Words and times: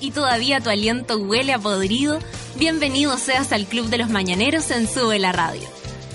y 0.00 0.10
todavía 0.10 0.60
tu 0.60 0.70
aliento 0.70 1.18
huele 1.18 1.52
a 1.52 1.58
podrido, 1.58 2.18
bienvenido 2.56 3.16
seas 3.16 3.52
al 3.52 3.66
Club 3.66 3.86
de 3.86 3.98
los 3.98 4.10
Mañaneros 4.10 4.70
en 4.70 4.88
Sube 4.88 5.18
la 5.18 5.32
Radio. 5.32 5.62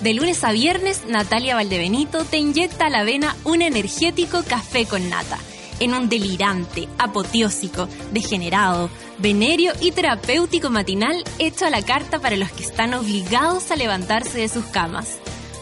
De 0.01 0.13
lunes 0.13 0.43
a 0.43 0.51
viernes, 0.51 1.03
Natalia 1.07 1.55
Valdebenito 1.55 2.25
te 2.25 2.37
inyecta 2.37 2.87
a 2.87 2.89
la 2.89 3.03
vena 3.03 3.35
un 3.43 3.61
energético 3.61 4.43
café 4.43 4.85
con 4.85 5.09
nata, 5.09 5.39
en 5.79 5.93
un 5.93 6.09
delirante, 6.09 6.87
apoteósico, 6.97 7.87
degenerado, 8.11 8.89
venerio 9.17 9.73
y 9.81 9.91
terapéutico 9.91 10.69
matinal 10.69 11.23
hecho 11.39 11.65
a 11.65 11.69
la 11.69 11.81
carta 11.81 12.19
para 12.19 12.35
los 12.35 12.51
que 12.51 12.63
están 12.63 12.93
obligados 12.93 13.71
a 13.71 13.75
levantarse 13.75 14.39
de 14.39 14.49
sus 14.49 14.65
camas. 14.65 15.17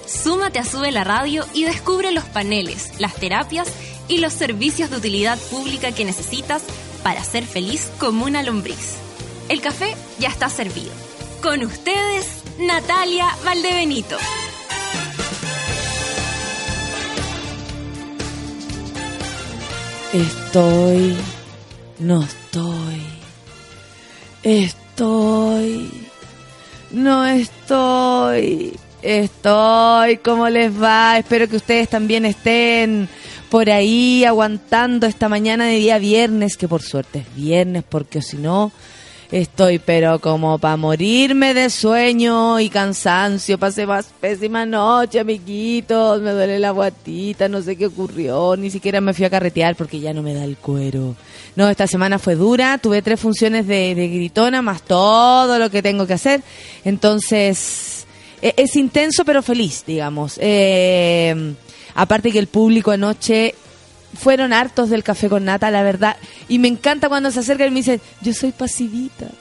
Súmate 0.05 0.59
a 0.59 0.65
Sube 0.65 0.91
la 0.91 1.03
Radio 1.03 1.45
y 1.53 1.63
descubre 1.63 2.11
los 2.11 2.25
paneles, 2.25 2.99
las 2.99 3.15
terapias 3.15 3.69
y 4.07 4.17
los 4.17 4.33
servicios 4.33 4.89
de 4.89 4.97
utilidad 4.97 5.37
pública 5.49 5.93
que 5.93 6.05
necesitas 6.05 6.63
para 7.03 7.23
ser 7.23 7.45
feliz 7.45 7.91
como 7.99 8.25
una 8.25 8.41
lombriz. 8.41 8.95
El 9.49 9.61
café 9.61 9.95
ya 10.19 10.29
está 10.29 10.49
servido. 10.49 10.91
Con 11.41 11.63
ustedes, 11.63 12.43
Natalia 12.57 13.27
Valdebenito. 13.43 14.17
Estoy, 20.13 21.17
no 21.97 22.23
estoy, 22.23 23.01
estoy, 24.43 25.89
no 26.91 27.25
estoy, 27.25 28.79
estoy, 29.01 30.17
¿cómo 30.17 30.49
les 30.49 30.71
va? 30.71 31.17
Espero 31.17 31.49
que 31.49 31.55
ustedes 31.55 31.89
también 31.89 32.25
estén 32.25 33.09
por 33.53 33.69
ahí 33.69 34.25
aguantando 34.25 35.05
esta 35.05 35.29
mañana 35.29 35.67
de 35.67 35.75
día 35.75 35.99
viernes, 35.99 36.57
que 36.57 36.67
por 36.67 36.81
suerte 36.81 37.19
es 37.19 37.35
viernes, 37.35 37.83
porque 37.87 38.23
si 38.23 38.37
no, 38.37 38.71
estoy 39.31 39.77
pero 39.77 40.17
como 40.17 40.57
para 40.57 40.75
morirme 40.75 41.53
de 41.53 41.69
sueño 41.69 42.59
y 42.59 42.69
cansancio. 42.69 43.59
Pasé 43.59 43.85
más 43.85 44.07
pésima 44.19 44.65
noche, 44.65 45.19
amiguitos, 45.19 46.19
me 46.19 46.31
duele 46.31 46.57
la 46.57 46.71
guatita, 46.71 47.47
no 47.47 47.61
sé 47.61 47.75
qué 47.75 47.85
ocurrió, 47.85 48.55
ni 48.57 48.71
siquiera 48.71 49.01
me 49.01 49.13
fui 49.13 49.25
a 49.25 49.29
carretear 49.29 49.75
porque 49.75 49.99
ya 49.99 50.15
no 50.15 50.23
me 50.23 50.33
da 50.33 50.43
el 50.45 50.57
cuero. 50.57 51.15
No, 51.55 51.69
esta 51.69 51.85
semana 51.85 52.17
fue 52.17 52.33
dura, 52.33 52.79
tuve 52.79 53.03
tres 53.03 53.19
funciones 53.19 53.67
de, 53.67 53.93
gritona, 53.93 54.63
más 54.63 54.81
todo 54.81 55.59
lo 55.59 55.69
que 55.69 55.83
tengo 55.83 56.07
que 56.07 56.13
hacer. 56.13 56.41
Entonces, 56.83 58.07
e, 58.41 58.55
es, 58.57 58.75
intenso 58.75 59.23
pero 59.23 59.43
feliz, 59.43 59.83
digamos. 59.85 60.39
Eh, 60.41 61.53
Aparte 61.95 62.31
que 62.31 62.39
el 62.39 62.47
público 62.47 62.91
anoche 62.91 63.55
fueron 64.13 64.53
hartos 64.53 64.89
del 64.89 65.03
café 65.03 65.29
con 65.29 65.45
nata, 65.45 65.71
la 65.71 65.83
verdad. 65.83 66.17
Y 66.47 66.59
me 66.59 66.67
encanta 66.67 67.09
cuando 67.09 67.31
se 67.31 67.39
acercan 67.39 67.67
y 67.67 67.71
me 67.71 67.77
dicen, 67.77 68.01
yo 68.21 68.33
soy 68.33 68.51
pasivita. 68.51 69.27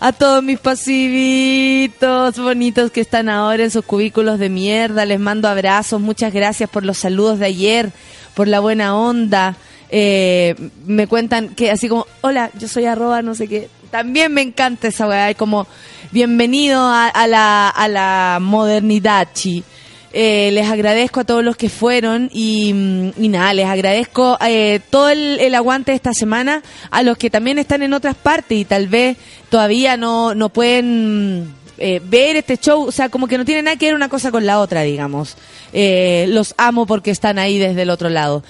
A 0.00 0.12
todos 0.12 0.42
mis 0.42 0.58
pasivitos 0.60 2.38
bonitos 2.38 2.90
que 2.92 3.00
están 3.00 3.28
ahora 3.28 3.64
en 3.64 3.70
sus 3.70 3.84
cubículos 3.84 4.38
de 4.38 4.48
mierda, 4.48 5.04
les 5.04 5.18
mando 5.18 5.48
abrazos, 5.48 6.00
muchas 6.00 6.32
gracias 6.32 6.70
por 6.70 6.84
los 6.84 6.98
saludos 6.98 7.40
de 7.40 7.46
ayer, 7.46 7.90
por 8.34 8.46
la 8.46 8.60
buena 8.60 8.96
onda. 8.96 9.56
Eh, 9.90 10.54
me 10.86 11.08
cuentan 11.08 11.48
que 11.50 11.70
así 11.70 11.88
como, 11.88 12.06
hola, 12.20 12.50
yo 12.58 12.68
soy 12.68 12.86
arroba, 12.86 13.22
no 13.22 13.34
sé 13.34 13.48
qué. 13.48 13.68
También 13.90 14.32
me 14.32 14.40
encanta 14.42 14.86
esa 14.88 15.08
weá, 15.08 15.34
como, 15.34 15.66
bienvenido 16.12 16.80
a, 16.80 17.26
la, 17.26 17.68
a 17.68 17.88
la 17.88 18.38
modernidad, 18.40 19.28
chi. 19.34 19.64
Eh, 20.12 20.50
les 20.52 20.68
agradezco 20.68 21.20
a 21.20 21.24
todos 21.24 21.44
los 21.44 21.56
que 21.56 21.68
fueron 21.68 22.30
y, 22.32 22.72
nada, 23.16 23.54
les 23.54 23.66
agradezco 23.66 24.36
eh, 24.44 24.80
todo 24.90 25.08
el, 25.08 25.54
aguante 25.54 25.92
de 25.92 25.96
esta 25.96 26.12
semana 26.12 26.62
a 26.90 27.04
los 27.04 27.16
que 27.16 27.30
también 27.30 27.60
están 27.60 27.82
en 27.82 27.92
otras 27.92 28.16
partes 28.16 28.58
y 28.58 28.64
tal 28.64 28.88
vez 28.88 29.16
todavía 29.50 29.96
no, 29.96 30.34
no 30.34 30.48
pueden 30.48 31.52
eh, 31.78 32.00
ver 32.04 32.34
este 32.34 32.56
show, 32.56 32.82
o 32.88 32.92
sea, 32.92 33.08
como 33.08 33.28
que 33.28 33.38
no 33.38 33.44
tiene 33.44 33.62
nada 33.62 33.76
que 33.76 33.86
ver 33.86 33.94
una 33.94 34.08
cosa 34.08 34.32
con 34.32 34.46
la 34.46 34.58
otra, 34.58 34.82
digamos. 34.82 35.36
los 35.72 36.54
amo 36.56 36.86
porque 36.86 37.12
están 37.12 37.38
ahí 37.38 37.58
desde 37.58 37.82
el 37.82 37.90
otro 37.90 38.08
lado. 38.08 38.42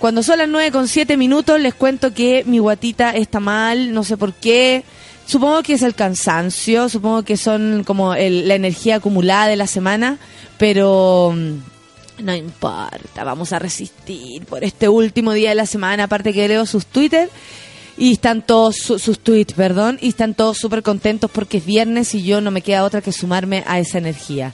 cuando 0.00 0.24
son 0.24 0.38
las 0.38 0.48
nueve 0.48 0.72
con 0.72 0.88
siete 0.88 1.16
minutos 1.16 1.60
les 1.60 1.74
cuento 1.74 2.12
que 2.12 2.42
mi 2.44 2.58
guatita 2.58 3.10
está 3.10 3.38
mal, 3.38 3.92
no 3.94 4.02
sé 4.02 4.16
por 4.16 4.32
qué. 4.32 4.82
Supongo 5.32 5.62
que 5.62 5.72
es 5.72 5.80
el 5.80 5.94
cansancio, 5.94 6.90
supongo 6.90 7.22
que 7.22 7.38
son 7.38 7.84
como 7.86 8.14
la 8.14 8.54
energía 8.54 8.96
acumulada 8.96 9.46
de 9.46 9.56
la 9.56 9.66
semana, 9.66 10.18
pero 10.58 11.32
mm, 11.34 12.22
no 12.22 12.34
importa, 12.34 13.24
vamos 13.24 13.54
a 13.54 13.58
resistir 13.58 14.44
por 14.44 14.62
este 14.62 14.90
último 14.90 15.32
día 15.32 15.48
de 15.48 15.54
la 15.54 15.64
semana, 15.64 16.04
aparte 16.04 16.34
que 16.34 16.46
leo 16.48 16.66
sus 16.66 16.84
Twitter 16.84 17.30
y 17.96 18.12
están 18.12 18.42
todos 18.42 18.76
sus 18.76 19.20
tweets, 19.20 19.54
perdón, 19.54 19.96
y 20.02 20.08
están 20.08 20.34
todos 20.34 20.58
súper 20.58 20.82
contentos 20.82 21.30
porque 21.30 21.56
es 21.56 21.64
viernes 21.64 22.14
y 22.14 22.24
yo 22.24 22.42
no 22.42 22.50
me 22.50 22.60
queda 22.60 22.84
otra 22.84 23.00
que 23.00 23.10
sumarme 23.10 23.64
a 23.66 23.78
esa 23.78 23.96
energía. 23.96 24.52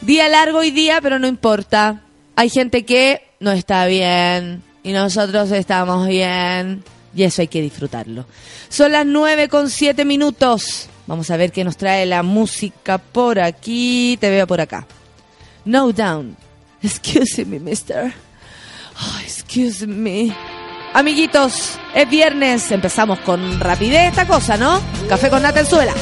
Día 0.00 0.28
largo 0.28 0.58
hoy 0.58 0.72
día, 0.72 1.00
pero 1.00 1.20
no 1.20 1.28
importa. 1.28 2.02
Hay 2.34 2.50
gente 2.50 2.84
que 2.84 3.22
no 3.38 3.52
está 3.52 3.86
bien 3.86 4.64
y 4.82 4.90
nosotros 4.90 5.52
estamos 5.52 6.08
bien 6.08 6.82
y 7.16 7.22
eso 7.22 7.40
hay 7.40 7.48
que 7.48 7.62
disfrutarlo. 7.62 8.26
Son 8.68 8.92
las 8.92 9.06
9 9.06 9.48
con 9.48 9.70
7 9.70 10.04
minutos. 10.04 10.88
Vamos 11.06 11.30
a 11.30 11.36
ver 11.36 11.50
qué 11.50 11.64
nos 11.64 11.76
trae 11.76 12.04
la 12.04 12.22
música 12.22 12.98
por 12.98 13.40
aquí. 13.40 14.18
Te 14.20 14.28
veo 14.28 14.46
por 14.46 14.60
acá. 14.60 14.86
No 15.64 15.92
down. 15.92 16.36
Excuse 16.82 17.44
me, 17.46 17.58
mister. 17.58 18.12
Excuse 19.24 19.86
me. 19.86 20.36
Amiguitos, 20.92 21.78
es 21.94 22.08
viernes. 22.08 22.70
Empezamos 22.70 23.18
con 23.20 23.60
rapidez 23.60 24.10
esta 24.10 24.26
cosa, 24.26 24.56
¿no? 24.56 24.80
Café 25.08 25.30
con 25.30 25.42
nata 25.42 25.60
en 25.60 25.66
suela. 25.66 25.94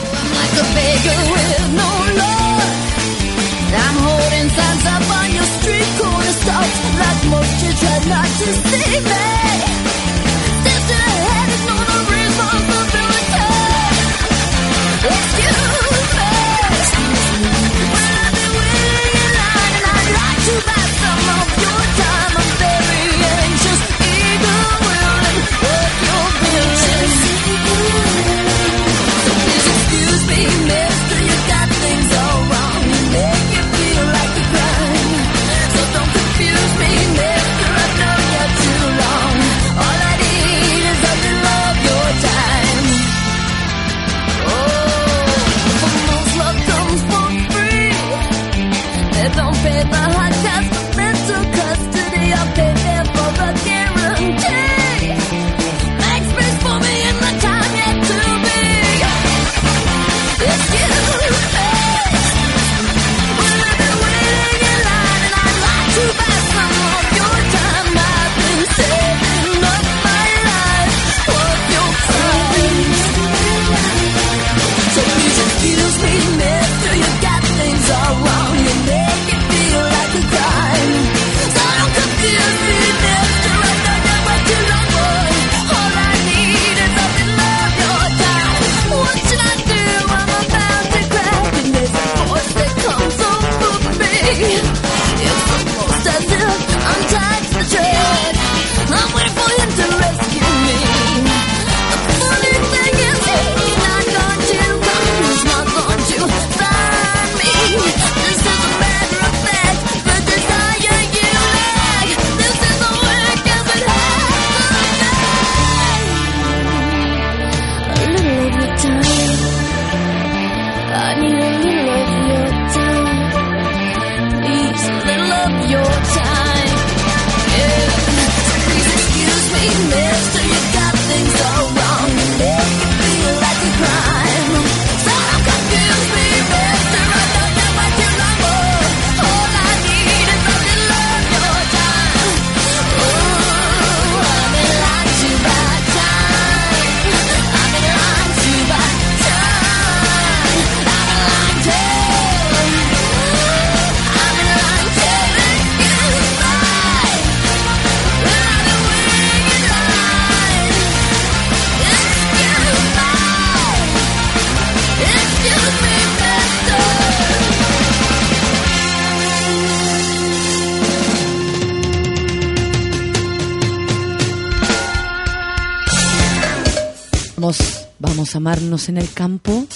Amarnos 178.54 178.88
en 178.88 178.98
el 178.98 179.12
campo. 179.12 179.66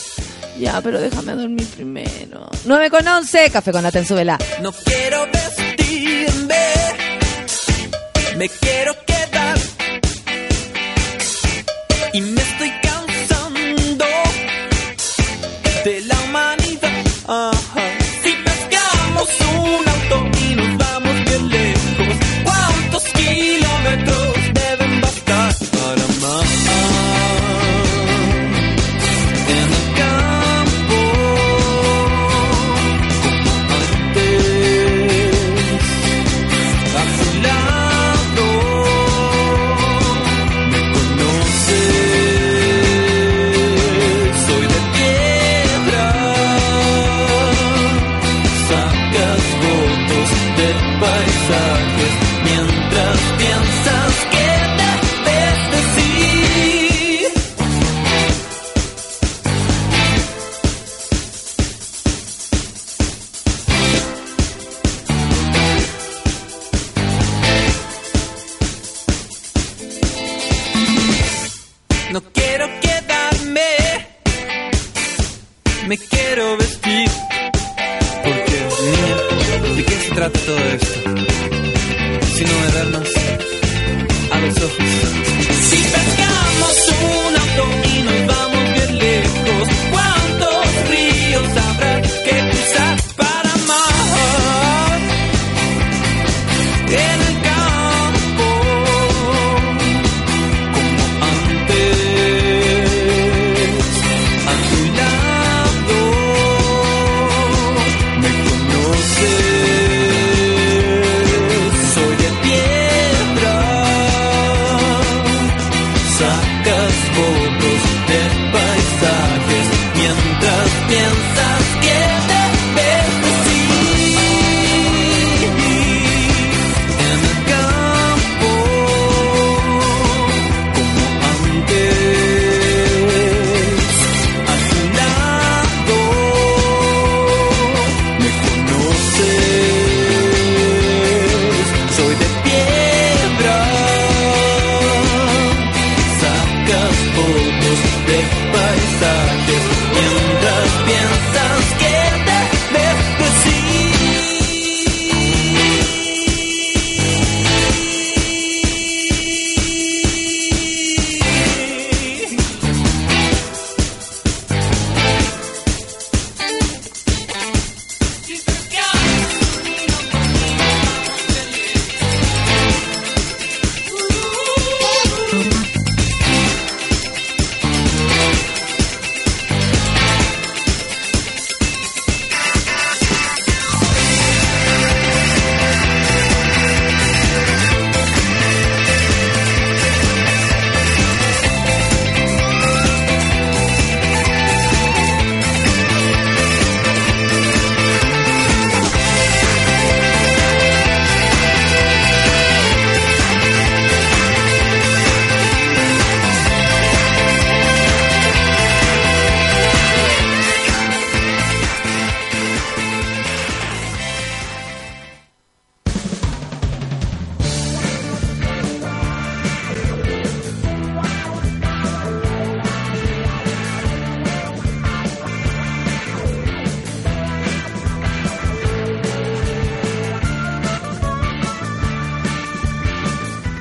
Ya, 0.59 0.81
pero 0.81 1.01
déjame 1.01 1.35
dormir 1.35 1.67
primero. 1.67 2.49
9 2.65 2.91
con 2.91 3.07
11, 3.07 3.51
café 3.51 3.73
con 3.73 3.83
la 3.83 3.91
tensubela. 3.91 4.39
No 4.63 4.73
quiero 4.73 5.08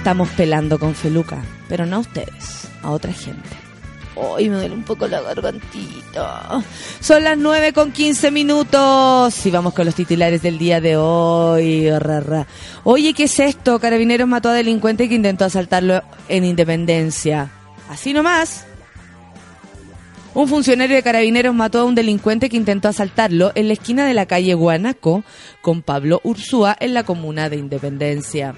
Estamos 0.07 0.29
pelando 0.29 0.79
con 0.79 0.95
Feluca, 0.95 1.43
pero 1.67 1.85
no 1.85 1.97
a 1.97 1.99
ustedes, 1.99 2.69
a 2.81 2.91
otra 2.91 3.11
gente. 3.11 3.49
Hoy 4.15 4.47
me 4.47 4.55
duele 4.55 4.73
un 4.73 4.83
poco 4.83 5.05
la 5.05 5.19
gargantita. 5.19 6.63
Son 7.01 7.25
las 7.25 7.37
9 7.37 7.73
con 7.73 7.91
15 7.91 8.31
minutos 8.31 9.45
y 9.45 9.51
vamos 9.51 9.73
con 9.73 9.85
los 9.85 9.95
titulares 9.95 10.41
del 10.41 10.57
día 10.57 10.79
de 10.79 10.95
hoy. 10.95 11.89
Oye, 12.85 13.13
¿qué 13.13 13.25
es 13.25 13.37
esto? 13.41 13.79
Carabineros 13.79 14.29
mató 14.29 14.47
a 14.47 14.53
delincuente 14.53 15.09
que 15.09 15.15
intentó 15.15 15.43
asaltarlo 15.43 16.01
en 16.29 16.45
Independencia. 16.45 17.51
Así 17.89 18.13
nomás. 18.13 18.65
Un 20.33 20.47
funcionario 20.47 20.95
de 20.95 21.03
carabineros 21.03 21.53
mató 21.53 21.79
a 21.79 21.83
un 21.83 21.95
delincuente 21.95 22.47
que 22.47 22.55
intentó 22.55 22.87
asaltarlo 22.87 23.51
en 23.55 23.67
la 23.67 23.73
esquina 23.73 24.05
de 24.05 24.13
la 24.13 24.25
calle 24.25 24.53
Guanaco 24.53 25.25
con 25.61 25.81
Pablo 25.81 26.21
Ursúa 26.23 26.77
en 26.79 26.93
la 26.93 27.03
comuna 27.03 27.49
de 27.49 27.57
Independencia. 27.57 28.55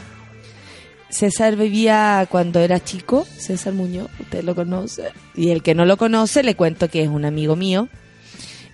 César 1.09 1.55
vivía 1.55 2.27
cuando 2.29 2.59
era 2.59 2.83
chico, 2.83 3.25
César 3.37 3.73
Muñoz, 3.73 4.09
usted 4.19 4.43
lo 4.43 4.53
conoce. 4.53 5.11
Y 5.35 5.49
el 5.49 5.63
que 5.63 5.73
no 5.73 5.85
lo 5.85 5.97
conoce, 5.97 6.43
le 6.43 6.55
cuento 6.55 6.89
que 6.89 7.03
es 7.03 7.09
un 7.09 7.25
amigo 7.25 7.55
mío. 7.55 7.89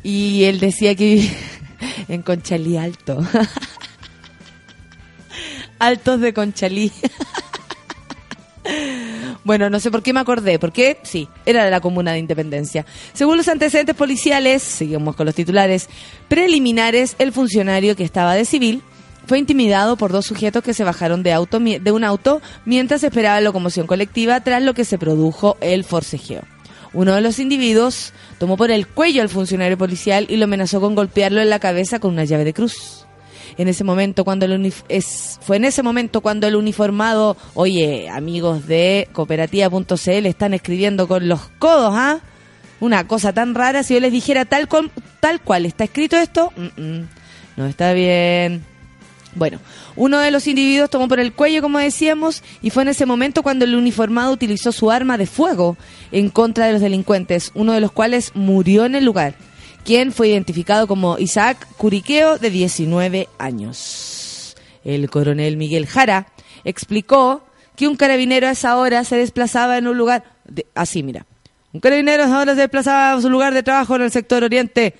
Y 0.03 0.43
él 0.43 0.59
decía 0.59 0.95
que 0.95 1.15
vivía 1.15 1.31
en 2.09 2.21
Conchalí 2.21 2.77
Alto. 2.77 3.19
Altos 5.79 6.21
de 6.21 6.33
Conchalí. 6.33 6.91
Bueno, 9.43 9.69
no 9.69 9.79
sé 9.79 9.91
por 9.91 10.01
qué 10.01 10.11
me 10.11 10.21
acordé, 10.21 10.57
porque 10.57 10.97
sí, 11.03 11.29
era 11.45 11.63
de 11.63 11.69
la 11.69 11.79
comuna 11.79 12.13
de 12.13 12.17
Independencia. 12.17 12.83
Según 13.13 13.37
los 13.37 13.47
antecedentes 13.47 13.95
policiales, 13.95 14.63
seguimos 14.63 15.15
con 15.15 15.27
los 15.27 15.35
titulares 15.35 15.87
preliminares, 16.27 17.15
el 17.19 17.31
funcionario 17.31 17.95
que 17.95 18.03
estaba 18.03 18.33
de 18.33 18.45
civil 18.45 18.81
fue 19.25 19.39
intimidado 19.39 19.97
por 19.97 20.11
dos 20.11 20.25
sujetos 20.25 20.63
que 20.63 20.73
se 20.73 20.83
bajaron 20.83 21.23
de, 21.23 21.33
auto, 21.33 21.59
de 21.59 21.91
un 21.91 22.03
auto 22.03 22.41
mientras 22.65 23.03
esperaba 23.03 23.41
locomoción 23.41 23.87
colectiva, 23.87 24.39
tras 24.41 24.61
lo 24.63 24.73
que 24.73 24.85
se 24.85 24.97
produjo 24.97 25.57
el 25.61 25.83
forcejeo. 25.83 26.43
Uno 26.93 27.13
de 27.13 27.21
los 27.21 27.39
individuos 27.39 28.13
tomó 28.39 28.55
por 28.55 28.71
el 28.71 28.87
cuello 28.87 29.21
al 29.21 29.29
funcionario 29.29 29.77
policial 29.77 30.27
y 30.29 30.37
lo 30.37 30.45
amenazó 30.45 30.79
con 30.79 30.95
golpearlo 30.95 31.41
en 31.41 31.49
la 31.49 31.59
cabeza 31.59 31.99
con 31.99 32.13
una 32.13 32.23
llave 32.23 32.45
de 32.45 32.53
cruz. 32.53 33.05
En 33.57 33.67
ese 33.67 33.83
momento 33.83 34.23
cuando 34.23 34.45
el 34.45 34.73
es, 34.89 35.39
fue 35.41 35.57
en 35.57 35.65
ese 35.65 35.83
momento 35.83 36.21
cuando 36.21 36.47
el 36.47 36.55
uniformado, 36.55 37.37
oye, 37.53 38.09
amigos 38.09 38.67
de 38.67 39.09
cooperativa.cl 39.11 40.25
están 40.25 40.53
escribiendo 40.53 41.07
con 41.07 41.27
los 41.27 41.41
codos, 41.59 41.93
¿ah? 41.95 42.19
Una 42.79 43.07
cosa 43.07 43.33
tan 43.33 43.55
rara, 43.55 43.83
si 43.83 43.93
yo 43.93 43.99
les 43.99 44.11
dijera 44.11 44.45
tal, 44.45 44.67
tal 45.19 45.41
cual 45.41 45.65
está 45.65 45.85
escrito 45.85 46.17
esto, 46.17 46.51
no 47.57 47.65
está 47.65 47.93
bien. 47.93 48.74
Bueno, 49.35 49.59
uno 49.97 50.19
de 50.19 50.31
los 50.31 50.47
individuos 50.47 50.89
tomó 50.89 51.09
por 51.09 51.19
el 51.19 51.33
cuello, 51.33 51.61
como 51.61 51.77
decíamos, 51.77 52.41
y 52.61 52.69
fue 52.69 52.83
en 52.83 52.89
ese 52.89 53.05
momento 53.05 53.43
cuando 53.43 53.65
el 53.65 53.75
uniformado 53.75 54.31
utilizó 54.31 54.71
su 54.71 54.89
arma 54.91 55.17
de 55.17 55.27
fuego 55.27 55.77
en 56.13 56.29
contra 56.29 56.67
de 56.67 56.73
los 56.73 56.81
delincuentes, 56.81 57.51
uno 57.53 57.73
de 57.73 57.81
los 57.81 57.91
cuales 57.91 58.31
murió 58.33 58.85
en 58.85 58.95
el 58.95 59.03
lugar, 59.03 59.35
quien 59.83 60.13
fue 60.13 60.29
identificado 60.29 60.87
como 60.87 61.19
Isaac 61.19 61.67
Curiqueo, 61.75 62.37
de 62.37 62.49
19 62.49 63.27
años. 63.37 64.55
El 64.85 65.09
coronel 65.09 65.57
Miguel 65.57 65.85
Jara 65.85 66.27
explicó 66.63 67.43
que 67.75 67.89
un 67.89 67.97
carabinero 67.97 68.47
a 68.47 68.51
esa 68.51 68.77
hora 68.77 69.03
se 69.03 69.17
desplazaba 69.17 69.77
en 69.77 69.87
un 69.87 69.97
lugar... 69.97 70.23
así, 70.75 71.03
mira. 71.03 71.25
Un 71.73 71.81
carabinero 71.81 72.23
a 72.23 72.27
esa 72.27 72.39
hora 72.39 72.53
se 72.55 72.61
desplazaba 72.61 73.13
a 73.13 73.21
su 73.21 73.29
lugar 73.29 73.53
de 73.53 73.63
trabajo 73.63 73.97
en 73.97 74.03
el 74.03 74.11
sector 74.11 74.45
oriente 74.45 74.95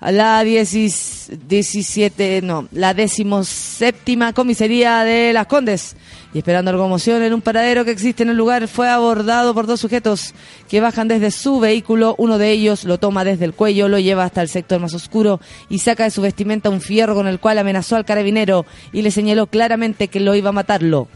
la 0.00 0.44
17, 0.44 2.40
no, 2.42 2.68
la 2.70 2.94
decimoséptima 2.94 4.32
comisaría 4.32 5.02
de 5.02 5.32
Las 5.32 5.48
Condes. 5.48 5.96
Y 6.32 6.38
esperando 6.38 6.70
locomoción 6.70 7.22
en 7.22 7.34
un 7.34 7.40
paradero 7.40 7.84
que 7.84 7.90
existe 7.90 8.22
en 8.22 8.28
el 8.28 8.36
lugar, 8.36 8.68
fue 8.68 8.88
abordado 8.88 9.54
por 9.54 9.66
dos 9.66 9.80
sujetos 9.80 10.34
que 10.68 10.80
bajan 10.80 11.08
desde 11.08 11.32
su 11.32 11.58
vehículo. 11.58 12.14
Uno 12.18 12.38
de 12.38 12.50
ellos 12.50 12.84
lo 12.84 12.98
toma 12.98 13.24
desde 13.24 13.44
el 13.44 13.54
cuello, 13.54 13.88
lo 13.88 13.98
lleva 13.98 14.24
hasta 14.24 14.42
el 14.42 14.48
sector 14.48 14.78
más 14.78 14.94
oscuro 14.94 15.40
y 15.68 15.78
saca 15.78 16.04
de 16.04 16.10
su 16.10 16.22
vestimenta 16.22 16.70
un 16.70 16.80
fierro 16.80 17.14
con 17.14 17.26
el 17.26 17.40
cual 17.40 17.58
amenazó 17.58 17.96
al 17.96 18.04
carabinero 18.04 18.66
y 18.92 19.02
le 19.02 19.10
señaló 19.10 19.46
claramente 19.46 20.08
que 20.08 20.20
lo 20.20 20.34
iba 20.34 20.50
a 20.50 20.52
matarlo. 20.52 21.08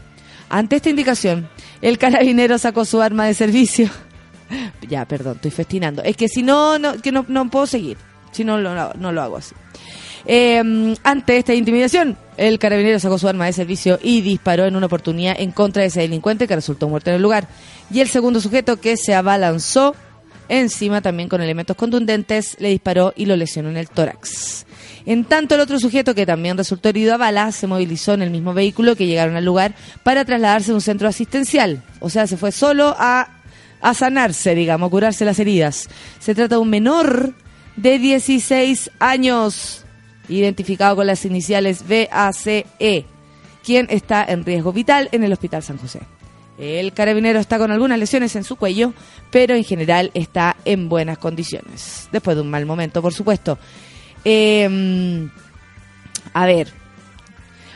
Ante 0.49 0.75
esta 0.75 0.89
indicación, 0.89 1.47
el 1.81 1.97
carabinero 1.97 2.57
sacó 2.57 2.83
su 2.83 3.01
arma 3.01 3.25
de 3.25 3.33
servicio. 3.33 3.89
ya, 4.89 5.05
perdón, 5.05 5.35
estoy 5.35 5.51
festinando. 5.51 6.03
Es 6.03 6.17
que 6.17 6.27
si 6.27 6.43
no, 6.43 6.79
no 6.79 6.97
que 7.01 7.11
no, 7.11 7.23
no 7.29 7.49
puedo 7.49 7.65
seguir. 7.65 7.97
Si 8.33 8.43
no, 8.43 8.57
no, 8.59 9.11
lo 9.11 9.21
hago 9.21 9.37
así. 9.37 9.55
Eh, 10.25 10.95
ante 11.03 11.37
esta 11.37 11.53
intimidación, 11.53 12.17
el 12.35 12.59
carabinero 12.59 12.99
sacó 12.99 13.17
su 13.17 13.27
arma 13.27 13.45
de 13.45 13.53
servicio 13.53 13.99
y 14.01 14.21
disparó 14.21 14.65
en 14.65 14.75
una 14.75 14.87
oportunidad 14.87 15.35
en 15.39 15.51
contra 15.51 15.81
de 15.81 15.87
ese 15.87 16.01
delincuente 16.01 16.47
que 16.47 16.55
resultó 16.55 16.89
muerto 16.89 17.09
en 17.09 17.17
el 17.17 17.21
lugar. 17.21 17.47
Y 17.91 18.01
el 18.01 18.09
segundo 18.09 18.41
sujeto 18.41 18.81
que 18.81 18.97
se 18.97 19.13
abalanzó 19.15 19.95
encima 20.49 21.01
también 21.01 21.29
con 21.29 21.41
elementos 21.41 21.75
contundentes, 21.75 22.57
le 22.59 22.69
disparó 22.69 23.13
y 23.15 23.25
lo 23.25 23.35
lesionó 23.35 23.69
en 23.69 23.77
el 23.77 23.89
tórax. 23.89 24.65
En 25.05 25.25
tanto, 25.25 25.55
el 25.55 25.61
otro 25.61 25.79
sujeto, 25.79 26.15
que 26.15 26.25
también 26.25 26.57
resultó 26.57 26.89
herido 26.89 27.13
a 27.13 27.17
bala, 27.17 27.51
se 27.51 27.67
movilizó 27.67 28.13
en 28.13 28.21
el 28.21 28.29
mismo 28.29 28.53
vehículo 28.53 28.95
que 28.95 29.05
llegaron 29.05 29.35
al 29.35 29.43
lugar 29.43 29.75
para 30.03 30.23
trasladarse 30.23 30.71
a 30.71 30.75
un 30.75 30.81
centro 30.81 31.07
asistencial. 31.07 31.83
O 31.99 32.09
sea, 32.09 32.25
se 32.27 32.37
fue 32.37 32.51
solo 32.51 32.95
a, 32.97 33.27
a 33.81 33.93
sanarse, 33.93 34.55
digamos, 34.55 34.87
a 34.87 34.91
curarse 34.91 35.25
las 35.25 35.39
heridas. 35.39 35.89
Se 36.19 36.33
trata 36.33 36.55
de 36.55 36.61
un 36.61 36.69
menor 36.69 37.33
de 37.75 37.99
16 37.99 38.91
años, 38.99 39.85
identificado 40.29 40.95
con 40.95 41.07
las 41.07 41.25
iniciales 41.25 41.83
BACE, 41.87 42.65
quien 43.63 43.87
está 43.89 44.23
en 44.23 44.45
riesgo 44.45 44.73
vital 44.73 45.09
en 45.11 45.23
el 45.23 45.33
Hospital 45.33 45.63
San 45.63 45.77
José. 45.77 46.01
El 46.57 46.93
carabinero 46.93 47.39
está 47.39 47.57
con 47.57 47.71
algunas 47.71 47.97
lesiones 47.97 48.35
en 48.35 48.43
su 48.43 48.55
cuello, 48.57 48.93
pero 49.31 49.55
en 49.55 49.63
general 49.63 50.11
está 50.13 50.55
en 50.65 50.87
buenas 50.87 51.17
condiciones. 51.17 52.07
Después 52.11 52.35
de 52.37 52.41
un 52.43 52.49
mal 52.49 52.65
momento, 52.65 53.01
por 53.01 53.13
supuesto. 53.13 53.57
Em, 54.23 55.29
a 56.33 56.45
ver, 56.45 56.69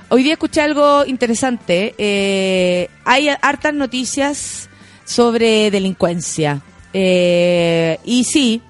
hoy 0.09 0.23
día 0.23 0.33
escuché 0.33 0.61
algo 0.61 1.05
interesante. 1.05 1.95
Eh, 1.97 2.89
hay 3.03 3.29
hartas 3.29 3.73
noticias 3.73 4.69
sobre 5.05 5.71
delincuencia. 5.71 6.61
Eh, 6.93 7.99
y 8.05 8.23
sí, 8.23 8.61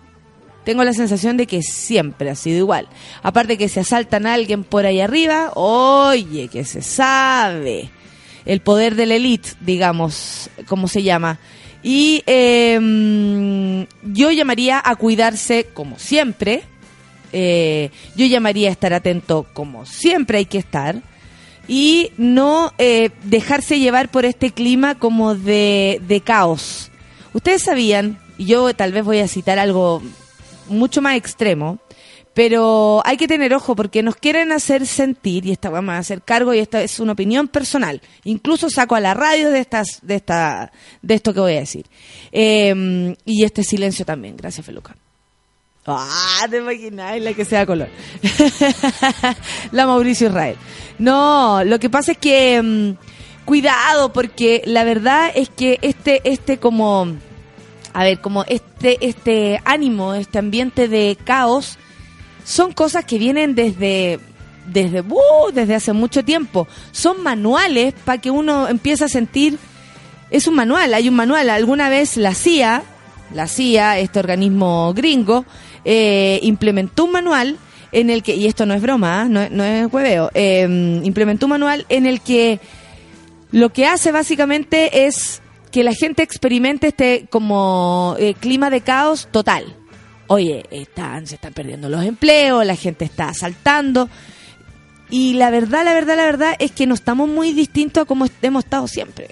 tengo 0.68 0.84
la 0.84 0.92
sensación 0.92 1.38
de 1.38 1.48
que 1.48 1.62
siempre 1.64 2.30
ha 2.30 2.36
sido 2.36 2.58
igual. 2.58 2.90
Aparte 3.24 3.58
que 3.58 3.70
se 3.70 3.80
asaltan 3.80 4.28
a 4.28 4.34
alguien 4.34 4.66
por 4.66 4.86
ahí 4.86 5.00
arriba, 5.00 5.52
oye, 5.54 6.50
que 6.50 6.66
se 6.66 6.82
sabe. 6.82 7.90
El 8.44 8.60
poder 8.60 8.96
de 8.96 9.06
la 9.06 9.16
élite, 9.16 9.52
digamos, 9.62 10.50
como 10.68 10.90
se 10.90 11.04
llama. 11.04 11.40
Y 11.84 12.22
em, 12.26 13.88
yo 14.04 14.30
llamaría 14.32 14.82
a 14.84 14.98
cuidarse 14.98 15.68
como 15.74 15.98
siempre. 16.00 16.64
Eh, 17.32 17.90
yo 18.18 18.26
llamaría 18.26 18.68
a 18.68 18.74
estar 18.74 18.94
atento 18.94 19.46
como 19.54 19.86
siempre 19.86 20.40
hay 20.40 20.48
que 20.48 20.58
estar. 20.58 21.02
Y 21.70 22.12
no 22.18 22.74
eh, 22.78 23.12
dejarse 23.24 23.80
llevar 23.80 24.12
por 24.12 24.26
este 24.26 24.52
clima 24.52 24.96
como 24.96 25.34
de, 25.34 26.02
de 26.06 26.20
caos. 26.20 26.92
Ustedes 27.32 27.64
sabían, 27.64 28.20
y 28.38 28.48
yo 28.48 28.74
tal 28.76 28.92
vez 28.92 29.06
voy 29.06 29.20
a 29.20 29.30
citar 29.30 29.60
algo 29.60 30.04
mucho 30.70 31.02
más 31.02 31.16
extremo, 31.16 31.80
pero 32.34 33.02
hay 33.04 33.18
que 33.18 33.28
tener 33.28 33.52
ojo 33.56 33.76
porque 33.76 34.04
nos 34.04 34.16
quieren 34.16 34.52
hacer 34.52 34.86
sentir, 34.86 35.46
y 35.48 35.52
esta 35.52 35.72
vamos 35.72 35.96
a 35.96 35.98
hacer 35.98 36.22
cargo, 36.22 36.54
y 36.54 36.60
esta 36.60 36.84
es 36.84 37.00
una 37.00 37.14
opinión 37.14 37.48
personal. 37.48 38.00
Incluso 38.26 38.70
saco 38.70 38.94
a 38.94 39.00
la 39.00 39.16
radio 39.16 39.50
de 39.50 39.60
estas, 39.60 40.00
de 40.04 40.16
esta, 40.16 40.72
de 41.02 41.16
esto 41.16 41.34
que 41.34 41.40
voy 41.40 41.56
a 41.56 41.62
decir. 41.62 41.88
Em, 42.32 43.16
y 43.26 43.44
este 43.44 43.64
silencio 43.64 44.06
también. 44.06 44.38
Gracias, 44.38 44.64
Feluca. 44.64 44.96
Ah, 45.88 46.46
te 46.50 46.58
imaginas 46.58 47.20
la 47.22 47.34
que 47.34 47.46
sea 47.46 47.66
color. 47.66 47.90
la 49.72 49.88
Mauricio 49.88 50.28
Israel. 50.28 50.58
No, 51.00 51.64
lo 51.64 51.80
que 51.80 51.90
pasa 51.90 52.12
es 52.12 52.18
que 52.20 52.58
em, 52.58 52.98
cuidado 53.46 54.14
porque 54.14 54.62
la 54.66 54.84
verdad 54.84 55.32
es 55.34 55.50
que 55.50 55.80
este, 55.82 56.22
este 56.24 56.60
como 56.60 57.16
a 57.98 58.04
ver, 58.04 58.22
como 58.22 58.44
este, 58.44 59.04
este 59.08 59.60
ánimo, 59.66 60.14
este 60.14 60.38
ambiente 60.38 60.88
de 60.88 61.18
caos, 61.24 61.80
son 62.46 62.72
cosas 62.72 63.06
que 63.06 63.18
vienen 63.18 63.56
desde, 63.56 64.20
desde, 64.68 65.02
uh, 65.02 65.52
desde 65.52 65.74
hace 65.74 65.94
mucho 65.94 66.24
tiempo. 66.24 66.68
Son 66.92 67.24
manuales 67.24 67.96
para 68.06 68.22
que 68.22 68.30
uno 68.30 68.68
empiece 68.68 69.06
a 69.06 69.08
sentir, 69.08 69.58
es 70.30 70.46
un 70.46 70.54
manual, 70.54 70.94
hay 70.94 71.10
un 71.10 71.16
manual. 71.16 71.50
Alguna 71.50 71.90
vez 71.90 72.18
la 72.18 72.36
CIA, 72.36 72.84
la 73.34 73.48
CIA, 73.48 73.98
este 73.98 74.20
organismo 74.20 74.94
gringo, 74.94 75.44
eh, 75.84 76.40
implementó 76.44 77.06
un 77.06 77.14
manual 77.14 77.58
en 77.92 78.12
el 78.12 78.22
que, 78.22 78.36
y 78.36 78.46
esto 78.46 78.68
no 78.68 78.76
es 78.76 78.82
broma, 78.84 79.22
¿ah? 79.22 79.26
no, 79.26 79.42
es 79.42 79.92
hueveo, 79.92 80.30
eh, 80.36 81.02
implementó 81.04 81.48
un 81.48 81.54
manual 81.54 81.88
en 81.90 82.06
el 82.06 82.22
que 82.22 82.60
lo 83.50 83.74
que 83.74 83.88
hace 83.88 84.12
básicamente 84.12 85.08
es 85.08 85.42
que 85.72 85.84
la 85.84 85.94
gente 85.94 86.24
experimente 86.24 86.88
este 86.88 87.28
como 87.30 88.16
eh, 88.20 88.34
clima 88.34 88.70
de 88.70 88.82
caos 88.82 89.28
total. 89.32 89.76
Oye, 90.28 90.66
están, 90.72 91.26
se 91.28 91.36
están 91.36 91.54
perdiendo 91.54 91.90
los 91.90 92.04
empleos, 92.04 92.66
la 92.66 92.76
gente 92.76 93.06
está 93.06 93.30
asaltando. 93.30 94.10
Y 95.10 95.36
la 95.36 95.50
verdad, 95.50 95.86
la 95.86 95.94
verdad, 95.94 96.18
la 96.18 96.26
verdad 96.26 96.56
es 96.60 96.72
que 96.72 96.86
no 96.86 96.94
estamos 96.94 97.30
muy 97.30 97.54
distintos 97.54 98.04
a 98.04 98.06
como 98.06 98.26
hemos 98.42 98.66
estado 98.66 98.88
siempre. 98.88 99.30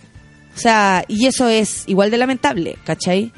O 0.55 0.57
sea, 0.57 1.03
y 1.07 1.25
eso 1.25 1.49
es 1.49 1.83
igual 1.87 2.11
de 2.11 2.17
lamentable, 2.17 2.77
¿cachai? 2.85 3.33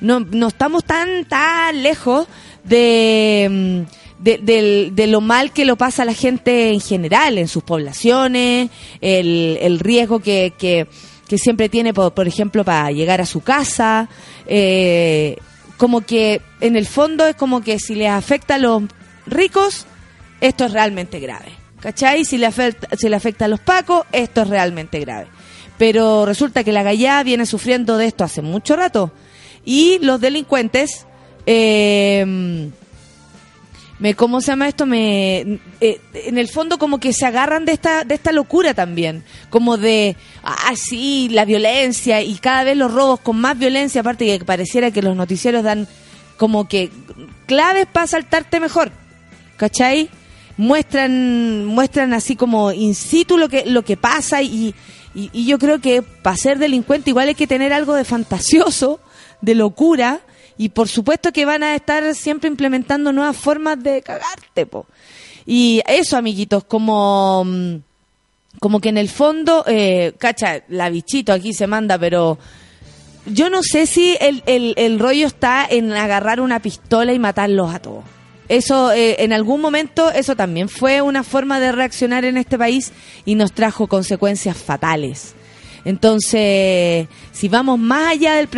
No, 0.00 0.20
no 0.20 0.48
estamos 0.48 0.84
tan, 0.84 1.24
tan 1.24 1.82
lejos 1.82 2.28
de, 2.64 3.48
mm, 3.50 4.22
de, 4.22 4.90
de, 4.92 5.06
lo 5.06 5.22
mal 5.22 5.50
que 5.52 5.64
lo 5.64 5.76
pasa 5.76 6.02
a 6.02 6.06
la 6.06 6.12
gente 6.12 6.70
en 6.72 6.80
general, 6.80 7.38
en 7.38 7.48
sus 7.48 7.62
poblaciones, 7.62 8.70
el, 9.00 9.58
el 9.60 9.80
riesgo 9.80 10.20
que, 10.20 10.52
que 10.58 10.86
que 11.28 11.38
siempre 11.38 11.68
tiene, 11.68 11.92
por, 11.94 12.26
ejemplo, 12.26 12.64
para 12.64 12.90
llegar 12.90 13.20
a 13.20 13.26
su 13.26 13.40
casa. 13.40 14.08
Eh, 14.46 15.36
como 15.76 16.00
que 16.00 16.40
en 16.60 16.76
el 16.76 16.86
fondo 16.86 17.26
es 17.26 17.36
como 17.36 17.60
que 17.62 17.78
si 17.78 17.94
les 17.94 18.10
afecta 18.10 18.56
a 18.56 18.58
los 18.58 18.82
ricos, 19.26 19.86
esto 20.40 20.64
es 20.64 20.72
realmente 20.72 21.20
grave. 21.20 21.52
¿Cachai? 21.80 22.24
Si 22.24 22.38
le 22.38 22.46
afecta, 22.46 22.88
si 22.96 23.08
le 23.08 23.14
afecta 23.14 23.44
a 23.44 23.48
los 23.48 23.60
pacos, 23.60 24.04
esto 24.10 24.42
es 24.42 24.48
realmente 24.48 24.98
grave. 24.98 25.28
Pero 25.76 26.26
resulta 26.26 26.64
que 26.64 26.72
la 26.72 26.82
gallá 26.82 27.22
viene 27.22 27.46
sufriendo 27.46 27.96
de 27.96 28.06
esto 28.06 28.24
hace 28.24 28.42
mucho 28.42 28.74
rato. 28.74 29.12
Y 29.64 29.98
los 30.00 30.20
delincuentes 30.20 31.06
eh, 31.46 32.70
me 33.98 34.14
cómo 34.14 34.40
se 34.40 34.52
llama 34.52 34.68
esto 34.68 34.86
me 34.86 35.58
eh, 35.80 36.00
en 36.14 36.38
el 36.38 36.48
fondo 36.48 36.78
como 36.78 37.00
que 37.00 37.12
se 37.12 37.26
agarran 37.26 37.64
de 37.64 37.72
esta 37.72 38.04
de 38.04 38.14
esta 38.14 38.32
locura 38.32 38.74
también 38.74 39.24
como 39.50 39.76
de 39.76 40.16
ah 40.42 40.74
sí 40.76 41.28
la 41.30 41.44
violencia 41.44 42.22
y 42.22 42.36
cada 42.36 42.64
vez 42.64 42.76
los 42.76 42.92
robos 42.92 43.20
con 43.20 43.40
más 43.40 43.58
violencia 43.58 44.00
aparte 44.00 44.38
que 44.38 44.44
pareciera 44.44 44.90
que 44.90 45.02
los 45.02 45.16
noticieros 45.16 45.64
dan 45.64 45.88
como 46.36 46.68
que 46.68 46.90
claves 47.46 47.86
para 47.86 48.06
saltarte 48.06 48.60
mejor 48.60 48.92
¿cachai? 49.56 50.08
muestran 50.56 51.64
muestran 51.64 52.12
así 52.14 52.36
como 52.36 52.72
in 52.72 52.94
situ 52.94 53.36
lo 53.36 53.48
que 53.48 53.66
lo 53.66 53.82
que 53.82 53.96
pasa 53.96 54.42
y, 54.42 54.74
y, 55.14 55.30
y 55.32 55.46
yo 55.46 55.58
creo 55.58 55.80
que 55.80 56.02
para 56.02 56.36
ser 56.36 56.58
delincuente 56.58 57.10
igual 57.10 57.28
hay 57.28 57.34
que 57.34 57.46
tener 57.46 57.72
algo 57.72 57.94
de 57.94 58.04
fantasioso 58.04 59.00
de 59.40 59.54
locura 59.54 60.20
Y 60.58 60.70
por 60.70 60.88
supuesto 60.88 61.32
que 61.32 61.44
van 61.44 61.62
a 61.62 61.74
estar 61.74 62.14
siempre 62.14 62.48
implementando 62.48 63.12
nuevas 63.12 63.36
formas 63.36 63.82
de 63.82 64.02
cagarte, 64.02 64.66
po. 64.66 64.86
Y 65.46 65.80
eso, 65.86 66.16
amiguitos, 66.16 66.64
como, 66.64 67.44
mm, 67.46 67.76
como 68.58 68.80
que 68.80 68.90
en 68.90 68.98
el 68.98 69.08
fondo, 69.08 69.64
eh, 69.66 70.12
cacha, 70.18 70.62
la 70.68 70.90
bichito 70.90 71.32
aquí 71.32 71.54
se 71.54 71.66
manda, 71.66 71.96
pero 71.98 72.38
yo 73.24 73.48
no 73.48 73.62
sé 73.62 73.86
si 73.86 74.16
el, 74.20 74.42
el, 74.46 74.74
el 74.76 74.98
rollo 74.98 75.26
está 75.26 75.66
en 75.70 75.92
agarrar 75.92 76.40
una 76.40 76.60
pistola 76.60 77.12
y 77.12 77.18
matarlos 77.18 77.74
a 77.74 77.78
todos. 77.78 78.04
Eso, 78.48 78.92
eh, 78.92 79.16
en 79.22 79.32
algún 79.32 79.60
momento, 79.60 80.10
eso 80.10 80.34
también 80.34 80.68
fue 80.68 81.02
una 81.02 81.22
forma 81.22 81.60
de 81.60 81.70
reaccionar 81.70 82.24
en 82.24 82.38
este 82.38 82.56
país 82.56 82.92
y 83.26 83.34
nos 83.34 83.52
trajo 83.52 83.86
consecuencias 83.86 84.56
fatales. 84.56 85.34
Entonces, 85.88 87.08
si 87.32 87.48
vamos 87.48 87.78
más 87.78 88.08
allá 88.08 88.34
del, 88.34 88.50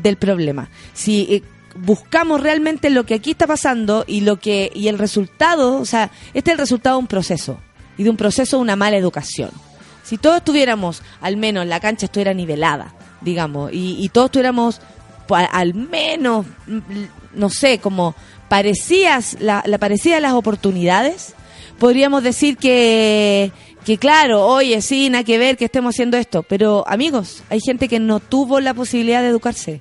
del 0.00 0.16
problema, 0.16 0.70
si 0.94 1.22
eh, 1.22 1.42
buscamos 1.74 2.40
realmente 2.40 2.90
lo 2.90 3.04
que 3.04 3.14
aquí 3.14 3.32
está 3.32 3.48
pasando 3.48 4.04
y 4.06 4.20
lo 4.20 4.38
que 4.38 4.70
y 4.72 4.86
el 4.86 4.96
resultado, 4.96 5.80
o 5.80 5.84
sea, 5.84 6.12
este 6.32 6.50
es 6.50 6.54
el 6.54 6.58
resultado 6.60 6.94
de 6.94 7.00
un 7.00 7.08
proceso 7.08 7.58
y 7.98 8.04
de 8.04 8.10
un 8.10 8.16
proceso 8.16 8.58
de 8.58 8.62
una 8.62 8.76
mala 8.76 8.96
educación. 8.96 9.50
Si 10.04 10.16
todos 10.16 10.44
tuviéramos, 10.44 11.02
al 11.20 11.36
menos 11.36 11.66
la 11.66 11.80
cancha 11.80 12.06
estuviera 12.06 12.32
nivelada, 12.34 12.94
digamos, 13.20 13.72
y, 13.72 14.08
todos 14.10 14.30
tuviéramos 14.30 14.80
al 15.28 15.74
menos, 15.74 16.46
mm, 16.68 16.78
no 17.34 17.50
sé, 17.50 17.80
como 17.80 18.14
parecías, 18.48 19.36
la, 19.40 19.64
la 19.66 19.80
las 20.20 20.32
oportunidades, 20.34 21.34
podríamos 21.80 22.22
decir 22.22 22.56
que, 22.56 23.50
que 23.86 23.98
claro, 23.98 24.44
oye, 24.44 24.82
sí, 24.82 25.08
nada 25.10 25.22
que 25.22 25.38
ver 25.38 25.56
que 25.56 25.66
estemos 25.66 25.94
haciendo 25.94 26.16
esto, 26.16 26.42
pero 26.42 26.84
amigos, 26.88 27.44
hay 27.48 27.60
gente 27.60 27.86
que 27.86 28.00
no 28.00 28.18
tuvo 28.18 28.58
la 28.58 28.74
posibilidad 28.74 29.22
de 29.22 29.28
educarse, 29.28 29.80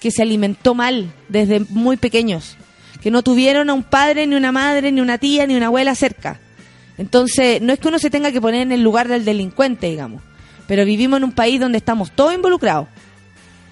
que 0.00 0.10
se 0.10 0.22
alimentó 0.22 0.74
mal 0.74 1.12
desde 1.28 1.60
muy 1.68 1.98
pequeños, 1.98 2.56
que 3.02 3.10
no 3.10 3.22
tuvieron 3.22 3.68
a 3.68 3.74
un 3.74 3.82
padre, 3.82 4.26
ni 4.26 4.36
una 4.36 4.52
madre, 4.52 4.90
ni 4.90 5.02
una 5.02 5.18
tía, 5.18 5.46
ni 5.46 5.54
una 5.54 5.66
abuela 5.66 5.94
cerca. 5.94 6.40
Entonces, 6.96 7.60
no 7.60 7.74
es 7.74 7.78
que 7.78 7.88
uno 7.88 7.98
se 7.98 8.08
tenga 8.08 8.32
que 8.32 8.40
poner 8.40 8.62
en 8.62 8.72
el 8.72 8.82
lugar 8.82 9.06
del 9.06 9.26
delincuente, 9.26 9.90
digamos, 9.90 10.22
pero 10.66 10.86
vivimos 10.86 11.18
en 11.18 11.24
un 11.24 11.32
país 11.32 11.60
donde 11.60 11.76
estamos 11.76 12.10
todos 12.12 12.32
involucrados, 12.32 12.88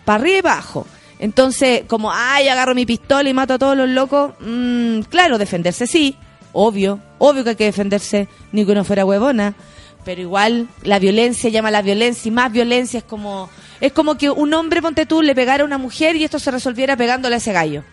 para 0.04 0.20
arriba 0.20 0.38
y 0.38 0.42
para 0.42 0.54
abajo. 0.56 0.86
Entonces, 1.20 1.84
como, 1.86 2.12
ay, 2.12 2.48
agarro 2.48 2.74
mi 2.74 2.84
pistola 2.84 3.30
y 3.30 3.32
mato 3.32 3.54
a 3.54 3.58
todos 3.58 3.78
los 3.78 3.88
locos, 3.88 4.32
mm, 4.40 5.00
claro, 5.08 5.38
defenderse 5.38 5.86
sí, 5.86 6.16
obvio, 6.52 7.00
obvio 7.18 7.44
que 7.44 7.50
hay 7.50 7.56
que 7.56 7.64
defenderse, 7.64 8.28
ni 8.52 8.66
que 8.66 8.72
uno 8.72 8.84
fuera 8.84 9.06
huevona, 9.06 9.54
pero 10.04 10.20
igual 10.20 10.68
la 10.82 10.98
violencia 10.98 11.50
llama 11.50 11.68
a 11.68 11.72
la 11.72 11.82
violencia 11.82 12.28
y 12.28 12.32
más 12.32 12.50
violencia 12.52 12.98
es 12.98 13.04
como, 13.04 13.50
es 13.80 13.92
como 13.92 14.16
que 14.16 14.30
un 14.30 14.52
hombre, 14.54 14.80
ponte 14.82 15.06
tú, 15.06 15.22
le 15.22 15.34
pegara 15.34 15.62
a 15.62 15.66
una 15.66 15.78
mujer 15.78 16.16
y 16.16 16.24
esto 16.24 16.38
se 16.38 16.50
resolviera 16.50 16.96
pegándole 16.96 17.34
a 17.34 17.38
ese 17.38 17.52
gallo. 17.52 17.84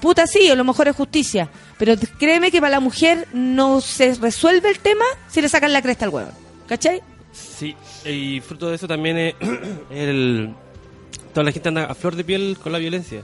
Puta, 0.00 0.26
sí, 0.28 0.48
a 0.48 0.54
lo 0.54 0.62
mejor 0.64 0.86
es 0.88 0.94
justicia, 0.94 1.48
pero 1.76 1.94
créeme 2.18 2.50
que 2.52 2.60
para 2.60 2.70
la 2.70 2.80
mujer 2.80 3.26
no 3.32 3.80
se 3.80 4.14
resuelve 4.14 4.70
el 4.70 4.78
tema 4.78 5.04
si 5.28 5.40
le 5.42 5.48
sacan 5.48 5.72
la 5.72 5.82
cresta 5.82 6.04
al 6.04 6.10
huevo. 6.12 6.30
¿Cachai? 6.68 7.02
Sí, 7.32 7.74
y 8.04 8.40
fruto 8.40 8.68
de 8.68 8.76
eso 8.76 8.86
también 8.86 9.18
es 9.18 9.34
el... 9.90 10.54
Toda 11.34 11.44
la 11.44 11.52
gente 11.52 11.68
anda 11.68 11.84
a 11.84 11.94
flor 11.94 12.16
de 12.16 12.24
piel 12.24 12.56
con 12.62 12.72
la 12.72 12.78
violencia. 12.78 13.22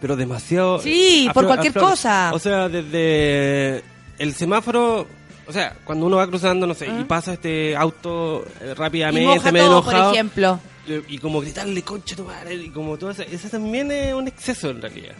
Pero 0.00 0.16
demasiado... 0.16 0.80
Sí, 0.80 1.28
por 1.32 1.44
flor- 1.44 1.46
cualquier 1.46 1.72
cosa. 1.74 2.30
O 2.34 2.38
sea, 2.38 2.68
desde 2.68 3.82
el 4.18 4.34
semáforo... 4.34 5.06
O 5.48 5.52
sea, 5.52 5.74
cuando 5.84 6.04
uno 6.06 6.16
va 6.18 6.26
cruzando, 6.26 6.66
no 6.66 6.74
sé, 6.74 6.86
y 6.86 6.90
Ah. 6.90 7.04
pasa 7.08 7.32
este 7.32 7.74
auto 7.74 8.44
eh, 8.60 8.70
Y 8.70 8.74
rápidamente, 8.74 9.26
moja 9.26 9.50
medio 9.50 9.66
todo, 9.68 9.84
por 9.84 9.94
ejemplo. 10.14 10.60
Y 11.08 11.18
como 11.18 11.40
gritarle, 11.40 11.82
concha 11.82 12.14
tu 12.16 12.24
madre, 12.24 12.54
y 12.54 12.68
como 12.70 12.96
todo 12.98 13.10
eso. 13.10 13.22
Eso 13.22 13.48
también 13.48 13.90
es 13.90 14.12
un 14.14 14.28
exceso 14.28 14.70
en 14.70 14.80
realidad. 14.82 15.14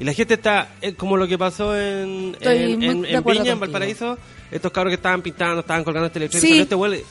Y 0.00 0.04
la 0.04 0.12
gente 0.12 0.34
está, 0.34 0.68
eh, 0.80 0.94
como 0.94 1.16
lo 1.16 1.28
que 1.28 1.38
pasó 1.38 1.76
en, 1.78 2.36
en, 2.40 2.78
Viña, 2.80 3.52
en. 3.52 3.60
Valparaíso, 3.60 4.18
estos 4.50 4.72
cabros 4.72 4.90
que 4.90 4.96
estaban 4.96 5.22
pintando, 5.22 5.60
estaban 5.60 5.84
colgando 5.84 6.06
este 6.08 6.18
letrero, 6.20 6.44
Sí. 6.44 6.58
este 6.60 6.74
huele- 6.76 7.04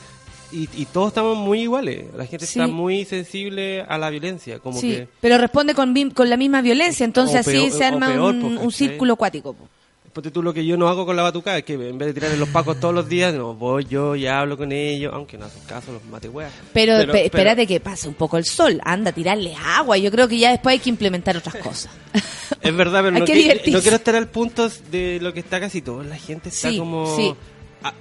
y, 0.52 0.68
y 0.76 0.84
todos 0.84 1.08
estamos 1.08 1.36
muy 1.38 1.62
iguales. 1.62 2.04
La 2.14 2.26
gente 2.26 2.44
Sí. 2.44 2.58
está 2.60 2.70
muy 2.70 3.06
sensible 3.06 3.80
a 3.88 3.96
la 3.96 4.10
violencia. 4.10 4.58
Como 4.58 4.78
Sí, 4.78 4.90
que, 4.90 5.08
pero 5.22 5.38
responde 5.38 5.74
con, 5.74 5.94
la 6.28 6.36
misma 6.36 6.60
violencia, 6.60 7.04
entonces 7.04 7.36
así 7.46 7.70
se 7.70 7.84
arma 7.84 8.08
peor, 8.08 8.34
un, 8.34 8.70
círculo 8.72 9.14
acuático. 9.14 9.54
po. 9.54 9.68
Ponte 10.12 10.30
tú 10.30 10.42
lo 10.42 10.52
que 10.52 10.64
yo 10.66 10.76
no 10.76 10.88
hago 10.88 11.06
con 11.06 11.16
la 11.16 11.22
batucada, 11.22 11.58
es 11.58 11.64
que 11.64 11.74
en 11.74 11.96
vez 11.98 12.08
de 12.08 12.14
tirarle 12.14 12.36
los 12.36 12.48
pacos 12.50 12.78
todos 12.78 12.94
los 12.94 13.08
días, 13.08 13.32
no, 13.34 13.54
voy 13.54 13.84
yo 13.86 14.14
y 14.14 14.26
hablo 14.26 14.56
con 14.58 14.70
ellos, 14.72 15.12
aunque 15.14 15.38
no 15.38 15.46
hacen 15.46 15.62
caso, 15.66 15.92
los 15.92 16.04
mate 16.04 16.28
weas. 16.28 16.52
Pero, 16.72 16.94
Pero- 16.98 17.06
pe- 17.12 17.12
pero- 17.12 17.24
espérate 17.24 17.66
que 17.66 17.80
pase 17.80 18.08
un 18.08 18.14
poco 18.14 18.36
el 18.36 18.44
sol, 18.44 18.80
anda 18.84 19.10
a 19.10 19.14
tirarles 19.14 19.56
agua, 19.64 19.96
yo 19.98 20.10
creo 20.10 20.28
que 20.28 20.38
ya 20.38 20.50
después 20.50 20.74
hay 20.74 20.78
que 20.80 20.90
implementar 20.90 21.36
otras 21.36 21.56
cosas. 21.56 21.92
Es 22.60 22.76
verdad, 22.76 23.02
pero 23.02 23.14
Hay 23.16 23.20
no, 23.20 23.26
que 23.26 23.70
no 23.72 23.80
quiero 23.80 23.96
estar 23.96 24.14
al 24.14 24.28
punto 24.28 24.68
de 24.90 25.18
lo 25.20 25.32
que 25.32 25.40
está 25.40 25.58
casi 25.58 25.82
todo. 25.82 26.04
La 26.04 26.16
gente 26.16 26.48
está 26.50 26.70
Sí, 26.70 26.78
como... 26.78 27.16
sí. 27.16 27.34
ah, 27.82 27.92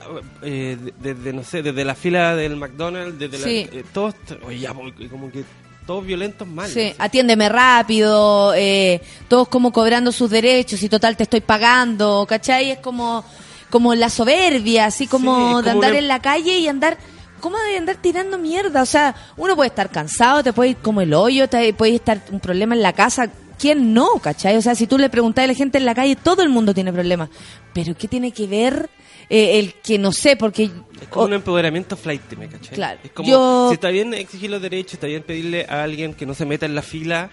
eh, 0.43 0.77
de- 0.79 1.13
desde, 1.15 1.33
no 1.33 1.43
sé, 1.43 1.63
desde 1.63 1.83
la 1.83 1.95
fila 1.95 2.35
del 2.35 2.57
McDonald's, 2.57 3.17
desde 3.17 3.39
la- 3.39 3.43
Sí. 3.45 3.67
eh, 3.71 3.83
todos, 3.91 4.13
oye, 4.45 4.59
ya, 4.59 4.73
po- 4.75 4.83
como 5.09 5.31
que 5.31 5.43
todos 5.91 6.05
violentos 6.05 6.47
mal. 6.47 6.69
Sí, 6.69 6.93
atiéndeme 6.97 7.49
rápido, 7.49 8.53
eh, 8.55 9.01
todos 9.27 9.47
como 9.49 9.71
cobrando 9.71 10.11
sus 10.11 10.29
derechos 10.29 10.81
y 10.83 10.89
total 10.89 11.17
te 11.17 11.23
estoy 11.23 11.41
pagando, 11.41 12.25
¿cachai? 12.27 12.71
Es 12.71 12.79
como, 12.79 13.23
como 13.69 13.93
la 13.95 14.09
soberbia, 14.09 14.85
así 14.85 15.07
como, 15.07 15.35
Sí, 15.35 15.41
es 15.41 15.47
como 15.47 15.61
de 15.63 15.71
andar 15.71 15.89
una- 15.91 15.99
en 15.99 16.07
la 16.07 16.21
calle 16.21 16.57
y 16.59 16.67
andar, 16.67 16.97
¿cómo 17.41 17.57
de 17.57 17.77
andar 17.77 17.97
tirando 17.97 18.37
mierda? 18.37 18.81
O 18.81 18.85
sea, 18.85 19.15
uno 19.37 19.55
puede 19.55 19.67
estar 19.69 19.89
cansado, 19.89 20.43
te 20.43 20.53
puede 20.53 20.71
ir 20.71 20.77
como 20.77 21.01
el 21.01 21.13
hoyo, 21.13 21.49
te 21.49 21.73
puede 21.73 21.95
estar 21.95 22.21
un 22.31 22.39
problema 22.39 22.73
en 22.75 22.81
la 22.81 22.93
casa. 22.93 23.29
¿Quién 23.59 23.93
no, 23.93 24.07
cachai? 24.19 24.55
O 24.57 24.61
sea, 24.61 24.73
si 24.75 24.87
tú 24.87 24.97
le 24.97 25.09
preguntas 25.09 25.43
a 25.43 25.47
la 25.47 25.53
gente 25.53 25.77
en 25.77 25.85
la 25.85 25.93
calle, 25.93 26.15
todo 26.15 26.41
el 26.41 26.49
mundo 26.49 26.73
tiene 26.73 26.91
problemas. 26.93 27.29
Pero 27.73 27.95
¿qué 27.95 28.07
tiene 28.07 28.31
que 28.31 28.47
ver 28.47 28.89
eh, 29.29 29.59
el 29.59 29.73
que 29.75 29.97
no 29.97 30.11
sé? 30.11 30.35
Porque 30.35 30.63
Es 31.01 31.07
como 31.09 31.25
un 31.25 31.33
empoderamiento 31.33 31.95
flight, 31.97 32.21
¿me 32.37 32.47
cachai? 32.47 32.75
Claro. 32.75 32.99
Es 33.03 33.11
como, 33.11 33.29
Yo- 33.29 33.67
si 33.69 33.73
está 33.75 33.89
bien 33.89 34.13
exigir 34.13 34.49
los 34.49 34.61
derechos, 34.61 34.93
está 34.95 35.07
bien 35.07 35.23
pedirle 35.23 35.65
a 35.69 35.83
alguien 35.83 36.13
que 36.13 36.25
no 36.25 36.33
se 36.33 36.45
meta 36.45 36.65
en 36.65 36.75
la 36.75 36.81
fila, 36.81 37.29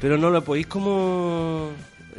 pero 0.00 0.18
no 0.18 0.30
lo 0.30 0.42
podéis 0.44 0.66
como... 0.66 1.70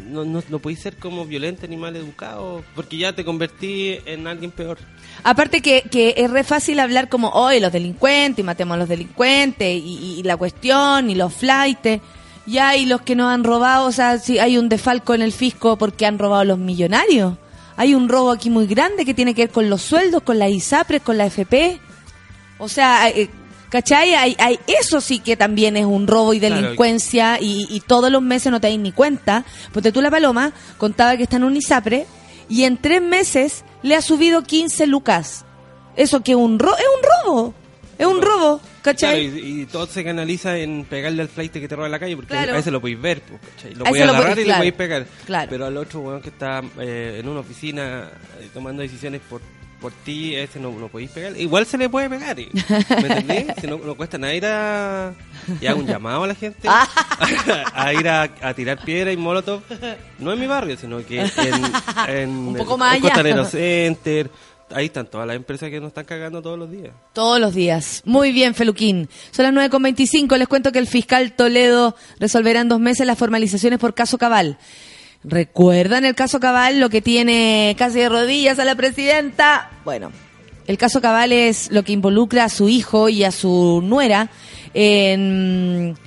No, 0.10 0.24
no, 0.24 0.42
no 0.48 0.60
podéis 0.60 0.80
ser 0.82 0.96
como 0.96 1.26
violento 1.26 1.68
ni 1.68 1.76
mal 1.76 1.94
educado, 1.94 2.64
porque 2.74 2.96
ya 2.98 3.12
te 3.12 3.26
convertí 3.26 3.98
en 4.06 4.28
alguien 4.28 4.50
peor. 4.50 4.78
Aparte 5.26 5.62
que, 5.62 5.82
que 5.92 6.14
es 6.16 6.32
re 6.32 6.46
fácil 6.46 6.80
hablar 6.80 7.10
como, 7.10 7.28
hoy 7.32 7.60
los 7.60 7.74
delincuentes, 7.74 8.40
y 8.42 8.46
matemos 8.46 8.76
a 8.76 8.78
los 8.78 8.88
delincuentes, 8.88 9.68
y, 9.84 10.16
y 10.20 10.24
la 10.24 10.38
cuestión, 10.38 11.10
y 11.10 11.16
los 11.16 11.34
flightes, 11.34 12.00
ya, 12.46 12.78
y 12.78 12.86
los 12.86 13.02
que 13.02 13.16
nos 13.18 13.28
han 13.30 13.44
robado, 13.44 13.88
o 13.88 13.92
sea, 13.92 14.20
si 14.20 14.40
hay 14.40 14.58
un 14.58 14.70
defalco 14.70 15.14
en 15.14 15.22
el 15.22 15.34
fisco 15.34 15.78
porque 15.78 16.06
han 16.06 16.18
robado 16.18 16.46
los 16.46 16.58
millonarios. 16.60 17.34
Hay 17.80 17.96
un 17.96 18.10
robo 18.10 18.32
aquí 18.32 18.50
muy 18.50 18.68
grande 18.68 19.06
que 19.06 19.14
tiene 19.14 19.34
que 19.34 19.44
ver 19.44 19.52
con 19.52 19.70
los 19.70 19.82
sueldos, 19.82 20.22
con 20.24 20.38
las 20.38 20.50
ISAPRES, 20.52 21.02
con 21.02 21.18
la 21.18 21.26
FP. 21.28 21.80
O 22.58 22.68
sea, 22.68 23.08
eh, 23.08 23.30
¿cachai? 23.70 24.16
Hay, 24.16 24.36
hay, 24.38 24.60
eso 24.68 25.00
sí 25.00 25.20
que 25.20 25.38
también 25.38 25.78
es 25.78 25.86
un 25.86 26.06
robo 26.06 26.34
y 26.34 26.40
Claro. 26.42 26.56
delincuencia 26.56 27.38
y, 27.40 27.68
y 27.70 27.80
todos 27.80 28.12
los 28.12 28.22
meses 28.22 28.52
no 28.52 28.60
te 28.60 28.68
dais 28.68 28.80
ni 28.80 28.92
cuenta. 28.92 29.46
Porque 29.72 29.94
tú, 29.94 30.02
la 30.02 30.12
Paloma, 30.12 30.52
contaba 30.78 31.16
que 31.16 31.24
está 31.24 31.38
en 31.38 31.46
un 31.46 31.56
ISAPRE 31.56 32.06
y 32.50 32.66
en 32.66 32.76
tres 32.76 33.02
meses 33.02 33.64
le 33.82 33.96
ha 33.96 34.02
subido 34.02 34.44
15 34.44 34.86
lucas. 34.88 35.46
Eso 35.96 36.20
que 36.22 36.36
un 36.36 36.60
ro 36.60 36.76
es 36.76 36.84
un 36.84 37.32
robo. 37.34 37.54
Es 37.98 38.08
un 38.08 38.22
robo, 38.22 38.60
Y, 39.18 39.62
y 39.62 39.66
todo 39.66 39.88
se 39.88 40.04
canaliza 40.04 40.58
en 40.58 40.86
pegarle 40.86 41.22
al 41.22 41.28
flight 41.30 41.52
que 41.54 41.68
te 41.68 41.76
roba 41.76 41.88
en 41.88 41.92
la 41.92 42.00
calle, 42.00 42.16
porque 42.16 42.30
Claro. 42.34 42.54
a 42.54 42.56
veces 42.56 42.72
lo 42.74 42.80
podéis 42.82 43.02
ver, 43.02 43.22
pues, 43.22 43.40
¿cachai? 43.56 43.76
Lo 43.76 43.86
A 43.86 43.90
podéis 43.90 44.06
lo 44.06 44.12
agarrar 44.14 44.32
podéis- 44.32 44.42
y 44.42 44.46
claro. 44.46 44.58
lo 44.58 44.60
podéis 44.60 44.74
pegar. 44.74 45.48
Pero 45.50 45.66
al 45.66 45.78
otro 45.78 46.00
weón 46.02 46.22
que 46.22 46.30
está 46.30 46.62
eh, 46.80 47.18
en 47.20 47.28
una 47.28 47.40
oficina 47.42 48.10
eh, 48.40 48.50
tomando 48.54 48.82
decisiones 48.82 49.22
por 49.30 49.42
por 49.80 49.94
ti, 49.94 50.36
ese 50.36 50.60
no, 50.60 50.72
no 50.78 50.90
podéis 50.90 51.10
pegar. 51.12 51.38
Igual 51.40 51.66
se 51.66 51.78
le 51.78 51.88
puede 51.88 52.10
pegar, 52.10 52.38
y- 52.38 52.50
¿me 52.90 53.08
entendés? 53.08 53.46
Si 53.62 53.66
no, 53.66 53.78
no 53.78 53.96
cuesta 53.96 54.18
nada 54.18 54.34
ir 54.34 54.46
a... 54.46 55.14
Y 55.62 55.68
hago 55.68 55.80
un 55.80 55.88
llamado 55.88 56.26
a 56.26 56.28
la 56.28 56.36
gente 56.36 56.68
Ah. 56.70 56.86
a 57.74 57.94
ir 57.94 58.06
a, 58.10 58.24
a 58.42 58.54
tirar 58.54 58.84
piedra 58.84 59.10
y 59.14 59.16
molotov. 59.16 59.62
No 60.18 60.34
en 60.34 60.40
mi 60.42 60.48
barrio, 60.48 60.76
sino 60.76 60.98
que 61.06 61.22
en... 61.22 61.30
en 62.10 62.30
Un 62.50 62.56
poco 62.58 62.78
más 62.78 63.02
allá. 63.02 63.46
Center. 63.46 64.30
Ahí 64.72 64.86
están 64.86 65.08
todas 65.08 65.26
las 65.28 65.36
empresas 65.36 65.70
que 65.70 65.80
nos 65.80 65.90
están 65.90 66.06
cagando 66.06 66.42
todos 66.42 66.58
los 66.58 66.70
días. 66.70 66.92
Todos 67.14 67.40
los 67.40 67.54
días. 67.54 68.02
Muy 68.06 68.32
bien, 68.32 68.54
Feluquín. 68.54 69.10
Son 69.32 69.44
las 69.44 69.72
9.25. 69.72 70.38
Les 70.38 70.48
cuento 70.48 70.72
que 70.72 70.80
el 70.80 70.88
fiscal 70.88 71.34
Toledo 71.34 71.96
resolverá 72.20 72.62
en 72.62 72.70
dos 72.70 72.80
meses 72.80 73.08
las 73.08 73.18
formalizaciones 73.18 73.80
por 73.80 73.94
caso 73.94 74.18
Cabal. 74.18 74.58
¿Recuerdan 75.24 76.06
el 76.06 76.16
caso 76.16 76.40
Cabal, 76.40 76.80
lo 76.80 76.90
que 76.90 77.02
tiene 77.02 77.76
casi 77.78 78.00
de 78.00 78.10
rodillas 78.10 78.60
a 78.60 78.66
la 78.66 78.76
presidenta? 78.76 79.72
Bueno, 79.84 80.12
el 80.68 80.78
caso 80.78 81.02
Cabal 81.02 81.32
es 81.32 81.72
lo 81.72 81.84
que 81.84 81.92
involucra 81.92 82.46
a 82.46 82.50
su 82.50 82.70
hijo 82.70 83.10
y 83.10 83.24
a 83.24 83.32
su 83.32 83.82
nuera 83.84 84.30
en, 84.74 85.98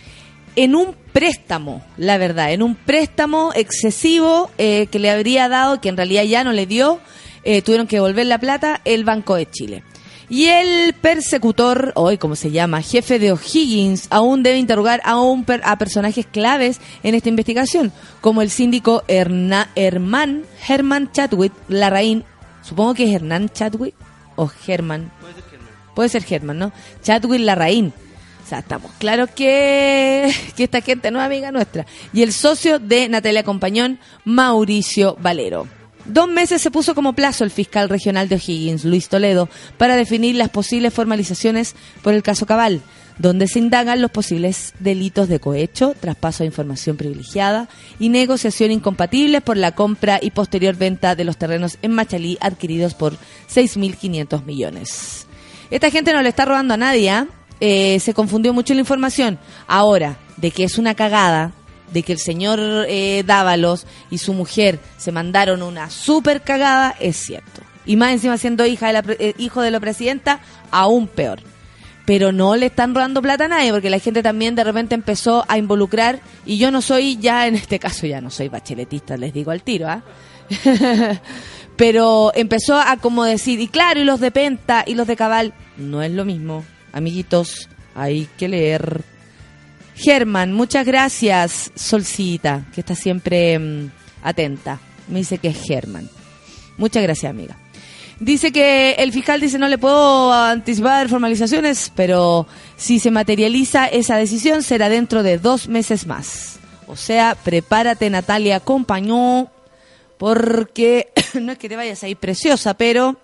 en 0.57 0.75
un 0.75 0.95
préstamo, 1.13 1.85
la 1.97 2.17
verdad, 2.17 2.53
en 2.53 2.63
un 2.63 2.75
préstamo 2.75 3.53
excesivo 3.55 4.51
eh, 4.57 4.87
que 4.91 4.99
le 4.99 5.11
habría 5.11 5.49
dado, 5.49 5.81
que 5.81 5.89
en 5.89 5.97
realidad 5.97 6.25
ya 6.25 6.45
no 6.45 6.53
le 6.53 6.67
dio, 6.67 7.01
eh, 7.45 7.63
tuvieron 7.63 7.87
que 7.87 7.97
devolver 7.97 8.27
la 8.27 8.39
plata, 8.39 8.81
el 8.85 9.05
Banco 9.05 9.35
de 9.37 9.49
Chile. 9.51 9.83
Y 10.29 10.47
el 10.47 10.95
persecutor, 10.95 11.93
hoy 11.95 12.17
como 12.17 12.37
se 12.37 12.51
llama, 12.51 12.81
jefe 12.81 13.19
de 13.19 13.33
O'Higgins, 13.33 14.07
aún 14.09 14.43
debe 14.43 14.59
interrogar 14.59 15.03
a, 15.05 15.21
un 15.21 15.45
per- 15.45 15.61
a 15.65 15.77
personajes 15.77 16.25
claves 16.27 16.81
en 17.03 17.15
esta 17.15 17.29
investigación, 17.29 17.93
como 18.23 18.41
el 18.41 18.49
síndico 18.51 19.03
Herna, 19.09 19.69
Herman, 19.75 20.45
Herman 20.67 21.13
Chadwick 21.13 21.53
Larraín, 21.69 22.25
supongo 22.63 22.95
que 22.95 23.05
es 23.05 23.15
Hernán 23.15 23.51
Chadwick 23.51 23.95
o 24.37 24.51
Herman, 24.67 25.13
puede 25.95 26.09
ser 26.09 26.25
Herman, 26.27 26.59
¿no? 26.59 26.73
Chadwick 27.03 27.41
Larraín. 27.41 27.93
O 28.43 28.49
sea, 28.49 28.61
estamos 28.61 28.91
claros 28.99 29.29
que, 29.31 30.33
que 30.57 30.65
esta 30.65 30.81
gente 30.81 31.11
no 31.11 31.21
es 31.21 31.27
amiga 31.27 31.53
nuestra. 31.53 31.85
Y 32.15 32.23
el 32.23 32.33
socio 32.33 32.79
de 32.79 33.09
Natalia 33.11 33.43
Compañón, 33.45 33.99
Mauricio 34.25 35.17
Valero. 35.21 35.69
Dos 36.05 36.29
meses 36.29 36.61
se 36.61 36.71
puso 36.71 36.95
como 36.95 37.13
plazo 37.13 37.45
el 37.45 37.51
fiscal 37.51 37.89
regional 37.89 38.29
de 38.29 38.35
O'Higgins, 38.35 38.85
Luis 38.85 39.09
Toledo, 39.09 39.49
para 39.79 39.97
definir 39.97 40.35
las 40.35 40.49
posibles 40.49 40.93
formalizaciones 40.93 41.77
por 42.03 42.13
el 42.13 42.25
caso 42.25 42.45
Cabal, 42.45 42.83
donde 43.19 43.47
se 43.47 43.61
indagan 43.61 44.03
los 44.03 44.11
posibles 44.11 44.75
delitos 44.81 45.29
de 45.29 45.39
cohecho, 45.39 45.95
traspaso 45.99 46.43
de 46.43 46.49
información 46.49 46.97
privilegiada 46.97 47.69
y 48.01 48.09
negociación 48.09 48.73
incompatibles 48.73 49.43
por 49.43 49.57
la 49.57 49.73
compra 49.73 50.19
y 50.21 50.33
posterior 50.33 50.75
venta 50.75 51.15
de 51.15 51.25
los 51.25 51.37
terrenos 51.37 51.79
en 51.83 51.93
Machalí 51.93 52.37
adquiridos 52.41 52.95
por 52.95 53.17
6.500 53.49 54.45
millones. 54.45 55.27
Esta 55.71 55.91
gente 55.91 56.13
no 56.13 56.21
le 56.21 56.31
está 56.31 56.45
robando 56.45 56.75
a 56.75 56.79
nadie, 56.79 57.11
¿ah? 57.11 57.29
Eh, 57.61 58.01
se 58.01 58.13
confundió 58.13 58.53
mucho 58.53 58.75
la 58.75 58.81
información. 58.81 59.39
Ahora, 59.69 60.19
de 60.37 60.51
que 60.51 60.65
es 60.65 60.79
una 60.79 60.97
cagada, 60.97 61.53
de 61.93 62.03
que 62.03 62.13
el 62.13 62.19
señor 62.19 62.59
eh, 62.89 63.23
Dávalos 63.27 63.87
y 64.11 64.19
su 64.19 64.33
mujer 64.33 64.79
se 64.97 65.13
mandaron 65.13 65.63
una 65.63 65.91
super 65.91 66.43
cagada, 66.43 66.95
es 66.99 67.17
cierto. 67.17 67.63
Y 67.85 67.97
más 67.97 68.13
encima 68.13 68.39
siendo 68.39 68.65
hija 68.67 68.87
de 68.89 68.93
la, 68.93 69.05
eh, 69.19 69.35
hijo 69.39 69.61
de 69.61 69.71
la 69.71 69.81
presidenta, 69.81 70.41
aún 70.71 71.09
peor. 71.09 71.41
Pero 72.05 72.33
no 72.33 72.57
le 72.57 72.67
están 72.67 72.95
robando 72.95 73.23
plata 73.23 73.45
a 73.45 73.49
nadie, 73.49 73.73
porque 73.73 73.91
la 73.91 73.99
gente 73.99 74.23
también 74.23 74.55
de 74.55 74.65
repente 74.65 74.95
empezó 74.95 75.45
a 75.49 75.59
involucrar, 75.59 76.21
y 76.45 76.59
yo 76.59 76.71
no 76.71 76.83
soy 76.83 77.17
ya, 77.19 77.47
en 77.47 77.55
este 77.55 77.79
caso 77.79 78.07
ya 78.07 78.21
no 78.21 78.31
soy 78.31 78.49
bacheletista, 78.49 79.17
les 79.17 79.33
digo 79.33 79.51
al 79.51 79.63
tiro, 79.63 79.89
¿ah? 79.89 80.03
Pero 81.77 82.33
empezó 82.35 82.79
a 82.79 82.97
como 82.97 83.25
decir, 83.25 83.61
y 83.61 83.69
claro, 83.69 84.01
y 84.01 84.05
los 84.05 84.21
de 84.21 84.31
Penta 84.31 84.85
y 84.87 84.95
los 84.95 85.07
de 85.07 85.17
Cabal, 85.17 85.55
no 85.77 86.03
es 86.03 86.13
lo 86.13 86.25
mismo. 86.25 86.65
Amiguitos, 86.93 87.69
hay 87.95 88.29
que 88.37 88.49
leer. 88.49 89.03
Germán, 90.03 90.53
muchas 90.53 90.85
gracias, 90.85 91.71
Solcita, 91.77 92.67
que 92.75 92.81
está 92.81 92.97
siempre 92.97 93.57
mm, 93.57 93.91
atenta. 94.25 94.81
Me 95.07 95.21
dice 95.21 95.39
que 95.39 95.49
es 95.49 95.63
Germán. 95.63 96.11
Muchas 96.77 97.05
gracias, 97.05 97.31
amiga. 97.31 97.57
Dice 98.19 98.51
que 98.51 98.93
el 98.99 99.13
fiscal 99.13 99.41
dice 99.41 99.59
no 99.59 99.69
le 99.69 99.79
puedo 99.79 100.33
anticipar 100.33 101.09
formalizaciones, 101.09 101.93
pero 101.95 102.49
si 102.77 102.99
se 102.99 103.13
materializa 103.13 103.87
esa 103.87 104.17
decisión 104.17 104.65
será 104.65 104.89
dentro 104.89 105.23
de 105.23 105.39
dos 105.39 105.69
meses 105.69 106.05
más. 106.07 106.59
O 106.89 106.97
sea, 106.97 107.37
prepárate 107.37 108.11
Natalia 108.11 108.59
Compañó, 108.59 109.53
porque 110.19 111.13
no 111.41 111.53
es 111.53 111.59
que 111.59 111.69
te 111.69 111.77
vayas 111.77 112.03
a 112.03 112.09
preciosa, 112.19 112.75
pero 112.75 113.17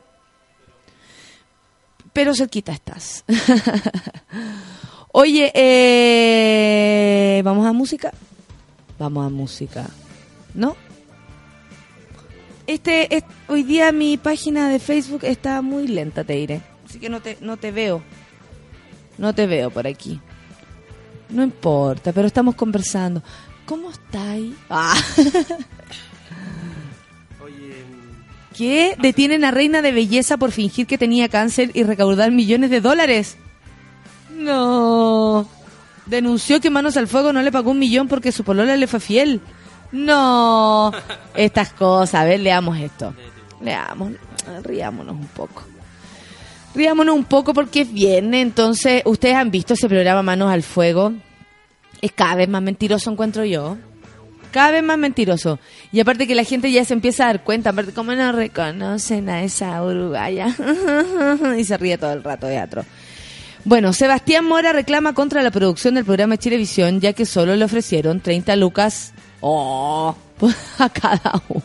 pero 2.13 2.35
cerquita 2.35 2.73
estás. 2.73 3.25
Oye, 5.21 5.51
eh, 5.53 7.43
¿vamos 7.45 7.67
a 7.67 7.73
música? 7.73 8.13
Vamos 9.01 9.27
a 9.27 9.29
música. 9.29 9.91
¿No? 10.55 10.77
Este, 12.69 13.17
es- 13.17 13.25
hoy 13.49 13.65
día 13.65 13.91
mi 13.91 14.17
página 14.17 14.69
de 14.69 14.79
Facebook 14.79 15.25
está 15.25 15.61
muy 15.61 15.89
lenta, 15.89 16.23
te 16.23 16.35
diré. 16.35 16.61
Así 16.89 17.01
que 17.01 17.09
no 17.09 17.21
te, 17.21 17.37
no 17.41 17.57
te 17.57 17.73
veo. 17.73 18.01
No 19.19 19.35
te 19.35 19.49
veo 19.49 19.71
por 19.73 19.89
aquí. 19.89 20.21
No 21.31 21.43
importa, 21.43 22.13
pero 22.13 22.29
estamos 22.29 22.55
conversando. 22.55 23.21
¿Cómo 23.67 23.91
estáis? 23.91 24.55
Ah. 24.71 24.95
Oye, 27.45 27.75
¿Qué? 28.57 28.95
Detienen 29.03 29.45
a 29.45 29.51
Reina 29.51 29.83
de 29.83 29.91
Belleza 29.91 30.37
por 30.37 30.53
fingir 30.53 30.87
que 30.87 30.97
tenía 30.97 31.29
cáncer 31.29 31.73
y 31.75 31.83
recaudar 31.83 32.31
millones 32.31 32.71
de 32.71 32.81
dólares. 32.81 33.37
No. 34.39 35.47
Denunció 36.07 36.61
que 36.61 36.71
Manos 36.71 36.97
al 36.97 37.09
Fuego 37.09 37.33
no 37.33 37.43
le 37.43 37.53
pagó 37.53 37.71
un 37.73 37.79
millón 37.79 38.09
porque 38.09 38.33
su 38.33 38.45
polola 38.45 38.77
le 38.77 38.87
fue 38.87 39.01
fiel. 39.01 39.41
No. 39.93 40.93
Estas 41.35 41.73
cosas. 41.73 42.23
A 42.23 42.25
ver, 42.25 42.41
leamos 42.41 42.79
esto. 42.79 43.15
Leamos. 43.61 44.13
Riámonos 44.63 45.17
un 45.17 45.27
poco. 45.27 45.65
Riámonos 46.75 47.15
un 47.15 47.25
poco 47.25 47.53
porque 47.53 47.83
es 47.83 47.93
viernes. 47.93 48.43
Entonces, 48.43 49.03
¿ustedes 49.05 49.35
han 49.35 49.51
visto 49.51 49.75
ese 49.75 49.89
programa 49.89 50.23
Manos 50.23 50.51
al 50.51 50.63
Fuego? 50.63 51.13
Es 52.01 52.13
cada 52.13 52.37
vez 52.37 52.49
más 52.49 52.63
mentiroso, 52.63 53.11
encuentro 53.11 53.45
yo. 53.45 53.77
Cada 54.53 54.71
vez 54.71 54.83
más 54.83 54.97
mentiroso. 54.97 55.59
Y 55.93 56.01
aparte 56.01 56.27
que 56.27 56.35
la 56.35 56.45
gente 56.45 56.71
ya 56.71 56.85
se 56.85 56.95
empieza 56.95 57.25
a 57.25 57.27
dar 57.27 57.45
cuenta, 57.45 57.71
aparte 57.71 57.93
cómo 57.93 58.13
no 58.15 58.33
reconocen 58.33 59.29
a 59.29 59.43
esa 59.43 59.83
uruguaya. 59.83 60.55
y 61.59 61.65
se 61.65 61.77
ríe 61.77 61.99
todo 61.99 62.13
el 62.13 62.25
rato 62.25 62.47
teatro. 62.47 62.85
Bueno, 63.65 63.93
Sebastián 63.93 64.45
Mora 64.45 64.73
reclama 64.73 65.15
contra 65.15 65.43
la 65.43 65.51
producción 65.51 65.95
del 65.95 66.05
programa 66.05 66.35
de 66.35 66.39
Chilevisión, 66.39 67.01
ya 67.01 67.13
que 67.13 67.27
solo 67.27 67.57
le 67.57 67.65
ofrecieron 67.65 68.21
30 68.21 68.57
lucas 68.57 69.13
oh, 69.41 70.15
a 70.79 70.89
cada 70.89 71.43
uno. 71.49 71.63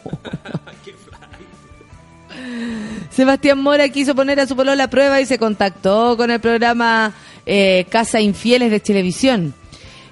Sebastián 3.10 3.60
Mora 3.60 3.88
quiso 3.89 4.15
poner 4.15 4.39
a 4.39 4.47
su 4.47 4.56
polola 4.56 4.86
a 4.86 4.89
prueba 4.89 5.21
y 5.21 5.25
se 5.25 5.38
contactó 5.38 6.17
con 6.17 6.32
el 6.32 6.39
programa 6.39 7.13
eh, 7.45 7.86
Casa 7.89 8.19
Infieles 8.19 8.71
de 8.71 8.79
Televisión. 8.79 9.53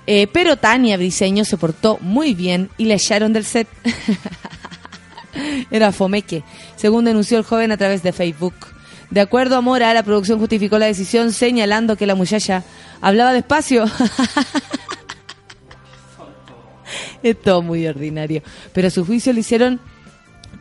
Eh, 0.07 0.27
pero 0.27 0.57
Tania 0.57 0.97
Briseño 0.97 1.45
se 1.45 1.57
portó 1.57 1.97
muy 2.01 2.33
bien 2.33 2.69
y 2.77 2.85
la 2.85 2.95
echaron 2.95 3.33
del 3.33 3.45
set. 3.45 3.67
Era 5.71 5.91
fomeque, 5.91 6.43
según 6.75 7.05
denunció 7.05 7.37
el 7.37 7.43
joven 7.43 7.71
a 7.71 7.77
través 7.77 8.03
de 8.03 8.11
Facebook. 8.11 8.70
De 9.11 9.21
acuerdo 9.21 9.57
a 9.57 9.61
Mora, 9.61 9.93
la 9.93 10.03
producción 10.03 10.39
justificó 10.39 10.79
la 10.79 10.85
decisión 10.85 11.33
señalando 11.33 11.97
que 11.97 12.07
la 12.07 12.15
muchacha 12.15 12.63
hablaba 13.01 13.33
despacio. 13.33 13.85
es 17.23 17.41
todo 17.41 17.61
muy 17.61 17.85
ordinario. 17.85 18.41
Pero 18.73 18.89
su 18.89 19.05
juicio 19.05 19.33
lo 19.33 19.39
hicieron 19.39 19.81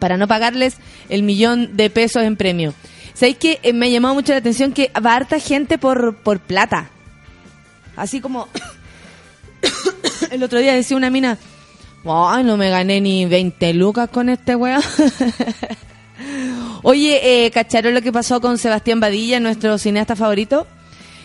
para 0.00 0.16
no 0.16 0.26
pagarles 0.26 0.78
el 1.08 1.22
millón 1.22 1.76
de 1.76 1.90
pesos 1.90 2.24
en 2.24 2.36
premio. 2.36 2.74
¿Sabéis 3.14 3.36
que 3.38 3.60
eh, 3.62 3.72
me 3.72 3.86
ha 3.86 3.90
llamado 3.90 4.14
mucho 4.14 4.32
la 4.32 4.38
atención 4.38 4.72
que 4.72 4.90
va 5.04 5.14
harta 5.14 5.38
gente 5.38 5.78
por, 5.78 6.16
por 6.16 6.40
plata? 6.40 6.90
Así 7.96 8.20
como 8.20 8.48
el 10.30 10.42
otro 10.42 10.58
día 10.58 10.74
decía 10.74 10.96
una 10.96 11.10
mina, 11.10 11.38
ay, 12.04 12.42
no 12.42 12.56
me 12.56 12.68
gané 12.70 13.00
ni 13.00 13.26
20 13.26 13.74
lucas 13.74 14.08
con 14.10 14.28
este 14.28 14.56
weón. 14.56 14.82
Oye, 16.82 17.44
eh, 17.46 17.50
¿cacharon 17.50 17.94
lo 17.94 18.02
que 18.02 18.12
pasó 18.12 18.40
con 18.40 18.58
Sebastián 18.58 19.00
Badilla, 19.00 19.40
nuestro 19.40 19.78
cineasta 19.78 20.16
favorito? 20.16 20.66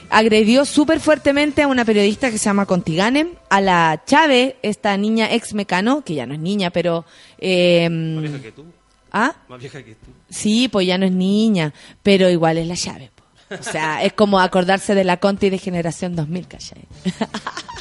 Agredió 0.09 0.65
súper 0.65 0.99
fuertemente 0.99 1.63
a 1.63 1.67
una 1.67 1.83
periodista 1.83 2.29
que 2.29 2.37
se 2.37 2.45
llama 2.45 2.65
Contiganem, 2.65 3.29
a 3.49 3.59
la 3.61 4.03
Chávez, 4.05 4.55
esta 4.61 4.95
niña 4.97 5.33
ex 5.33 5.53
mecano, 5.53 6.03
que 6.03 6.13
ya 6.15 6.25
no 6.25 6.33
es 6.35 6.39
niña, 6.39 6.69
pero... 6.69 7.05
eh, 7.39 7.89
más 7.89 8.21
vieja 8.21 8.41
que 8.41 8.51
tú. 8.51 8.65
¿Ah? 9.11 9.33
Más 9.47 9.59
vieja 9.59 9.81
que 9.83 9.95
tú. 9.95 10.11
Sí, 10.29 10.67
pues 10.67 10.85
ya 10.85 10.97
no 10.97 11.05
es 11.05 11.11
niña, 11.11 11.73
pero 12.03 12.29
igual 12.29 12.57
es 12.57 12.67
la 12.67 12.75
llave. 12.75 13.11
po. 13.15 13.23
O 13.59 13.63
sea, 13.63 14.03
es 14.03 14.13
como 14.13 14.39
acordarse 14.39 14.93
de 14.93 15.03
la 15.03 15.17
Conti 15.17 15.49
de 15.49 15.57
generación 15.57 16.15
2000, 16.15 16.47
¿cachai? 16.47 16.85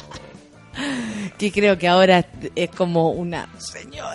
que 1.37 1.51
creo 1.51 1.77
que 1.77 1.87
ahora 1.87 2.25
es 2.55 2.69
como 2.71 3.11
una 3.11 3.49
señora. 3.59 4.13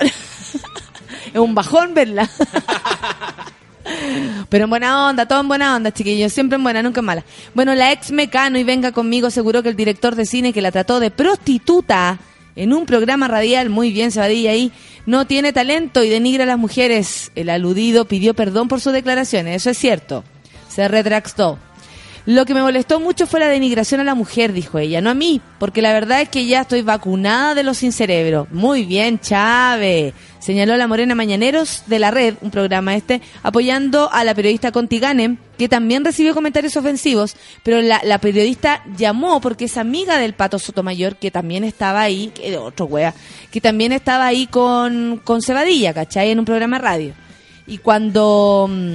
Es 1.32 1.40
un 1.40 1.54
bajón 1.54 1.94
verla. 1.94 2.28
Pero 4.48 4.64
en 4.64 4.70
buena 4.70 5.08
onda, 5.08 5.26
todo 5.26 5.40
en 5.40 5.48
buena 5.48 5.76
onda, 5.76 5.92
chiquillos. 5.92 6.32
Siempre 6.32 6.56
en 6.56 6.62
buena, 6.62 6.82
nunca 6.82 7.00
en 7.00 7.06
mala. 7.06 7.24
Bueno, 7.54 7.74
la 7.74 7.92
ex 7.92 8.12
Mecano 8.12 8.58
y 8.58 8.64
Venga 8.64 8.92
Conmigo 8.92 9.28
aseguró 9.28 9.62
que 9.62 9.68
el 9.68 9.76
director 9.76 10.14
de 10.14 10.26
cine 10.26 10.52
que 10.52 10.62
la 10.62 10.70
trató 10.70 11.00
de 11.00 11.10
prostituta 11.10 12.18
en 12.56 12.72
un 12.72 12.86
programa 12.86 13.28
radial, 13.28 13.70
muy 13.70 13.92
bien 13.92 14.10
Sabadilla 14.10 14.50
ahí, 14.50 14.72
no 15.06 15.26
tiene 15.26 15.52
talento 15.52 16.04
y 16.04 16.08
denigra 16.08 16.44
a 16.44 16.46
las 16.46 16.58
mujeres. 16.58 17.32
El 17.34 17.48
aludido 17.48 18.04
pidió 18.04 18.34
perdón 18.34 18.68
por 18.68 18.80
sus 18.80 18.92
declaraciones, 18.92 19.56
eso 19.56 19.70
es 19.70 19.78
cierto. 19.78 20.24
Se 20.68 20.86
retractó. 20.88 21.58
Lo 22.26 22.44
que 22.44 22.54
me 22.54 22.62
molestó 22.62 23.00
mucho 23.00 23.26
fue 23.26 23.40
la 23.40 23.48
denigración 23.48 24.00
a 24.00 24.04
la 24.04 24.14
mujer, 24.14 24.52
dijo 24.52 24.78
ella, 24.78 25.00
no 25.00 25.10
a 25.10 25.14
mí, 25.14 25.40
porque 25.58 25.80
la 25.82 25.92
verdad 25.92 26.20
es 26.20 26.28
que 26.28 26.46
ya 26.46 26.60
estoy 26.62 26.82
vacunada 26.82 27.54
de 27.54 27.62
los 27.62 27.78
sin 27.78 27.92
cerebro. 27.92 28.46
Muy 28.50 28.84
bien, 28.84 29.18
Chávez, 29.20 30.12
señaló 30.38 30.76
la 30.76 30.86
Morena 30.86 31.14
Mañaneros 31.14 31.84
de 31.86 31.98
la 31.98 32.10
red, 32.10 32.34
un 32.42 32.50
programa 32.50 32.94
este, 32.94 33.22
apoyando 33.42 34.12
a 34.12 34.22
la 34.24 34.34
periodista 34.34 34.70
Contiganem, 34.70 35.38
que 35.56 35.68
también 35.68 36.04
recibió 36.04 36.34
comentarios 36.34 36.76
ofensivos, 36.76 37.36
pero 37.62 37.80
la, 37.80 38.00
la 38.04 38.18
periodista 38.18 38.84
llamó 38.96 39.40
porque 39.40 39.64
es 39.64 39.78
amiga 39.78 40.18
del 40.18 40.34
Pato 40.34 40.58
Sotomayor, 40.58 41.16
que 41.16 41.30
también 41.30 41.64
estaba 41.64 42.02
ahí, 42.02 42.32
que 42.34 42.56
otro 42.58 42.84
wea, 42.84 43.14
que 43.50 43.62
también 43.62 43.92
estaba 43.92 44.26
ahí 44.26 44.46
con, 44.46 45.20
con 45.24 45.40
Cebadilla, 45.40 45.94
¿cachai? 45.94 46.30
En 46.30 46.38
un 46.38 46.44
programa 46.44 46.78
de 46.78 46.82
radio. 46.82 47.14
Y 47.66 47.78
cuando... 47.78 48.68
mm, 48.70 48.94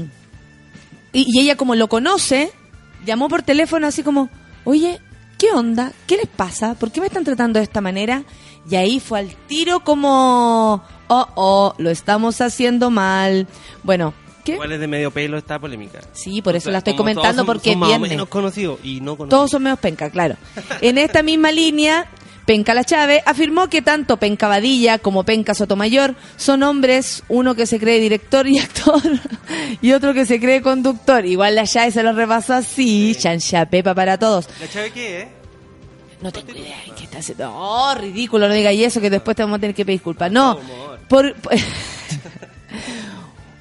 y, 1.14 1.26
y 1.28 1.40
ella 1.40 1.56
como 1.56 1.76
lo 1.76 1.88
conoce, 1.88 2.52
llamó 3.06 3.30
por 3.30 3.44
teléfono 3.44 3.88
así 3.88 4.04
como, 4.04 4.30
oye, 4.64 5.00
¿qué 5.38 5.52
onda? 5.52 5.92
¿Qué 6.08 6.18
les 6.18 6.28
pasa? 6.28 6.76
¿Por 6.76 6.92
qué 6.92 7.02
me 7.02 7.08
están 7.08 7.24
tratando 7.24 7.60
de 7.60 7.64
esta 7.64 7.82
manera? 7.82 8.24
Y 8.70 8.76
ahí 8.76 9.00
fue 9.00 9.20
al 9.20 9.36
tiro 9.48 9.82
como, 9.82 10.84
oh, 11.08 11.28
oh, 11.36 11.74
lo 11.78 11.90
estamos 11.90 12.42
haciendo 12.42 12.90
mal. 12.90 13.48
Bueno, 13.84 14.14
¿qué? 14.44 14.54
Igual 14.54 14.72
es 14.72 14.80
de 14.80 14.88
medio 14.88 15.12
pelo 15.12 15.38
esta 15.38 15.60
polémica. 15.60 16.00
Sí, 16.14 16.42
por 16.42 16.56
O 16.56 16.58
eso 16.58 16.66
sea, 16.66 16.72
la 16.74 16.78
estoy 16.80 16.96
comentando 16.96 17.38
son- 17.42 17.46
porque 17.46 17.72
son 17.72 17.80
más 17.80 17.88
o 17.88 17.92
viernes. 17.92 18.10
menos 18.10 18.28
conocidos 18.28 18.80
y 18.84 19.02
no 19.02 19.16
conocidos. 19.18 19.30
Todos 19.30 19.52
son 19.52 19.64
menos 19.64 19.80
penca, 19.80 20.10
claro. 20.10 20.36
En 20.82 20.98
esta 20.98 21.22
misma 21.22 21.52
línea, 21.52 22.08
Penca 22.46 22.74
La 22.76 22.84
Chave 22.84 23.24
afirmó 23.26 23.70
que 23.70 23.82
tanto 23.82 24.18
Penca 24.18 24.48
Badilla 24.48 25.00
como 25.00 25.24
Penca 25.24 25.56
Sotomayor 25.56 26.16
son 26.38 26.62
hombres, 26.64 27.24
uno 27.28 27.56
que 27.56 27.66
se 27.66 27.80
cree 27.80 28.00
director 28.00 28.48
y 28.48 28.60
actor 28.60 29.02
y 29.82 29.92
otro 29.94 30.14
que 30.14 30.26
se 30.26 30.40
cree 30.40 30.62
conductor. 30.62 31.26
Igual 31.26 31.56
La 31.56 31.66
Chave 31.66 31.92
se 31.92 32.04
lo 32.04 32.14
repasó 32.14 32.54
así, 32.54 33.16
chancha 33.16 33.66
pepa 33.66 33.96
para 33.96 34.18
todos. 34.18 34.48
¿La 34.60 34.68
chave 34.70 34.92
qué, 34.92 35.22
eh? 35.22 35.28
No 36.22 36.32
tengo 36.32 36.52
idea 36.52 36.78
en 36.86 36.96
qué 36.96 37.04
está 37.04 37.18
haciendo. 37.20 37.52
Oh, 37.54 37.94
ridículo, 37.96 38.48
no 38.48 38.54
diga 38.54 38.72
y 38.72 38.84
eso 38.84 39.02
que 39.02 39.10
después 39.10 39.36
te 39.36 39.44
vamos 39.44 39.58
a 39.58 39.62
tener 39.62 39.76
que 39.76 39.86
pedir 39.86 40.00
disculpas. 40.00 40.32
No, 40.32 40.60
por... 41.08 41.36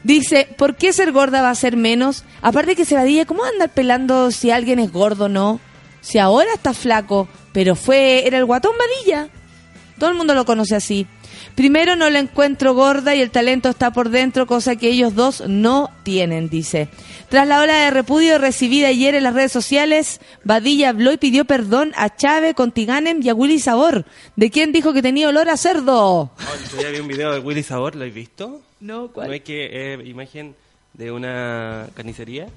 Dice, 0.05 0.49
¿por 0.59 0.77
qué 0.77 0.93
ser 0.93 1.13
gorda 1.13 1.41
va 1.41 1.49
a 1.49 1.55
ser 1.55 1.79
menos? 1.79 2.25
Aparte 2.43 2.77
que 2.77 2.85
se 2.85 2.95
vadilla, 2.95 3.25
¿cómo 3.25 3.43
andar 3.43 3.71
pelando 3.71 4.31
si 4.31 4.51
alguien 4.51 4.79
es 4.79 4.93
gordo 4.93 5.25
o 5.25 5.29
no? 5.31 5.61
Si 6.03 6.19
ahora 6.19 6.53
está 6.53 6.75
flaco, 6.75 7.27
pero 7.55 7.75
fue, 7.77 8.27
era 8.27 8.37
el 8.37 8.45
guatón 8.45 8.73
vadilla. 8.79 9.31
Todo 9.99 10.11
el 10.11 10.17
mundo 10.17 10.35
lo 10.35 10.45
conoce 10.45 10.75
así. 10.75 11.07
Primero 11.55 11.95
no 11.95 12.11
la 12.11 12.19
encuentro 12.19 12.75
gorda 12.75 13.15
y 13.15 13.21
el 13.21 13.31
talento 13.31 13.69
está 13.69 13.93
por 13.93 14.09
dentro, 14.09 14.45
cosa 14.47 14.75
que 14.75 14.89
ellos 14.89 15.15
dos 15.15 15.45
no 15.47 15.89
tienen, 16.03 16.49
dice. 16.49 16.89
Tras 17.29 17.47
la 17.47 17.61
ola 17.61 17.77
de 17.85 17.91
repudio 17.93 18.39
recibida 18.39 18.89
ayer 18.89 19.15
en 19.15 19.23
las 19.23 19.35
redes 19.35 19.53
sociales, 19.53 20.21
Badilla 20.43 20.89
habló 20.89 21.13
y 21.13 21.17
pidió 21.17 21.45
perdón 21.45 21.93
a 21.97 22.15
Chávez, 22.15 22.55
Contiganem 22.55 23.21
y 23.23 23.29
a 23.29 23.35
Willy 23.35 23.61
Sabor, 23.61 24.05
de 24.35 24.51
quien 24.51 24.73
dijo 24.73 24.93
que 24.93 25.01
tenía 25.01 25.29
olor 25.29 25.49
a 25.49 25.57
cerdo. 25.57 26.23
Oh, 26.23 26.81
ya 26.83 26.89
vi 26.91 26.99
un 26.99 27.07
video 27.09 27.33
de 27.33 27.39
Willy 27.39 27.63
Sabor, 27.63 27.95
¿lo 27.95 28.05
has 28.05 28.13
visto? 28.13 28.61
No, 28.81 29.13
¿No 29.15 29.33
es 29.33 29.43
que 29.43 29.95
eh, 29.95 30.03
imagen 30.05 30.57
de 30.93 31.13
una 31.13 31.87
carnicería? 31.95 32.49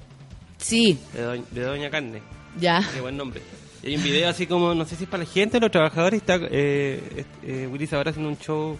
Sí, 0.58 0.98
De, 1.12 1.22
doña, 1.22 1.44
de 1.52 1.62
Doña 1.62 1.90
Carne. 1.90 2.20
ya. 2.60 2.82
Qué 2.92 3.00
buen 3.00 3.16
nombre. 3.16 3.40
Y 3.82 3.88
hay 3.88 3.96
un 3.96 4.02
video 4.02 4.28
así 4.28 4.46
como, 4.46 4.74
no 4.74 4.84
sé 4.84 4.96
si 4.96 5.04
es 5.04 5.10
para 5.10 5.22
la 5.24 5.28
gente 5.30 5.56
o 5.58 5.60
los 5.60 5.70
trabajadores, 5.70 6.20
está 6.20 6.38
eh, 6.50 7.24
eh, 7.44 7.68
Willy 7.70 7.86
Sabor 7.86 8.08
haciendo 8.08 8.28
un 8.28 8.38
show 8.38 8.76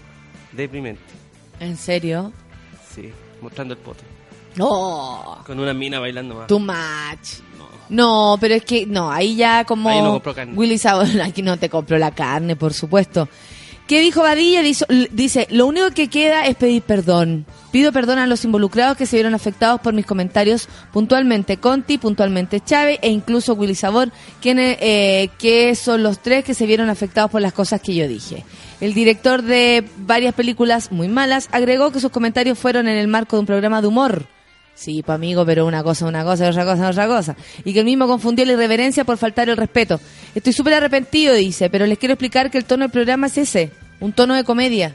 deprimente. 0.53 1.03
¿En 1.61 1.77
serio? 1.77 2.33
Sí, 2.95 3.13
mostrando 3.41 3.75
el 3.75 3.81
poto. 3.81 4.03
No, 4.57 5.39
Con 5.47 5.61
una 5.61 5.73
mina 5.73 6.01
bailando 6.01 6.35
más. 6.35 6.47
too 6.49 6.59
much. 6.59 7.41
No. 7.89 8.37
Pero 8.41 8.55
es 8.55 8.65
que, 8.65 8.87
no, 8.87 9.11
ahí 9.11 9.37
ya 9.37 9.65
como... 9.65 9.89
Ahí 9.89 10.03
no 10.03 10.21
carne. 10.21 10.55
Willy 10.55 10.79
Sabor, 10.79 11.07
aquí 11.23 11.43
no 11.43 11.57
te 11.57 11.69
compró 11.69 11.97
la 11.99 12.11
carne, 12.11 12.57
por 12.57 12.75
supuesto. 12.75 13.29
¿Qué 13.87 14.01
dijo 14.01 14.23
Badilla? 14.23 14.61
Dice, 14.63 14.85
dice, 15.13 15.47
lo 15.51 15.67
único 15.67 15.91
que 15.93 16.09
queda 16.09 16.47
es 16.47 16.57
pedir 16.57 16.83
perdón. 16.83 17.47
Pido 17.71 17.93
perdón 17.93 18.19
a 18.19 18.27
los 18.27 18.45
involucrados 18.45 18.97
que 18.97 19.05
se 19.05 19.17
vieron 19.17 19.35
afectados 19.35 19.81
por 19.81 19.93
mis 19.93 20.07
comentarios, 20.07 20.69
puntualmente 20.93 21.59
Conti, 21.59 21.99
puntualmente 21.99 22.61
Chávez 22.61 22.99
e 23.03 23.11
incluso 23.11 23.55
Willy 23.55 23.75
Sabor, 23.75 24.11
quienes, 24.41 24.79
eh, 24.81 25.29
que 25.39 25.75
son 25.75 26.03
los 26.03 26.21
tres 26.21 26.45
que 26.45 26.55
se 26.55 26.65
vieron 26.65 26.89
afectados 26.89 27.31
por 27.31 27.43
las 27.43 27.53
cosas 27.53 27.83
que 27.83 27.95
yo 27.95 28.09
dije. 28.09 28.45
El 28.81 28.95
director 28.95 29.43
de 29.43 29.85
varias 29.99 30.35
películas 30.35 30.93
muy 30.93 31.09
malas 31.09 31.49
agregó 31.53 31.93
que 31.93 32.01
sus 32.01 32.11
comentarios 32.11 32.59
fueron 32.59 32.89
en 32.89 32.97
el 32.97 33.09
marco 33.09 33.37
de 33.37 33.41
un 33.41 33.47
programa 33.47 33.83
de 33.83 33.89
humor. 33.89 34.27
Sí, 34.75 35.03
pa' 35.03 35.15
amigo, 35.15 35.45
pero 35.45 35.67
una 35.67 35.83
cosa 35.83 36.07
una 36.07 36.23
cosa 36.23 36.49
otra 36.49 36.65
cosa 36.65 36.89
otra 36.89 37.07
cosa. 37.09 37.37
Y 37.65 37.73
que 37.73 37.81
el 37.81 37.85
mismo 37.85 38.07
confundió 38.07 38.47
la 38.47 38.53
irreverencia 38.53 39.05
por 39.05 39.19
faltar 39.19 39.49
el 39.49 39.57
respeto. 39.57 40.01
Estoy 40.35 40.53
súper 40.53 40.75
arrepentido, 40.75 41.35
dice, 41.35 41.69
pero 41.69 41.85
les 41.85 41.99
quiero 41.99 42.15
explicar 42.15 42.51
que 42.51 42.59
el 42.59 42.65
tono 42.65 42.85
del 42.85 42.93
programa 42.93 43.27
es 43.27 43.37
ese, 43.39 43.73
un 43.99 44.13
tono 44.13 44.35
de 44.35 44.45
comedia. 44.45 44.95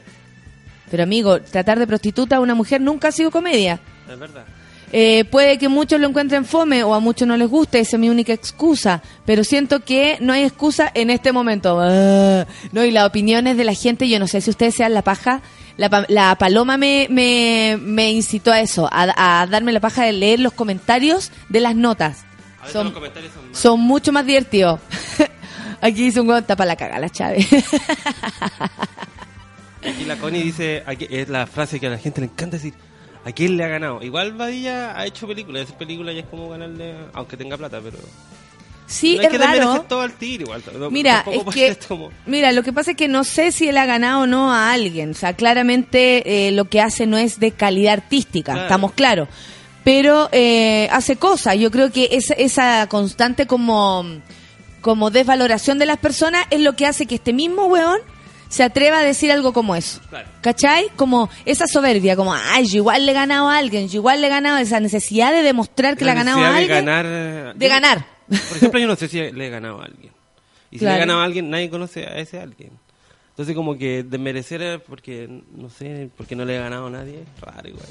Pero 0.94 1.02
amigo, 1.02 1.40
tratar 1.40 1.80
de 1.80 1.88
prostituta 1.88 2.36
a 2.36 2.40
una 2.40 2.54
mujer 2.54 2.80
nunca 2.80 3.08
ha 3.08 3.10
sido 3.10 3.32
comedia. 3.32 3.80
Es 4.08 4.16
verdad. 4.16 4.44
Eh, 4.92 5.24
puede 5.24 5.58
que 5.58 5.68
muchos 5.68 5.98
lo 6.00 6.06
encuentren 6.06 6.44
fome 6.44 6.84
o 6.84 6.94
a 6.94 7.00
muchos 7.00 7.26
no 7.26 7.36
les 7.36 7.48
guste, 7.48 7.80
esa 7.80 7.96
es 7.96 8.00
mi 8.00 8.08
única 8.10 8.32
excusa, 8.32 9.02
pero 9.26 9.42
siento 9.42 9.80
que 9.80 10.18
no 10.20 10.32
hay 10.32 10.44
excusa 10.44 10.88
en 10.94 11.10
este 11.10 11.32
momento. 11.32 11.80
Ah, 11.82 12.46
no, 12.70 12.84
y 12.84 12.92
las 12.92 13.08
opiniones 13.08 13.56
de 13.56 13.64
la 13.64 13.74
gente, 13.74 14.08
yo 14.08 14.20
no 14.20 14.28
sé 14.28 14.40
si 14.40 14.50
ustedes 14.50 14.76
sean 14.76 14.94
la 14.94 15.02
paja, 15.02 15.40
la, 15.78 16.06
la 16.08 16.36
paloma 16.38 16.76
me, 16.76 17.08
me, 17.10 17.76
me 17.82 18.12
incitó 18.12 18.52
a 18.52 18.60
eso, 18.60 18.88
a, 18.92 19.40
a 19.42 19.48
darme 19.48 19.72
la 19.72 19.80
paja 19.80 20.04
de 20.04 20.12
leer 20.12 20.38
los 20.38 20.52
comentarios 20.52 21.32
de 21.48 21.58
las 21.58 21.74
notas. 21.74 22.18
A 22.60 22.66
veces 22.66 22.72
Son, 22.72 22.84
los 22.84 22.94
comentarios 22.94 23.32
son 23.34 23.48
más. 23.50 23.58
son 23.58 23.80
mucho 23.80 24.12
más 24.12 24.24
divertidos. 24.24 24.78
Aquí 25.80 26.04
dice 26.04 26.20
un 26.20 26.28
hueón, 26.28 26.44
tapa 26.44 26.64
la 26.64 26.76
caga, 26.76 27.00
la 27.00 27.10
Chávez. 27.10 27.48
Aquí 29.86 30.04
la 30.04 30.16
Connie 30.16 30.42
dice, 30.42 30.82
aquí, 30.86 31.06
es 31.10 31.28
la 31.28 31.46
frase 31.46 31.78
que 31.80 31.86
a 31.86 31.90
la 31.90 31.98
gente 31.98 32.20
le 32.20 32.26
encanta 32.28 32.56
decir, 32.56 32.74
¿a 33.24 33.32
quién 33.32 33.56
le 33.56 33.64
ha 33.64 33.68
ganado? 33.68 34.02
Igual 34.02 34.32
Badilla 34.32 34.98
ha 34.98 35.06
hecho 35.06 35.26
películas, 35.26 35.64
hacer 35.64 35.76
películas 35.76 36.14
ya 36.14 36.20
es 36.22 36.26
como 36.26 36.48
ganarle, 36.48 36.94
aunque 37.12 37.36
tenga 37.36 37.56
plata, 37.56 37.80
pero... 37.82 37.98
Sí, 38.86 39.14
no 39.14 39.20
hay 39.22 39.26
es 39.26 39.32
que 39.32 39.38
raro. 39.38 39.80
todo 39.88 40.02
al 40.02 40.12
tiro 40.12 40.44
igual. 40.44 40.62
no- 40.78 40.90
Mira, 40.90 41.24
es 41.30 41.42
que, 41.54 41.76
como- 41.88 42.10
mira, 42.26 42.52
lo 42.52 42.62
que 42.62 42.70
pasa 42.72 42.90
es 42.90 42.96
que 42.98 43.08
no 43.08 43.24
sé 43.24 43.50
si 43.50 43.68
él 43.68 43.78
ha 43.78 43.86
ganado 43.86 44.22
o 44.22 44.26
no 44.26 44.52
a 44.52 44.72
alguien. 44.72 45.12
O 45.12 45.14
sea, 45.14 45.32
claramente 45.32 46.48
eh, 46.48 46.52
lo 46.52 46.66
que 46.66 46.82
hace 46.82 47.06
no 47.06 47.16
es 47.16 47.40
de 47.40 47.52
calidad 47.52 47.94
artística, 47.94 48.52
Claro. 48.52 48.66
estamos 48.66 48.92
claros. 48.92 49.28
Pero 49.84 50.28
eh, 50.32 50.88
hace 50.92 51.16
cosas. 51.16 51.56
Yo 51.58 51.70
creo 51.70 51.90
que 51.92 52.10
esa, 52.12 52.34
esa 52.34 52.86
constante 52.88 53.46
como, 53.46 54.04
como 54.82 55.10
desvaloración 55.10 55.78
de 55.78 55.86
las 55.86 55.96
personas 55.98 56.44
es 56.50 56.60
lo 56.60 56.76
que 56.76 56.86
hace 56.86 57.06
que 57.06 57.14
este 57.14 57.32
mismo 57.32 57.64
weón 57.66 57.98
se 58.54 58.62
atreva 58.62 59.00
a 59.00 59.02
decir 59.02 59.32
algo 59.32 59.52
como 59.52 59.74
eso. 59.74 60.00
Claro. 60.08 60.28
¿Cachai? 60.40 60.86
Como 60.94 61.28
esa 61.44 61.66
soberbia, 61.66 62.14
como, 62.14 62.32
ay, 62.32 62.66
yo 62.68 62.76
igual 62.76 63.04
le 63.04 63.10
he 63.10 63.14
ganado 63.14 63.48
a 63.48 63.58
alguien, 63.58 63.88
yo 63.88 63.96
igual 63.98 64.20
le 64.20 64.28
he 64.28 64.30
ganado, 64.30 64.58
esa 64.58 64.78
necesidad 64.78 65.32
de 65.32 65.42
demostrar 65.42 65.96
que 65.96 66.04
le 66.04 66.12
ha 66.12 66.14
ganado 66.14 66.38
a 66.38 66.56
alguien. 66.56 66.68
de 66.68 66.74
ganar... 66.74 67.54
de 67.56 67.68
ganar. 67.68 68.06
Por 68.28 68.56
ejemplo, 68.56 68.78
yo 68.78 68.86
no 68.86 68.94
sé 68.94 69.08
si 69.08 69.18
le 69.32 69.46
he 69.48 69.50
ganado 69.50 69.80
a 69.80 69.86
alguien. 69.86 70.12
Y 70.70 70.78
si 70.78 70.84
Claro. 70.84 70.92
le 70.92 70.96
he 70.96 71.00
ganado 71.00 71.20
a 71.20 71.24
alguien, 71.24 71.50
nadie 71.50 71.68
conoce 71.68 72.06
a 72.06 72.16
ese 72.18 72.38
alguien. 72.38 72.70
Entonces 73.30 73.56
como 73.56 73.76
que 73.76 74.04
desmerecer 74.04 74.80
porque, 74.88 75.28
no 75.56 75.68
sé, 75.68 76.08
porque 76.16 76.36
no 76.36 76.44
le 76.44 76.54
he 76.54 76.60
ganado 76.60 76.86
a 76.86 76.90
nadie, 76.90 77.24
raro 77.40 77.68
igual. 77.68 77.86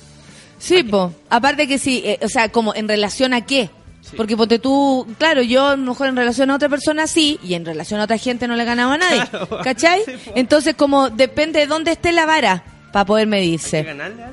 Sí, 0.60 0.82
po. 0.84 1.14
aparte 1.30 1.68
que 1.68 1.78
sí, 1.78 2.02
eh, 2.06 2.20
o 2.22 2.30
sea, 2.30 2.48
como 2.50 2.74
en 2.74 2.88
relación 2.88 3.34
a 3.34 3.46
qué. 3.46 3.70
Sí. 4.04 4.18
Porque 4.18 4.36
ponte 4.36 4.60
tú, 4.60 5.08
claro, 5.18 5.42
yo 5.42 5.68
a 5.68 5.76
lo 5.78 5.84
mejor 5.92 6.08
en 6.10 6.18
relación 6.18 6.52
a 6.52 6.56
otra 6.56 6.68
persona 6.68 7.08
sí, 7.08 7.40
y 7.42 7.54
en 7.54 7.64
relación 7.66 8.02
a 8.02 8.04
otra 8.04 8.18
gente 8.18 8.48
no 8.50 8.56
le 8.56 8.64
he 8.64 8.66
ganado 8.66 8.92
a 8.92 8.98
nadie. 8.98 9.26
Claro. 9.30 9.48
¿Cachai? 9.64 10.02
Sí. 10.06 10.12
Entonces, 10.36 10.76
como 10.76 11.10
depende 11.10 11.60
de 11.60 11.68
dónde 11.68 11.92
esté 11.94 12.12
la 12.12 12.26
vara 12.26 12.64
para 12.92 13.06
poder 13.06 13.24
¿Hay 13.28 13.32
que 13.32 13.38
medirse. 13.38 13.84
ganarle? 13.84 14.24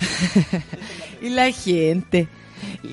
Y 1.22 1.28
la 1.28 1.52
gente. 1.52 2.26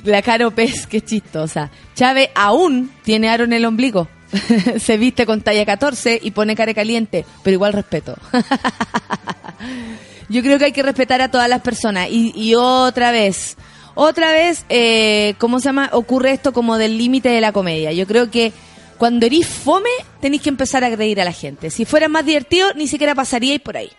La 0.04 0.22
Caro 0.22 0.52
Pez, 0.52 0.86
qué 0.86 1.02
chistosa. 1.02 1.72
Chávez 1.96 2.30
aún 2.36 2.92
tiene 3.04 3.30
aro 3.30 3.46
en 3.46 3.54
el 3.54 3.66
ombligo. 3.66 4.08
Se 4.80 4.98
viste 4.98 5.26
con 5.26 5.42
talla 5.42 5.66
14 5.66 6.20
y 6.22 6.30
pone 6.32 6.56
cara 6.56 6.74
caliente, 6.76 7.26
pero 7.44 7.56
igual 7.56 7.74
respeto. 7.74 8.16
Yo 10.30 10.42
creo 10.44 10.60
que 10.60 10.66
hay 10.66 10.72
que 10.72 10.84
respetar 10.84 11.22
a 11.22 11.32
todas 11.32 11.50
las 11.50 11.62
personas. 11.62 12.08
Y, 12.12 12.32
y 12.36 12.54
otra 12.54 13.10
vez, 13.12 13.58
otra 14.08 14.32
vez, 14.32 14.66
eh, 14.70 15.34
¿cómo 15.40 15.60
se 15.60 15.66
llama? 15.66 15.90
Ocurre 15.94 16.32
esto 16.32 16.54
como 16.54 16.78
del 16.78 16.98
límite 16.98 17.30
de 17.30 17.42
la 17.42 17.52
comedia. 17.52 17.92
Yo 17.92 18.08
creo 18.08 18.32
que 18.32 18.54
cuando 18.98 19.26
erís 19.26 19.48
fome, 19.48 19.90
tenéis 20.22 20.42
que 20.42 20.50
empezar 20.50 20.84
a 20.84 20.88
agredir 20.88 21.20
a 21.20 21.26
la 21.26 21.34
gente. 21.34 21.70
Si 21.70 21.86
fuera 21.86 22.08
más 22.08 22.26
divertido, 22.26 22.74
ni 22.76 22.88
siquiera 22.88 23.14
pasaríais 23.16 23.60
por 23.62 23.78
ahí. 23.78 23.90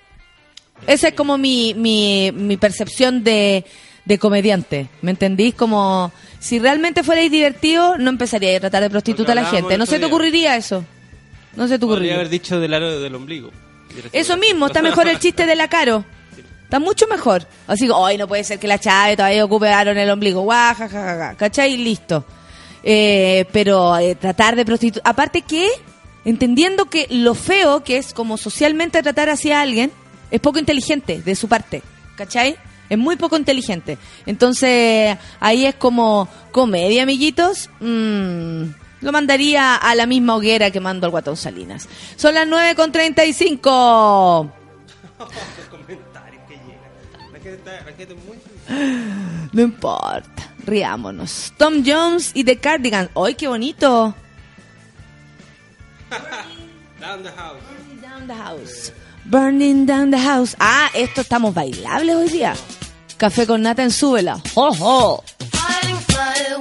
Esa 0.86 1.08
es 1.08 1.14
como 1.14 1.36
mi, 1.36 1.74
mi, 1.74 2.32
mi 2.34 2.56
percepción 2.56 3.22
de, 3.24 3.64
de 4.06 4.18
comediante. 4.18 4.88
¿Me 5.02 5.10
entendís? 5.10 5.54
Como 5.54 6.12
si 6.38 6.58
realmente 6.58 7.02
fuerais 7.02 7.30
divertido, 7.30 7.98
no 7.98 8.08
empezaría 8.10 8.56
a 8.56 8.60
tratar 8.60 8.82
de 8.82 8.90
prostituta 8.90 9.32
a 9.32 9.34
la 9.34 9.44
gente. 9.44 9.76
No 9.76 9.84
se 9.86 9.98
te 9.98 10.06
ocurriría 10.06 10.56
eso. 10.56 10.84
No 11.56 11.68
se 11.68 11.74
te 11.74 11.80
Podría 11.80 11.92
ocurriría. 11.94 12.14
haber 12.14 12.28
dicho 12.30 12.58
del 12.60 12.72
aro 12.72 13.00
del 13.00 13.14
ombligo. 13.14 13.50
Eso 14.12 14.36
mismo, 14.38 14.66
está 14.68 14.80
mejor 14.82 15.08
el 15.08 15.18
chiste 15.18 15.44
de 15.46 15.56
la 15.56 15.68
caro. 15.68 16.04
Está 16.70 16.78
mucho 16.78 17.08
mejor. 17.08 17.48
Así 17.66 17.86
que, 17.86 17.90
hoy 17.90 18.16
no 18.16 18.28
puede 18.28 18.44
ser 18.44 18.60
que 18.60 18.68
la 18.68 18.78
chave 18.78 19.16
todavía 19.16 19.44
ocupe 19.44 19.68
aro 19.68 19.90
en 19.90 19.98
el 19.98 20.08
ombligo. 20.08 20.42
Guau, 20.42 20.76
ja, 20.76 20.88
ja, 20.88 20.90
ja, 21.02 21.18
ja. 21.18 21.34
¿Cachai? 21.34 21.76
Listo. 21.76 22.24
Eh, 22.84 23.44
pero 23.50 23.98
eh, 23.98 24.14
tratar 24.14 24.54
de 24.54 24.64
prostituir. 24.64 25.02
Aparte 25.04 25.42
que, 25.42 25.68
entendiendo 26.24 26.84
que 26.84 27.08
lo 27.10 27.34
feo 27.34 27.82
que 27.82 27.96
es 27.96 28.14
como 28.14 28.36
socialmente 28.36 29.02
tratar 29.02 29.30
hacia 29.30 29.60
alguien, 29.60 29.90
es 30.30 30.38
poco 30.38 30.60
inteligente 30.60 31.20
de 31.20 31.34
su 31.34 31.48
parte. 31.48 31.82
¿Cachai? 32.14 32.56
Es 32.88 32.96
muy 32.96 33.16
poco 33.16 33.36
inteligente. 33.36 33.98
Entonces, 34.24 35.18
ahí 35.40 35.66
es 35.66 35.74
como 35.74 36.28
comedia, 36.52 37.02
amiguitos. 37.02 37.68
Mm, 37.80 38.62
lo 39.00 39.10
mandaría 39.10 39.74
a 39.74 39.92
la 39.96 40.06
misma 40.06 40.36
hoguera 40.36 40.70
que 40.70 40.78
mando 40.78 41.06
al 41.06 41.10
Guatón 41.10 41.36
Salinas. 41.36 41.88
Son 42.14 42.32
las 42.32 42.46
9 42.46 42.76
No 49.52 49.62
importa, 49.62 50.52
riámonos. 50.64 51.52
Tom 51.56 51.82
Jones 51.84 52.30
y 52.34 52.44
The 52.44 52.58
Cardigans. 52.58 53.10
¡Ay, 53.16 53.34
qué 53.34 53.48
bonito! 53.48 54.14
Down 57.00 57.22
the 57.22 57.30
house. 57.30 57.62
Burning 57.66 58.00
down 58.02 58.26
the 58.26 58.34
house. 58.34 58.92
Burning 59.24 59.86
down 59.86 60.10
the 60.10 60.18
house. 60.18 60.54
Ah, 60.60 60.90
esto 60.94 61.22
estamos 61.22 61.54
bailables 61.54 62.14
hoy 62.14 62.28
día. 62.28 62.54
Café 63.16 63.46
con 63.46 63.62
nata 63.62 63.82
en 63.82 63.90
súbela. 63.90 64.40
¡Ojo! 64.54 65.24
Fighting 65.50 65.96
fire 65.96 66.60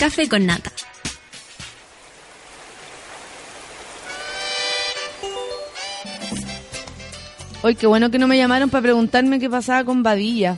Café 0.00 0.30
con 0.30 0.46
Nata. 0.46 0.72
Hoy 7.62 7.74
qué 7.74 7.86
bueno 7.86 8.10
que 8.10 8.18
no 8.18 8.26
me 8.26 8.38
llamaron 8.38 8.70
para 8.70 8.80
preguntarme 8.80 9.38
qué 9.38 9.50
pasaba 9.50 9.84
con 9.84 10.02
Badilla. 10.02 10.56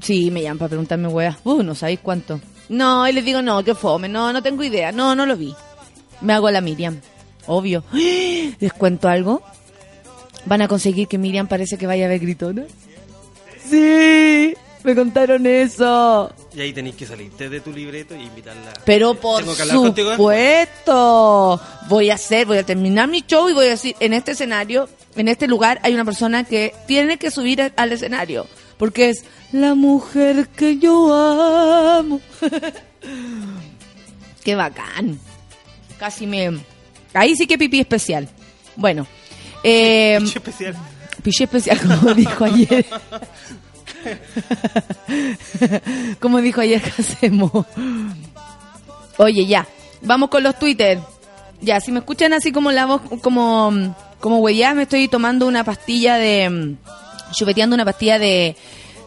Sí, 0.00 0.32
me 0.32 0.42
llaman 0.42 0.58
para 0.58 0.70
preguntarme, 0.70 1.06
weá. 1.06 1.38
Uh, 1.44 1.62
no 1.62 1.76
sabéis 1.76 2.00
cuánto. 2.02 2.40
No, 2.68 3.06
y 3.06 3.12
les 3.12 3.24
digo, 3.24 3.42
no, 3.42 3.62
que 3.62 3.76
fome. 3.76 4.08
No, 4.08 4.32
no 4.32 4.42
tengo 4.42 4.64
idea. 4.64 4.90
No, 4.90 5.14
no 5.14 5.24
lo 5.24 5.36
vi. 5.36 5.54
Me 6.20 6.32
hago 6.32 6.50
la 6.50 6.60
Miriam. 6.60 7.00
Obvio. 7.46 7.84
¿Les 7.92 8.72
cuento 8.72 9.08
algo? 9.08 9.40
¿Van 10.46 10.62
a 10.62 10.66
conseguir 10.66 11.06
que 11.06 11.16
Miriam 11.16 11.46
parece 11.46 11.78
que 11.78 11.86
vaya 11.86 12.06
a 12.06 12.08
ver 12.08 12.18
gritona? 12.18 12.64
Sí, 13.70 14.52
me 14.82 14.96
contaron 14.96 15.46
eso. 15.46 16.34
Y 16.54 16.60
ahí 16.60 16.72
tenéis 16.72 16.96
que 16.96 17.06
salirte 17.06 17.48
de 17.48 17.60
tu 17.60 17.72
libreto 17.72 18.14
y 18.14 18.22
invitarla. 18.22 18.72
Pero 18.84 19.14
por 19.14 19.42
supuesto, 19.56 21.60
voy 21.88 22.10
a 22.10 22.14
hacer, 22.14 22.46
voy 22.46 22.58
a 22.58 22.66
terminar 22.66 23.08
mi 23.08 23.22
show 23.22 23.48
y 23.48 23.54
voy 23.54 23.66
a 23.66 23.70
decir, 23.70 23.96
en 24.00 24.12
este 24.12 24.32
escenario, 24.32 24.88
en 25.16 25.28
este 25.28 25.46
lugar 25.46 25.80
hay 25.82 25.94
una 25.94 26.04
persona 26.04 26.44
que 26.44 26.74
tiene 26.86 27.16
que 27.16 27.30
subir 27.30 27.62
a- 27.62 27.72
al 27.76 27.92
escenario, 27.92 28.46
porque 28.76 29.08
es 29.10 29.24
la 29.52 29.74
mujer 29.74 30.48
que 30.48 30.78
yo 30.78 31.14
amo. 31.14 32.20
Qué 34.44 34.54
bacán. 34.54 35.18
Casi 35.98 36.26
me... 36.26 36.60
Ahí 37.14 37.34
sí 37.36 37.46
que 37.46 37.58
pipí 37.58 37.80
especial. 37.80 38.28
Bueno, 38.76 39.06
eh, 39.62 40.18
especial. 40.22 40.74
Piché 41.22 41.44
especial, 41.44 41.78
como 41.80 42.12
dijo 42.14 42.44
ayer. 42.44 42.84
como 46.20 46.40
dijo 46.40 46.60
ayer 46.60 46.80
Casemo. 46.80 47.66
Oye, 49.18 49.46
ya. 49.46 49.66
Vamos 50.02 50.30
con 50.30 50.42
los 50.42 50.58
Twitter. 50.58 50.98
Ya, 51.60 51.80
si 51.80 51.92
me 51.92 52.00
escuchan 52.00 52.32
así 52.32 52.50
como 52.50 52.72
la 52.72 52.86
voz, 52.86 53.02
como, 53.22 53.94
como 54.20 54.38
huellá, 54.38 54.74
me 54.74 54.82
estoy 54.82 55.08
tomando 55.08 55.46
una 55.46 55.64
pastilla 55.64 56.16
de. 56.16 56.50
mm, 56.50 57.32
chupeteando 57.32 57.74
una 57.74 57.84
pastilla 57.84 58.18
de. 58.18 58.56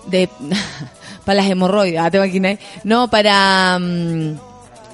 de 0.08 0.30
para 1.26 1.42
las 1.42 1.50
hemorroides, 1.50 2.00
ah. 2.00 2.58
No, 2.84 3.10
para. 3.10 3.78
mm, 3.80 4.40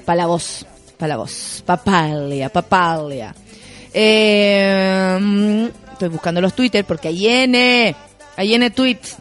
para 0.04 0.16
la 0.16 0.26
voz. 0.26 0.66
para 0.98 1.10
la 1.10 1.16
voz. 1.18 1.62
Papalia, 1.64 2.48
papalia. 2.48 3.34
Eh, 3.94 5.18
mm, 5.20 5.66
estoy 5.92 6.08
buscando 6.08 6.40
los 6.40 6.54
Twitter 6.54 6.84
porque 6.84 7.08
ahí 7.08 7.18
viene, 7.18 7.94
ahí 8.36 8.48
viene 8.48 8.70
tweets 8.70 9.18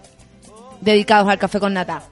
dedicados 0.81 1.29
al 1.29 1.39
café 1.39 1.59
con 1.59 1.73
nata. 1.73 2.03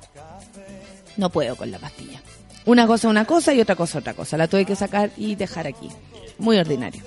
No 1.18 1.30
puedo 1.30 1.56
con 1.58 1.70
la 1.70 1.80
pastilla. 1.80 2.22
Una 2.66 2.88
cosa 2.88 3.10
una 3.10 3.26
cosa 3.26 3.54
y 3.54 3.60
otra 3.62 3.76
cosa 3.76 4.00
otra 4.00 4.14
cosa. 4.14 4.38
La 4.38 4.48
tuve 4.48 4.66
que 4.66 4.76
sacar 4.76 5.12
y 5.18 5.36
dejar 5.36 5.68
aquí. 5.68 5.90
Muy 6.38 6.58
ordinario. 6.58 7.04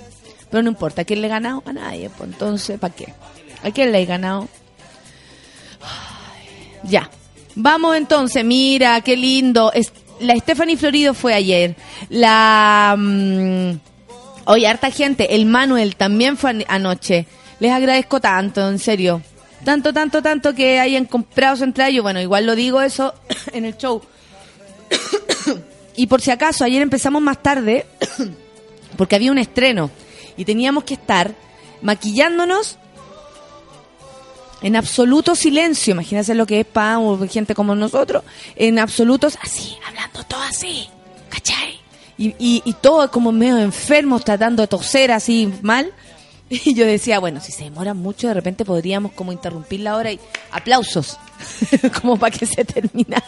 Pero 0.51 0.63
no 0.63 0.69
importa, 0.69 1.03
¿a 1.03 1.05
quién 1.05 1.21
le 1.23 1.29
he 1.29 1.31
ganado? 1.31 1.63
A 1.65 1.73
nadie. 1.73 2.11
Pues 2.11 2.31
entonces, 2.31 2.79
¿para 2.79 2.95
qué? 2.95 3.15
¿A 3.63 3.71
quién 3.71 3.91
le 3.93 4.03
he 4.03 4.05
ganado? 4.05 4.49
Ya. 6.85 7.09
Vamos 7.55 7.97
entonces, 7.97 8.45
mira, 8.45 9.01
qué 9.03 9.17
lindo. 9.17 9.73
La 10.21 10.37
Stephanie 10.37 10.77
Florido 10.77 11.15
fue 11.15 11.35
ayer. 11.35 11.77
La... 12.09 12.95
mm, 12.99 13.73
Oye, 14.47 14.67
harta 14.67 14.91
gente. 14.91 15.35
El 15.35 15.47
Manuel 15.47 15.97
también 15.97 16.37
fue 16.37 16.51
an- 16.51 16.65
anoche. 16.69 17.27
Les 17.61 17.71
agradezco 17.71 18.21
tanto, 18.21 18.69
en 18.69 18.79
serio. 18.79 19.23
Tanto, 19.65 19.93
tanto, 19.93 20.23
tanto 20.23 20.55
que 20.55 20.81
hayan 20.81 21.05
comprado 21.05 21.57
su 21.57 21.65
entrada. 21.65 21.91
Bueno, 22.01 22.21
igual 22.21 22.47
lo 22.47 22.55
digo 22.55 22.81
eso 22.83 23.15
en 23.53 23.65
el 23.65 23.77
show. 23.77 24.03
y 25.97 26.07
por 26.07 26.21
si 26.21 26.31
acaso, 26.31 26.65
ayer 26.65 26.83
empezamos 26.83 27.23
más 27.23 27.43
tarde 27.43 27.87
porque 28.97 29.17
había 29.17 29.31
un 29.31 29.39
estreno 29.39 29.91
y 30.37 30.45
teníamos 30.45 30.85
que 30.85 30.95
estar 30.95 31.35
maquillándonos 31.81 32.79
en 34.63 34.77
absoluto 34.77 35.35
silencio. 35.35 35.93
Imagínense 35.93 36.35
lo 36.35 36.47
que 36.47 36.61
es 36.61 36.67
para 36.67 36.99
gente 37.31 37.55
como 37.55 37.75
nosotros. 37.75 38.25
En 38.57 38.79
absolutos, 38.79 39.39
así, 39.43 39.77
hablando 39.87 40.25
todo 40.25 40.41
así. 40.43 40.89
¿Cachai? 41.29 41.81
Y, 42.19 42.35
y, 42.39 42.63
y 42.65 42.73
todo 42.75 43.11
como 43.11 43.33
medio 43.33 43.59
enfermos, 43.59 44.25
tratando 44.25 44.63
de 44.63 44.69
toser 44.69 45.11
así 45.13 45.53
mal. 45.63 45.93
Y 46.65 46.75
yo 46.75 46.85
decía, 46.87 47.19
bueno, 47.19 47.41
si 47.41 47.51
se 47.53 47.65
demora 47.65 47.95
mucho, 47.95 48.29
de 48.29 48.35
repente 48.35 48.65
podríamos 48.65 49.13
como 49.13 49.33
interrumpir 49.33 49.81
la 49.81 49.97
hora 49.97 50.13
y 50.13 50.21
aplausos, 50.51 51.19
como 52.03 52.19
para 52.19 52.37
que 52.37 52.45
se 52.47 52.65
terminara. 52.65 53.25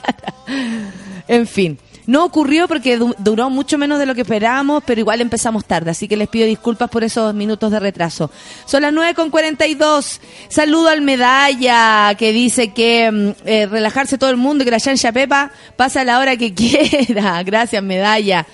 En 1.27 1.47
fin, 1.47 1.79
no 2.07 2.23
ocurrió 2.25 2.69
porque 2.69 2.99
du- 2.99 3.15
duró 3.19 3.49
mucho 3.49 3.79
menos 3.79 3.99
de 3.99 4.05
lo 4.05 4.15
que 4.15 4.21
esperábamos, 4.21 4.83
pero 4.85 5.01
igual 5.01 5.23
empezamos 5.23 5.65
tarde, 5.65 5.91
así 5.91 6.07
que 6.07 6.19
les 6.19 6.29
pido 6.29 6.47
disculpas 6.47 6.91
por 6.91 7.03
esos 7.03 7.33
minutos 7.33 7.71
de 7.71 7.81
retraso. 7.81 8.31
Son 8.67 8.83
las 8.83 8.93
9 8.93 9.15
con 9.15 9.31
42. 9.31 10.21
Saludo 10.49 10.89
al 10.89 11.01
Medalla, 11.01 12.15
que 12.19 12.33
dice 12.33 12.73
que 12.75 13.11
mm, 13.11 13.31
eh, 13.49 13.67
relajarse 13.67 14.19
todo 14.19 14.29
el 14.31 14.37
mundo 14.37 14.63
y 14.63 14.65
que 14.67 14.71
la 14.71 14.79
Yancha 14.79 15.13
Pepa 15.13 15.51
pasa 15.77 16.05
la 16.05 16.19
hora 16.19 16.37
que 16.37 16.53
quiera. 16.55 17.43
Gracias, 17.43 17.83
Medalla. 17.83 18.47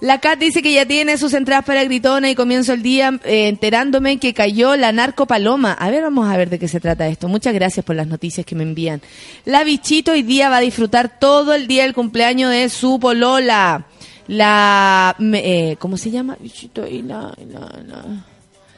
La 0.00 0.20
Cat 0.20 0.38
dice 0.38 0.60
que 0.62 0.72
ya 0.72 0.84
tiene 0.86 1.16
sus 1.16 1.32
entradas 1.34 1.64
para 1.64 1.82
Gritona 1.84 2.28
y 2.28 2.34
comienzo 2.34 2.72
el 2.72 2.82
día 2.82 3.18
eh, 3.24 3.48
enterándome 3.48 4.18
que 4.18 4.34
cayó 4.34 4.76
la 4.76 4.92
narco 4.92 5.26
paloma. 5.26 5.72
A 5.72 5.90
ver, 5.90 6.02
vamos 6.02 6.28
a 6.28 6.36
ver 6.36 6.50
de 6.50 6.58
qué 6.58 6.68
se 6.68 6.80
trata 6.80 7.06
esto. 7.08 7.28
Muchas 7.28 7.54
gracias 7.54 7.84
por 7.84 7.96
las 7.96 8.06
noticias 8.06 8.44
que 8.44 8.54
me 8.54 8.64
envían. 8.64 9.00
La 9.44 9.64
bichito 9.64 10.12
hoy 10.12 10.22
día 10.22 10.48
va 10.50 10.58
a 10.58 10.60
disfrutar 10.60 11.18
todo 11.18 11.54
el 11.54 11.66
día 11.66 11.84
del 11.84 11.94
cumpleaños 11.94 12.50
de 12.50 12.68
su 12.68 12.98
polola. 13.00 13.86
La... 14.26 15.16
eh, 15.20 15.76
¿Cómo 15.78 15.96
se 15.96 16.10
llama? 16.10 16.36
Bichito 16.40 16.86
y 16.86 17.02
la... 17.02 17.34
y 17.40 17.52
la- 17.52 17.60
la- 17.86 18.24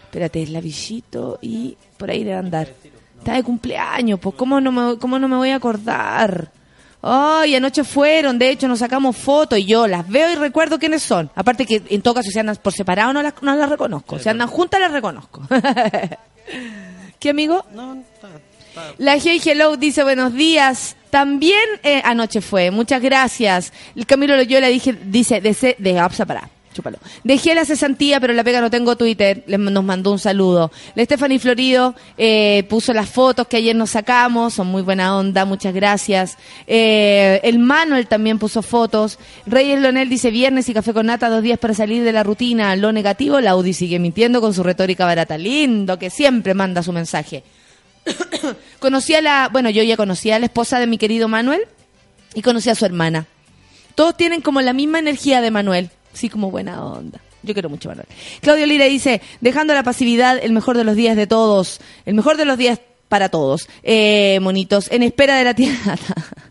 Espérate, 0.04 0.42
es 0.42 0.50
la 0.50 0.60
bichito 0.60 1.38
y 1.42 1.76
por 1.98 2.10
ahí 2.10 2.24
debe 2.24 2.36
andar. 2.38 2.68
Está 3.18 3.34
de 3.34 3.42
cumpleaños, 3.42 4.20
pues 4.20 4.34
¿cómo 4.36 4.60
no 4.60 4.70
me, 4.72 4.98
cómo 4.98 5.18
no 5.18 5.28
me 5.28 5.36
voy 5.36 5.50
a 5.50 5.56
acordar? 5.56 6.50
Ay, 7.08 7.54
anoche 7.54 7.84
fueron, 7.84 8.36
de 8.36 8.50
hecho 8.50 8.66
nos 8.66 8.80
sacamos 8.80 9.16
fotos 9.16 9.60
y 9.60 9.64
yo 9.64 9.86
las 9.86 10.08
veo 10.08 10.32
y 10.32 10.34
recuerdo 10.34 10.76
quiénes 10.76 11.04
son. 11.04 11.30
Aparte 11.36 11.64
que 11.64 11.80
en 11.88 12.02
todo 12.02 12.14
caso 12.14 12.30
si 12.32 12.38
andan 12.40 12.56
por 12.56 12.72
separado 12.72 13.12
no 13.12 13.22
las, 13.22 13.34
no 13.42 13.54
las 13.54 13.68
reconozco. 13.68 14.18
Si 14.18 14.28
andan 14.28 14.48
juntas 14.48 14.80
las 14.80 14.90
reconozco. 14.90 15.42
¿Qué 17.20 17.30
amigo? 17.30 17.64
No, 17.72 17.94
está, 17.94 18.28
está. 18.68 18.94
La 18.98 19.16
Hey 19.18 19.40
Hello 19.44 19.76
dice 19.76 20.02
buenos 20.02 20.32
días. 20.34 20.96
También 21.10 21.62
eh, 21.84 22.02
anoche 22.04 22.40
fue. 22.40 22.72
Muchas 22.72 23.00
gracias. 23.00 23.72
El 23.94 24.04
Camilo 24.04 24.36
Loyola 24.36 24.66
dije, 24.66 24.92
dice, 24.92 25.40
de, 25.40 25.76
de 25.78 25.98
ah, 26.00 26.10
para, 26.26 26.50
Dejé 27.24 27.54
la 27.54 27.64
cesantía, 27.64 28.20
pero 28.20 28.32
la 28.32 28.44
pega 28.44 28.60
no 28.60 28.70
tengo 28.70 28.96
Twitter. 28.96 29.44
Les, 29.46 29.58
nos 29.58 29.84
mandó 29.84 30.12
un 30.12 30.18
saludo. 30.18 30.70
La 30.94 31.04
Stephanie 31.04 31.38
Florido 31.38 31.94
eh, 32.18 32.64
puso 32.68 32.92
las 32.92 33.08
fotos 33.08 33.46
que 33.46 33.56
ayer 33.56 33.74
nos 33.74 33.90
sacamos. 33.90 34.54
Son 34.54 34.66
muy 34.66 34.82
buena 34.82 35.16
onda. 35.16 35.44
Muchas 35.44 35.74
gracias. 35.74 36.36
Eh, 36.66 37.40
el 37.42 37.58
Manuel 37.58 38.06
también 38.06 38.38
puso 38.38 38.62
fotos. 38.62 39.18
Reyes 39.46 39.80
Lonel 39.80 40.08
dice 40.08 40.30
viernes 40.30 40.68
y 40.68 40.74
café 40.74 40.92
con 40.92 41.06
nata, 41.06 41.28
dos 41.28 41.42
días 41.42 41.58
para 41.58 41.74
salir 41.74 42.04
de 42.04 42.12
la 42.12 42.22
rutina. 42.22 42.74
Lo 42.76 42.92
negativo, 42.92 43.40
la 43.40 43.52
Audi 43.52 43.72
sigue 43.72 43.98
mintiendo 43.98 44.40
con 44.40 44.54
su 44.54 44.62
retórica 44.62 45.04
barata. 45.04 45.38
Lindo, 45.38 45.98
que 45.98 46.10
siempre 46.10 46.54
manda 46.54 46.82
su 46.82 46.92
mensaje. 46.92 47.42
conocí 48.78 49.14
a 49.14 49.20
la, 49.20 49.48
bueno, 49.52 49.70
yo 49.70 49.82
ya 49.82 49.96
conocía 49.96 50.36
a 50.36 50.38
la 50.38 50.46
esposa 50.46 50.78
de 50.78 50.86
mi 50.86 50.98
querido 50.98 51.28
Manuel 51.28 51.62
y 52.34 52.42
conocí 52.42 52.70
a 52.70 52.74
su 52.74 52.84
hermana. 52.84 53.26
Todos 53.94 54.16
tienen 54.16 54.42
como 54.42 54.60
la 54.60 54.72
misma 54.72 54.98
energía 54.98 55.40
de 55.40 55.50
Manuel, 55.50 55.90
sí 56.16 56.28
como 56.28 56.50
buena 56.50 56.84
onda. 56.84 57.20
Yo 57.42 57.54
quiero 57.54 57.68
mucho 57.68 57.88
Manuel. 57.88 58.08
Claudio 58.40 58.66
Lira 58.66 58.86
dice, 58.86 59.20
dejando 59.40 59.72
la 59.74 59.82
pasividad, 59.82 60.38
el 60.42 60.52
mejor 60.52 60.76
de 60.76 60.84
los 60.84 60.96
días 60.96 61.16
de 61.16 61.26
todos, 61.26 61.80
el 62.04 62.14
mejor 62.14 62.36
de 62.36 62.44
los 62.44 62.58
días 62.58 62.80
para 63.08 63.28
todos. 63.28 63.68
Eh, 63.82 64.38
monitos, 64.42 64.90
en 64.90 65.02
espera 65.02 65.36
de 65.36 65.44
la 65.44 65.54
tierra. 65.54 65.96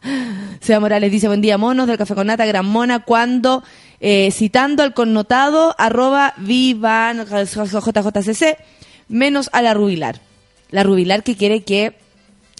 Seba 0.62 0.80
Morales 0.80 1.12
dice, 1.12 1.28
buen 1.28 1.42
día, 1.42 1.58
monos 1.58 1.88
del 1.88 1.98
Café 1.98 2.16
con 2.16 2.28
Nata, 2.28 2.46
gran 2.46 2.66
mona, 2.66 3.00
cuando, 3.00 3.64
eh, 4.00 4.30
citando 4.32 4.84
al 4.84 4.94
connotado, 4.94 5.76
arroba 5.78 6.34
vivan, 6.38 7.26
JJCC, 7.26 8.58
menos 9.10 9.50
a 9.52 9.62
la 9.62 9.74
rubilar. 9.74 10.22
La 10.72 10.84
rubilar 10.84 11.24
que 11.24 11.36
quiere 11.36 11.64
que, 11.64 11.98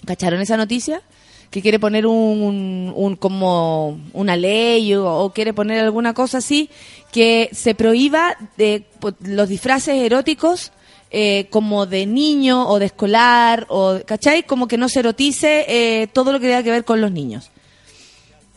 ¿cacharon 0.06 0.40
esa 0.40 0.56
noticia? 0.56 1.02
Que 1.50 1.62
quiere 1.62 1.78
poner 1.78 2.06
un, 2.06 2.92
un 2.94 3.16
como 3.16 3.98
una 4.12 4.36
ley 4.36 4.94
o, 4.94 5.30
quiere 5.34 5.52
poner 5.54 5.80
alguna 5.84 6.12
cosa 6.12 6.38
así, 6.38 6.68
que 7.12 7.48
se 7.52 7.74
prohíba 7.74 8.36
de, 8.56 8.84
po- 9.00 9.14
los 9.20 9.48
disfraces 9.48 9.94
eróticos 9.94 10.72
eh, 11.10 11.46
como 11.50 11.86
de 11.86 12.04
niño 12.04 12.68
o 12.68 12.78
de 12.78 12.86
escolar, 12.86 13.66
o, 13.68 13.98
¿cachai? 14.04 14.42
Como 14.42 14.66
que 14.68 14.76
no 14.76 14.88
se 14.88 15.00
erotice 15.00 15.64
eh, 15.68 16.08
todo 16.08 16.32
lo 16.32 16.40
que 16.40 16.46
tenga 16.48 16.62
que 16.62 16.72
ver 16.72 16.84
con 16.84 17.00
los 17.00 17.12
niños. 17.12 17.50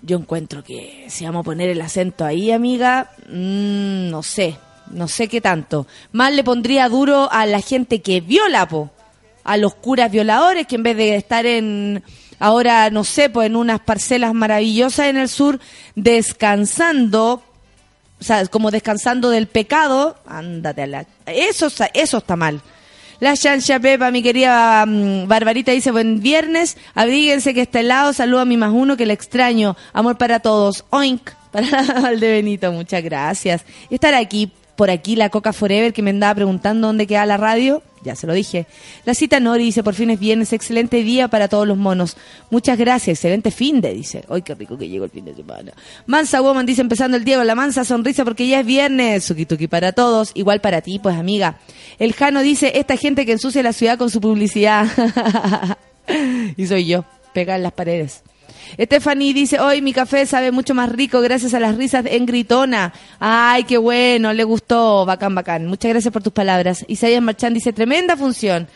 Yo 0.01 0.17
encuentro 0.17 0.63
que 0.63 1.05
si 1.09 1.25
vamos 1.25 1.41
a 1.41 1.43
poner 1.43 1.69
el 1.69 1.81
acento 1.81 2.25
ahí, 2.25 2.51
amiga, 2.51 3.11
mm, 3.27 4.09
no 4.09 4.23
sé, 4.23 4.57
no 4.91 5.07
sé 5.07 5.27
qué 5.27 5.41
tanto. 5.41 5.87
Más 6.11 6.33
le 6.33 6.43
pondría 6.43 6.89
duro 6.89 7.29
a 7.31 7.45
la 7.45 7.61
gente 7.61 8.01
que 8.01 8.19
viola, 8.21 8.67
po, 8.67 8.89
a 9.43 9.57
los 9.57 9.75
curas 9.75 10.11
violadores 10.11 10.67
que 10.67 10.75
en 10.75 10.83
vez 10.83 10.97
de 10.97 11.15
estar 11.15 11.45
en 11.45 12.01
ahora, 12.39 12.89
no 12.89 13.03
sé, 13.03 13.29
pues 13.29 13.47
en 13.47 13.55
unas 13.55 13.79
parcelas 13.81 14.33
maravillosas 14.33 15.07
en 15.07 15.17
el 15.17 15.29
sur, 15.29 15.59
descansando, 15.95 17.43
o 18.19 18.23
sea, 18.23 18.45
como 18.47 18.71
descansando 18.71 19.29
del 19.29 19.47
pecado, 19.47 20.17
ándate 20.25 20.83
a 20.83 20.87
la... 20.87 21.05
Eso, 21.25 21.67
eso 21.93 22.17
está 22.17 22.35
mal. 22.35 22.61
La 23.19 23.35
chancha 23.35 23.79
Pepa, 23.79 24.11
mi 24.11 24.23
querida 24.23 24.85
mm, 24.85 25.27
Barbarita, 25.27 25.73
dice, 25.73 25.91
buen 25.91 26.21
viernes, 26.21 26.77
abríguense 26.95 27.53
que 27.53 27.61
está 27.61 27.81
helado, 27.81 28.13
saludo 28.13 28.39
a 28.39 28.45
mi 28.45 28.55
más 28.55 28.71
uno 28.73 28.95
que 28.95 29.05
le 29.05 29.13
extraño, 29.13 29.75
amor 29.91 30.17
para 30.17 30.39
todos, 30.39 30.85
oink, 30.89 31.31
para 31.51 31.81
Valdebenito, 32.01 32.71
muchas 32.71 33.03
gracias. 33.03 33.65
Estar 33.89 34.13
aquí, 34.13 34.51
por 34.79 34.89
aquí, 34.89 35.17
la 35.17 35.27
Coca 35.27 35.51
Forever, 35.51 35.91
que 35.91 36.01
me 36.01 36.11
andaba 36.11 36.33
preguntando 36.35 36.87
dónde 36.87 37.05
queda 37.05 37.25
la 37.25 37.35
radio, 37.35 37.83
ya 38.01 38.15
se 38.15 38.25
lo 38.25 38.31
dije. 38.31 38.65
La 39.03 39.13
cita 39.13 39.41
Nori 39.41 39.65
dice, 39.65 39.83
por 39.83 39.93
fin 39.93 40.09
es 40.09 40.17
viernes, 40.17 40.53
excelente 40.53 41.03
día 41.03 41.27
para 41.27 41.49
todos 41.49 41.67
los 41.67 41.77
monos. 41.77 42.15
Muchas 42.49 42.77
gracias, 42.77 43.17
excelente 43.17 43.51
fin 43.51 43.81
de, 43.81 43.93
dice. 43.93 44.23
Ay, 44.29 44.41
qué 44.41 44.55
rico 44.55 44.77
que 44.77 44.87
llegó 44.87 45.03
el 45.03 45.11
fin 45.11 45.25
de 45.25 45.35
semana. 45.35 45.73
Mansa 46.05 46.39
Woman 46.39 46.65
dice, 46.65 46.79
empezando 46.79 47.17
el 47.17 47.25
día 47.25 47.35
con 47.35 47.45
la 47.45 47.55
mansa 47.55 47.83
sonrisa 47.83 48.23
porque 48.23 48.47
ya 48.47 48.61
es 48.61 48.65
viernes. 48.65 49.25
Suki 49.25 49.67
para 49.67 49.91
todos, 49.91 50.31
igual 50.33 50.61
para 50.61 50.79
ti, 50.79 50.97
pues 50.97 51.17
amiga. 51.17 51.57
El 51.97 52.13
Jano 52.13 52.41
dice, 52.41 52.71
esta 52.75 52.95
gente 52.95 53.25
que 53.25 53.33
ensucia 53.33 53.61
la 53.61 53.73
ciudad 53.73 53.97
con 53.97 54.09
su 54.09 54.21
publicidad. 54.21 54.87
y 56.55 56.67
soy 56.67 56.85
yo, 56.85 57.03
pega 57.33 57.57
en 57.57 57.63
las 57.63 57.73
paredes. 57.73 58.23
Stephanie 58.77 59.33
dice, 59.33 59.59
hoy 59.59 59.81
mi 59.81 59.93
café 59.93 60.25
sabe 60.25 60.51
mucho 60.51 60.75
más 60.75 60.91
rico 60.91 61.21
gracias 61.21 61.53
a 61.53 61.59
las 61.59 61.75
risas 61.75 62.05
en 62.05 62.25
Gritona. 62.25 62.93
Ay, 63.19 63.63
qué 63.63 63.77
bueno, 63.77 64.33
le 64.33 64.43
gustó, 64.43 65.05
bacán, 65.05 65.35
bacán. 65.35 65.65
Muchas 65.65 65.89
gracias 65.89 66.11
por 66.11 66.23
tus 66.23 66.33
palabras. 66.33 66.85
Isaías 66.87 67.21
Marchán 67.21 67.53
dice, 67.53 67.73
tremenda 67.73 68.17
función. 68.17 68.67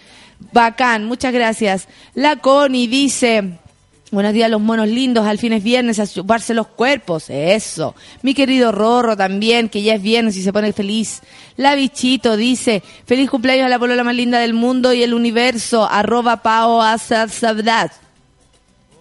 Bacán, 0.52 1.06
muchas 1.06 1.34
gracias. 1.34 1.88
La 2.16 2.38
Connie 2.38 2.88
dice, 2.88 3.60
buenos 4.12 4.34
días 4.34 4.50
los 4.50 4.62
monos 4.62 4.88
lindos, 4.88 5.26
al 5.26 5.38
fin 5.38 5.54
es 5.54 5.64
viernes, 5.64 6.00
a 6.00 6.08
chuparse 6.08 6.54
los 6.54 6.68
cuerpos. 6.68 7.30
Eso. 7.30 7.96
Mi 8.22 8.34
querido 8.34 8.72
Rorro 8.72 9.16
también, 9.16 9.70
que 9.70 9.82
ya 9.82 9.96
es 9.96 10.02
viernes 10.02 10.36
y 10.36 10.44
se 10.44 10.52
pone 10.52 10.74
feliz. 10.74 11.22
La 11.56 11.76
Bichito 11.76 12.36
dice, 12.36 12.84
feliz 13.06 13.30
cumpleaños 13.30 13.66
a 13.66 13.70
la 13.70 13.80
polola 13.80 14.04
más 14.04 14.16
linda 14.16 14.40
del 14.40 14.54
mundo 14.54 14.94
y 14.94 15.04
el 15.04 15.14
universo, 15.14 15.88
arroba 15.90 16.38
pao 16.44 16.82
asad. 16.82 17.30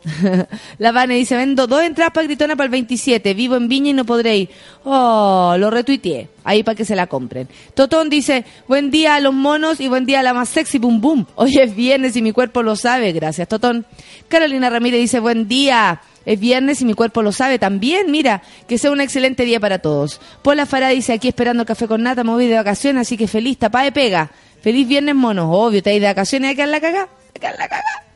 La 0.78 0.92
Vane 0.92 1.14
dice, 1.14 1.36
vendo 1.36 1.66
dos 1.66 1.82
entradas 1.82 2.12
para 2.12 2.26
Gritona 2.26 2.56
para 2.56 2.66
el 2.66 2.70
27, 2.70 3.34
vivo 3.34 3.56
en 3.56 3.68
Viña 3.68 3.90
y 3.90 3.92
no 3.92 4.04
podré 4.04 4.36
ir. 4.36 4.50
Oh, 4.84 5.54
lo 5.58 5.70
retuiteé, 5.70 6.28
ahí 6.44 6.62
para 6.62 6.74
que 6.74 6.84
se 6.84 6.96
la 6.96 7.06
compren. 7.06 7.48
Totón 7.74 8.10
dice, 8.10 8.44
buen 8.66 8.90
día 8.90 9.14
a 9.14 9.20
los 9.20 9.34
monos 9.34 9.80
y 9.80 9.88
buen 9.88 10.04
día 10.04 10.20
a 10.20 10.22
la 10.22 10.34
más 10.34 10.48
sexy, 10.48 10.78
boom 10.78 11.00
boom. 11.00 11.26
Hoy 11.36 11.56
es 11.58 11.74
viernes 11.74 12.16
y 12.16 12.22
mi 12.22 12.32
cuerpo 12.32 12.62
lo 12.62 12.76
sabe, 12.76 13.12
gracias 13.12 13.48
Totón. 13.48 13.86
Carolina 14.28 14.70
Ramírez 14.70 15.00
dice, 15.00 15.20
buen 15.20 15.48
día. 15.48 16.00
Es 16.24 16.38
viernes 16.38 16.80
y 16.80 16.84
mi 16.84 16.94
cuerpo 16.94 17.20
lo 17.20 17.32
sabe 17.32 17.58
también. 17.58 18.12
Mira, 18.12 18.42
que 18.68 18.78
sea 18.78 18.92
un 18.92 19.00
excelente 19.00 19.44
día 19.44 19.58
para 19.58 19.80
todos. 19.80 20.20
Pola 20.42 20.66
Fará 20.66 20.90
dice 20.90 21.12
aquí 21.12 21.26
esperando 21.26 21.66
café 21.66 21.88
con 21.88 22.04
nata, 22.04 22.22
me 22.22 22.30
voy 22.30 22.46
de 22.46 22.54
vacaciones, 22.54 23.02
así 23.02 23.16
que 23.16 23.26
feliz, 23.26 23.58
tapa 23.58 23.82
de 23.82 23.90
pega. 23.90 24.30
Feliz 24.62 24.86
viernes, 24.86 25.16
monos. 25.16 25.48
Obvio, 25.50 25.82
te 25.82 25.90
de 25.90 25.98
vacaciones, 25.98 26.50
hay 26.50 26.56
que 26.56 26.64
la 26.64 26.80
caga. 26.80 27.08
Hay 27.34 27.40
que 27.40 27.58
la 27.58 27.68
caga. 27.68 28.11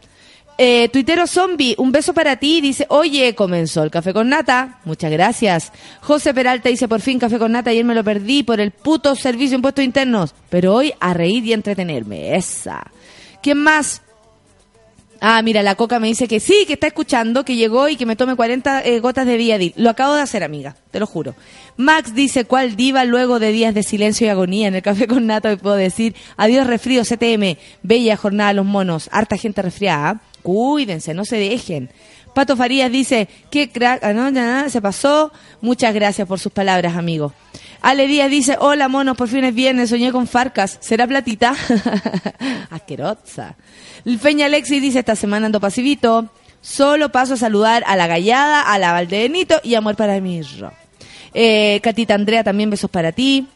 Eh, 0.59 0.89
Tuitero 0.89 1.27
Zombie, 1.27 1.75
un 1.79 1.93
beso 1.93 2.15
para 2.15 2.37
ti. 2.37 2.61
Dice, 2.61 2.87
oye, 2.89 3.35
comenzó 3.35 3.83
el 3.83 3.91
café 3.91 4.13
con 4.13 4.29
nata. 4.29 4.79
Muchas 4.85 5.11
gracias. 5.11 5.73
José 6.01 6.33
Peralta 6.33 6.69
dice, 6.69 6.89
por 6.89 7.01
fin 7.01 7.19
café 7.19 7.39
con 7.39 7.53
nata. 7.53 7.71
Ayer 7.71 7.85
me 7.85 7.95
lo 7.95 8.03
perdí 8.03 8.43
por 8.43 8.61
el 8.61 8.71
puto 8.71 9.15
servicio 9.15 9.51
de 9.51 9.57
impuestos 9.57 9.85
internos. 9.85 10.35
Pero 10.49 10.75
hoy 10.75 10.95
a 10.99 11.13
reír 11.13 11.45
y 11.45 11.53
entretenerme. 11.53 12.37
Esa. 12.37 12.91
¿Quién 13.43 13.59
más? 13.59 14.03
Ah, 15.21 15.41
mira, 15.43 15.63
la 15.63 15.77
coca 15.77 15.99
me 15.99 16.09
dice 16.09 16.29
que 16.29 16.41
sí, 16.41 16.65
que 16.67 16.75
está 16.75 16.89
escuchando, 16.89 17.45
que 17.45 17.57
llegó 17.57 17.89
y 17.89 17.97
que 17.97 18.05
me 18.05 18.17
tome 18.17 18.37
40 18.37 18.83
eh, 18.83 19.01
gotas 19.01 19.27
de 19.27 19.37
Viadil. 19.37 19.73
Lo 19.77 19.91
acabo 19.91 20.15
de 20.15 20.21
hacer, 20.21 20.45
amiga, 20.45 20.77
te 20.91 21.01
lo 21.01 21.07
juro. 21.07 21.35
Max 21.77 22.15
dice, 22.15 22.45
¿cuál 22.45 22.77
diva 22.77 23.05
luego 23.05 23.39
de 23.39 23.51
días 23.51 23.75
de 23.75 23.83
silencio 23.83 24.27
y 24.27 24.31
agonía 24.31 24.69
en 24.69 24.75
el 24.75 24.83
café 24.83 25.07
con 25.07 25.27
nata? 25.27 25.57
Puedo 25.57 25.77
decir, 25.77 26.15
adiós 26.37 26.67
resfrío, 26.67 27.03
CTM, 27.03 27.57
bella 27.83 28.17
jornada 28.17 28.53
los 28.53 28.67
monos, 28.67 29.09
harta 29.11 29.39
gente 29.39 29.63
resfriada. 29.63 30.11
¿ah? 30.11 30.21
Cuídense, 30.47 31.13
no 31.13 31.25
se 31.25 31.39
dejen. 31.39 31.91
Pato 32.33 32.57
Farías 32.57 32.93
dice, 32.93 33.27
qué 33.51 33.69
crack, 33.69 34.05
ah, 34.05 34.13
no, 34.13 34.71
se 34.71 34.81
pasó. 34.81 35.33
Muchas 35.61 35.93
gracias 35.93 36.29
por 36.29 36.39
sus 36.39 36.53
palabras, 36.53 36.95
amigo. 36.95 37.33
Ale 37.83 38.07
Díaz 38.07 38.31
dice, 38.31 38.57
hola 38.61 38.87
monos, 38.87 39.17
por 39.17 39.27
fin 39.27 39.43
es 39.43 39.53
viernes, 39.53 39.91
soñé 39.91 40.13
con 40.13 40.29
Farcas, 40.29 40.79
¿será 40.81 41.09
platita? 41.09 41.57
Asquerosa. 42.71 43.57
Feña 44.21 44.47
Alexis 44.47 44.81
dice, 44.81 45.01
esta 45.01 45.17
semana 45.17 45.47
ando 45.47 45.59
pasivito, 45.59 46.31
solo 46.61 47.11
paso 47.11 47.35
a 47.35 47.39
saludar 47.39 47.83
a 47.85 47.97
la 47.97 48.07
Gallada, 48.07 48.61
a 48.61 48.79
la 48.79 48.93
Valdenito 48.93 49.61
y 49.65 49.75
amor 49.75 49.97
para 49.97 50.21
mi. 50.21 50.43
Eh, 51.35 51.81
Catita 51.83 52.15
Andrea, 52.15 52.45
también 52.45 52.71
besos 52.71 52.89
para 52.89 53.11
ti. 53.11 53.49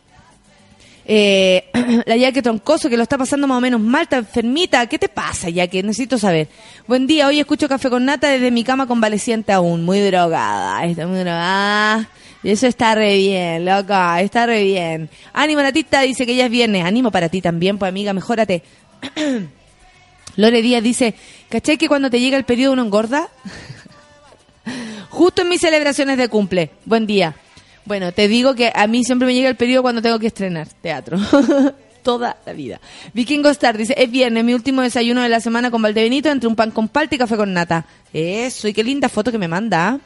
Eh, 1.13 1.65
la 2.07 2.17
Yaque 2.17 2.41
Troncoso, 2.41 2.89
que 2.89 2.97
lo 2.97 3.03
está 3.03 3.19
pasando 3.19 3.49
más 3.49 3.59
o 3.59 3.61
menos 3.61 3.81
mal, 3.81 4.03
está 4.03 4.19
enfermita. 4.19 4.87
¿Qué 4.87 4.97
te 4.97 5.09
pasa, 5.09 5.51
Yaque? 5.51 5.83
Necesito 5.83 6.19
saber. 6.19 6.47
Buen 6.87 7.09
día, 7.09 7.27
hoy 7.27 7.41
escucho 7.41 7.69
Café 7.69 7.91
con 7.91 8.05
Nata 8.05 8.29
desde 8.29 8.53
mi 8.53 8.63
cama 8.63 8.87
convaleciente 8.87 9.51
aún, 9.51 9.85
muy 9.85 9.99
drogada. 9.99 10.85
Está 10.85 11.09
muy 11.09 11.19
drogada. 11.19 12.09
Y 12.45 12.51
eso 12.51 12.69
está 12.69 12.95
re 12.95 13.17
bien, 13.17 13.65
loca, 13.65 14.21
está 14.21 14.47
re 14.47 14.63
bien. 14.63 15.11
Ánimo, 15.33 15.61
Natita 15.63 16.03
dice 16.03 16.25
que 16.25 16.37
ya 16.37 16.45
es 16.45 16.51
viernes. 16.53 16.85
Ánimo 16.85 17.11
para 17.11 17.29
ti 17.29 17.41
también, 17.41 17.77
pues 17.77 17.89
amiga, 17.89 18.13
mejórate. 18.13 18.63
Lore 20.37 20.63
Díaz 20.63 20.85
dice, 20.85 21.17
¿cachai 21.49 21.77
que 21.77 21.89
cuando 21.89 22.09
te 22.09 22.21
llega 22.21 22.37
el 22.37 22.45
periodo 22.45 22.75
uno 22.75 22.83
engorda? 22.83 23.31
Justo 25.11 25.43
en 25.43 25.49
mis 25.49 25.61
celebraciones 25.61 26.17
de 26.19 26.29
cumple. 26.29 26.71
Buen 26.85 27.09
día. 27.09 27.35
Bueno, 27.85 28.13
te 28.13 28.29
digo 28.29 28.55
que 28.55 28.73
a 28.75 28.87
mí 28.87 29.05
siempre 29.05 29.27
me 29.27 29.35
llega 29.35 29.49
el 29.49 29.57
periodo 29.57 29.83
cuando 29.83 30.03
tengo 30.03 30.19
que 30.19 30.29
estrenar 30.29 30.69
teatro. 30.81 31.19
Toda 32.03 32.39
la 32.47 32.53
vida. 32.53 32.81
Vikingo 33.13 33.51
Star 33.51 33.77
dice, 33.77 33.95
es 33.97 34.11
viernes, 34.11 34.43
mi 34.43 34.55
último 34.55 34.81
desayuno 34.81 35.21
de 35.21 35.29
la 35.29 35.41
semana 35.41 35.71
con 35.71 35.83
Valdebenito 35.83 36.31
entre 36.31 36.49
un 36.49 36.57
pan 36.57 36.71
con 36.71 36.89
palta 36.89 37.15
y 37.15 37.19
café 37.19 37.37
con 37.37 37.53
nata. 37.53 37.85
Eso, 38.13 38.69
y 38.69 38.73
qué 38.73 38.83
linda 38.83 39.09
foto 39.09 39.31
que 39.31 39.39
me 39.39 39.49
manda. 39.49 40.01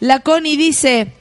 La 0.00 0.18
Connie 0.18 0.56
dice, 0.56 1.12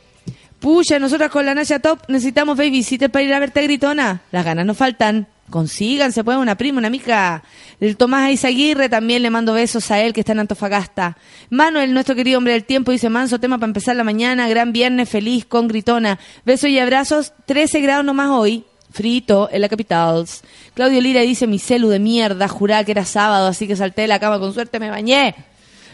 pucha, 0.59 0.97
nosotras 0.97 1.29
con 1.29 1.45
la 1.45 1.53
Nasha 1.53 1.79
Top 1.79 1.99
necesitamos 2.07 2.57
babysitter 2.57 3.11
para 3.11 3.23
ir 3.23 3.33
a 3.33 3.39
verte 3.39 3.61
Gritona. 3.61 4.21
Las 4.31 4.43
ganas 4.43 4.65
no 4.65 4.73
faltan. 4.73 5.27
Consíganse, 5.51 6.23
pues, 6.23 6.37
una 6.37 6.55
prima, 6.55 6.79
una 6.79 6.87
amiga. 6.87 7.43
El 7.79 7.97
Tomás 7.97 8.23
Aizaguirre 8.23 8.89
también 8.89 9.21
le 9.21 9.29
mando 9.29 9.53
besos 9.53 9.91
a 9.91 10.01
él, 10.01 10.13
que 10.13 10.21
está 10.21 10.31
en 10.31 10.39
Antofagasta. 10.39 11.17
Manuel, 11.51 11.93
nuestro 11.93 12.15
querido 12.15 12.39
hombre 12.39 12.53
del 12.53 12.63
tiempo, 12.63 12.91
dice, 12.91 13.09
manso 13.09 13.39
tema 13.39 13.59
para 13.59 13.67
empezar 13.67 13.95
la 13.95 14.03
mañana, 14.03 14.49
gran 14.49 14.73
viernes, 14.73 15.09
feliz, 15.09 15.45
con 15.45 15.67
gritona. 15.67 16.17
Besos 16.45 16.69
y 16.71 16.79
abrazos, 16.79 17.33
13 17.45 17.81
grados 17.81 18.05
nomás 18.05 18.29
hoy. 18.29 18.63
Frito, 18.91 19.47
en 19.51 19.61
la 19.61 19.69
capital. 19.69 20.25
Claudio 20.73 20.99
Lira 20.99 21.21
dice, 21.21 21.47
mi 21.47 21.59
celu 21.59 21.89
de 21.89 21.99
mierda, 21.99 22.47
jurá 22.47 22.83
que 22.83 22.91
era 22.91 23.05
sábado, 23.05 23.47
así 23.47 23.67
que 23.67 23.75
salté 23.75 24.01
de 24.01 24.07
la 24.07 24.19
cama, 24.19 24.39
con 24.39 24.53
suerte 24.53 24.79
me 24.79 24.89
bañé. 24.89 25.35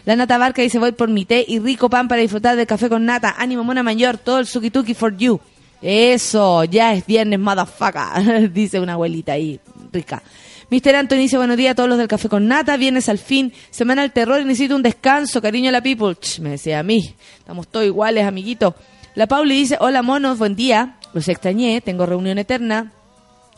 La 0.06 0.16
Nata 0.16 0.38
Barca 0.38 0.62
dice, 0.62 0.80
voy 0.80 0.94
por 0.94 1.10
mi 1.10 1.26
té 1.26 1.44
y 1.48 1.60
rico 1.60 1.90
pan 1.90 2.08
para 2.08 2.22
disfrutar 2.22 2.56
del 2.56 2.66
café 2.66 2.88
con 2.88 3.04
nata. 3.06 3.36
Ánimo, 3.38 3.64
mona 3.66 3.84
mayor, 3.84 4.18
todo 4.18 4.40
el 4.40 4.48
suki 4.48 4.72
tuki 4.72 4.94
for 4.94 5.16
you. 5.18 5.40
Eso, 5.82 6.64
ya 6.64 6.94
es 6.94 7.06
viernes, 7.06 7.40
motherfucker, 7.40 8.52
dice 8.54 8.80
una 8.80 8.94
abuelita 8.94 9.34
ahí, 9.34 9.60
rica. 9.92 10.22
Mr. 10.70 10.96
Anthony 10.96 11.18
dice, 11.18 11.38
buenos 11.38 11.56
días 11.56 11.72
a 11.72 11.76
todos 11.76 11.88
los 11.88 11.98
del 11.98 12.08
café 12.08 12.28
con 12.28 12.48
nata, 12.48 12.76
viernes 12.76 13.08
al 13.08 13.20
fin, 13.20 13.54
semana 13.70 14.02
del 14.02 14.12
terror 14.12 14.44
necesito 14.44 14.76
un 14.76 14.84
descanso, 14.84 15.42
cariño 15.42 15.70
a 15.70 15.72
la 15.72 15.82
people. 15.82 16.16
Ch, 16.16 16.40
me 16.40 16.52
decía 16.52 16.80
a 16.80 16.84
mí, 16.84 17.16
estamos 17.38 17.68
todos 17.68 17.86
iguales, 17.86 18.26
amiguito. 18.26 18.76
La 19.16 19.28
Pauli 19.28 19.56
dice, 19.56 19.78
hola 19.80 20.02
monos, 20.02 20.38
buen 20.38 20.56
día, 20.56 20.98
los 21.14 21.28
extrañé, 21.30 21.80
tengo 21.82 22.06
reunión 22.06 22.38
eterna, 22.38 22.92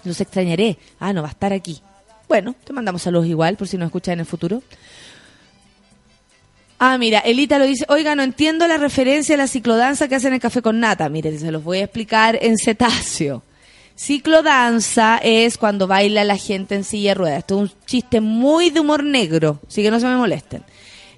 los 0.03 0.21
extrañaré. 0.21 0.77
Ah, 0.99 1.11
no, 1.13 1.21
va 1.21 1.29
a 1.29 1.31
estar 1.31 1.51
aquí. 1.51 1.81
Bueno, 2.27 2.53
te 2.63 2.73
mandamos 2.73 3.01
saludos 3.01 3.25
igual, 3.25 3.57
por 3.57 3.67
si 3.67 3.77
nos 3.77 3.87
escuchas 3.87 4.13
en 4.13 4.19
el 4.19 4.25
futuro. 4.27 4.61
Ah, 6.81 6.97
mira, 6.97 7.19
Elita 7.19 7.59
lo 7.59 7.65
dice, 7.65 7.85
oiga, 7.89 8.15
no 8.15 8.23
entiendo 8.23 8.65
la 8.65 8.77
referencia 8.77 9.35
a 9.35 9.37
la 9.37 9.47
ciclodanza 9.47 10.07
que 10.07 10.15
hacen 10.15 10.29
en 10.29 10.35
el 10.35 10.39
café 10.39 10.61
con 10.61 10.79
nata. 10.79 11.09
Mire, 11.09 11.37
se 11.37 11.51
los 11.51 11.61
voy 11.61 11.79
a 11.79 11.83
explicar 11.83 12.39
en 12.41 12.57
cetáceo. 12.57 13.43
Ciclodanza 13.95 15.19
es 15.21 15.57
cuando 15.57 15.85
baila 15.85 16.23
la 16.23 16.37
gente 16.37 16.75
en 16.75 16.85
silla 16.85 17.11
de 17.11 17.15
ruedas. 17.15 17.39
Esto 17.39 17.55
es 17.55 17.69
un 17.69 17.77
chiste 17.85 18.21
muy 18.21 18.69
de 18.69 18.79
humor 18.79 19.03
negro, 19.03 19.59
así 19.67 19.83
que 19.83 19.91
no 19.91 19.99
se 19.99 20.07
me 20.07 20.15
molesten. 20.15 20.63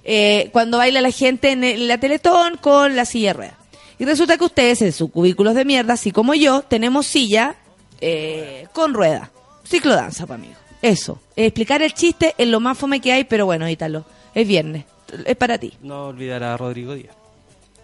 Eh, 0.02 0.50
cuando 0.52 0.78
baila 0.78 1.00
la 1.00 1.12
gente 1.12 1.52
en 1.52 1.86
la 1.86 1.98
Teletón 1.98 2.56
con 2.56 2.96
la 2.96 3.04
silla 3.04 3.28
de 3.28 3.34
ruedas. 3.34 3.54
Y 4.00 4.04
resulta 4.04 4.36
que 4.36 4.44
ustedes 4.44 4.82
en 4.82 4.92
sus 4.92 5.12
cubículos 5.12 5.54
de 5.54 5.64
mierda, 5.64 5.94
así 5.94 6.10
como 6.10 6.34
yo, 6.34 6.62
tenemos 6.62 7.06
silla 7.06 7.54
eh, 8.00 8.66
con 8.72 8.94
rueda. 8.94 9.30
Ciclodanza, 9.62 10.26
para 10.26 10.42
amigo. 10.42 10.58
Eso. 10.82 11.20
Explicar 11.36 11.82
el 11.82 11.94
chiste 11.94 12.34
es 12.36 12.48
lo 12.48 12.58
más 12.58 12.76
fome 12.76 12.98
que 12.98 13.12
hay, 13.12 13.22
pero 13.22 13.46
bueno, 13.46 13.68
Ítalo. 13.68 14.04
Es 14.34 14.48
viernes. 14.48 14.91
Es 15.26 15.36
para 15.36 15.58
ti. 15.58 15.72
No 15.82 16.08
olvidar 16.08 16.42
a 16.42 16.56
Rodrigo 16.56 16.94
Díaz. 16.94 17.14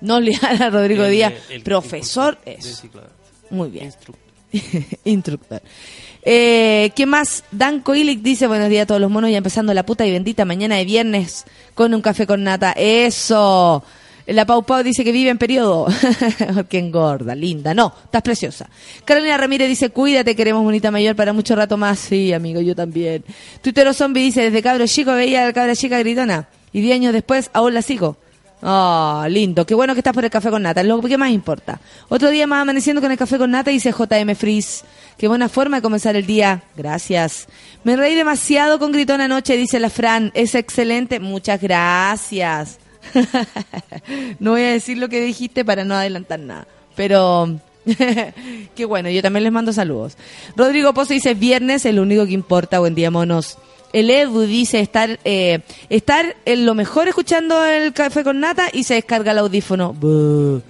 No 0.01 0.17
olvidar 0.17 0.63
a 0.63 0.71
Rodrigo 0.71 1.05
El- 1.05 1.11
Díaz, 1.13 1.33
el 1.51 1.63
profesor. 1.63 2.39
ciclodanza. 2.61 3.15
Muy 3.51 3.69
bien. 3.71 3.87
Instructor. 3.87 4.25
Instructor. 5.05 5.63
Eh, 6.23 6.91
¿Qué 6.95 7.07
más? 7.07 7.45
Dan 7.51 7.81
Coilic 7.81 8.21
dice 8.21 8.47
buenos 8.47 8.69
días 8.69 8.85
a 8.85 8.87
todos 8.87 9.01
los 9.01 9.11
monos, 9.11 9.31
ya 9.31 9.39
empezando 9.39 9.73
la 9.75 9.85
puta 9.87 10.07
y 10.07 10.11
bendita 10.11 10.45
mañana 10.45 10.77
de 10.77 10.85
viernes 10.85 11.45
con 11.75 11.95
un 11.95 12.01
café 12.01 12.27
con 12.27 12.43
nata. 12.45 12.73
Eso. 12.73 13.83
La 14.27 14.45
Pau 14.45 14.63
Pau 14.63 14.83
dice 14.83 15.05
que 15.05 15.13
vive 15.13 15.31
en 15.31 15.39
periodo. 15.39 15.87
Qué 16.69 16.79
engorda, 16.79 17.35
linda. 17.35 17.73
No, 17.73 17.95
estás 18.05 18.21
preciosa. 18.21 18.69
Carolina 19.07 19.39
Ramírez 19.39 19.69
dice, 19.69 19.89
cuídate, 19.89 20.37
queremos 20.37 20.63
bonita 20.65 20.91
mayor 20.91 21.17
para 21.17 21.33
mucho 21.33 21.57
rato 21.57 21.79
más. 21.79 21.99
Sí, 21.99 22.33
amigo, 22.35 22.61
yo 22.61 22.75
también. 22.75 23.25
Tuitero 23.63 23.95
Zombie 23.95 24.21
dice, 24.25 24.43
desde 24.43 24.63
cabro 24.63 24.87
chico 24.87 25.13
veía 25.13 25.45
a 25.45 25.47
la 25.47 25.53
cabra 25.55 25.75
chica 25.75 25.99
gritona. 25.99 26.47
Y 26.73 26.81
diez 26.81 26.95
años 26.95 27.13
después 27.13 27.51
aún 27.53 27.75
la 27.75 27.83
sigo. 27.83 28.17
Oh, 28.61 29.25
lindo. 29.29 29.65
Qué 29.67 29.75
bueno 29.75 29.95
que 29.95 30.01
estás 30.01 30.13
por 30.13 30.25
el 30.25 30.31
café 30.31 30.51
con 30.51 30.63
nata. 30.63 30.83
Lo 30.83 31.01
que 31.01 31.17
más 31.17 31.31
importa. 31.31 31.81
Otro 32.09 32.31
día 32.31 32.47
más 32.47 32.63
amaneciendo 32.63 33.01
con 33.01 33.13
el 33.13 33.19
café 33.19 33.39
con 33.39 33.51
nata, 33.51 33.71
dice 33.71 33.93
JM 33.93 34.35
Freeze. 34.35 34.85
Qué 35.17 35.29
buena 35.29 35.49
forma 35.49 35.77
de 35.77 35.83
comenzar 35.83 36.17
el 36.17 36.27
día. 36.27 36.63
Gracias. 36.77 37.47
Me 37.85 37.97
reí 37.97 38.15
demasiado 38.15 38.79
con 38.79 38.91
Gritón 38.91 39.21
anoche, 39.21 39.57
dice 39.57 39.79
la 39.79 39.91
Fran. 39.91 40.33
Es 40.35 40.55
excelente. 40.55 41.21
Muchas 41.21 41.61
gracias. 41.61 42.79
no 44.41 44.53
voy 44.53 44.63
a 44.63 44.73
decir 44.73 44.99
lo 44.99 45.09
que 45.09 45.21
dijiste 45.21 45.65
para 45.65 45.85
no 45.85 45.95
adelantar 45.95 46.41
nada. 46.41 46.67
Pero 46.97 47.61
qué 48.75 48.85
bueno, 48.85 49.09
yo 49.09 49.23
también 49.23 49.45
les 49.45 49.53
mando 49.53 49.73
saludos. 49.73 50.17
Rodrigo 50.57 50.93
Pozo 50.95 51.15
dice, 51.15 51.35
viernes 51.35 51.87
es 51.87 51.95
lo 51.95 52.03
único 52.03 52.27
que 52.27 52.33
importa. 52.33 52.81
Buen 52.81 52.97
día, 52.97 53.13
monos. 53.13 53.57
El 53.93 54.11
Edu 54.11 54.43
dice 54.43 54.81
estar 54.81 55.19
eh, 55.25 55.61
estar 55.89 56.37
en 56.45 56.67
lo 56.67 56.75
mejor 56.75 57.09
escuchando 57.09 57.65
el 57.65 57.93
café 57.93 58.23
con 58.25 58.41
nata 58.41 58.69
y 58.73 58.85
se 58.85 58.95
descarga 58.95 59.33
el 59.33 59.39
audífono. 59.39 59.93
Buh. 59.93 60.61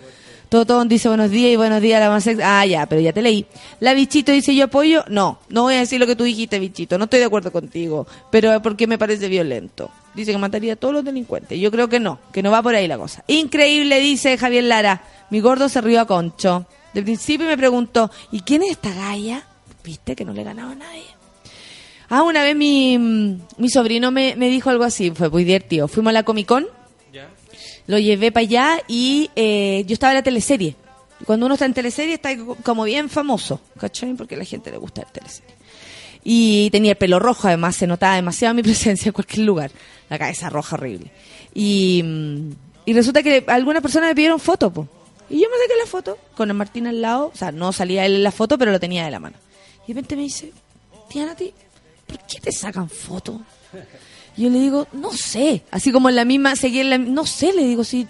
Totón 0.49 0.89
dice 0.89 1.09
buenos 1.09 1.31
días 1.31 1.53
y 1.53 1.57
buenos 1.57 1.83
días 1.83 2.01
la 2.01 2.09
más 2.09 2.27
Ah, 2.43 2.65
ya, 2.65 2.87
pero 2.87 3.03
ya 3.03 3.13
te 3.13 3.21
leí. 3.21 3.45
La 3.81 3.93
bichito 3.93 4.33
dice 4.33 4.55
yo 4.55 4.65
apoyo. 4.65 5.05
No, 5.09 5.41
no 5.51 5.65
voy 5.65 5.75
a 5.75 5.81
decir 5.81 6.01
lo 6.01 6.07
que 6.07 6.17
tú 6.17 6.25
dijiste, 6.25 6.59
bichito. 6.59 6.97
No 6.97 7.05
estoy 7.05 7.19
de 7.21 7.27
acuerdo 7.27 7.53
contigo. 7.53 8.07
Pero 8.31 8.63
porque 8.63 8.87
me 8.87 8.97
parece 8.97 9.29
violento. 9.29 9.91
Dice 10.15 10.33
que 10.33 10.39
mataría 10.39 10.73
a 10.73 10.77
todos 10.77 10.95
los 10.95 11.05
delincuentes. 11.05 11.61
Yo 11.61 11.71
creo 11.71 11.89
que 11.89 12.01
no, 12.01 12.19
que 12.33 12.43
no 12.43 12.51
va 12.51 12.63
por 12.63 12.75
ahí 12.75 12.89
la 12.89 12.97
cosa. 12.97 13.25
Increíble, 13.27 14.01
dice 14.01 14.39
Javier 14.39 14.65
Lara. 14.65 15.03
Mi 15.29 15.41
gordo 15.41 15.69
se 15.69 15.83
rió 15.83 16.01
a 16.01 16.07
Concho. 16.07 16.65
De 16.95 17.03
principio 17.03 17.47
me 17.47 17.59
preguntó, 17.59 18.11
¿y 18.33 18.41
quién 18.41 18.63
es 18.63 18.71
esta 18.71 18.95
galla? 18.95 19.43
Viste 19.85 20.17
que 20.17 20.25
no 20.25 20.33
le 20.33 20.45
ganaba 20.45 20.73
a 20.73 20.77
nadie. 20.77 21.18
Ah, 22.11 22.23
una 22.23 22.43
vez 22.43 22.57
mi, 22.57 22.97
mi 23.59 23.69
sobrino 23.69 24.11
me, 24.11 24.35
me 24.37 24.49
dijo 24.49 24.71
algo 24.71 24.85
así, 24.85 25.11
fue 25.11 25.29
muy 25.29 25.45
divertido. 25.45 25.89
Fuimos 25.89 26.11
a 26.11 26.15
la 26.15 26.23
Comic 26.23 26.47
Con 26.47 26.67
Lo 27.87 27.99
llevé 27.99 28.33
para 28.33 28.43
allá 28.43 28.83
y 28.89 29.31
eh, 29.37 29.85
yo 29.87 29.93
estaba 29.95 30.13
en 30.13 30.17
la 30.19 30.23
teleserie. 30.23 30.75
Cuando 31.27 31.47
uno 31.47 31.55
está 31.57 31.67
en 31.67 31.75
teleserie 31.75 32.15
está 32.15 32.37
co- 32.37 32.57
como 32.63 32.85
bien 32.85 33.09
famoso, 33.11 33.61
¿cachai? 33.79 34.15
Porque 34.15 34.37
a 34.37 34.39
la 34.39 34.45
gente 34.45 34.71
le 34.71 34.79
gusta 34.79 35.03
la 35.03 35.09
teleserie. 35.13 35.55
Y 36.25 36.71
tenía 36.71 36.93
el 36.93 36.97
pelo 36.97 37.19
rojo, 37.19 37.49
además 37.49 37.77
se 37.77 37.87
notaba 37.87 38.17
demasiado 38.17 38.55
mi 38.55 38.63
presencia 38.63 39.09
en 39.09 39.13
cualquier 39.13 39.45
lugar. 39.47 39.71
La 40.09 40.19
cabeza 40.19 40.49
roja 40.49 40.77
horrible. 40.77 41.11
Y, 41.55 42.03
mm, 42.05 42.51
y 42.87 42.93
resulta 42.95 43.23
que 43.23 43.45
algunas 43.49 43.83
personas 43.83 44.09
me 44.11 44.15
pidieron 44.15 44.41
foto, 44.41 44.73
po. 44.73 44.89
Y 45.29 45.35
yo 45.43 45.49
me 45.51 45.57
saqué 45.59 45.79
la 45.79 45.87
foto 45.87 46.17
con 46.37 46.49
el 46.49 46.55
Martín 46.57 46.87
al 46.87 47.03
lado. 47.03 47.31
O 47.35 47.37
sea, 47.37 47.53
no 47.53 47.73
salía 47.73 48.07
él 48.07 48.15
en 48.15 48.23
la 48.23 48.33
foto, 48.33 48.57
pero 48.57 48.71
lo 48.73 48.81
tenía 48.81 49.05
de 49.05 49.11
la 49.11 49.19
mano. 49.21 49.37
Y 49.87 49.89
de 49.89 49.95
repente 50.01 50.17
me 50.17 50.23
dice, 50.23 50.53
tía 51.11 51.27
Nati, 51.27 51.53
¿por 52.09 52.19
qué 52.27 52.41
te 52.41 52.51
sacan 52.51 52.89
foto? 52.91 53.41
Y 54.37 54.43
yo 54.43 54.51
le 54.51 54.59
digo, 54.59 54.89
no 54.93 55.13
sé. 55.13 55.63
Así 55.71 55.93
como 55.93 56.09
en 56.09 56.17
la 56.17 56.25
misma, 56.25 56.57
seguí 56.57 56.81
en 56.81 56.91
la, 56.91 56.99
no 56.99 57.25
sé, 57.27 57.53
le 57.53 57.65
digo, 57.65 57.85
si 57.85 58.07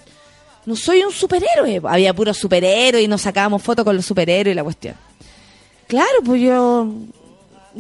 no 0.67 0.75
soy 0.77 1.03
un 1.03 1.13
superhéroe. 1.13 1.81
Había 1.85 2.15
puros 2.15 2.37
superhéroes 2.39 3.05
y 3.05 3.09
nos 3.09 3.23
sacábamos 3.23 3.63
fotos 3.63 3.85
con 3.85 3.95
los 3.97 4.07
superhéroes 4.07 4.53
y 4.53 4.57
la 4.57 4.65
cuestión. 4.65 4.95
Claro, 5.87 6.23
pues 6.25 6.41
yo, 6.43 6.87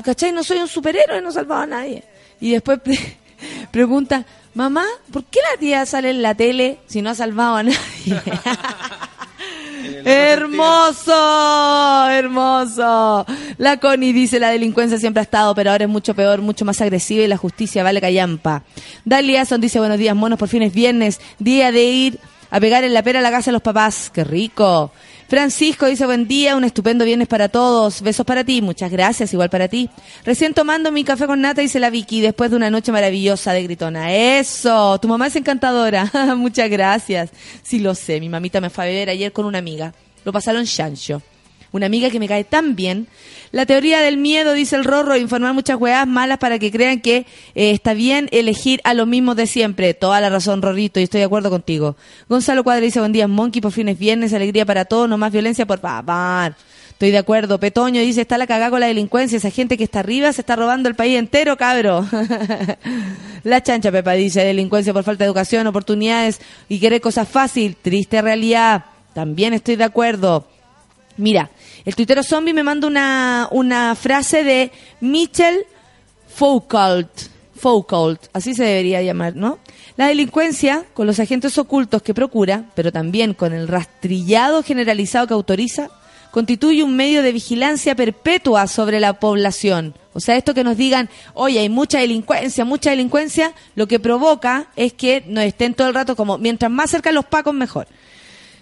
¿cachai? 0.04 0.32
No 0.32 0.42
soy 0.44 0.58
un 0.58 0.68
superhéroe, 0.68 1.20
no 1.22 1.30
salvaba 1.32 1.62
a 1.62 1.66
nadie. 1.66 2.04
Y 2.40 2.52
después 2.52 2.80
pre- 2.80 3.16
pregunta, 3.70 4.24
mamá, 4.54 4.84
¿por 5.12 5.24
qué 5.24 5.40
la 5.52 5.58
tía 5.60 5.84
sale 5.86 6.10
en 6.10 6.22
la 6.22 6.34
tele 6.34 6.78
si 6.86 7.02
no 7.02 7.10
ha 7.10 7.14
salvado 7.14 7.56
a 7.56 7.62
nadie? 7.62 7.78
hermoso, 10.04 11.12
hermoso. 12.10 13.26
La 13.58 13.78
Connie 13.78 14.12
dice, 14.12 14.38
la 14.38 14.50
delincuencia 14.50 14.98
siempre 14.98 15.20
ha 15.20 15.22
estado, 15.22 15.54
pero 15.54 15.70
ahora 15.70 15.84
es 15.84 15.90
mucho 15.90 16.14
peor, 16.14 16.40
mucho 16.40 16.64
más 16.64 16.80
agresiva 16.80 17.24
y 17.24 17.28
la 17.28 17.36
justicia 17.36 17.82
vale 17.82 18.00
callampa. 18.00 18.62
Daliason 19.04 19.60
dice, 19.60 19.78
buenos 19.78 19.98
días, 19.98 20.14
monos, 20.16 20.38
por 20.38 20.48
fin 20.48 20.62
es 20.62 20.72
viernes, 20.72 21.20
día 21.38 21.72
de 21.72 21.84
ir 21.84 22.18
a 22.50 22.60
pegar 22.60 22.84
en 22.84 22.94
la 22.94 23.02
pera 23.02 23.18
a 23.18 23.22
la 23.22 23.30
casa 23.30 23.50
de 23.50 23.52
los 23.52 23.62
papás. 23.62 24.10
Qué 24.12 24.24
rico. 24.24 24.92
Francisco 25.28 25.84
dice, 25.84 26.06
buen 26.06 26.26
día, 26.26 26.56
un 26.56 26.64
estupendo 26.64 27.04
viernes 27.04 27.28
para 27.28 27.50
todos. 27.50 28.00
Besos 28.00 28.24
para 28.24 28.44
ti, 28.44 28.62
muchas 28.62 28.90
gracias, 28.90 29.30
igual 29.34 29.50
para 29.50 29.68
ti. 29.68 29.90
Recién 30.24 30.54
tomando 30.54 30.90
mi 30.90 31.04
café 31.04 31.26
con 31.26 31.42
nata, 31.42 31.60
dice 31.60 31.78
la 31.78 31.90
Vicky, 31.90 32.22
después 32.22 32.50
de 32.50 32.56
una 32.56 32.70
noche 32.70 32.92
maravillosa 32.92 33.52
de 33.52 33.62
gritona. 33.62 34.14
Eso, 34.14 34.98
tu 34.98 35.06
mamá 35.06 35.26
es 35.26 35.36
encantadora. 35.36 36.10
muchas 36.36 36.70
gracias. 36.70 37.28
Sí 37.62 37.78
lo 37.78 37.94
sé, 37.94 38.20
mi 38.20 38.30
mamita 38.30 38.62
me 38.62 38.70
fue 38.70 38.84
a 38.84 38.86
beber 38.86 39.10
ayer 39.10 39.30
con 39.30 39.44
una 39.44 39.58
amiga. 39.58 39.92
Lo 40.24 40.32
pasaron 40.32 40.64
chancho. 40.64 41.20
Una 41.72 41.86
amiga 41.86 42.10
que 42.10 42.18
me 42.18 42.28
cae 42.28 42.44
tan 42.44 42.76
bien. 42.76 43.08
La 43.50 43.66
teoría 43.66 44.00
del 44.00 44.16
miedo, 44.16 44.52
dice 44.52 44.76
el 44.76 44.84
Rorro, 44.84 45.16
informar 45.16 45.54
muchas 45.54 45.78
weas 45.80 46.06
malas 46.06 46.38
para 46.38 46.58
que 46.58 46.70
crean 46.70 47.00
que 47.00 47.26
eh, 47.54 47.70
está 47.70 47.94
bien 47.94 48.28
elegir 48.32 48.80
a 48.84 48.94
los 48.94 49.06
mismos 49.06 49.36
de 49.36 49.46
siempre. 49.46 49.94
Toda 49.94 50.20
la 50.20 50.28
razón, 50.28 50.60
Rorrito, 50.60 51.00
y 51.00 51.04
estoy 51.04 51.20
de 51.20 51.26
acuerdo 51.26 51.50
contigo. 51.50 51.96
Gonzalo 52.28 52.64
Cuadra 52.64 52.82
dice, 52.82 53.00
buen 53.00 53.12
día, 53.12 53.26
Monkey, 53.28 53.60
por 53.62 53.72
fin 53.72 53.88
es 53.88 53.98
viernes, 53.98 54.32
alegría 54.32 54.66
para 54.66 54.84
todos, 54.84 55.08
no 55.08 55.16
más 55.16 55.32
violencia 55.32 55.66
por 55.66 55.80
papá. 55.80 56.54
Estoy 56.98 57.12
de 57.12 57.18
acuerdo. 57.18 57.60
Petoño 57.60 58.00
dice, 58.00 58.22
está 58.22 58.36
la 58.38 58.46
cagada 58.48 58.70
con 58.70 58.80
la 58.80 58.86
delincuencia, 58.86 59.38
esa 59.38 59.50
gente 59.50 59.76
que 59.76 59.84
está 59.84 60.00
arriba 60.00 60.32
se 60.32 60.40
está 60.40 60.56
robando 60.56 60.88
el 60.88 60.96
país 60.96 61.16
entero, 61.16 61.56
cabro. 61.56 62.04
la 63.44 63.62
chancha, 63.62 63.92
Pepa, 63.92 64.12
dice, 64.12 64.42
delincuencia 64.42 64.92
por 64.92 65.04
falta 65.04 65.22
de 65.22 65.28
educación, 65.28 65.66
oportunidades 65.68 66.40
y 66.68 66.80
querer 66.80 67.00
cosas 67.00 67.28
fácil, 67.28 67.76
triste 67.76 68.20
realidad. 68.20 68.86
También 69.14 69.54
estoy 69.54 69.76
de 69.76 69.84
acuerdo. 69.84 70.48
Mira, 71.16 71.50
el 71.88 71.96
tuitero 71.96 72.22
zombie 72.22 72.52
me 72.52 72.62
manda 72.62 72.86
una, 72.86 73.48
una 73.50 73.94
frase 73.94 74.44
de 74.44 74.70
Mitchell 75.00 75.64
Foucault. 76.28 77.08
Foucault, 77.56 78.26
así 78.34 78.52
se 78.52 78.62
debería 78.62 79.00
llamar, 79.00 79.34
¿no? 79.34 79.58
La 79.96 80.08
delincuencia, 80.08 80.84
con 80.92 81.06
los 81.06 81.18
agentes 81.18 81.56
ocultos 81.56 82.02
que 82.02 82.12
procura, 82.12 82.66
pero 82.74 82.92
también 82.92 83.32
con 83.32 83.54
el 83.54 83.68
rastrillado 83.68 84.62
generalizado 84.62 85.26
que 85.26 85.32
autoriza, 85.32 85.88
constituye 86.30 86.82
un 86.82 86.94
medio 86.94 87.22
de 87.22 87.32
vigilancia 87.32 87.94
perpetua 87.94 88.66
sobre 88.66 89.00
la 89.00 89.14
población. 89.14 89.94
O 90.12 90.20
sea, 90.20 90.36
esto 90.36 90.52
que 90.52 90.64
nos 90.64 90.76
digan, 90.76 91.08
oye, 91.32 91.60
hay 91.60 91.70
mucha 91.70 92.00
delincuencia, 92.00 92.66
mucha 92.66 92.90
delincuencia, 92.90 93.54
lo 93.76 93.86
que 93.86 93.98
provoca 93.98 94.66
es 94.76 94.92
que 94.92 95.24
nos 95.26 95.44
estén 95.44 95.72
todo 95.72 95.88
el 95.88 95.94
rato 95.94 96.16
como, 96.16 96.36
mientras 96.36 96.70
más 96.70 96.90
cerca 96.90 97.12
los 97.12 97.24
pacos, 97.24 97.54
mejor. 97.54 97.88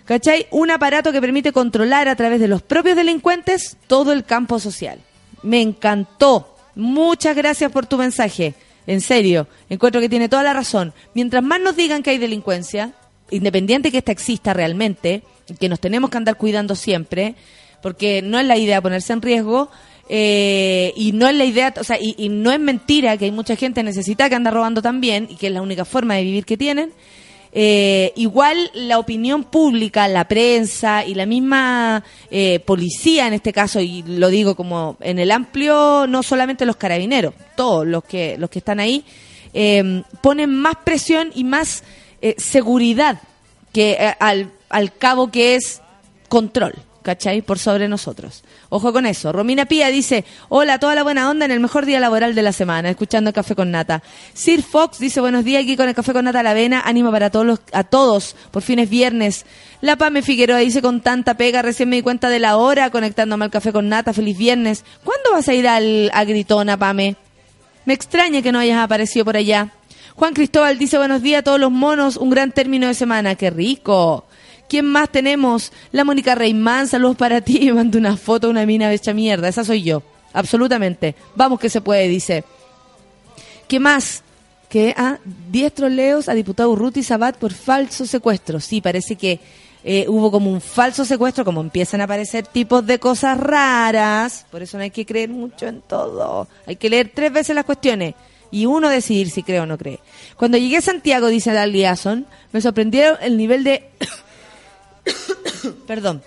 ¿Cachai? 0.06 0.46
Un 0.52 0.70
aparato 0.70 1.10
que 1.10 1.20
permite 1.20 1.52
controlar 1.52 2.08
a 2.08 2.14
través 2.14 2.38
de 2.38 2.46
los 2.46 2.62
propios 2.62 2.96
delincuentes 2.96 3.76
todo 3.88 4.12
el 4.12 4.24
campo 4.24 4.60
social. 4.60 5.00
Me 5.42 5.60
encantó. 5.60 6.54
Muchas 6.76 7.34
gracias 7.34 7.72
por 7.72 7.86
tu 7.86 7.98
mensaje. 7.98 8.54
En 8.86 9.00
serio, 9.00 9.48
encuentro 9.68 10.00
que 10.00 10.08
tiene 10.08 10.28
toda 10.28 10.44
la 10.44 10.52
razón. 10.52 10.92
Mientras 11.12 11.42
más 11.42 11.60
nos 11.60 11.74
digan 11.74 12.04
que 12.04 12.10
hay 12.10 12.18
delincuencia, 12.18 12.92
independiente 13.30 13.90
que 13.90 13.98
esta 13.98 14.12
exista 14.12 14.54
realmente, 14.54 15.22
que 15.58 15.68
nos 15.68 15.80
tenemos 15.80 16.08
que 16.08 16.18
andar 16.18 16.36
cuidando 16.36 16.76
siempre, 16.76 17.34
porque 17.82 18.22
no 18.22 18.38
es 18.38 18.46
la 18.46 18.56
idea 18.56 18.80
ponerse 18.80 19.12
en 19.12 19.22
riesgo, 19.22 19.70
eh, 20.08 20.92
y 20.96 21.10
no 21.12 21.26
es 21.26 21.34
la 21.34 21.44
idea, 21.44 21.74
o 21.80 21.82
sea, 21.82 21.98
y, 22.00 22.14
y 22.16 22.28
no 22.28 22.52
es 22.52 22.60
mentira 22.60 23.16
que 23.16 23.24
hay 23.24 23.32
mucha 23.32 23.56
gente 23.56 23.82
necesitada 23.82 24.28
que 24.28 24.36
anda 24.36 24.52
robando 24.52 24.82
también, 24.82 25.26
y 25.28 25.34
que 25.34 25.48
es 25.48 25.52
la 25.52 25.62
única 25.62 25.84
forma 25.84 26.14
de 26.14 26.22
vivir 26.22 26.44
que 26.44 26.56
tienen, 26.56 26.92
eh, 27.58 28.12
igual 28.16 28.70
la 28.74 28.98
opinión 28.98 29.44
pública, 29.44 30.06
la 30.08 30.28
prensa 30.28 31.06
y 31.06 31.14
la 31.14 31.24
misma 31.24 32.04
eh, 32.30 32.60
policía 32.60 33.26
en 33.26 33.32
este 33.32 33.50
caso, 33.50 33.80
y 33.80 34.02
lo 34.02 34.28
digo 34.28 34.54
como 34.54 34.98
en 35.00 35.18
el 35.18 35.30
amplio, 35.30 36.06
no 36.06 36.22
solamente 36.22 36.66
los 36.66 36.76
carabineros, 36.76 37.32
todos 37.56 37.86
los 37.86 38.04
que, 38.04 38.36
los 38.36 38.50
que 38.50 38.58
están 38.58 38.78
ahí, 38.78 39.06
eh, 39.54 40.02
ponen 40.20 40.54
más 40.54 40.76
presión 40.84 41.30
y 41.34 41.44
más 41.44 41.82
eh, 42.20 42.34
seguridad 42.36 43.22
que 43.72 43.92
eh, 43.92 44.14
al, 44.20 44.52
al 44.68 44.94
cabo 44.94 45.30
que 45.30 45.54
es 45.54 45.80
control. 46.28 46.74
¿Cachai? 47.00 47.40
Por 47.40 47.60
sobre 47.60 47.88
nosotros. 47.88 48.42
Ojo 48.68 48.92
con 48.92 49.06
eso. 49.06 49.32
Romina 49.32 49.66
Pía 49.66 49.88
dice, 49.88 50.24
hola, 50.48 50.78
toda 50.78 50.94
la 50.94 51.04
buena 51.04 51.30
onda 51.30 51.44
en 51.44 51.52
el 51.52 51.60
mejor 51.60 51.86
día 51.86 52.00
laboral 52.00 52.34
de 52.34 52.42
la 52.42 52.52
semana, 52.52 52.90
escuchando 52.90 53.32
Café 53.32 53.54
con 53.54 53.70
Nata. 53.70 54.02
Sir 54.34 54.62
Fox 54.62 54.98
dice, 54.98 55.20
buenos 55.20 55.44
días 55.44 55.62
aquí 55.62 55.76
con 55.76 55.88
el 55.88 55.94
Café 55.94 56.12
con 56.12 56.24
Nata 56.24 56.40
a 56.40 56.42
la 56.42 56.50
avena, 56.50 56.82
ánimo 56.84 57.12
para 57.12 57.30
todos 57.30 57.46
los, 57.46 57.60
a 57.72 57.84
todos, 57.84 58.34
por 58.50 58.62
fin 58.62 58.80
es 58.80 58.90
viernes. 58.90 59.46
La 59.80 59.96
Pame 59.96 60.22
Figueroa 60.22 60.58
dice, 60.58 60.82
con 60.82 61.00
tanta 61.00 61.36
pega, 61.36 61.62
recién 61.62 61.88
me 61.88 61.96
di 61.96 62.02
cuenta 62.02 62.28
de 62.28 62.40
la 62.40 62.56
hora 62.56 62.90
conectándome 62.90 63.44
al 63.44 63.50
Café 63.50 63.72
con 63.72 63.88
Nata, 63.88 64.12
feliz 64.12 64.36
viernes. 64.36 64.84
¿Cuándo 65.04 65.30
vas 65.32 65.48
a 65.48 65.54
ir 65.54 65.68
al, 65.68 66.10
a 66.12 66.24
Gritona, 66.24 66.76
Pame? 66.76 67.16
Me 67.84 67.94
extraña 67.94 68.42
que 68.42 68.50
no 68.50 68.58
hayas 68.58 68.78
aparecido 68.78 69.24
por 69.24 69.36
allá. 69.36 69.68
Juan 70.16 70.34
Cristóbal 70.34 70.76
dice, 70.76 70.98
buenos 70.98 71.22
días 71.22 71.40
a 71.40 71.42
todos 71.44 71.60
los 71.60 71.70
monos, 71.70 72.16
un 72.16 72.30
gran 72.30 72.50
término 72.50 72.88
de 72.88 72.94
semana, 72.94 73.36
qué 73.36 73.50
rico. 73.50 74.25
¿Quién 74.68 74.86
más 74.86 75.10
tenemos? 75.10 75.72
La 75.92 76.04
Mónica 76.04 76.34
Reimán, 76.34 76.88
saludos 76.88 77.16
para 77.16 77.40
ti. 77.40 77.60
Me 77.66 77.72
manda 77.74 77.98
una 77.98 78.16
foto 78.16 78.46
de 78.46 78.52
una 78.52 78.66
mina 78.66 78.92
hecha 78.92 79.14
mierda. 79.14 79.48
Esa 79.48 79.64
soy 79.64 79.82
yo. 79.82 80.02
Absolutamente. 80.32 81.14
Vamos 81.34 81.60
que 81.60 81.70
se 81.70 81.80
puede, 81.80 82.08
dice. 82.08 82.44
¿Qué 83.68 83.80
más? 83.80 84.22
Que 84.68 84.94
a 84.96 85.18
10 85.50 85.72
troleos 85.72 86.28
a 86.28 86.34
diputado 86.34 86.74
Ruti 86.74 87.02
Sabat 87.02 87.36
por 87.36 87.52
falso 87.52 88.06
secuestro. 88.06 88.60
Sí, 88.60 88.80
parece 88.80 89.16
que 89.16 89.40
eh, 89.84 90.06
hubo 90.08 90.32
como 90.32 90.50
un 90.50 90.60
falso 90.60 91.04
secuestro, 91.04 91.44
como 91.44 91.60
empiezan 91.60 92.00
a 92.00 92.04
aparecer 92.04 92.46
tipos 92.46 92.84
de 92.84 92.98
cosas 92.98 93.38
raras. 93.38 94.46
Por 94.50 94.62
eso 94.62 94.76
no 94.76 94.82
hay 94.82 94.90
que 94.90 95.06
creer 95.06 95.30
mucho 95.30 95.66
en 95.68 95.80
todo. 95.80 96.48
Hay 96.66 96.74
que 96.74 96.90
leer 96.90 97.12
tres 97.14 97.32
veces 97.32 97.54
las 97.54 97.64
cuestiones 97.64 98.14
y 98.50 98.66
uno 98.66 98.88
decidir 98.88 99.30
si 99.30 99.42
cree 99.42 99.60
o 99.60 99.66
no 99.66 99.78
cree. 99.78 100.00
Cuando 100.36 100.58
llegué 100.58 100.78
a 100.78 100.82
Santiago, 100.82 101.28
dice 101.28 101.52
Daliason, 101.52 102.26
me 102.52 102.60
sorprendieron 102.60 103.16
el 103.22 103.36
nivel 103.36 103.64
de 103.64 103.90
perdón, 105.86 106.22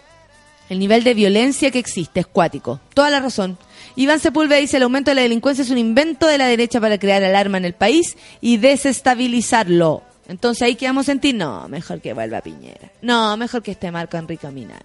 el 0.69 0.79
nivel 0.79 1.03
de 1.03 1.13
violencia 1.13 1.71
que 1.71 1.79
existe 1.79 2.19
es 2.19 2.27
cuático. 2.27 2.79
Toda 2.93 3.09
la 3.09 3.19
razón. 3.19 3.57
Iván 3.95 4.19
Sepúlveda 4.19 4.59
dice 4.59 4.77
el 4.77 4.83
aumento 4.83 5.11
de 5.11 5.15
la 5.15 5.21
delincuencia 5.21 5.63
es 5.63 5.71
un 5.71 5.77
invento 5.77 6.27
de 6.27 6.37
la 6.37 6.45
derecha 6.45 6.79
para 6.79 6.99
crear 6.99 7.23
alarma 7.23 7.57
en 7.57 7.65
el 7.65 7.73
país 7.73 8.17
y 8.39 8.57
desestabilizarlo. 8.57 10.03
Entonces 10.27 10.61
ahí 10.61 10.75
que 10.75 10.85
vamos 10.85 11.05
a 11.05 11.11
sentir, 11.11 11.33
no, 11.33 11.67
mejor 11.67 12.01
que 12.01 12.13
vuelva 12.13 12.41
Piñera. 12.41 12.91
No, 13.01 13.35
mejor 13.35 13.63
que 13.63 13.71
esté 13.71 13.91
Marco 13.91 14.15
Enrique 14.15 14.47
Minami. 14.51 14.79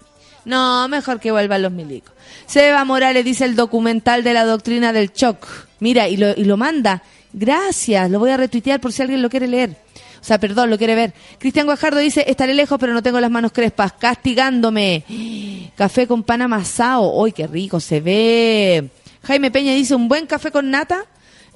No, 0.46 0.88
mejor 0.88 1.20
que 1.20 1.32
vuelvan 1.32 1.62
los 1.62 1.72
milicos. 1.72 2.12
Seba 2.46 2.84
Morales 2.84 3.24
dice 3.24 3.44
el 3.44 3.54
documental 3.54 4.24
de 4.24 4.34
la 4.34 4.44
doctrina 4.44 4.92
del 4.92 5.12
shock. 5.12 5.46
Mira, 5.80 6.08
y 6.08 6.16
lo, 6.16 6.30
y 6.30 6.44
lo 6.44 6.56
manda. 6.56 7.02
Gracias, 7.32 8.10
lo 8.10 8.18
voy 8.18 8.30
a 8.30 8.36
retuitear 8.36 8.80
por 8.80 8.92
si 8.92 9.02
alguien 9.02 9.22
lo 9.22 9.28
quiere 9.30 9.48
leer. 9.48 9.76
O 10.24 10.26
sea, 10.26 10.40
perdón, 10.40 10.70
lo 10.70 10.78
quiere 10.78 10.94
ver. 10.94 11.12
Cristian 11.38 11.66
Guajardo 11.66 11.98
dice, 11.98 12.24
estaré 12.26 12.54
lejos 12.54 12.78
pero 12.80 12.94
no 12.94 13.02
tengo 13.02 13.20
las 13.20 13.30
manos 13.30 13.52
crespas, 13.52 13.92
castigándome. 13.92 15.04
Café 15.76 16.06
con 16.06 16.22
pan 16.22 16.40
amasado. 16.40 17.12
¡Uy, 17.12 17.32
qué 17.32 17.46
rico 17.46 17.78
se 17.78 18.00
ve! 18.00 18.88
Jaime 19.24 19.50
Peña 19.50 19.74
dice, 19.74 19.94
un 19.94 20.08
buen 20.08 20.26
café 20.26 20.50
con 20.50 20.70
nata 20.70 21.04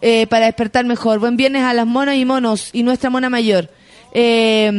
eh, 0.02 0.26
para 0.26 0.44
despertar 0.44 0.84
mejor. 0.84 1.18
Buen 1.18 1.38
viernes 1.38 1.62
a 1.62 1.72
las 1.72 1.86
monas 1.86 2.16
y 2.16 2.26
monos 2.26 2.68
y 2.74 2.82
nuestra 2.82 3.08
mona 3.08 3.30
mayor. 3.30 3.70
Eh, 4.12 4.70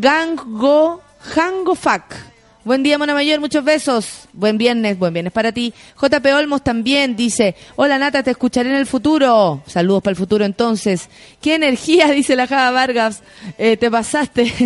Gango, 0.00 1.00
Hango 1.36 1.76
Fuck. 1.76 2.29
Buen 2.62 2.82
día, 2.82 2.98
Mona 2.98 3.14
Mayor, 3.14 3.40
muchos 3.40 3.64
besos. 3.64 4.28
Buen 4.34 4.58
viernes, 4.58 4.98
buen 4.98 5.14
viernes 5.14 5.32
para 5.32 5.50
ti. 5.50 5.72
JP 5.98 6.26
Olmos 6.36 6.62
también 6.62 7.16
dice, 7.16 7.54
hola 7.76 7.98
Nata, 7.98 8.22
te 8.22 8.32
escucharé 8.32 8.68
en 8.68 8.76
el 8.76 8.84
futuro. 8.84 9.62
Saludos 9.66 10.02
para 10.02 10.12
el 10.12 10.16
futuro 10.16 10.44
entonces. 10.44 11.08
¿Qué 11.40 11.54
energía? 11.54 12.08
Dice 12.12 12.36
la 12.36 12.46
Java 12.46 12.70
Vargas. 12.70 13.22
Eh, 13.56 13.76
te 13.76 13.90
pasaste. 13.90 14.52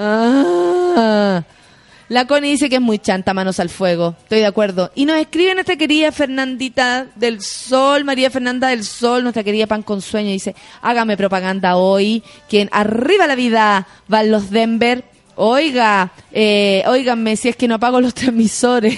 Ah. 0.00 1.42
La 2.08 2.26
Connie 2.26 2.52
dice 2.52 2.68
que 2.70 2.76
es 2.76 2.80
muy 2.80 3.00
chanta, 3.00 3.34
manos 3.34 3.58
al 3.58 3.68
fuego. 3.68 4.14
Estoy 4.22 4.38
de 4.38 4.46
acuerdo. 4.46 4.92
Y 4.94 5.06
nos 5.06 5.16
escribe 5.16 5.54
nuestra 5.54 5.74
querida 5.74 6.12
Fernandita 6.12 7.08
del 7.16 7.42
Sol, 7.42 8.04
María 8.04 8.30
Fernanda 8.30 8.68
del 8.68 8.84
Sol, 8.84 9.24
nuestra 9.24 9.42
querida 9.42 9.66
Pan 9.66 9.82
con 9.82 10.00
Sueño. 10.00 10.30
Dice, 10.30 10.54
hágame 10.82 11.16
propaganda 11.16 11.76
hoy, 11.76 12.22
que 12.48 12.60
en 12.60 12.68
Arriba 12.70 13.26
la 13.26 13.34
Vida 13.34 13.88
van 14.06 14.30
los 14.30 14.50
Denver. 14.50 15.04
Oiga, 15.40 16.10
eh, 16.32 16.82
óiganme 16.86 17.36
si 17.36 17.48
es 17.48 17.54
que 17.56 17.68
no 17.68 17.76
apago 17.76 18.00
los 18.00 18.12
transmisores. 18.20 18.94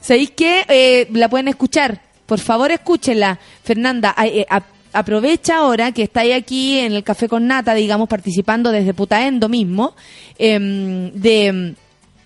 ¿Sabéis 0.00 0.30
qué? 0.32 0.64
Eh, 0.68 1.08
la 1.12 1.28
pueden 1.28 1.48
escuchar. 1.48 2.00
Por 2.26 2.38
favor, 2.38 2.70
escúchenla. 2.70 3.38
Fernanda, 3.64 4.14
eh, 4.24 4.46
ap- 4.48 4.64
aprovecha 4.92 5.56
ahora 5.58 5.92
que 5.92 6.04
estáis 6.04 6.34
aquí 6.34 6.78
en 6.78 6.92
el 6.92 7.02
Café 7.02 7.28
con 7.28 7.46
Nata, 7.46 7.74
digamos, 7.74 8.08
participando 8.08 8.70
desde 8.70 8.94
Putaendo 8.94 9.48
mismo, 9.48 9.94
em, 10.38 11.10
de, 11.12 11.74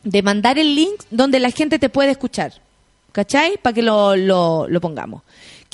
de 0.05 0.22
mandar 0.22 0.59
el 0.59 0.74
link 0.74 1.01
donde 1.11 1.41
la 1.41 1.51
gente 1.51 1.78
te 1.78 1.89
puede 1.89 2.11
escuchar. 2.11 2.53
¿Cachai? 3.12 3.57
Para 3.62 3.72
que 3.72 3.80
lo, 3.82 4.14
lo, 4.14 4.68
lo 4.68 4.80
pongamos. 4.80 5.22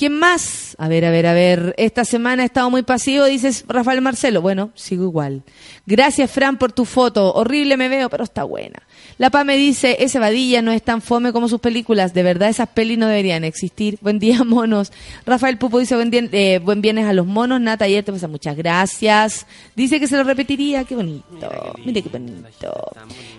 ¿Quién 0.03 0.19
más? 0.19 0.75
A 0.79 0.89
ver, 0.89 1.05
a 1.05 1.11
ver, 1.11 1.25
a 1.25 1.33
ver. 1.33 1.75
Esta 1.77 2.03
semana 2.03 2.43
he 2.43 2.45
estado 2.47 2.69
muy 2.69 2.83
pasivo, 2.83 3.23
dices 3.23 3.63
Rafael 3.69 4.01
Marcelo. 4.01 4.41
Bueno, 4.41 4.71
sigo 4.75 5.05
igual. 5.05 5.43
Gracias, 5.85 6.29
Fran, 6.29 6.57
por 6.57 6.73
tu 6.73 6.83
foto. 6.83 7.33
Horrible 7.33 7.77
me 7.77 7.87
veo, 7.87 8.09
pero 8.09 8.25
está 8.25 8.43
buena. 8.43 8.83
La 9.17 9.29
PA 9.29 9.45
me 9.45 9.55
dice, 9.55 9.95
ese 10.01 10.19
vadilla 10.19 10.61
no 10.61 10.73
es 10.73 10.83
tan 10.83 11.01
fome 11.01 11.31
como 11.31 11.47
sus 11.47 11.61
películas. 11.61 12.13
De 12.13 12.21
verdad, 12.21 12.49
esas 12.49 12.67
pelis 12.67 12.97
no 12.97 13.07
deberían 13.07 13.45
existir. 13.45 13.97
Buen 14.01 14.19
día, 14.19 14.43
monos. 14.45 14.91
Rafael 15.25 15.57
Pupo 15.57 15.79
dice, 15.79 15.95
buen, 15.95 16.11
día, 16.11 16.27
eh, 16.33 16.59
buen 16.59 16.81
viernes 16.81 17.05
a 17.05 17.13
los 17.13 17.25
monos. 17.25 17.61
Nata, 17.61 17.85
ayer 17.85 18.03
te 18.03 18.11
pasa 18.11 18.27
muchas 18.27 18.57
gracias. 18.57 19.47
Dice 19.73 20.01
que 20.01 20.07
se 20.07 20.17
lo 20.17 20.25
repetiría. 20.25 20.83
Qué 20.83 20.97
bonito. 20.97 21.49
Mire 21.85 22.01
qué 22.01 22.09
bonito. 22.09 22.91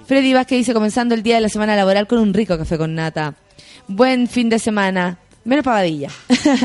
Freddy 0.07 0.33
Vázquez 0.33 0.61
dice, 0.61 0.73
comenzando 0.73 1.15
el 1.15 1.23
día 1.23 1.35
de 1.35 1.43
la 1.43 1.51
semana 1.51 1.77
laboral 1.77 2.07
con 2.07 2.21
un 2.21 2.33
rico 2.33 2.57
café 2.57 2.79
con 2.79 2.95
Nata. 2.95 3.35
Buen 3.87 4.29
fin 4.29 4.49
de 4.49 4.59
semana. 4.59 5.19
Menos 5.45 5.64
pavadilla. 5.64 6.09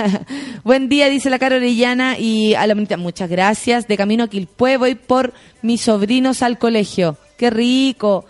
Buen 0.63 0.87
día, 0.87 1.09
dice 1.09 1.29
la 1.29 1.37
cara 1.37 1.57
Orellana 1.57 2.17
y 2.17 2.53
a 2.55 2.65
la 2.65 2.73
bonita. 2.73 2.95
Muchas 2.95 3.29
gracias. 3.29 3.87
De 3.87 3.97
camino 3.97 4.23
a 4.23 4.27
Quilpué 4.29 4.77
voy 4.77 4.95
por 4.95 5.33
mis 5.61 5.81
sobrinos 5.81 6.41
al 6.41 6.57
colegio. 6.57 7.17
Qué 7.37 7.49
rico. 7.49 8.25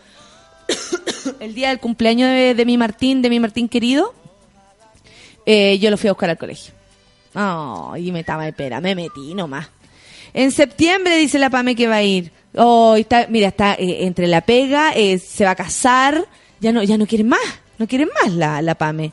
El 1.39 1.53
día 1.53 1.69
del 1.69 1.79
cumpleaños 1.79 2.29
de, 2.29 2.55
de 2.55 2.65
mi 2.65 2.77
Martín, 2.77 3.21
de 3.21 3.29
mi 3.29 3.39
Martín 3.39 3.69
querido, 3.69 4.13
eh, 5.45 5.77
yo 5.79 5.89
lo 5.91 5.97
fui 5.97 6.07
a 6.07 6.13
buscar 6.13 6.29
al 6.31 6.37
colegio. 6.37 6.73
Oh, 7.35 7.95
y 7.95 8.11
me 8.11 8.21
estaba 8.21 8.47
espera, 8.47 8.81
me 8.81 8.95
metí 8.95 9.33
nomás. 9.35 9.67
En 10.33 10.51
septiembre 10.51 11.15
dice 11.17 11.39
la 11.39 11.49
Pame 11.49 11.75
que 11.75 11.87
va 11.87 11.97
a 11.97 12.03
ir. 12.03 12.31
Oh, 12.55 12.95
está, 12.95 13.27
mira, 13.29 13.49
está 13.49 13.73
eh, 13.75 14.05
entre 14.05 14.27
la 14.27 14.41
pega, 14.41 14.91
eh, 14.95 15.19
se 15.19 15.45
va 15.45 15.51
a 15.51 15.55
casar, 15.55 16.27
ya 16.59 16.71
no, 16.71 16.81
ya 16.83 16.97
no 16.97 17.05
quieren 17.05 17.29
más, 17.29 17.39
no 17.77 17.87
quieren 17.87 18.09
más 18.21 18.33
la, 18.33 18.61
la 18.61 18.75
Pame. 18.75 19.11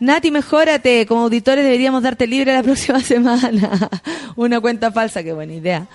Nati, 0.00 0.30
mejórate, 0.30 1.06
como 1.06 1.22
auditores 1.22 1.64
deberíamos 1.64 2.02
darte 2.02 2.26
libre 2.26 2.52
la 2.52 2.62
próxima 2.64 3.00
semana. 3.00 3.90
Una 4.36 4.60
cuenta 4.60 4.92
falsa, 4.92 5.22
qué 5.22 5.32
buena 5.32 5.54
idea. 5.54 5.88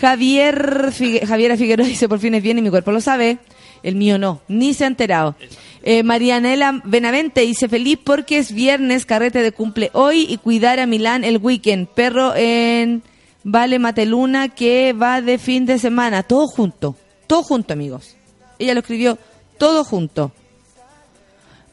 Javier 0.00 0.92
Figue- 0.92 1.26
Javiera 1.26 1.56
Figueroa 1.56 1.86
dice, 1.86 2.08
por 2.08 2.20
fin 2.20 2.34
es 2.34 2.42
bien 2.42 2.58
y 2.58 2.62
mi 2.62 2.70
cuerpo 2.70 2.92
lo 2.92 3.00
sabe. 3.00 3.38
El 3.82 3.96
mío 3.96 4.18
no, 4.18 4.40
ni 4.48 4.74
se 4.74 4.84
ha 4.84 4.86
enterado. 4.86 5.34
Eh, 5.82 6.02
Marianela 6.02 6.80
Benavente 6.84 7.40
dice, 7.42 7.68
feliz 7.68 7.98
porque 8.02 8.38
es 8.38 8.52
viernes, 8.52 9.06
carrete 9.06 9.42
de 9.42 9.52
cumple 9.52 9.90
hoy 9.92 10.26
y 10.28 10.36
cuidar 10.38 10.78
a 10.80 10.86
Milán 10.86 11.24
el 11.24 11.38
weekend. 11.38 11.88
Perro 11.88 12.34
en 12.36 13.02
Vale 13.44 13.78
Mateluna 13.78 14.48
que 14.48 14.92
va 14.92 15.20
de 15.20 15.38
fin 15.38 15.66
de 15.66 15.78
semana. 15.78 16.22
Todo 16.22 16.46
junto, 16.46 16.96
todo 17.26 17.42
junto, 17.42 17.72
amigos. 17.72 18.16
Ella 18.58 18.74
lo 18.74 18.80
escribió 18.80 19.18
todo 19.58 19.82
junto. 19.84 20.32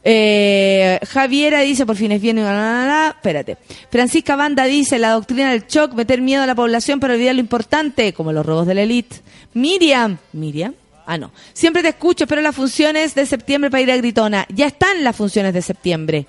Eh, 0.08 1.00
Javiera 1.08 1.62
dice, 1.62 1.84
por 1.84 1.96
fin 1.96 2.12
es 2.12 2.22
bien. 2.22 2.36
la, 2.36 2.52
la, 2.52 2.86
la. 2.86 3.08
Espérate. 3.16 3.58
Francisca 3.90 4.36
Banda 4.36 4.64
dice, 4.64 5.00
la 5.00 5.10
doctrina 5.10 5.50
del 5.50 5.66
shock, 5.66 5.94
meter 5.94 6.20
miedo 6.20 6.44
a 6.44 6.46
la 6.46 6.54
población 6.54 7.00
para 7.00 7.14
olvidar 7.14 7.34
lo 7.34 7.40
importante, 7.40 8.12
como 8.12 8.32
los 8.32 8.46
robos 8.46 8.68
de 8.68 8.74
la 8.74 8.82
elite. 8.82 9.16
Miriam, 9.54 10.16
Miriam, 10.32 10.74
ah 11.06 11.18
no, 11.18 11.32
siempre 11.52 11.82
te 11.82 11.88
escucho, 11.88 12.22
espero 12.22 12.40
las 12.40 12.54
funciones 12.54 13.16
de 13.16 13.26
septiembre 13.26 13.68
para 13.68 13.82
ir 13.82 13.90
a 13.90 13.96
Gritona. 13.96 14.46
Ya 14.48 14.66
están 14.68 15.02
las 15.02 15.16
funciones 15.16 15.52
de 15.52 15.62
septiembre. 15.62 16.26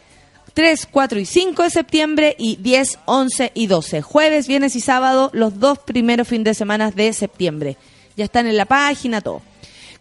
3, 0.56 0.88
4 0.90 1.20
y 1.20 1.26
5 1.26 1.62
de 1.62 1.70
septiembre 1.70 2.36
y 2.40 2.56
10, 2.56 2.98
11 3.06 3.52
y 3.54 3.68
12. 3.68 4.02
Jueves, 4.02 4.48
viernes 4.48 4.76
y 4.76 4.80
sábado, 4.80 5.30
los 5.34 5.60
dos 5.60 5.78
primeros 5.78 6.28
fines 6.28 6.46
de 6.46 6.54
semana 6.56 6.90
de 6.90 7.14
septiembre. 7.14 7.78
Ya 8.16 8.26
están 8.26 8.48
en 8.48 8.58
la 8.58 8.66
página, 8.66 9.22
todo. 9.22 9.44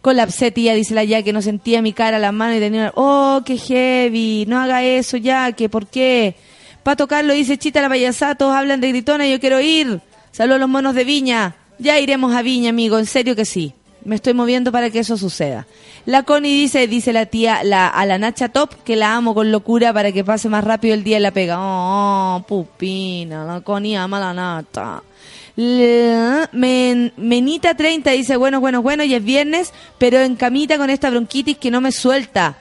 Colapsé, 0.01 0.51
tía, 0.51 0.73
dice 0.73 0.93
la 0.93 1.03
ya 1.03 1.23
que 1.23 1.33
no 1.33 1.41
sentía 1.41 1.81
mi 1.81 1.93
cara, 1.93 2.19
la 2.19 2.31
mano 2.31 2.55
y 2.55 2.59
tenía 2.59 2.81
una... 2.81 2.91
Oh, 2.95 3.41
qué 3.45 3.57
heavy, 3.57 4.45
no 4.47 4.59
haga 4.59 4.83
eso 4.83 5.17
ya, 5.17 5.51
que 5.51 5.69
por 5.69 5.87
qué. 5.87 6.35
Pato 6.83 7.07
Carlos 7.07 7.35
dice, 7.35 7.57
chita 7.57 7.81
la 7.81 7.89
payasada, 7.89 8.35
todos 8.35 8.55
hablan 8.55 8.79
de 8.79 8.89
gritona, 8.89 9.27
yo 9.27 9.39
quiero 9.39 9.59
ir. 9.59 9.99
Saludos 10.31 10.57
a 10.57 10.59
los 10.59 10.69
monos 10.69 10.95
de 10.95 11.03
Viña. 11.03 11.55
Ya 11.79 11.99
iremos 11.99 12.33
a 12.33 12.41
Viña, 12.41 12.69
amigo, 12.69 12.97
en 12.97 13.05
serio 13.05 13.35
que 13.35 13.45
sí. 13.45 13.73
Me 14.05 14.15
estoy 14.15 14.33
moviendo 14.33 14.71
para 14.71 14.89
que 14.89 14.99
eso 14.99 15.17
suceda. 15.17 15.67
La 16.05 16.23
Connie 16.23 16.53
dice, 16.53 16.87
dice 16.87 17.11
la 17.11 17.25
tía, 17.25 17.63
la, 17.65 17.89
a 17.89 18.05
la 18.05 18.17
Nacha 18.17 18.47
Top, 18.47 18.73
que 18.85 18.95
la 18.95 19.15
amo 19.15 19.35
con 19.35 19.51
locura 19.51 19.91
para 19.91 20.13
que 20.13 20.23
pase 20.23 20.47
más 20.47 20.63
rápido 20.63 20.93
el 20.93 21.03
día 21.03 21.17
de 21.17 21.21
la 21.21 21.31
pega. 21.31 21.57
Oh, 21.59 22.45
pupina, 22.47 23.43
la 23.43 23.59
Connie 23.59 23.97
ama 23.97 24.19
la 24.19 24.33
Nata. 24.33 25.03
Menita 27.17 27.73
30 27.75 28.11
dice, 28.11 28.37
bueno, 28.37 28.59
bueno, 28.59 28.83
bueno, 28.83 29.03
y 29.03 29.15
es 29.15 29.23
viernes, 29.23 29.73
pero 29.97 30.19
en 30.19 30.35
camita 30.35 30.77
con 30.77 30.89
esta 30.89 31.09
bronquitis 31.09 31.57
que 31.57 31.71
no 31.71 31.81
me 31.81 31.91
suelta. 31.91 32.57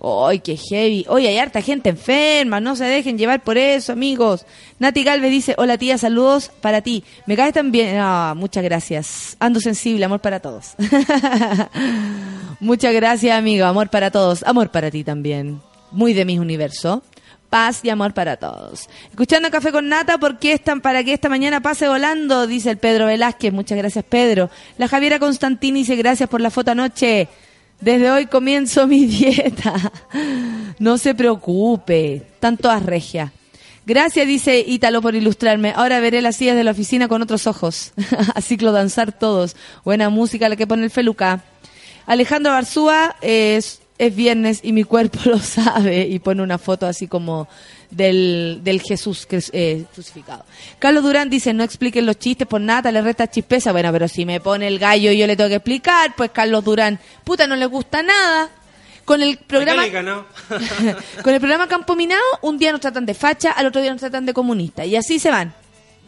¡Ay, 0.00 0.40
qué 0.40 0.56
heavy! 0.56 1.06
Hoy 1.08 1.26
hay 1.26 1.38
harta 1.38 1.62
gente 1.62 1.88
enferma, 1.88 2.60
no 2.60 2.76
se 2.76 2.84
dejen 2.84 3.18
llevar 3.18 3.42
por 3.42 3.58
eso, 3.58 3.92
amigos. 3.92 4.44
Nati 4.78 5.02
Galvez 5.02 5.30
dice, 5.30 5.54
hola 5.58 5.78
tía, 5.78 5.98
saludos 5.98 6.52
para 6.60 6.82
ti. 6.82 7.02
Me 7.26 7.34
caes 7.34 7.54
también... 7.54 7.96
Ah, 7.98 8.34
muchas 8.36 8.62
gracias. 8.62 9.36
Ando 9.40 9.58
sensible, 9.58 10.04
amor 10.04 10.20
para 10.20 10.38
todos. 10.38 10.74
muchas 12.60 12.94
gracias, 12.94 13.36
amigo, 13.36 13.64
amor 13.64 13.88
para 13.88 14.10
todos. 14.10 14.44
Amor 14.44 14.70
para 14.70 14.90
ti 14.90 15.02
también. 15.02 15.60
Muy 15.90 16.12
de 16.12 16.24
mis 16.24 16.38
universo. 16.38 17.02
Paz 17.50 17.80
y 17.82 17.90
amor 17.90 18.12
para 18.14 18.36
todos. 18.36 18.88
Escuchando 19.10 19.50
Café 19.50 19.72
con 19.72 19.88
Nata, 19.88 20.18
porque 20.18 20.52
están 20.52 20.80
para 20.80 21.04
que 21.04 21.12
esta 21.12 21.28
mañana 21.28 21.60
pase 21.60 21.88
volando, 21.88 22.46
dice 22.46 22.70
el 22.70 22.78
Pedro 22.78 23.06
Velázquez. 23.06 23.52
Muchas 23.52 23.78
gracias, 23.78 24.04
Pedro. 24.04 24.50
La 24.78 24.88
Javiera 24.88 25.18
Constantini 25.18 25.80
dice 25.80 25.96
gracias 25.96 26.28
por 26.28 26.40
la 26.40 26.50
foto 26.50 26.72
anoche. 26.72 27.28
Desde 27.80 28.10
hoy 28.10 28.26
comienzo 28.26 28.86
mi 28.86 29.06
dieta. 29.06 29.92
No 30.78 30.98
se 30.98 31.14
preocupe. 31.14 32.16
Están 32.16 32.56
todas 32.56 32.82
regias. 32.82 33.30
Gracias, 33.86 34.26
dice 34.26 34.64
Ítalo, 34.66 35.00
por 35.00 35.14
ilustrarme. 35.14 35.72
Ahora 35.76 36.00
veré 36.00 36.20
las 36.20 36.36
sillas 36.36 36.56
de 36.56 36.64
la 36.64 36.72
oficina 36.72 37.06
con 37.06 37.22
otros 37.22 37.46
ojos. 37.46 37.92
A 38.34 38.40
ciclo 38.40 38.72
danzar 38.72 39.12
todos. 39.12 39.54
Buena 39.84 40.10
música 40.10 40.48
la 40.48 40.56
que 40.56 40.66
pone 40.66 40.82
el 40.82 40.90
Feluca. 40.90 41.44
Alejandro 42.06 42.52
Barzúa 42.52 43.14
es, 43.20 43.80
es 43.98 44.14
viernes 44.14 44.60
y 44.62 44.72
mi 44.72 44.84
cuerpo 44.84 45.18
lo 45.24 45.38
sabe. 45.38 46.06
Y 46.06 46.18
pone 46.18 46.42
una 46.42 46.58
foto 46.58 46.86
así 46.86 47.06
como 47.06 47.48
del, 47.90 48.60
del 48.62 48.80
Jesús 48.82 49.26
eh, 49.52 49.84
crucificado. 49.94 50.44
Carlos 50.78 51.02
Durán 51.02 51.30
dice, 51.30 51.52
no 51.54 51.64
expliquen 51.64 52.06
los 52.06 52.18
chistes 52.18 52.46
por 52.46 52.60
nada, 52.60 52.90
le 52.92 53.00
resta 53.00 53.28
chispeza. 53.28 53.72
Bueno, 53.72 53.92
pero 53.92 54.08
si 54.08 54.24
me 54.26 54.40
pone 54.40 54.66
el 54.66 54.78
gallo 54.78 55.10
y 55.12 55.18
yo 55.18 55.26
le 55.26 55.36
tengo 55.36 55.48
que 55.48 55.56
explicar, 55.56 56.14
pues 56.16 56.30
Carlos 56.30 56.64
Durán, 56.64 56.98
puta, 57.24 57.46
no 57.46 57.56
le 57.56 57.66
gusta 57.66 58.02
nada. 58.02 58.50
Con 59.04 59.22
el 59.22 59.36
programa... 59.38 59.84
Con 61.22 61.32
el 61.32 61.40
programa 61.40 61.68
Campo 61.68 61.94
Minado, 61.94 62.20
un 62.42 62.58
día 62.58 62.72
nos 62.72 62.80
tratan 62.80 63.06
de 63.06 63.14
facha, 63.14 63.52
al 63.52 63.66
otro 63.66 63.80
día 63.80 63.92
nos 63.92 64.00
tratan 64.00 64.26
de 64.26 64.32
comunista. 64.34 64.84
Y 64.84 64.96
así 64.96 65.20
se 65.20 65.30
van. 65.30 65.54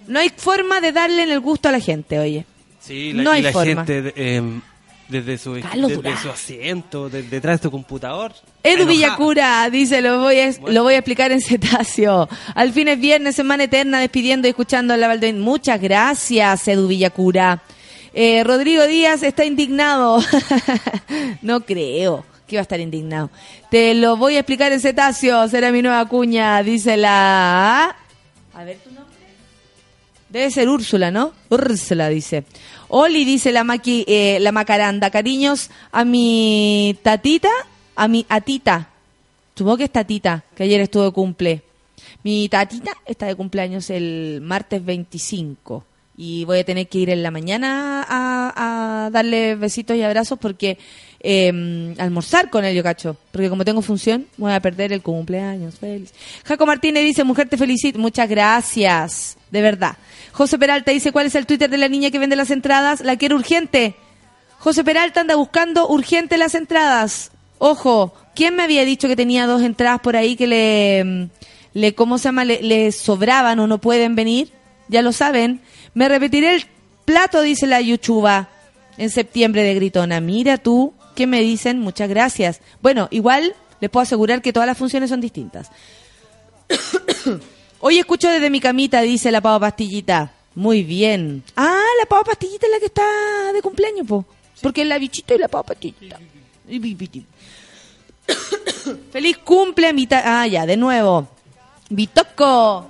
No 0.09 0.19
hay 0.19 0.31
forma 0.37 0.81
de 0.81 0.91
darle 0.91 1.23
en 1.23 1.31
el 1.31 1.39
gusto 1.39 1.69
a 1.69 1.73
la 1.73 1.79
gente, 1.81 2.19
oye. 2.19 2.45
Sí, 2.81 3.13
la, 3.13 3.23
No 3.23 3.31
hay 3.31 3.41
y 3.41 3.43
la 3.45 3.53
forma. 3.53 3.85
gente 3.87 4.13
em, 4.17 4.61
desde 5.09 5.39
su 5.39 5.59
Carlos 5.63 5.89
desde 5.89 6.03
Durán. 6.03 6.23
su 6.23 6.29
asiento, 6.31 7.09
de- 7.09 7.23
detrás 7.23 7.61
de 7.61 7.63
tu 7.65 7.71
computador. 7.71 8.33
Edu. 8.63 8.87
Villacura 8.87 9.69
dice, 9.71 10.01
lo 10.03 10.21
voy, 10.21 10.39
a, 10.41 10.51
lo 10.67 10.83
voy 10.83 10.95
a 10.95 10.99
explicar 10.99 11.33
en 11.33 11.41
cetáceo. 11.41 12.29
Al 12.55 12.73
fin 12.73 12.89
es 12.89 13.01
viernes, 13.01 13.35
semana 13.35 13.65
eterna, 13.65 14.01
despidiendo 14.01 14.47
y 14.47 14.51
escuchando 14.51 14.95
a 14.95 14.97
la 14.97 15.09
Valdevín. 15.09 15.41
Muchas 15.41 15.81
gracias, 15.81 16.69
Edu 16.69 16.89
Villacura. 16.89 17.63
Eh, 18.13 18.43
Rodrigo 18.45 18.87
Díaz 18.87 19.23
está 19.23 19.45
indignado. 19.45 20.21
no 21.43 21.61
creo 21.61 22.25
que 22.47 22.57
iba 22.57 22.61
a 22.61 22.63
estar 22.63 22.81
indignado. 22.81 23.31
Te 23.71 23.95
lo 23.95 24.17
voy 24.17 24.37
a 24.37 24.41
explicar 24.41 24.73
en 24.73 24.81
cetáceo, 24.81 25.47
será 25.49 25.71
mi 25.71 25.83
nueva 25.83 26.07
cuña, 26.07 26.63
dice 26.63 26.97
la... 26.97 27.95
A 28.55 28.65
ver 28.65 28.79
tu 28.79 28.89
nombre. 28.91 29.05
Debe 30.31 30.51
ser 30.51 30.69
Úrsula, 30.69 31.11
¿no? 31.11 31.33
Úrsula 31.51 32.09
dice. 32.09 32.45
Oli 32.89 33.25
dice 33.25 33.53
la 33.53 33.65
maqui, 33.65 34.05
eh, 34.09 34.39
la 34.41 34.53
macaranda. 34.53 35.11
Cariños 35.11 35.71
a 35.93 36.05
mi 36.05 36.97
tatita, 37.03 37.51
a 37.97 38.09
mi 38.09 38.25
atita. 38.29 38.89
Supongo 39.55 39.79
que 39.79 39.85
es 39.85 39.93
tatita, 39.93 40.45
que 40.55 40.65
ayer 40.65 40.81
estuvo 40.81 41.05
de 41.05 41.13
cumple. 41.13 41.63
Mi 42.23 42.49
tatita 42.49 42.93
está 43.07 43.27
de 43.27 43.35
cumpleaños 43.35 43.91
el 43.91 44.41
martes 44.43 44.85
25 44.85 45.85
y 46.21 46.45
voy 46.45 46.59
a 46.59 46.65
tener 46.65 46.89
que 46.89 46.99
ir 46.99 47.11
en 47.11 47.23
la 47.23 47.31
mañana 47.31 48.05
a, 48.07 49.09
darle 49.13 49.55
besitos 49.55 49.97
y 49.97 50.03
abrazos 50.03 50.39
porque 50.39 50.77
eh, 51.21 51.95
almorzar 51.97 52.51
con 52.51 52.65
él, 52.65 52.75
yo 52.75 52.83
cacho. 52.83 53.17
Porque 53.31 53.49
como 53.49 53.65
tengo 53.65 53.81
función, 53.83 54.27
voy 54.37 54.53
a 54.53 54.61
perder 54.61 54.93
el 54.93 55.01
cumpleaños. 55.01 55.79
Feliz. 55.79 56.13
Jaco 56.45 56.67
Martínez 56.67 57.05
dice, 57.05 57.25
mujer, 57.25 57.49
te 57.49 57.57
felicito. 57.57 57.99
Muchas 58.01 58.29
gracias, 58.29 59.38
de 59.51 59.63
verdad. 59.63 59.97
José 60.33 60.59
Peralta 60.59 60.91
dice, 60.93 61.13
¿cuál 61.13 61.27
es 61.27 61.35
el 61.35 61.47
Twitter 61.47 61.71
de 61.71 61.79
la 61.79 61.89
niña 61.89 62.11
que 62.11 62.19
vende 62.19 62.37
las 62.37 62.51
entradas? 62.51 63.01
La 63.01 63.17
quiero 63.17 63.37
urgente. 63.37 63.97
José 64.59 64.85
Peralta 64.85 65.21
anda 65.21 65.37
buscando 65.37 65.89
urgente 65.89 66.37
las 66.37 66.55
entradas. 66.55 67.31
Ojo, 67.59 68.15
¿quién 68.35 68.55
me 68.55 68.63
había 68.63 68.85
dicho 68.85 69.09
que 69.09 69.17
tenía 69.17 69.47
dos 69.47 69.63
entradas 69.63 70.01
por 70.01 70.17
ahí 70.17 70.37
que 70.37 70.47
le, 70.47 71.29
le 71.75 71.95
¿cómo 71.95 72.19
se 72.19 72.25
llama? 72.25 72.45
Le, 72.45 72.63
le 72.63 72.93
sobraban 72.93 73.59
o 73.59 73.67
no 73.67 73.79
pueden 73.79 74.15
venir? 74.15 74.53
Ya 74.89 75.03
lo 75.03 75.13
saben. 75.13 75.61
Me 75.95 76.09
repetiré 76.09 76.55
el 76.55 76.65
plato, 77.05 77.41
dice 77.43 77.67
la 77.67 77.81
Yuchuba, 77.81 78.49
en 78.97 79.11
septiembre 79.11 79.63
de 79.63 79.75
Gritona. 79.75 80.21
Mira 80.21 80.59
tú, 80.59 80.93
¿qué 81.15 81.27
me 81.27 81.41
dicen? 81.41 81.79
Muchas 81.81 82.09
gracias. 82.09 82.61
Bueno, 82.81 83.09
igual 83.11 83.55
les 83.81 83.91
puedo 83.91 84.03
asegurar 84.03 84.43
que 84.43 84.53
todas 84.53 84.67
las 84.67 84.79
funciones 84.79 85.11
son 85.11 85.21
distintas. 85.21 85.71
Hoy 87.81 87.99
escucho 87.99 88.29
desde 88.29 88.51
mi 88.51 88.61
camita, 88.61 89.01
dice 89.03 89.31
la 89.31 89.41
pava 89.41 89.61
pastillita. 89.61 90.33
Muy 90.55 90.83
bien. 90.83 91.45
Ah, 91.57 91.81
la 92.01 92.07
pava 92.07 92.25
pastillita 92.25 92.67
es 92.67 92.73
la 92.73 92.79
que 92.81 92.87
está 92.87 93.53
de 93.53 93.63
cumpleaños, 93.63 94.07
po. 94.07 94.25
Porque 94.61 94.83
es 94.83 94.89
la 94.89 94.99
bichita 94.99 95.35
y 95.35 95.39
la 95.39 95.49
pava 95.49 95.63
pastillita. 95.63 96.19
Feliz 99.13 99.39
cumple, 99.39 99.93
mitad. 99.93 100.23
Ah, 100.25 100.47
ya, 100.47 100.67
de 100.67 100.77
nuevo. 100.77 101.29
Bitoco. 101.89 102.89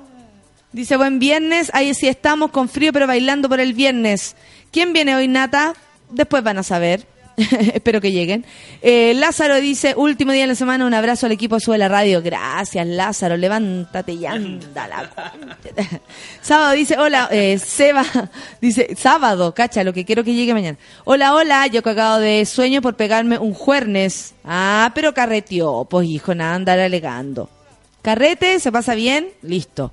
Dice, 0.72 0.96
buen 0.96 1.18
viernes. 1.18 1.70
Ahí 1.74 1.92
sí 1.92 2.08
estamos 2.08 2.50
con 2.50 2.68
frío, 2.68 2.92
pero 2.92 3.06
bailando 3.06 3.48
por 3.48 3.60
el 3.60 3.74
viernes. 3.74 4.36
¿Quién 4.70 4.94
viene 4.94 5.14
hoy, 5.14 5.28
Nata? 5.28 5.74
Después 6.10 6.42
van 6.42 6.58
a 6.58 6.62
saber. 6.62 7.06
Espero 7.74 8.00
que 8.00 8.10
lleguen. 8.10 8.44
Eh, 8.82 9.14
Lázaro 9.14 9.56
dice, 9.60 9.94
último 9.96 10.32
día 10.32 10.42
de 10.42 10.48
la 10.48 10.54
semana, 10.54 10.84
un 10.86 10.94
abrazo 10.94 11.26
al 11.26 11.32
equipo 11.32 11.60
Sube 11.60 11.78
la 11.78 11.88
Radio. 11.88 12.20
Gracias, 12.20 12.86
Lázaro. 12.86 13.36
Levántate 13.36 14.12
y 14.12 14.26
anda 14.26 14.88
la 14.88 15.08
concha. 15.08 16.00
Sábado 16.42 16.72
dice, 16.72 16.98
hola, 16.98 17.28
eh, 17.30 17.58
Seba, 17.58 18.04
dice, 18.60 18.96
sábado, 18.96 19.54
cacha, 19.54 19.84
lo 19.84 19.92
que 19.92 20.04
quiero 20.04 20.24
que 20.24 20.34
llegue 20.34 20.52
mañana. 20.52 20.78
Hola, 21.04 21.34
hola, 21.34 21.66
yo 21.68 21.82
cagado 21.82 22.18
de 22.18 22.44
sueño 22.44 22.82
por 22.82 22.96
pegarme 22.96 23.38
un 23.38 23.54
juernes. 23.54 24.34
Ah, 24.44 24.90
pero 24.94 25.14
carreteó, 25.14 25.86
pues 25.88 26.08
hijo, 26.08 26.34
nada, 26.34 26.54
andar 26.54 26.80
alegando. 26.80 27.48
Carrete, 28.02 28.58
se 28.58 28.72
pasa 28.72 28.94
bien, 28.94 29.28
listo. 29.42 29.92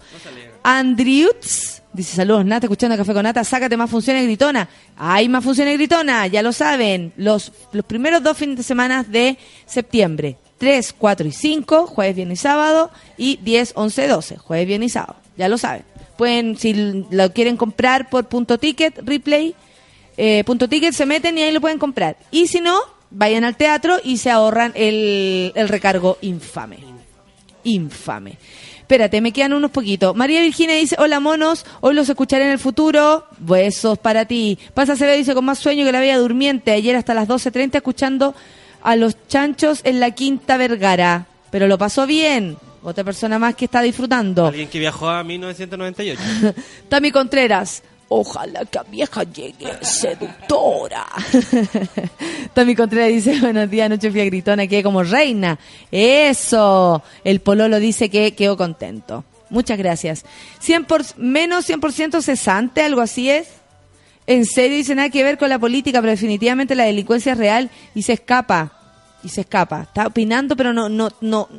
Andriutz 0.64 1.84
dice 1.96 2.16
saludos 2.16 2.46
Nata, 2.46 2.66
escuchando 2.66 2.98
Café 2.98 3.14
con 3.14 3.24
Nata, 3.24 3.44
sácate 3.44 3.78
más 3.78 3.90
funciones 3.90 4.24
gritona. 4.26 4.68
Hay 4.98 5.30
más 5.30 5.44
funciones 5.44 5.76
gritona, 5.76 6.28
ya 6.28 6.42
lo 6.42 6.52
saben. 6.52 7.14
Los, 7.18 7.52
los 7.72 7.86
primeros 7.86 8.22
dos 8.22 8.38
fines 8.38 8.58
de 8.58 8.64
semana 8.64 9.04
de 9.04 9.38
septiembre. 9.66 10.38
3, 10.58 10.96
4 10.98 11.28
y 11.28 11.32
5, 11.32 11.88
jueves, 11.88 12.16
viernes 12.16 12.40
y 12.40 12.44
sábado. 12.44 12.92
Y 13.18 13.38
10, 13.38 13.74
11, 13.76 14.08
12, 14.08 14.38
jueves, 14.38 14.68
viernes 14.68 14.92
y 14.92 14.94
sábado. 14.94 15.16
Ya 15.38 15.50
lo 15.50 15.58
saben. 15.58 15.84
Pueden, 16.18 16.58
si 16.58 17.06
lo 17.10 17.34
quieren 17.34 17.58
comprar 17.58 18.10
por 18.10 18.26
punto 18.28 18.58
ticket, 18.58 19.00
replay, 19.04 19.54
eh, 20.18 20.44
punto 20.46 20.70
ticket, 20.70 20.94
se 20.94 21.06
meten 21.06 21.38
y 21.38 21.44
ahí 21.44 21.52
lo 21.52 21.62
pueden 21.62 21.80
comprar. 21.80 22.18
Y 22.32 22.48
si 22.48 22.62
no, 22.62 22.80
vayan 23.12 23.44
al 23.44 23.58
teatro 23.58 23.98
y 24.04 24.18
se 24.18 24.32
ahorran 24.32 24.72
el, 24.76 25.52
el 25.56 25.68
recargo 25.68 26.18
infame 26.22 26.96
infame. 27.66 28.38
Espérate, 28.86 29.20
me 29.20 29.32
quedan 29.32 29.54
unos 29.54 29.72
poquitos. 29.72 30.16
María 30.16 30.42
Virginia 30.42 30.76
dice, 30.76 30.96
hola 31.00 31.20
monos, 31.20 31.66
hoy 31.82 31.96
los 31.96 32.08
escucharé 32.08 32.46
en 32.46 32.52
el 32.52 32.60
futuro. 32.60 33.26
Besos 33.40 33.98
para 33.98 34.26
ti. 34.26 34.60
Pasa 34.76 34.94
ve 34.94 35.18
dice, 35.18 35.34
con 35.34 35.44
más 35.44 35.58
sueño 35.58 35.84
que 35.84 35.92
la 35.92 36.00
bella 36.00 36.20
durmiente. 36.20 36.72
Ayer 36.72 36.96
hasta 36.96 37.16
las 37.16 37.28
12.30 37.28 37.78
escuchando 37.78 38.36
a 38.84 38.96
los 38.96 39.18
chanchos 39.28 39.82
en 39.86 40.00
la 40.00 40.12
Quinta 40.12 40.58
Vergara. 40.58 41.26
Pero 41.50 41.68
lo 41.68 41.80
pasó 41.80 42.06
bien. 42.06 42.58
Otra 42.84 43.04
persona 43.04 43.40
más 43.40 43.56
que 43.56 43.66
está 43.66 43.82
disfrutando. 43.82 44.46
Alguien 44.46 44.70
que 44.70 44.78
viajó 44.78 45.10
a 45.10 45.24
1998. 45.24 46.22
Tami 46.88 47.10
Contreras. 47.10 47.82
Ojalá 48.08 48.66
que 48.66 48.78
a 48.78 48.84
vieja 48.84 49.24
llegue 49.24 49.68
seductora. 49.82 51.08
Tami 52.54 52.76
Contreras 52.76 53.10
dice, 53.10 53.40
buenos 53.42 53.70
días, 53.70 53.90
noche 53.90 54.12
fui 54.12 54.22
a 54.22 54.26
gritona, 54.26 54.68
quedé 54.68 54.84
como 54.84 55.04
reina. 55.04 55.58
Eso. 55.92 57.02
El 57.24 57.40
pololo 57.40 57.80
dice 57.80 58.10
que 58.10 58.36
quedó 58.36 58.58
contento. 58.58 59.24
Muchas 59.50 59.78
gracias. 59.78 60.24
100 60.60 60.86
por, 60.86 61.04
menos 61.18 61.68
100% 61.68 62.22
cesante, 62.22 62.82
algo 62.82 63.02
así 63.02 63.30
es. 63.30 63.48
En 64.28 64.46
serio, 64.46 64.78
dice 64.78 64.96
nada 64.96 65.10
que 65.10 65.24
ver 65.24 65.38
con 65.38 65.50
la 65.50 65.60
política, 65.60 66.00
pero 66.02 66.12
definitivamente 66.12 66.76
la 66.76 66.86
delincuencia 66.86 67.34
es 67.34 67.38
real 67.38 67.70
y 67.94 68.04
se 68.04 68.14
escapa. 68.14 68.85
Y 69.26 69.30
se 69.30 69.42
escapa. 69.42 69.82
Está 69.82 70.08
opinando, 70.08 70.56
pero 70.56 70.72
no, 70.72 70.88
no, 70.88 71.10
no, 71.22 71.50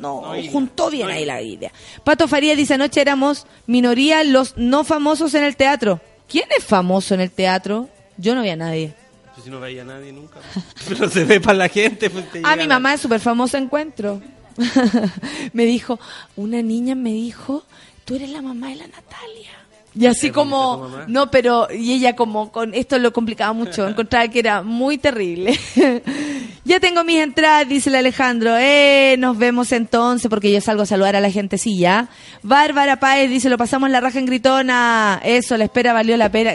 no, 0.00 0.34
juntó 0.50 0.90
bien 0.90 1.08
ahí 1.08 1.24
la 1.24 1.40
idea. 1.40 1.70
Pato 2.04 2.26
Faría 2.26 2.56
dice, 2.56 2.74
anoche 2.74 3.00
éramos 3.00 3.46
minoría 3.66 4.24
los 4.24 4.56
no 4.56 4.82
famosos 4.84 5.32
en 5.34 5.44
el 5.44 5.56
teatro. 5.56 6.00
¿Quién 6.28 6.46
es 6.56 6.64
famoso 6.64 7.14
en 7.14 7.20
el 7.20 7.30
teatro? 7.30 7.88
Yo 8.16 8.34
no 8.34 8.42
vi 8.42 8.48
a 8.50 8.56
nadie. 8.56 8.94
Pues 9.34 9.44
si 9.44 9.50
no 9.50 9.60
veía 9.60 9.82
a 9.82 9.84
nadie 9.84 10.12
nunca. 10.12 10.40
Pero 10.88 11.08
se 11.08 11.24
ve 11.24 11.40
para 11.40 11.56
la 11.58 11.68
gente. 11.68 12.10
Pues 12.10 12.24
Ah, 12.42 12.56
mi 12.56 12.64
la- 12.64 12.74
mamá 12.74 12.94
es 12.94 13.00
súper 13.00 13.20
famosa 13.20 13.56
encuentro. 13.58 14.20
me 15.52 15.64
dijo, 15.64 15.98
una 16.36 16.60
niña 16.62 16.94
me 16.94 17.12
dijo, 17.12 17.64
tú 18.04 18.16
eres 18.16 18.30
la 18.30 18.42
mamá 18.42 18.68
de 18.70 18.76
la 18.76 18.86
Natalia. 18.88 19.50
Y 19.94 20.06
así 20.06 20.30
como, 20.30 20.88
no, 21.06 21.30
pero, 21.30 21.68
y 21.70 21.92
ella 21.92 22.16
como 22.16 22.50
con 22.50 22.72
esto 22.72 22.98
lo 22.98 23.12
complicaba 23.12 23.52
mucho, 23.52 23.86
encontraba 23.88 24.26
que 24.28 24.38
era 24.38 24.62
muy 24.62 24.96
terrible. 24.96 25.58
ya 26.64 26.80
tengo 26.80 27.04
mis 27.04 27.18
entradas, 27.18 27.68
dice 27.68 27.90
el 27.90 27.96
Alejandro, 27.96 28.56
eh, 28.56 29.16
nos 29.18 29.36
vemos 29.36 29.70
entonces, 29.72 30.30
porque 30.30 30.50
yo 30.50 30.62
salgo 30.62 30.82
a 30.82 30.86
saludar 30.86 31.16
a 31.16 31.20
la 31.20 31.30
gente, 31.30 31.58
sí, 31.58 31.78
ya. 31.78 32.08
Bárbara 32.42 32.98
Páez 33.00 33.28
dice, 33.28 33.50
lo 33.50 33.58
pasamos 33.58 33.90
la 33.90 34.00
raja 34.00 34.18
en 34.18 34.26
gritona, 34.26 35.20
eso, 35.22 35.58
la 35.58 35.64
espera 35.64 35.92
valió 35.92 36.16
la 36.16 36.30
pena. 36.30 36.54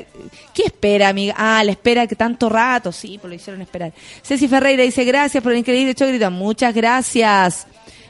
¿Qué 0.53 0.63
espera, 0.63 1.09
amiga? 1.09 1.35
Ah, 1.37 1.63
la 1.63 1.71
espera 1.71 2.07
que 2.07 2.15
tanto 2.15 2.49
rato, 2.49 2.91
sí, 2.91 3.19
pues 3.19 3.29
lo 3.29 3.35
hicieron 3.35 3.61
esperar. 3.61 3.93
Ceci 4.23 4.47
Ferreira 4.47 4.81
dice, 4.81 5.03
gracias 5.03 5.43
por 5.43 5.51
el 5.51 5.59
increíble 5.59 5.93
show, 5.93 6.07
grita, 6.07 6.31
muchas 6.31 6.73
gracias. 6.73 7.67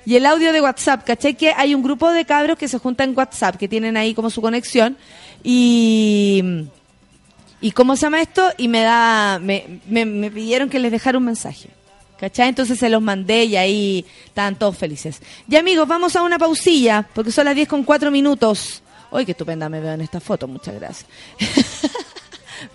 Y 0.08 0.16
el 0.16 0.26
audio 0.26 0.54
de 0.54 0.62
WhatsApp, 0.62 1.04
¿caché? 1.04 1.34
Que 1.34 1.52
hay 1.52 1.76
un 1.76 1.84
grupo 1.84 2.10
de 2.10 2.24
cabros 2.24 2.58
que 2.58 2.70
se 2.70 2.78
juntan 2.78 3.10
en 3.10 3.18
WhatsApp, 3.18 3.58
que 3.58 3.68
tienen 3.68 3.98
ahí 3.98 4.14
como 4.14 4.30
su 4.30 4.42
conexión. 4.42 4.96
Y. 5.44 6.42
¿Y 7.60 7.72
cómo 7.72 7.98
se 7.98 8.04
llama 8.04 8.22
esto? 8.22 8.42
Y 8.58 8.70
me 8.70 8.84
da. 8.84 9.38
Me, 9.38 9.82
me, 9.86 10.32
pidieron 10.32 10.70
que 10.70 10.80
les 10.80 10.94
dejara 10.94 11.18
un 11.18 11.26
mensaje. 11.26 11.72
¿Cachai? 12.18 12.48
Entonces 12.48 12.80
se 12.80 12.88
los 12.88 13.02
mandé 13.02 13.44
y 13.44 13.58
ahí 13.58 14.06
estaban 14.24 14.56
todos 14.56 14.78
felices. 14.78 15.22
Y 15.50 15.58
amigos, 15.58 15.86
vamos 15.86 16.16
a 16.16 16.24
una 16.24 16.40
pausilla, 16.40 17.06
porque 17.14 17.34
son 17.34 17.44
las 17.44 17.56
10 17.56 17.68
con 17.68 17.84
4 17.84 18.10
minutos. 18.10 18.82
Uy, 19.12 19.26
qué 19.26 19.34
estupenda 19.34 19.68
me 19.68 19.82
veo 19.82 19.92
en 19.92 20.00
esta 20.00 20.22
foto, 20.22 20.48
muchas 20.48 20.76
gracias. 20.76 21.06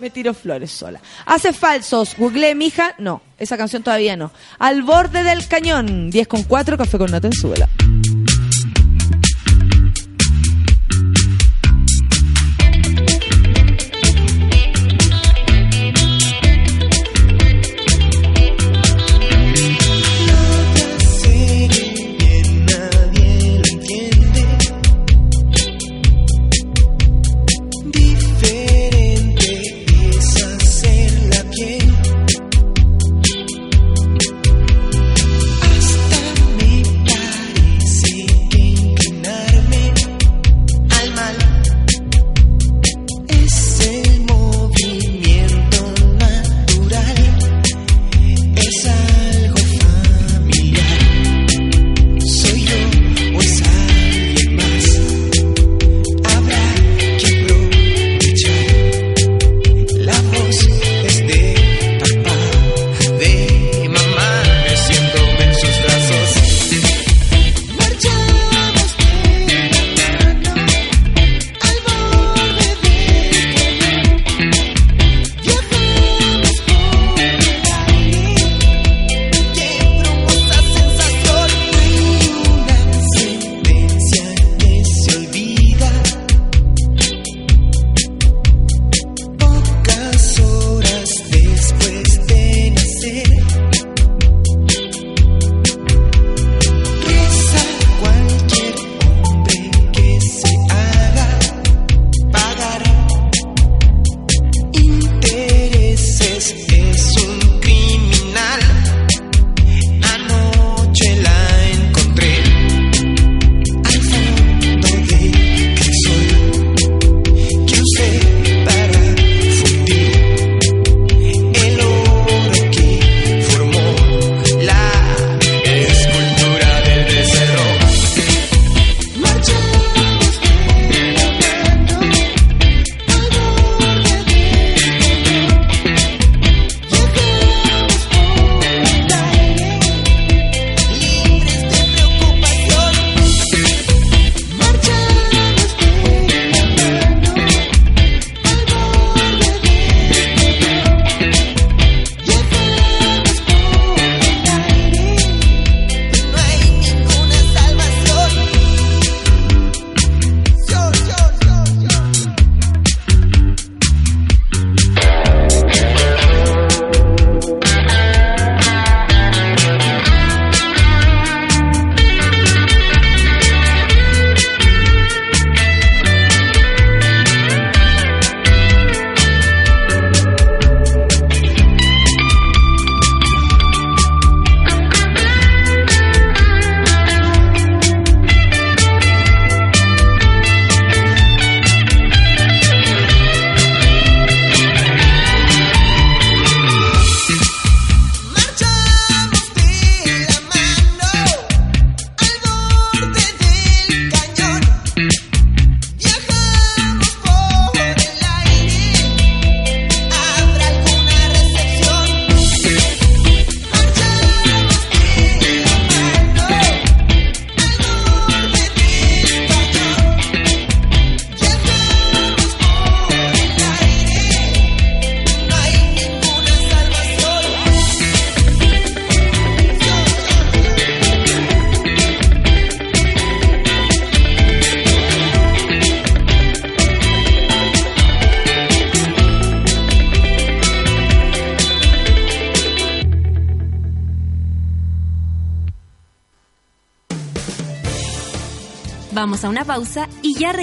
me 0.00 0.10
tiro 0.10 0.34
flores 0.34 0.70
sola. 0.70 1.00
Hace 1.26 1.52
falsos, 1.52 2.16
googleé 2.16 2.54
mija, 2.54 2.94
no, 2.98 3.22
esa 3.38 3.56
canción 3.56 3.82
todavía 3.82 4.16
no. 4.16 4.32
Al 4.58 4.82
borde 4.82 5.22
del 5.22 5.46
cañón, 5.48 6.10
10 6.10 6.28
con 6.28 6.42
4, 6.44 6.78
café 6.78 6.98
con 6.98 7.10
nata 7.10 7.26
en 7.26 7.32
suela. 7.32 7.68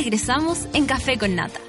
Regresamos 0.10 0.68
en 0.74 0.88
Café 0.88 1.20
con 1.20 1.36
Nata. 1.36 1.60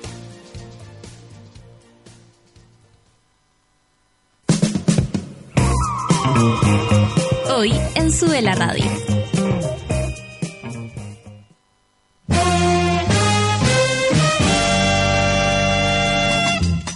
Hoy 7.54 7.70
en 7.96 8.10
Sube 8.10 8.40
la 8.40 8.54
Radio. 8.54 8.84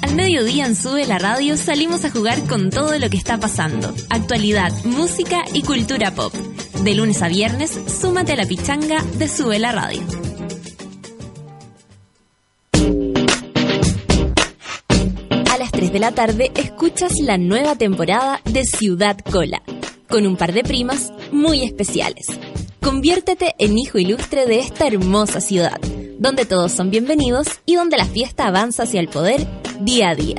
Al 0.01 0.15
mediodía 0.15 0.65
en 0.65 0.75
Sube 0.75 1.05
la 1.05 1.19
Radio 1.19 1.59
salimos 1.59 2.07
a 2.07 2.11
jugar 2.11 2.43
con 2.47 2.71
todo 2.71 2.99
lo 2.99 3.11
que 3.11 3.19
está 3.19 3.39
pasando. 3.39 3.95
Actualidad, 4.09 4.73
música 4.85 5.45
y 5.53 5.61
cultura 5.61 6.15
pop. 6.15 6.33
De 6.83 6.95
lunes 6.95 7.21
a 7.21 7.29
viernes, 7.29 7.79
súmate 8.01 8.33
a 8.33 8.37
la 8.37 8.47
pichanga 8.47 9.03
de 9.19 9.29
Sube 9.29 9.59
la 9.59 9.73
Radio. 9.73 10.24
De 15.95 16.01
la 16.01 16.11
tarde 16.11 16.51
escuchas 16.57 17.13
la 17.21 17.39
nueva 17.39 17.77
temporada 17.77 18.41
de 18.45 18.65
Ciudad 18.65 19.17
Cola, 19.31 19.63
con 20.09 20.27
un 20.27 20.37
par 20.37 20.53
de 20.53 20.65
primas 20.65 21.13
muy 21.31 21.63
especiales. 21.63 22.27
Conviértete 22.83 23.55
en 23.61 23.79
hijo 23.79 23.99
ilustre 23.99 24.45
de 24.45 24.59
esta 24.59 24.89
hermosa 24.89 25.41
ciudad, 25.41 25.81
donde 26.19 26.47
todos 26.47 26.73
son 26.73 26.91
bienvenidos 26.91 27.47
y 27.65 27.77
donde 27.77 27.97
la 27.97 28.07
fiesta 28.07 28.49
avanza 28.49 28.83
hacia 28.83 28.99
el 28.99 29.07
poder 29.07 29.47
día 29.83 30.11
a 30.11 30.15
día. 30.17 30.39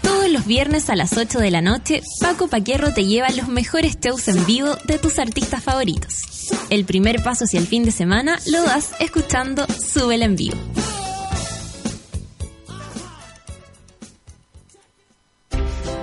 Todos 0.00 0.30
los 0.30 0.46
viernes 0.46 0.88
a 0.88 0.96
las 0.96 1.14
8 1.18 1.40
de 1.40 1.50
la 1.50 1.60
noche, 1.60 2.00
Paco 2.22 2.48
Paquierro 2.48 2.94
te 2.94 3.04
lleva 3.04 3.28
los 3.32 3.48
mejores 3.48 3.98
shows 4.00 4.28
en 4.28 4.46
vivo 4.46 4.74
de 4.86 4.98
tus 4.98 5.18
artistas 5.18 5.62
favoritos. 5.62 6.33
El 6.70 6.84
primer 6.84 7.22
paso 7.22 7.44
hacia 7.44 7.60
el 7.60 7.66
fin 7.66 7.84
de 7.84 7.90
semana 7.90 8.38
lo 8.46 8.62
das 8.62 8.92
escuchando 9.00 9.66
Súbela 9.66 10.24
en 10.24 10.36
vivo. 10.36 10.56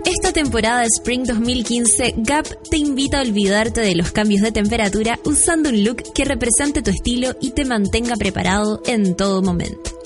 Esta 0.05 0.33
temporada 0.33 0.81
de 0.81 0.89
Spring 0.99 1.25
2015, 1.25 2.17
Gap 2.19 2.47
te 2.71 2.77
invita 2.77 3.19
a 3.19 3.23
olvidarte 3.23 3.81
de 3.81 3.95
los 3.95 4.13
cambios 4.13 4.43
de 4.43 4.53
temperatura 4.53 5.19
usando 5.25 5.71
un 5.71 5.85
look 5.85 6.03
que 6.15 6.27
represente 6.27 6.83
tu 6.83 6.91
estilo 6.91 7.35
y 7.41 7.53
te 7.53 7.65
mantenga 7.65 8.17
preparado 8.17 8.83
en 8.85 9.17
todo 9.17 9.41
momento. 9.41 10.02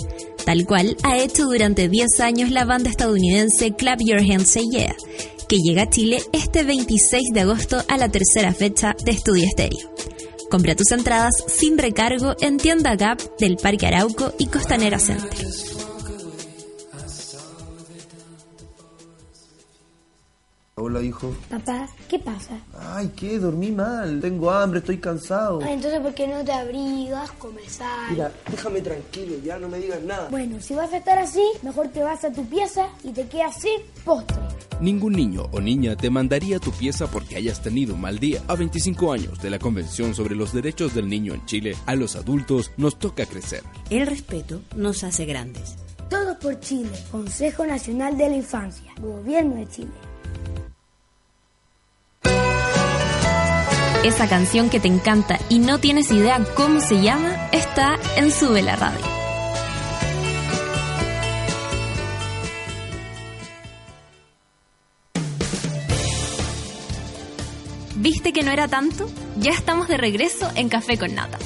Tal 0.47 0.65
cual 0.65 0.97
ha 1.03 1.19
hecho 1.19 1.47
durante 1.47 1.89
10 1.89 2.21
años 2.21 2.53
la 2.53 2.65
banda 2.65 2.89
estadounidense 2.89 3.73
Clap 3.73 3.99
Your 4.01 4.21
Hands 4.21 4.49
Say 4.49 4.63
Yeah, 4.71 4.95
que 5.49 5.57
llega 5.59 5.83
a 5.83 5.91
Chile 5.91 6.23
este 6.33 6.63
26 6.63 7.33
de 7.35 7.41
agosto 7.41 7.85
a 7.89 7.99
la 7.99 8.09
tercera 8.09 8.55
fecha 8.55 8.95
de 9.05 9.11
Estudio 9.11 9.45
Estéreo. 9.45 9.91
Compra 10.49 10.77
tus 10.77 10.93
entradas 10.93 11.33
sin 11.49 11.77
recargo 11.77 12.37
en 12.41 12.59
tienda 12.59 12.95
Gap 12.95 13.21
del 13.41 13.57
Parque 13.57 13.89
Arauco 13.89 14.33
y 14.39 14.47
Costanera 14.47 15.01
Center. 15.01 15.76
Hola, 20.79 21.01
hijo. 21.01 21.35
Papá, 21.49 21.89
¿qué 22.07 22.19
pasa? 22.19 22.61
Ay, 22.79 23.11
¿qué? 23.17 23.39
Dormí 23.39 23.73
mal. 23.73 24.21
Tengo 24.21 24.51
hambre, 24.51 24.81
estoy 24.81 24.99
cansado. 24.99 25.61
Ay, 25.63 25.73
entonces, 25.73 26.01
¿por 26.01 26.13
qué 26.13 26.29
no 26.29 26.45
te 26.45 26.53
abrigas, 26.53 27.31
comes 27.39 27.73
sal? 27.73 28.11
Mira, 28.11 28.31
déjame 28.51 28.83
tranquilo, 28.83 29.37
ya 29.43 29.59
no 29.59 29.71
me 29.71 29.79
digas 29.79 30.03
nada. 30.03 30.29
Bueno, 30.29 30.61
si 30.61 30.75
vas 30.75 30.93
a 30.93 30.99
estar 30.99 31.19
así, 31.19 31.41
mejor 31.63 31.89
te 31.89 32.03
vas 32.03 32.23
a 32.25 32.31
tu 32.31 32.45
pieza 32.45 32.89
y 33.03 33.13
te 33.13 33.27
quedas 33.27 33.59
sin 33.59 33.81
postre. 34.05 34.37
Ningún 34.79 35.15
niño 35.15 35.45
o 35.51 35.63
niña 35.63 35.97
te 35.97 36.11
mandaría 36.11 36.59
tu 36.59 36.73
pieza 36.73 37.07
porque 37.07 37.37
hayas 37.37 37.63
tenido 37.63 37.95
un 37.95 38.03
mal 38.03 38.19
día. 38.19 38.43
A 38.47 38.55
25 38.55 39.15
años 39.15 39.41
de 39.41 39.49
la 39.49 39.59
Convención 39.59 40.15
sobre 40.15 40.37
los 40.37 40.53
Derechos 40.53 40.93
del 40.93 41.09
Niño 41.09 41.33
en 41.33 41.47
Chile, 41.47 41.75
a 41.87 41.95
los 41.95 42.17
adultos 42.17 42.71
nos 42.77 42.99
toca 42.99 43.25
crecer. 43.25 43.63
El 43.89 44.07
respeto 44.07 44.61
nos 44.77 45.05
hace 45.05 45.25
grandes. 45.25 45.77
Todos 46.11 46.37
por 46.37 46.61
Chile, 46.61 46.91
Consejo 47.11 47.65
Nacional 47.65 48.19
de 48.19 48.29
la 48.29 48.37
Infancia, 48.37 48.93
Gobierno 49.01 49.55
de 49.55 49.67
Chile. 49.69 50.06
Esa 54.05 54.29
canción 54.29 54.71
que 54.71 54.79
te 54.79 54.87
encanta 54.87 55.39
y 55.49 55.59
no 55.59 55.79
tienes 55.79 56.13
idea 56.13 56.39
cómo 56.55 56.81
se 56.81 57.03
llama 57.03 57.49
está 57.51 57.97
en 58.17 58.31
Sube 58.31 58.63
la 58.63 58.77
Radio. 58.77 59.05
¿Viste 67.97 68.33
que 68.33 68.45
no 68.45 68.53
era 68.53 68.69
tanto? 68.69 69.09
Ya 69.39 69.51
estamos 69.51 69.89
de 69.89 69.97
regreso 69.97 70.49
en 70.55 70.69
Café 70.69 70.97
con 70.97 71.13
Nata. 71.15 71.39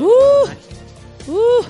Uf, 0.00 1.28
uf. 1.28 1.66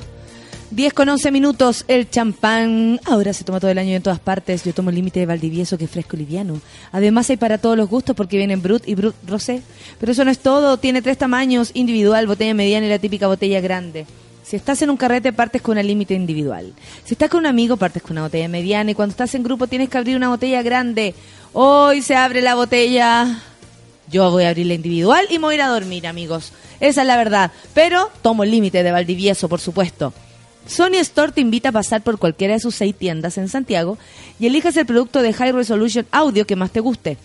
10 0.70 0.92
con 0.92 1.08
11 1.08 1.30
minutos, 1.30 1.84
el 1.88 2.10
champán. 2.10 3.00
Ahora 3.06 3.32
se 3.32 3.42
toma 3.42 3.58
todo 3.58 3.70
el 3.70 3.78
año 3.78 3.96
en 3.96 4.02
todas 4.02 4.20
partes. 4.20 4.64
Yo 4.64 4.74
tomo 4.74 4.90
el 4.90 4.96
límite 4.96 5.20
de 5.20 5.26
Valdivieso, 5.26 5.78
que 5.78 5.86
es 5.86 5.90
fresco 5.90 6.14
y 6.16 6.20
liviano. 6.20 6.60
Además 6.92 7.30
hay 7.30 7.38
para 7.38 7.56
todos 7.56 7.76
los 7.76 7.88
gustos 7.88 8.14
porque 8.14 8.36
vienen 8.36 8.60
Brut 8.60 8.86
y 8.86 8.94
Brut 8.94 9.14
Rosé. 9.26 9.62
Pero 9.98 10.12
eso 10.12 10.24
no 10.26 10.30
es 10.30 10.40
todo. 10.40 10.76
Tiene 10.76 11.00
tres 11.00 11.16
tamaños, 11.16 11.70
individual, 11.72 12.26
botella 12.26 12.52
mediana 12.52 12.86
y 12.86 12.90
la 12.90 12.98
típica 12.98 13.26
botella 13.26 13.62
grande. 13.62 14.04
Si 14.42 14.56
estás 14.56 14.80
en 14.82 14.90
un 14.90 14.98
carrete, 14.98 15.32
partes 15.32 15.62
con 15.62 15.72
una 15.72 15.82
límite 15.82 16.14
individual. 16.14 16.74
Si 17.04 17.14
estás 17.14 17.30
con 17.30 17.40
un 17.40 17.46
amigo, 17.46 17.78
partes 17.78 18.02
con 18.02 18.12
una 18.12 18.22
botella 18.22 18.48
mediana. 18.48 18.90
Y 18.90 18.94
cuando 18.94 19.12
estás 19.12 19.34
en 19.34 19.42
grupo, 19.42 19.68
tienes 19.68 19.88
que 19.88 19.96
abrir 19.96 20.16
una 20.16 20.28
botella 20.28 20.62
grande. 20.62 21.14
Hoy 21.54 22.02
se 22.02 22.14
abre 22.14 22.42
la 22.42 22.54
botella. 22.54 23.42
Yo 24.10 24.30
voy 24.30 24.44
a 24.44 24.50
abrir 24.50 24.66
la 24.66 24.74
individual 24.74 25.26
y 25.30 25.38
me 25.38 25.46
voy 25.46 25.54
a 25.54 25.56
ir 25.56 25.62
a 25.62 25.68
dormir, 25.68 26.06
amigos. 26.06 26.52
Esa 26.80 27.02
es 27.02 27.06
la 27.06 27.16
verdad. 27.16 27.52
Pero 27.74 28.10
tomo 28.22 28.44
el 28.44 28.50
límite 28.50 28.82
de 28.82 28.92
Valdivieso, 28.92 29.48
por 29.48 29.60
supuesto. 29.60 30.12
Sony 30.66 30.96
Store 31.00 31.32
te 31.32 31.40
invita 31.40 31.70
a 31.70 31.72
pasar 31.72 32.02
por 32.02 32.18
cualquiera 32.18 32.54
de 32.54 32.60
sus 32.60 32.74
seis 32.74 32.94
tiendas 32.94 33.38
en 33.38 33.48
Santiago 33.48 33.96
y 34.38 34.46
elijas 34.46 34.76
el 34.76 34.86
producto 34.86 35.22
de 35.22 35.32
High 35.32 35.52
Resolution 35.52 36.06
Audio 36.10 36.46
que 36.46 36.56
más 36.56 36.70
te 36.70 36.80
guste. 36.80 37.16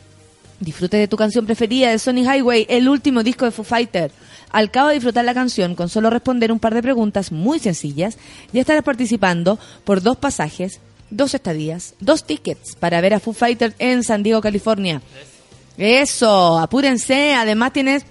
Disfrute 0.61 0.95
de 0.95 1.09
tu 1.09 1.17
canción 1.17 1.45
preferida 1.45 1.89
de 1.89 1.99
Sony 1.99 2.23
Highway, 2.23 2.65
el 2.69 2.87
último 2.87 3.21
disco 3.21 3.43
de 3.43 3.51
Foo 3.51 3.65
Fighter. 3.65 4.11
Al 4.49 4.71
cabo 4.71 4.89
de 4.89 4.93
disfrutar 4.95 5.25
la 5.25 5.33
canción, 5.33 5.75
con 5.75 5.89
solo 5.89 6.09
responder 6.09 6.53
un 6.53 6.59
par 6.59 6.73
de 6.73 6.81
preguntas 6.81 7.33
muy 7.33 7.59
sencillas, 7.59 8.17
ya 8.53 8.61
estarás 8.61 8.83
participando 8.83 9.59
por 9.83 10.01
dos 10.01 10.15
pasajes, 10.15 10.79
dos 11.09 11.33
estadías, 11.33 11.95
dos 11.99 12.23
tickets 12.23 12.75
para 12.79 13.01
ver 13.01 13.13
a 13.13 13.19
Foo 13.19 13.33
Fighter 13.33 13.73
en 13.77 14.03
San 14.03 14.23
Diego, 14.23 14.39
California. 14.41 15.01
Eso, 15.77 16.59
apúrense. 16.59 17.33
Además 17.33 17.73
tienes 17.73 18.05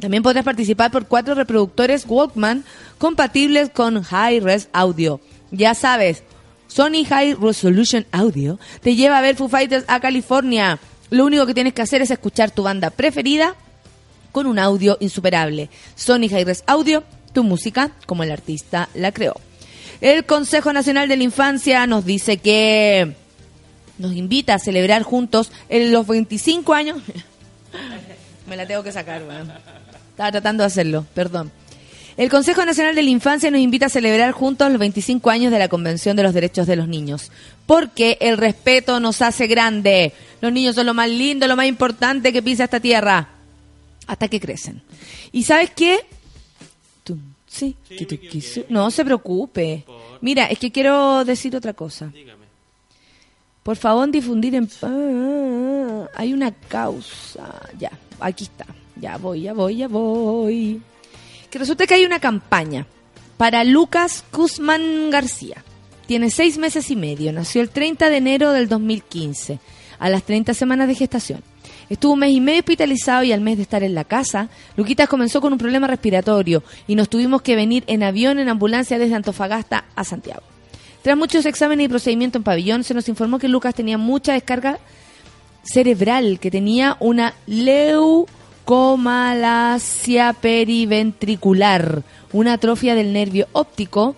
también 0.00 0.22
podrás 0.22 0.44
participar 0.44 0.90
por 0.90 1.06
cuatro 1.06 1.34
reproductores 1.34 2.04
Walkman 2.06 2.64
compatibles 2.98 3.70
con 3.70 4.02
High 4.02 4.40
Res 4.40 4.68
Audio. 4.72 5.20
Ya 5.50 5.74
sabes, 5.74 6.22
Sony 6.68 7.04
High 7.08 7.34
Resolution 7.34 8.06
Audio 8.12 8.60
te 8.82 8.94
lleva 8.94 9.18
a 9.18 9.22
ver 9.22 9.36
Foo 9.36 9.48
Fighters 9.48 9.84
a 9.88 9.98
California. 9.98 10.78
Lo 11.10 11.24
único 11.24 11.46
que 11.46 11.54
tienes 11.54 11.72
que 11.74 11.82
hacer 11.82 12.02
es 12.02 12.10
escuchar 12.10 12.50
tu 12.50 12.62
banda 12.62 12.90
preferida 12.90 13.54
con 14.30 14.46
un 14.46 14.58
audio 14.58 14.96
insuperable. 15.00 15.68
Sony 15.96 16.28
High 16.30 16.44
Res 16.44 16.64
Audio, 16.66 17.02
tu 17.32 17.42
música 17.42 17.90
como 18.06 18.22
el 18.22 18.30
artista 18.30 18.88
la 18.94 19.10
creó. 19.10 19.34
El 20.00 20.26
Consejo 20.26 20.72
Nacional 20.72 21.08
de 21.08 21.16
la 21.16 21.24
Infancia 21.24 21.86
nos 21.88 22.04
dice 22.04 22.36
que 22.36 23.16
nos 23.98 24.14
invita 24.14 24.54
a 24.54 24.58
celebrar 24.58 25.02
juntos 25.02 25.50
en 25.68 25.92
los 25.92 26.06
25 26.06 26.74
años. 26.74 27.02
Me 28.48 28.56
la 28.56 28.66
tengo 28.66 28.82
que 28.82 28.92
sacar. 28.92 29.22
Estaba 30.10 30.32
tratando 30.32 30.62
de 30.62 30.66
hacerlo, 30.66 31.06
perdón. 31.14 31.52
El 32.16 32.30
Consejo 32.30 32.64
Nacional 32.64 32.96
de 32.96 33.02
la 33.04 33.10
Infancia 33.10 33.50
nos 33.50 33.60
invita 33.60 33.86
a 33.86 33.90
celebrar 33.90 34.32
juntos 34.32 34.68
los 34.70 34.80
25 34.80 35.30
años 35.30 35.52
de 35.52 35.58
la 35.58 35.68
Convención 35.68 36.16
de 36.16 36.24
los 36.24 36.34
Derechos 36.34 36.66
de 36.66 36.74
los 36.74 36.88
Niños. 36.88 37.30
Porque 37.66 38.18
el 38.20 38.38
respeto 38.38 38.98
nos 38.98 39.22
hace 39.22 39.46
grande. 39.46 40.12
Los 40.40 40.52
niños 40.52 40.74
son 40.74 40.86
lo 40.86 40.94
más 40.94 41.08
lindo, 41.08 41.46
lo 41.46 41.54
más 41.54 41.66
importante 41.66 42.32
que 42.32 42.42
pisa 42.42 42.64
esta 42.64 42.80
tierra. 42.80 43.28
hasta 44.08 44.26
que 44.26 44.40
crecen. 44.40 44.82
¿Y 45.30 45.44
sabes 45.44 45.70
qué? 45.70 46.00
Sí. 47.46 47.76
No 48.68 48.90
se 48.90 49.04
preocupe. 49.04 49.84
Mira, 50.20 50.46
es 50.46 50.58
que 50.58 50.70
quiero 50.70 51.24
decir 51.24 51.54
otra 51.56 51.72
cosa. 51.72 52.12
Por 53.68 53.76
favor, 53.76 54.10
difundir 54.10 54.54
en... 54.54 54.66
Ah, 54.80 56.08
hay 56.14 56.32
una 56.32 56.52
causa. 56.52 57.60
Ya, 57.78 57.90
aquí 58.18 58.44
está. 58.44 58.64
Ya 58.96 59.18
voy, 59.18 59.42
ya 59.42 59.52
voy, 59.52 59.76
ya 59.76 59.88
voy. 59.88 60.80
Que 61.50 61.58
resulta 61.58 61.86
que 61.86 61.92
hay 61.92 62.06
una 62.06 62.18
campaña 62.18 62.86
para 63.36 63.64
Lucas 63.64 64.24
Guzmán 64.32 65.10
García. 65.10 65.62
Tiene 66.06 66.30
seis 66.30 66.56
meses 66.56 66.90
y 66.90 66.96
medio. 66.96 67.30
Nació 67.30 67.60
el 67.60 67.68
30 67.68 68.08
de 68.08 68.16
enero 68.16 68.52
del 68.52 68.70
2015, 68.70 69.58
a 69.98 70.08
las 70.08 70.22
30 70.22 70.54
semanas 70.54 70.88
de 70.88 70.94
gestación. 70.94 71.42
Estuvo 71.90 72.14
un 72.14 72.20
mes 72.20 72.30
y 72.30 72.40
medio 72.40 72.60
hospitalizado 72.60 73.22
y 73.24 73.32
al 73.32 73.42
mes 73.42 73.58
de 73.58 73.64
estar 73.64 73.82
en 73.82 73.94
la 73.94 74.04
casa, 74.04 74.48
Luquitas 74.76 75.10
comenzó 75.10 75.42
con 75.42 75.52
un 75.52 75.58
problema 75.58 75.86
respiratorio 75.86 76.62
y 76.86 76.94
nos 76.94 77.10
tuvimos 77.10 77.42
que 77.42 77.54
venir 77.54 77.84
en 77.86 78.02
avión, 78.02 78.38
en 78.38 78.48
ambulancia 78.48 78.98
desde 78.98 79.14
Antofagasta 79.14 79.84
a 79.94 80.04
Santiago. 80.04 80.57
Tras 81.02 81.16
muchos 81.16 81.46
exámenes 81.46 81.86
y 81.86 81.88
procedimientos 81.88 82.40
en 82.40 82.44
pabellón, 82.44 82.84
se 82.84 82.94
nos 82.94 83.08
informó 83.08 83.38
que 83.38 83.48
Lucas 83.48 83.74
tenía 83.74 83.98
mucha 83.98 84.32
descarga 84.32 84.78
cerebral, 85.62 86.38
que 86.40 86.50
tenía 86.50 86.96
una 87.00 87.34
leucomalacia 87.46 90.32
periventricular, 90.34 92.02
una 92.32 92.54
atrofia 92.54 92.94
del 92.94 93.12
nervio 93.12 93.48
óptico 93.52 94.16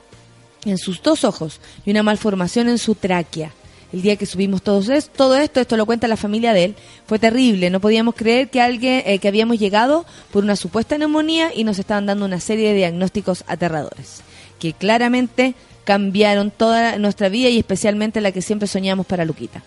en 0.65 0.79
sus 0.79 1.03
dos 1.03 1.25
ojos 1.25 1.61
y 1.85 1.91
una 1.91 2.03
malformación 2.03 2.69
en 2.69 2.79
su 2.79 2.95
tráquea. 2.95 3.53
El 3.93 4.03
día 4.03 4.15
que 4.17 4.27
subimos 4.27 4.63
todos 4.63 4.89
es- 4.89 5.11
todo 5.11 5.37
esto, 5.37 5.59
esto 5.61 5.77
lo 5.77 5.85
cuenta 5.87 6.07
la 6.07 6.17
familia 6.17 6.53
de 6.53 6.65
él, 6.65 6.75
fue 7.07 7.19
terrible. 7.19 7.71
No 7.71 7.81
podíamos 7.81 8.15
creer 8.15 8.49
que 8.49 8.61
alguien 8.61 9.03
eh, 9.05 9.19
que 9.19 9.27
habíamos 9.29 9.59
llegado 9.59 10.07
por 10.31 10.45
una 10.45 10.55
supuesta 10.55 10.97
neumonía 10.97 11.51
y 11.55 11.65
nos 11.65 11.79
estaban 11.79 12.07
dando 12.07 12.25
una 12.25 12.39
serie 12.41 12.69
de 12.69 12.75
diagnósticos 12.77 13.43
aterradores 13.49 14.23
que 14.61 14.75
claramente 14.75 15.55
cambiaron 15.85 16.51
toda 16.51 16.99
nuestra 16.99 17.29
vida 17.29 17.49
y 17.49 17.59
especialmente 17.59 18.21
la 18.21 18.33
que 18.33 18.43
siempre 18.43 18.69
soñamos 18.69 19.07
para 19.07 19.25
Luquita. 19.25 19.63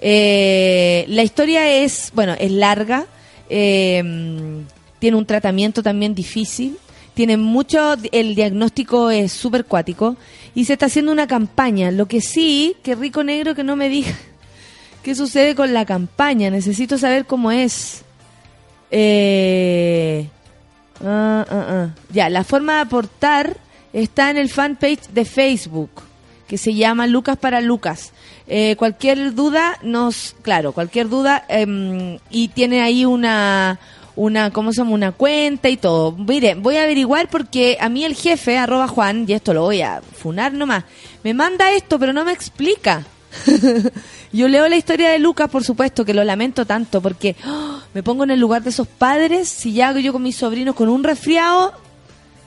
Eh, 0.00 1.04
la 1.08 1.22
historia 1.22 1.68
es, 1.70 2.10
bueno, 2.14 2.34
es 2.38 2.50
larga, 2.50 3.06
eh, 3.48 4.02
tiene 4.98 5.16
un 5.16 5.26
tratamiento 5.26 5.82
también 5.82 6.14
difícil, 6.14 6.78
tiene 7.14 7.36
mucho, 7.36 7.94
el 8.10 8.34
diagnóstico 8.34 9.10
es 9.10 9.32
súper 9.32 9.64
cuático 9.64 10.16
y 10.54 10.64
se 10.64 10.74
está 10.74 10.86
haciendo 10.86 11.12
una 11.12 11.26
campaña. 11.26 11.90
Lo 11.90 12.06
que 12.06 12.20
sí, 12.20 12.76
que 12.82 12.96
rico 12.96 13.22
negro 13.22 13.54
que 13.54 13.62
no 13.62 13.76
me 13.76 13.88
diga 13.88 14.12
qué 15.02 15.14
sucede 15.14 15.54
con 15.54 15.72
la 15.72 15.84
campaña, 15.84 16.50
necesito 16.50 16.98
saber 16.98 17.24
cómo 17.24 17.52
es. 17.52 18.02
Eh, 18.90 20.28
ah, 21.04 21.46
ah, 21.48 21.66
ah. 21.68 21.94
Ya, 22.12 22.28
la 22.28 22.44
forma 22.44 22.74
de 22.74 22.80
aportar 22.80 23.56
está 23.94 24.30
en 24.30 24.36
el 24.36 24.50
fanpage 24.50 25.08
de 25.08 25.24
Facebook, 25.24 25.90
que 26.46 26.58
se 26.58 26.74
llama 26.74 27.06
Lucas 27.06 27.38
para 27.38 27.62
Lucas. 27.62 28.12
Eh, 28.46 28.76
cualquier 28.76 29.34
duda 29.34 29.78
nos, 29.82 30.36
claro, 30.42 30.72
cualquier 30.72 31.08
duda 31.08 31.46
em, 31.48 32.18
y 32.28 32.48
tiene 32.48 32.82
ahí 32.82 33.06
una 33.06 33.78
una 34.16 34.52
cómo 34.52 34.72
se 34.72 34.78
llama 34.78 34.92
una 34.92 35.12
cuenta 35.12 35.68
y 35.68 35.76
todo. 35.76 36.12
Mire, 36.12 36.54
voy 36.54 36.76
a 36.76 36.84
averiguar 36.84 37.28
porque 37.28 37.78
a 37.80 37.88
mí 37.88 38.04
el 38.04 38.14
jefe 38.14 38.58
arroba 38.58 38.86
Juan 38.88 39.24
y 39.26 39.32
esto 39.32 39.54
lo 39.54 39.62
voy 39.62 39.82
a 39.82 40.02
funar 40.02 40.52
nomás. 40.52 40.84
Me 41.22 41.34
manda 41.34 41.72
esto, 41.72 41.98
pero 41.98 42.12
no 42.12 42.24
me 42.24 42.32
explica. 42.32 43.04
Yo 44.32 44.48
leo 44.48 44.68
la 44.68 44.76
historia 44.76 45.10
de 45.10 45.18
Lucas, 45.18 45.48
por 45.48 45.64
supuesto, 45.64 46.04
que 46.04 46.14
lo 46.14 46.22
lamento 46.22 46.66
tanto, 46.66 47.00
porque 47.00 47.36
¡oh! 47.46 47.80
me 47.94 48.02
pongo 48.02 48.24
en 48.24 48.30
el 48.30 48.40
lugar 48.40 48.62
de 48.62 48.70
esos 48.70 48.86
padres, 48.86 49.48
si 49.48 49.72
ya 49.72 49.88
hago 49.88 50.00
yo 50.00 50.12
con 50.12 50.22
mis 50.22 50.36
sobrinos 50.36 50.74
con 50.74 50.88
un 50.88 51.04
resfriado, 51.04 51.72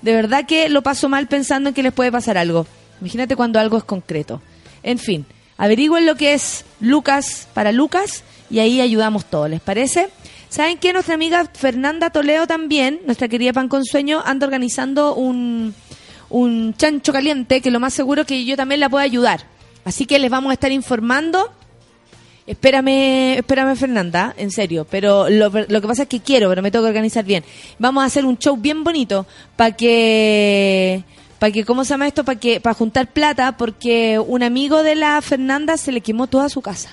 de 0.01 0.13
verdad 0.13 0.45
que 0.45 0.69
lo 0.69 0.83
paso 0.83 1.09
mal 1.09 1.27
pensando 1.27 1.69
en 1.69 1.75
que 1.75 1.83
les 1.83 1.93
puede 1.93 2.11
pasar 2.11 2.37
algo. 2.37 2.67
Imagínate 3.01 3.35
cuando 3.35 3.59
algo 3.59 3.77
es 3.77 3.83
concreto. 3.83 4.41
En 4.83 4.99
fin, 4.99 5.25
averigüen 5.57 6.05
lo 6.05 6.15
que 6.15 6.33
es 6.33 6.65
Lucas 6.79 7.47
para 7.53 7.71
Lucas 7.71 8.23
y 8.49 8.59
ahí 8.59 8.81
ayudamos 8.81 9.25
todos, 9.25 9.49
¿les 9.49 9.61
parece? 9.61 10.09
¿Saben 10.49 10.77
que 10.77 10.93
Nuestra 10.93 11.15
amiga 11.15 11.45
Fernanda 11.53 12.09
Toledo 12.09 12.47
también, 12.47 13.01
nuestra 13.05 13.27
querida 13.27 13.53
Pan 13.53 13.67
con 13.67 13.83
Sueño, 13.83 14.21
anda 14.25 14.45
organizando 14.45 15.13
un, 15.13 15.73
un 16.29 16.73
chancho 16.75 17.11
caliente 17.11 17.61
que 17.61 17.71
lo 17.71 17.79
más 17.79 17.93
seguro 17.93 18.25
que 18.25 18.45
yo 18.45 18.55
también 18.55 18.79
la 18.79 18.89
pueda 18.89 19.03
ayudar. 19.03 19.41
Así 19.83 20.05
que 20.05 20.19
les 20.19 20.31
vamos 20.31 20.51
a 20.51 20.53
estar 20.53 20.71
informando. 20.71 21.51
Espérame, 22.47 23.37
espérame 23.37 23.75
Fernanda, 23.75 24.33
en 24.37 24.51
serio, 24.51 24.87
pero 24.89 25.29
lo, 25.29 25.51
que 25.51 25.87
pasa 25.87 26.03
es 26.03 26.07
que 26.07 26.21
quiero, 26.21 26.47
pero 26.47 26.61
me 26.61 26.71
tengo 26.71 26.85
que 26.85 26.89
organizar 26.89 27.25
bien. 27.25 27.43
Vamos 27.77 28.01
a 28.03 28.07
hacer 28.07 28.25
un 28.25 28.37
show 28.37 28.55
bien 28.55 28.85
bonito 28.85 29.27
para 29.57 29.75
que 29.75 31.03
para 31.39 31.51
que 31.51 31.65
cómo 31.65 31.83
se 31.83 31.89
llama 31.89 32.07
esto, 32.07 32.23
para 32.23 32.39
que 32.39 32.61
para 32.61 32.73
juntar 32.73 33.11
plata 33.11 33.57
porque 33.57 34.17
un 34.17 34.43
amigo 34.43 34.81
de 34.81 34.95
la 34.95 35.21
Fernanda 35.21 35.75
se 35.75 35.91
le 35.91 35.99
quemó 35.99 36.27
toda 36.27 36.47
su 36.47 36.61
casa. 36.61 36.91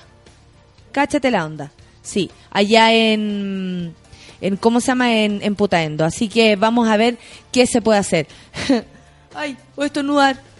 Cáchate 0.91 1.31
la 1.31 1.45
onda. 1.45 1.71
Sí, 2.01 2.29
allá 2.51 2.93
en 2.93 3.95
en 4.41 4.57
cómo 4.57 4.81
se 4.81 4.87
llama 4.87 5.13
en, 5.13 5.41
en 5.41 5.55
Putaendo. 5.55 6.03
Así 6.03 6.27
que 6.27 6.57
vamos 6.57 6.89
a 6.89 6.97
ver 6.97 7.17
qué 7.53 7.65
se 7.65 7.81
puede 7.81 7.99
hacer. 7.99 8.27
Ay, 9.33 9.55
voy 9.77 9.85
a 9.85 9.87
estornudar. 9.87 10.54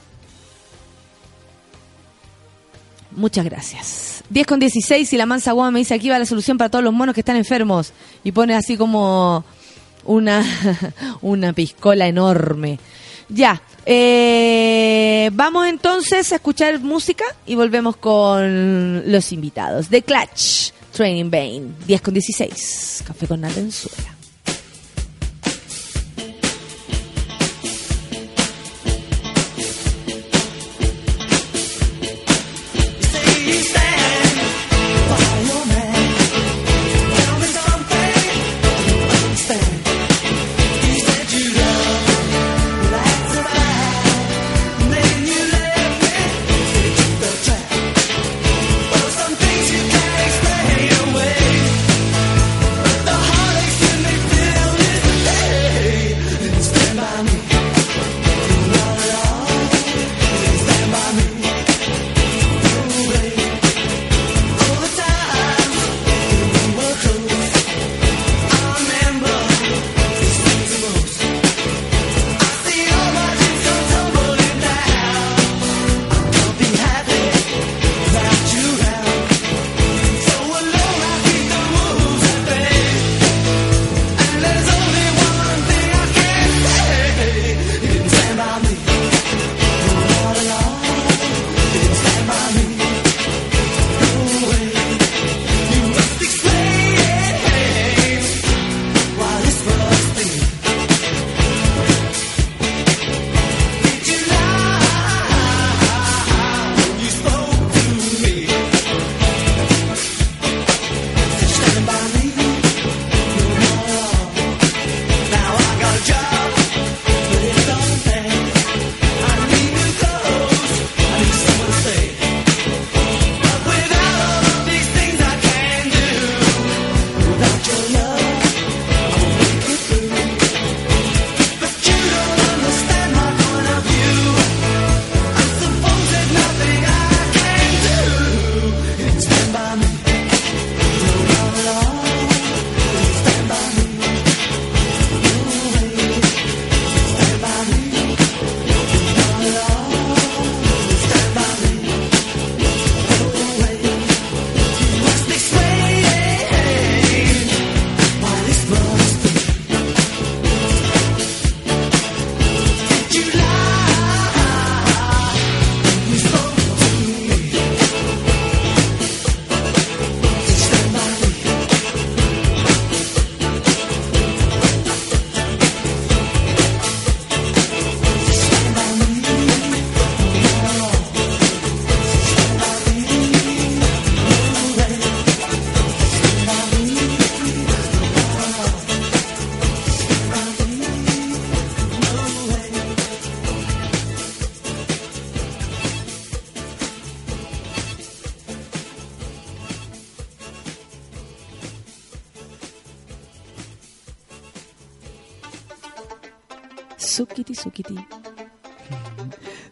Muchas 3.16 3.46
gracias. 3.46 4.24
10 4.30 4.48
con 4.48 4.60
16 4.60 5.14
y 5.14 5.18
la 5.18 5.26
mansa 5.26 5.52
guama 5.52 5.72
me 5.72 5.80
dice 5.80 5.94
aquí 5.94 6.10
va 6.10 6.20
la 6.20 6.26
solución 6.26 6.58
para 6.58 6.70
todos 6.70 6.84
los 6.84 6.94
monos 6.94 7.14
que 7.14 7.22
están 7.22 7.38
enfermos. 7.38 7.94
Y 8.24 8.32
pone 8.32 8.56
así 8.56 8.78
como 8.78 9.44
una, 10.06 10.44
una 11.22 11.54
piscola 11.54 12.08
enorme. 12.08 12.80
Ya, 13.28 13.62
eh, 13.86 15.30
vamos 15.34 15.68
entonces 15.68 16.32
a 16.32 16.36
escuchar 16.36 16.80
música 16.80 17.26
y 17.46 17.56
volvemos 17.56 17.98
con 17.98 19.12
los 19.12 19.32
invitados. 19.32 19.90
The 19.90 20.04
Clutch, 20.04 20.72
Training 20.92 21.32
Bane, 21.32 21.64
10 21.88 22.02
con 22.02 22.14
16. 22.14 23.04
Café 23.08 23.28
con. 23.28 23.42
Some 23.42 23.54
things 23.54 24.15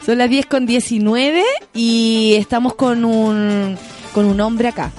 Son 0.05 0.17
las 0.17 0.29
10 0.29 0.45
con 0.47 0.65
19 0.65 1.43
y 1.73 2.35
estamos 2.37 2.75
con 2.75 3.05
un, 3.05 3.77
con 4.13 4.25
un 4.25 4.41
hombre 4.41 4.69
acá. 4.69 4.91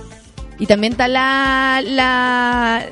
Y 0.59 0.67
también 0.67 0.93
está 0.93 1.09
la, 1.09 1.83
la, 1.85 2.87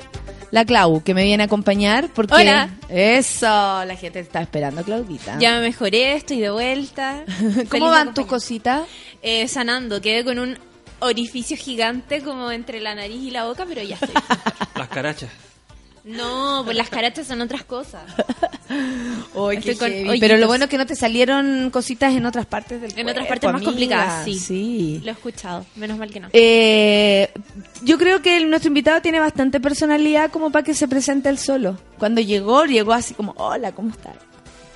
la 0.51 0.65
Clau, 0.65 1.03
que 1.03 1.15
me 1.15 1.25
viene 1.25 1.45
a 1.45 1.47
acompañar. 1.47 2.09
Porque 2.13 2.35
Hola. 2.35 2.69
Eso, 2.89 3.47
la 3.47 3.97
gente 3.97 4.21
está 4.21 4.43
esperando, 4.43 4.83
Claudita. 4.83 5.39
Ya 5.39 5.55
me 5.55 5.63
mejoré, 5.63 6.15
estoy 6.17 6.41
de 6.41 6.51
vuelta. 6.51 7.25
¿Cómo 7.71 7.89
van 7.89 8.15
tus 8.15 8.27
cositas? 8.27 8.83
Eh, 9.23 9.49
sanando, 9.49 10.01
quedé 10.01 10.25
con 10.25 10.39
un 10.39 10.59
orificio 10.99 11.57
gigante 11.57 12.23
como 12.23 12.51
entre 12.51 12.81
la 12.81 12.95
nariz 12.95 13.23
y 13.23 13.31
la 13.31 13.45
boca, 13.45 13.65
pero 13.67 13.83
ya 13.83 13.95
estoy. 13.95 14.11
Las 14.77 14.89
carachas. 14.89 15.31
No, 16.05 16.63
pues 16.65 16.77
las 16.77 16.89
carachas 16.89 17.29
son 17.29 17.41
otras 17.43 17.63
cosas. 17.63 18.03
Oy, 19.35 19.59
qué 19.59 19.77
con. 19.77 19.91
Pero 20.21 20.37
lo 20.37 20.47
bueno 20.47 20.65
es 20.65 20.71
que 20.71 20.79
no 20.79 20.87
te 20.87 20.95
salieron 20.97 21.71
cositas 21.71 22.15
en 22.15 22.27
otras 22.27 22.47
partes 22.47 22.81
del 22.81 22.99
En 22.99 23.09
otras 23.09 23.27
partes 23.27 23.47
más 23.51 23.57
amiga. 23.57 23.71
complicadas, 23.71 24.25
sí. 24.25 24.39
Sí. 24.39 25.01
Lo 25.05 25.11
he 25.11 25.15
escuchado, 25.15 25.65
menos 25.77 25.99
mal 25.99 26.11
que 26.11 26.21
no. 26.21 26.29
Eh, 26.33 27.31
yo 27.83 27.99
creo 27.99 28.21
que 28.23 28.37
el- 28.37 28.51
nuestro 28.51 28.69
invitado 28.69 29.01
tiene 29.03 29.21
bastante 29.21 29.61
personalidad 29.61 30.31
como 30.31 30.51
para 30.51 30.65
que 30.65 30.75
se 30.75 30.89
presente 30.89 31.29
él 31.29 31.39
solo. 31.39 31.79
Cuando 31.99 32.21
llegó, 32.21 32.65
llegó 32.65 32.93
así 32.93 33.15
como, 33.15 33.33
hola, 33.37 33.73
¿cómo 33.73 33.91
estás? 33.91 34.17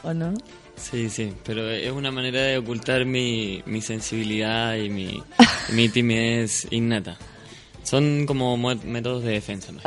¿O 0.02 0.14
no? 0.14 0.32
Sí, 0.76 1.08
sí, 1.08 1.32
pero 1.44 1.70
es 1.70 1.90
una 1.90 2.10
manera 2.10 2.40
de 2.42 2.58
ocultar 2.58 3.04
mi, 3.06 3.62
mi 3.66 3.80
sensibilidad 3.80 4.74
y 4.76 4.90
mi, 4.90 5.22
mi 5.72 5.88
timidez 5.88 6.66
innata. 6.70 7.16
Son 7.82 8.26
como 8.26 8.56
mo- 8.56 8.74
métodos 8.84 9.22
de 9.24 9.30
defensa. 9.32 9.72
¿no? 9.72 9.80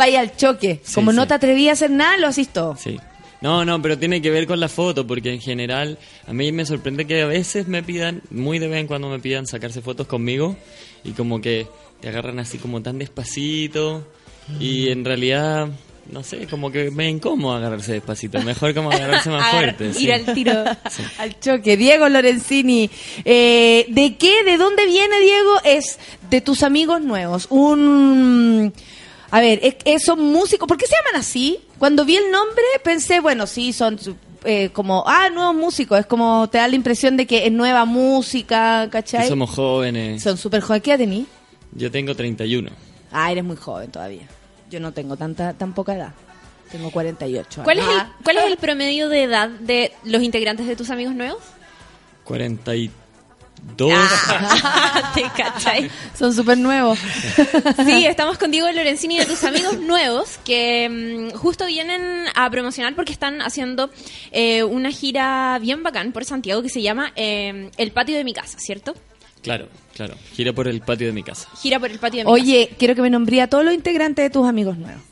Vaya 0.00 0.20
al 0.20 0.34
choque. 0.34 0.80
Sí, 0.82 0.94
como 0.94 1.12
no 1.12 1.22
sí. 1.22 1.28
te 1.28 1.34
atreví 1.34 1.68
a 1.68 1.72
hacer 1.72 1.90
nada, 1.90 2.16
lo 2.16 2.26
haces 2.28 2.48
todo. 2.48 2.74
Sí. 2.76 2.98
No, 3.42 3.64
no, 3.66 3.80
pero 3.82 3.98
tiene 3.98 4.20
que 4.22 4.30
ver 4.30 4.46
con 4.46 4.60
la 4.60 4.68
foto, 4.68 5.06
porque 5.06 5.30
en 5.32 5.40
general 5.40 5.98
a 6.26 6.32
mí 6.32 6.52
me 6.52 6.64
sorprende 6.64 7.06
que 7.06 7.20
a 7.22 7.26
veces 7.26 7.68
me 7.68 7.82
pidan, 7.82 8.22
muy 8.30 8.58
de 8.58 8.68
vez 8.68 8.80
en 8.80 8.86
cuando 8.86 9.08
me 9.10 9.18
pidan 9.18 9.46
sacarse 9.46 9.80
fotos 9.82 10.06
conmigo 10.06 10.56
y 11.04 11.12
como 11.12 11.40
que 11.40 11.66
te 12.00 12.08
agarran 12.08 12.38
así 12.38 12.56
como 12.58 12.80
tan 12.82 12.98
despacito 12.98 14.06
y 14.58 14.88
en 14.88 15.04
realidad, 15.04 15.68
no 16.10 16.22
sé, 16.22 16.46
como 16.48 16.70
que 16.72 16.90
me 16.90 17.08
incómodo 17.08 17.54
agarrarse 17.56 17.92
despacito, 17.92 18.40
mejor 18.42 18.74
como 18.74 18.90
agarrarse 18.90 19.30
más 19.36 19.42
Agar- 19.54 19.76
fuerte. 19.76 19.86
ir 19.88 19.94
sí. 19.94 20.10
al 20.10 20.34
tiro. 20.34 20.64
al 21.18 21.40
choque. 21.40 21.76
Diego 21.78 22.08
Lorenzini. 22.10 22.90
Eh, 23.24 23.86
¿De 23.88 24.16
qué? 24.16 24.44
¿De 24.44 24.56
dónde 24.58 24.86
viene 24.86 25.18
Diego? 25.20 25.60
Es 25.64 25.98
de 26.30 26.40
tus 26.40 26.62
amigos 26.62 27.00
nuevos. 27.00 27.46
Un... 27.50 28.72
A 29.30 29.40
ver, 29.40 29.60
es, 29.62 29.76
es- 29.84 30.02
son 30.04 30.20
músicos. 30.20 30.66
¿Por 30.66 30.76
qué 30.76 30.86
se 30.86 30.94
llaman 30.94 31.20
así? 31.20 31.58
Cuando 31.78 32.04
vi 32.04 32.16
el 32.16 32.30
nombre 32.30 32.62
pensé, 32.82 33.20
bueno, 33.20 33.46
sí, 33.46 33.72
son 33.72 33.98
eh, 34.44 34.70
como, 34.72 35.04
ah, 35.06 35.28
nuevos 35.30 35.54
músicos. 35.54 35.98
Es 36.00 36.06
como 36.06 36.48
te 36.50 36.58
da 36.58 36.66
la 36.68 36.74
impresión 36.76 37.16
de 37.16 37.26
que 37.26 37.46
es 37.46 37.52
nueva 37.52 37.84
música, 37.84 38.88
¿cachai? 38.90 39.28
somos 39.28 39.50
jóvenes. 39.50 40.22
Son 40.22 40.36
súper 40.36 40.60
jóvenes. 40.62 40.82
¿Qué 40.82 40.90
edad 40.90 40.98
tenís? 40.98 41.26
Yo 41.72 41.90
tengo 41.90 42.14
31. 42.14 42.70
Ah, 43.12 43.30
eres 43.30 43.44
muy 43.44 43.56
joven 43.56 43.90
todavía. 43.90 44.22
Yo 44.70 44.80
no 44.80 44.92
tengo 44.92 45.16
tanta 45.16 45.52
tan 45.54 45.74
poca 45.74 45.94
edad. 45.94 46.12
Tengo 46.70 46.90
48 46.92 47.62
¿Cuál 47.64 47.80
es, 47.80 47.84
años. 47.84 48.02
el, 48.18 48.24
¿Cuál 48.24 48.36
es 48.38 48.44
el 48.44 48.56
promedio 48.56 49.08
de 49.08 49.24
edad 49.24 49.48
de 49.48 49.92
los 50.04 50.22
integrantes 50.22 50.66
de 50.68 50.76
tus 50.76 50.90
amigos 50.90 51.14
nuevos? 51.14 51.42
42. 53.76 53.92
Ah. 53.94 55.12
¿Te 55.14 55.22
cachai? 55.36 55.90
Son 56.18 56.34
súper 56.34 56.58
nuevos. 56.58 56.98
Sí, 57.84 58.06
estamos 58.06 58.38
con 58.38 58.50
Diego 58.50 58.70
Lorenzini 58.70 59.18
de 59.18 59.26
tus 59.26 59.42
amigos 59.44 59.78
nuevos 59.78 60.38
que 60.44 61.30
mm, 61.32 61.36
justo 61.36 61.66
vienen 61.66 62.26
a 62.34 62.50
promocionar 62.50 62.94
porque 62.94 63.12
están 63.12 63.40
haciendo 63.42 63.90
eh, 64.32 64.62
una 64.64 64.90
gira 64.90 65.58
bien 65.60 65.82
bacán 65.82 66.12
por 66.12 66.24
Santiago 66.24 66.62
que 66.62 66.68
se 66.68 66.82
llama 66.82 67.12
eh, 67.16 67.70
El 67.76 67.92
Patio 67.92 68.16
de 68.16 68.24
mi 68.24 68.32
Casa, 68.32 68.58
¿cierto? 68.58 68.94
Claro, 69.42 69.68
claro. 69.94 70.14
Gira 70.34 70.52
por 70.52 70.68
el 70.68 70.82
patio 70.82 71.06
de 71.06 71.14
mi 71.14 71.22
casa. 71.22 71.48
Gira 71.62 71.80
por 71.80 71.90
el 71.90 71.98
patio 71.98 72.18
de 72.18 72.24
mi 72.24 72.30
casa. 72.30 72.42
Oye, 72.42 72.70
quiero 72.78 72.94
que 72.94 73.00
me 73.00 73.08
nombré 73.08 73.40
a 73.40 73.48
todos 73.48 73.64
los 73.64 73.72
integrantes 73.72 74.22
de 74.22 74.28
tus 74.28 74.46
amigos 74.46 74.76
nuevos. 74.76 75.02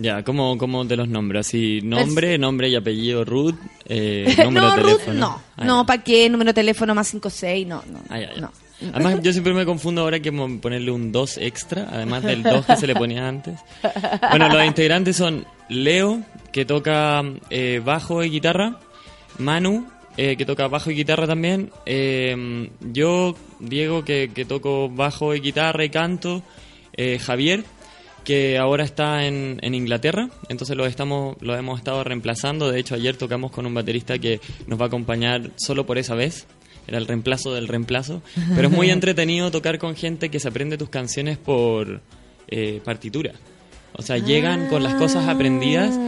Ya, 0.00 0.22
¿cómo, 0.22 0.56
cómo 0.58 0.86
te 0.86 0.94
los 0.96 1.08
nombro? 1.08 1.40
Así, 1.40 1.80
nombre, 1.82 2.38
nombre 2.38 2.68
y 2.68 2.76
apellido 2.76 3.24
Ruth, 3.24 3.56
eh, 3.86 4.32
número 4.44 4.68
no, 4.68 4.76
de 4.76 4.82
Ruth, 4.82 4.90
teléfono. 5.00 5.18
no. 5.18 5.42
Ah, 5.56 5.64
no, 5.64 5.86
¿para 5.86 6.04
qué? 6.04 6.30
Número 6.30 6.50
de 6.50 6.54
teléfono 6.54 6.94
más 6.94 7.08
56, 7.08 7.66
no, 7.66 7.82
no. 7.90 8.00
Ah, 8.08 8.20
ya, 8.20 8.32
ya. 8.32 8.40
no. 8.40 8.52
Además, 8.92 9.18
yo 9.22 9.32
siempre 9.32 9.52
me 9.54 9.64
confundo 9.64 10.02
ahora 10.02 10.20
que 10.20 10.30
ponerle 10.30 10.92
un 10.92 11.10
2 11.10 11.38
extra, 11.38 11.88
además 11.90 12.22
del 12.22 12.44
2 12.44 12.64
que 12.66 12.76
se 12.76 12.86
le 12.86 12.94
ponía 12.94 13.26
antes. 13.26 13.58
Bueno, 14.30 14.48
los 14.48 14.64
integrantes 14.64 15.16
son 15.16 15.44
Leo, 15.68 16.22
que 16.52 16.64
toca 16.64 17.22
eh, 17.50 17.82
bajo 17.84 18.22
y 18.22 18.30
guitarra, 18.30 18.78
Manu, 19.38 19.84
eh, 20.16 20.36
que 20.36 20.44
toca 20.44 20.68
bajo 20.68 20.92
y 20.92 20.94
guitarra 20.94 21.26
también, 21.26 21.70
eh, 21.86 22.70
yo, 22.92 23.34
Diego, 23.58 24.04
que, 24.04 24.30
que 24.32 24.44
toco 24.44 24.88
bajo 24.88 25.34
y 25.34 25.40
guitarra 25.40 25.84
y 25.84 25.90
canto, 25.90 26.42
eh, 26.92 27.18
Javier, 27.18 27.64
que 28.28 28.58
ahora 28.58 28.84
está 28.84 29.24
en, 29.24 29.58
en 29.62 29.74
Inglaterra, 29.74 30.28
entonces 30.50 30.76
lo 30.76 30.84
estamos 30.84 31.38
lo 31.40 31.56
hemos 31.56 31.78
estado 31.78 32.04
reemplazando. 32.04 32.70
De 32.70 32.78
hecho, 32.78 32.94
ayer 32.94 33.16
tocamos 33.16 33.50
con 33.50 33.64
un 33.64 33.72
baterista 33.72 34.18
que 34.18 34.38
nos 34.66 34.78
va 34.78 34.84
a 34.84 34.88
acompañar 34.88 35.50
solo 35.56 35.86
por 35.86 35.96
esa 35.96 36.14
vez. 36.14 36.46
Era 36.86 36.98
el 36.98 37.06
reemplazo 37.06 37.54
del 37.54 37.68
reemplazo. 37.68 38.20
Pero 38.54 38.68
es 38.68 38.74
muy 38.74 38.90
entretenido 38.98 39.50
tocar 39.50 39.78
con 39.78 39.96
gente 39.96 40.28
que 40.30 40.40
se 40.40 40.48
aprende 40.48 40.76
tus 40.76 40.90
canciones 40.90 41.38
por 41.38 42.02
eh, 42.48 42.82
partitura. 42.84 43.32
O 43.94 44.02
sea, 44.02 44.18
llegan 44.18 44.68
con 44.68 44.82
las 44.82 44.94
cosas 44.96 45.26
aprendidas 45.26 45.98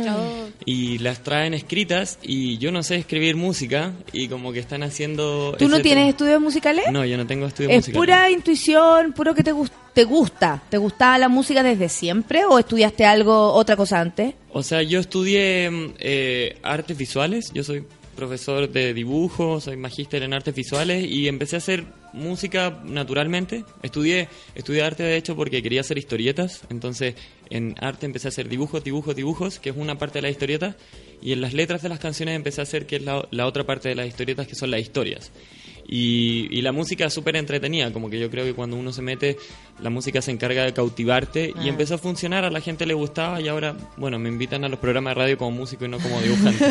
y 0.67 0.99
las 0.99 1.23
traen 1.23 1.55
escritas 1.55 2.19
y 2.23 2.59
yo 2.59 2.71
no 2.71 2.83
sé 2.83 2.97
escribir 2.97 3.35
música 3.35 3.93
y 4.13 4.29
como 4.29 4.53
que 4.53 4.59
están 4.61 4.83
haciendo... 4.83 5.57
¿Tú 5.59 5.69
no 5.69 5.81
tienes 5.81 6.11
estudios 6.11 6.39
musicales? 6.41 6.85
No, 6.93 7.05
yo 7.07 7.17
no 7.17 7.27
tengo 7.27 7.47
estudios 7.47 7.73
¿Es 7.73 7.79
musicales. 7.79 7.99
pura 7.99 8.31
intuición, 8.31 9.13
puro 9.15 9.35
que 9.35 9.43
te, 9.43 9.53
gus- 9.53 9.73
te 9.93 10.05
gusta? 10.05 10.63
¿Te 10.69 10.79
gustaba 10.79 11.19
la 11.19 11.29
música 11.29 11.63
desde 11.63 11.89
siempre 11.89 12.45
o 12.45 12.59
estudiaste 12.59 13.05
algo, 13.05 13.53
otra 13.53 13.77
cosa 13.77 14.01
antes? 14.01 14.35
O 14.53 14.63
sea, 14.63 14.83
yo 14.83 15.01
estudié 15.01 15.95
eh, 15.99 16.59
artes 16.63 16.97
visuales, 16.97 17.53
yo 17.53 17.65
soy 17.65 17.85
profesor 18.17 18.69
de 18.71 18.93
dibujo, 18.93 19.61
soy 19.61 19.77
magíster 19.77 20.23
en 20.23 20.35
artes 20.35 20.55
visuales 20.55 21.05
y 21.05 21.27
empecé 21.27 21.57
a 21.57 21.59
hacer 21.59 21.87
música 22.13 22.83
naturalmente. 22.85 23.65
Estudié, 23.83 24.29
estudié 24.55 24.83
arte 24.83 25.03
de 25.03 25.17
hecho 25.17 25.37
porque 25.37 25.63
quería 25.63 25.81
hacer 25.81 25.97
historietas, 25.97 26.63
entonces 26.69 27.15
en 27.49 27.75
arte 27.81 28.07
empecé 28.07 28.29
a 28.29 28.31
hacer 28.31 28.49
dibujos, 28.49 28.85
dibujos, 28.85 29.17
dibujos, 29.17 29.59
que 29.59 29.71
es 29.71 29.77
una 29.77 29.97
parte 29.97 30.19
de 30.19 30.23
la 30.23 30.31
historieta, 30.31 30.77
y 31.23 31.33
en 31.33 31.41
las 31.41 31.55
letras 31.55 31.83
de 31.83 31.89
las 31.89 31.99
canciones 31.99 32.37
empecé 32.37 32.61
a 32.61 32.65
hacer 32.65 32.87
que 32.87 32.97
es 32.97 33.03
la, 33.03 33.27
la 33.31 33.47
otra 33.47 33.65
parte 33.65 33.89
de 33.89 33.95
las 33.95 34.07
historietas, 34.07 34.47
que 34.47 34.55
son 34.55 34.71
las 34.71 34.81
historias. 34.81 35.33
Y, 35.93 36.47
y 36.57 36.63
la 36.63 36.71
música 36.71 37.07
es 37.07 37.13
súper 37.13 37.35
entretenida, 37.35 37.93
como 37.93 38.09
que 38.09 38.21
yo 38.21 38.31
creo 38.31 38.45
que 38.45 38.55
cuando 38.55 38.77
uno 38.77 38.93
se 38.93 39.03
mete, 39.03 39.37
la 39.83 39.91
música 39.91 40.23
se 40.23 40.31
encarga 40.31 40.63
de 40.65 40.73
cautivarte 40.73 41.53
Ah. 41.57 41.63
y 41.65 41.69
empezó 41.69 41.97
a 41.97 41.99
funcionar, 41.99 42.45
a 42.45 42.51
la 42.51 42.61
gente 42.61 42.87
le 42.87 42.95
gustaba 42.95 43.41
y 43.41 43.49
ahora, 43.49 43.75
bueno, 43.97 44.17
me 44.19 44.29
invitan 44.29 44.63
a 44.65 44.69
los 44.69 44.79
programas 44.79 45.17
de 45.17 45.21
radio 45.21 45.39
como 45.39 45.51
músico 45.51 45.85
y 45.87 45.89
no 45.89 45.99
como 45.99 46.21
dibujante. 46.21 46.65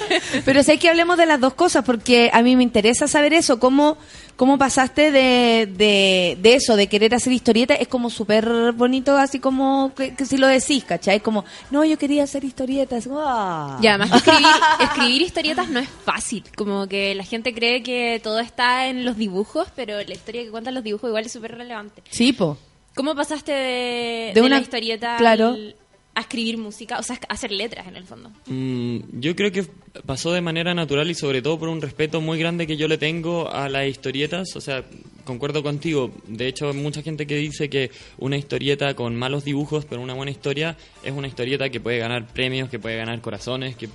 Pero 0.44 0.62
sé 0.62 0.78
que 0.78 0.90
hablemos 0.90 1.16
de 1.16 1.24
las 1.24 1.40
dos 1.40 1.54
cosas 1.54 1.84
porque 1.84 2.28
a 2.32 2.42
mí 2.42 2.54
me 2.54 2.62
interesa 2.64 3.08
saber 3.08 3.32
eso, 3.32 3.58
cómo, 3.58 3.96
cómo 4.36 4.58
pasaste 4.58 5.10
de, 5.10 5.66
de, 5.66 6.36
de 6.40 6.54
eso, 6.54 6.76
de 6.76 6.86
querer 6.88 7.14
hacer 7.14 7.32
historieta, 7.32 7.74
es 7.74 7.88
como 7.88 8.10
súper 8.10 8.72
bonito, 8.72 9.16
así 9.16 9.38
como 9.40 9.92
que, 9.94 10.14
que 10.14 10.26
si 10.26 10.36
lo 10.36 10.46
decís, 10.46 10.84
¿cachai? 10.84 11.20
Como, 11.20 11.44
no, 11.70 11.84
yo 11.84 11.96
quería 11.98 12.22
hacer 12.24 12.44
historietas. 12.44 13.08
¡ah! 13.10 13.78
Y 13.82 13.86
además 13.86 14.12
escribir, 14.14 14.46
escribir 14.80 15.22
historietas 15.22 15.68
no 15.70 15.78
es 15.80 15.88
fácil. 15.88 16.44
Como 16.56 16.86
que 16.86 17.14
la 17.14 17.24
gente 17.24 17.54
cree 17.54 17.82
que 17.82 18.20
todo 18.22 18.38
está 18.40 18.88
en 18.88 19.04
los 19.04 19.16
dibujos, 19.16 19.68
pero 19.74 19.96
la 19.96 20.12
historia 20.14 20.42
que 20.44 20.50
cuentan 20.50 20.74
los 20.74 20.84
dibujos 20.84 21.08
igual 21.08 21.26
es 21.26 21.32
súper 21.32 21.56
relevante. 21.56 22.02
Sí, 22.10 22.32
po. 22.32 22.58
¿Cómo 22.94 23.14
pasaste 23.14 23.52
de, 23.52 24.32
De 24.32 24.32
de 24.34 24.40
una- 24.42 24.56
la 24.56 24.62
historieta 24.62 25.16
claro. 25.18 25.48
al- 25.48 25.76
a 26.16 26.20
escribir 26.22 26.56
música? 26.56 26.98
O 26.98 27.02
sea, 27.02 27.20
a 27.28 27.34
hacer 27.34 27.52
letras 27.52 27.86
en 27.86 27.94
el 27.94 28.04
fondo. 28.04 28.32
Mm, 28.46 29.20
yo 29.20 29.36
creo 29.36 29.52
que 29.52 29.66
pasó 30.06 30.32
de 30.32 30.40
manera 30.40 30.74
natural 30.74 31.10
y 31.10 31.14
sobre 31.14 31.42
todo 31.42 31.58
por 31.58 31.68
un 31.68 31.82
respeto 31.82 32.22
muy 32.22 32.38
grande 32.38 32.66
que 32.66 32.78
yo 32.78 32.88
le 32.88 32.96
tengo 32.96 33.50
a 33.50 33.68
las 33.68 33.86
historietas. 33.86 34.56
O 34.56 34.60
sea, 34.62 34.82
concuerdo 35.24 35.62
contigo. 35.62 36.10
De 36.26 36.48
hecho, 36.48 36.70
hay 36.70 36.76
mucha 36.76 37.02
gente 37.02 37.26
que 37.26 37.36
dice 37.36 37.68
que 37.68 37.90
una 38.16 38.38
historieta 38.38 38.94
con 38.94 39.14
malos 39.14 39.44
dibujos, 39.44 39.84
pero 39.84 40.00
una 40.00 40.14
buena 40.14 40.30
historia, 40.30 40.78
es 41.04 41.12
una 41.12 41.28
historieta 41.28 41.68
que 41.68 41.80
puede 41.80 41.98
ganar 41.98 42.26
premios, 42.26 42.70
que 42.70 42.78
puede 42.78 42.96
ganar 42.96 43.20
corazones, 43.20 43.76
que 43.76 43.90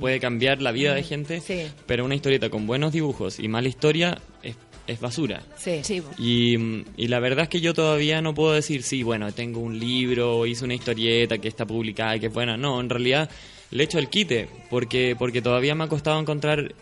puede 0.00 0.18
cambiar 0.18 0.60
la 0.60 0.72
vida 0.72 0.94
de 0.94 1.04
gente. 1.04 1.40
Sí. 1.40 1.62
Pero 1.86 2.04
una 2.04 2.16
historieta 2.16 2.50
con 2.50 2.66
buenos 2.66 2.92
dibujos 2.92 3.38
y 3.38 3.46
mala 3.46 3.68
historia 3.68 4.20
es, 4.42 4.56
es 4.86 5.00
basura. 5.00 5.42
Sí. 5.56 5.82
Y, 6.18 6.56
mm, 6.58 6.84
y 6.96 7.08
la 7.08 7.20
verdad 7.20 7.44
es 7.44 7.48
que 7.48 7.60
yo 7.60 7.74
todavía 7.74 8.20
no 8.22 8.34
puedo 8.34 8.52
decir, 8.52 8.82
sí, 8.82 9.02
bueno, 9.02 9.32
tengo 9.32 9.60
un 9.60 9.78
libro, 9.78 10.46
hice 10.46 10.64
una 10.64 10.74
historieta 10.74 11.38
que 11.38 11.48
está 11.48 11.66
publicada 11.66 12.16
y 12.16 12.20
que 12.20 12.26
es 12.26 12.32
buena. 12.32 12.56
No, 12.56 12.80
en 12.80 12.88
realidad 12.88 13.30
le 13.70 13.84
echo 13.84 13.98
el 13.98 14.08
quite, 14.08 14.48
porque, 14.70 15.16
porque 15.18 15.42
todavía 15.42 15.74
me 15.74 15.84
ha 15.84 15.88
costado 15.88 16.20
encontrar 16.20 16.74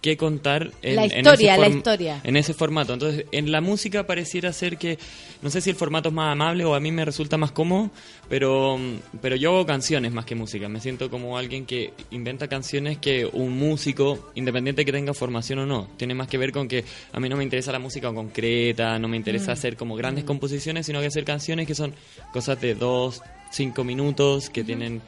qué 0.00 0.16
contar 0.16 0.72
en, 0.82 0.96
La 0.96 1.04
en 1.04 1.10
ese 1.10 1.18
historia, 1.20 1.56
la 1.56 1.66
form- 1.68 1.76
historia. 1.76 2.20
en 2.24 2.36
ese 2.36 2.52
formato. 2.52 2.92
Entonces, 2.94 3.26
en 3.30 3.52
la 3.52 3.60
música 3.60 4.06
pareciera 4.06 4.52
ser 4.52 4.76
que, 4.76 4.98
no 5.40 5.50
sé 5.50 5.60
si 5.60 5.70
el 5.70 5.76
formato 5.76 6.08
es 6.08 6.14
más 6.14 6.32
amable 6.32 6.64
o 6.64 6.74
a 6.74 6.80
mí 6.80 6.90
me 6.90 7.04
resulta 7.04 7.36
más 7.38 7.52
cómodo, 7.52 7.90
pero, 8.28 8.76
mm, 8.76 9.18
pero 9.20 9.36
yo 9.36 9.50
hago 9.50 9.64
canciones 9.64 10.12
más 10.12 10.24
que 10.24 10.34
música. 10.34 10.68
Me 10.68 10.80
siento 10.80 11.08
como 11.10 11.38
alguien 11.38 11.64
que 11.64 11.92
inventa 12.10 12.48
canciones 12.48 12.98
que 12.98 13.24
un 13.24 13.56
músico, 13.56 14.32
independiente 14.34 14.84
que 14.84 14.90
tenga 14.90 15.14
formación 15.14 15.60
o 15.60 15.66
no, 15.66 15.88
tiene 15.96 16.14
más 16.14 16.26
que 16.26 16.38
ver 16.38 16.50
con 16.50 16.66
que 16.66 16.84
a 17.12 17.20
mí 17.20 17.28
no 17.28 17.36
me 17.36 17.44
interesa 17.44 17.70
la 17.70 17.78
música 17.78 18.12
concreta, 18.12 18.98
no 18.98 19.06
me 19.06 19.16
interesa 19.16 19.50
Mm. 19.52 19.54
hacer 19.54 19.76
como 19.76 19.94
grandes 19.94 20.24
composiciones, 20.24 20.86
sino 20.86 21.00
que 21.00 21.06
hacer 21.06 21.24
canciones 21.24 21.68
que 21.68 21.76
son 21.76 21.94
cosas 22.32 22.60
de 22.60 22.74
dos, 22.74 23.22
cinco 23.52 23.84
minutos, 23.84 24.50
que 24.50 24.64
tienen 24.64 25.02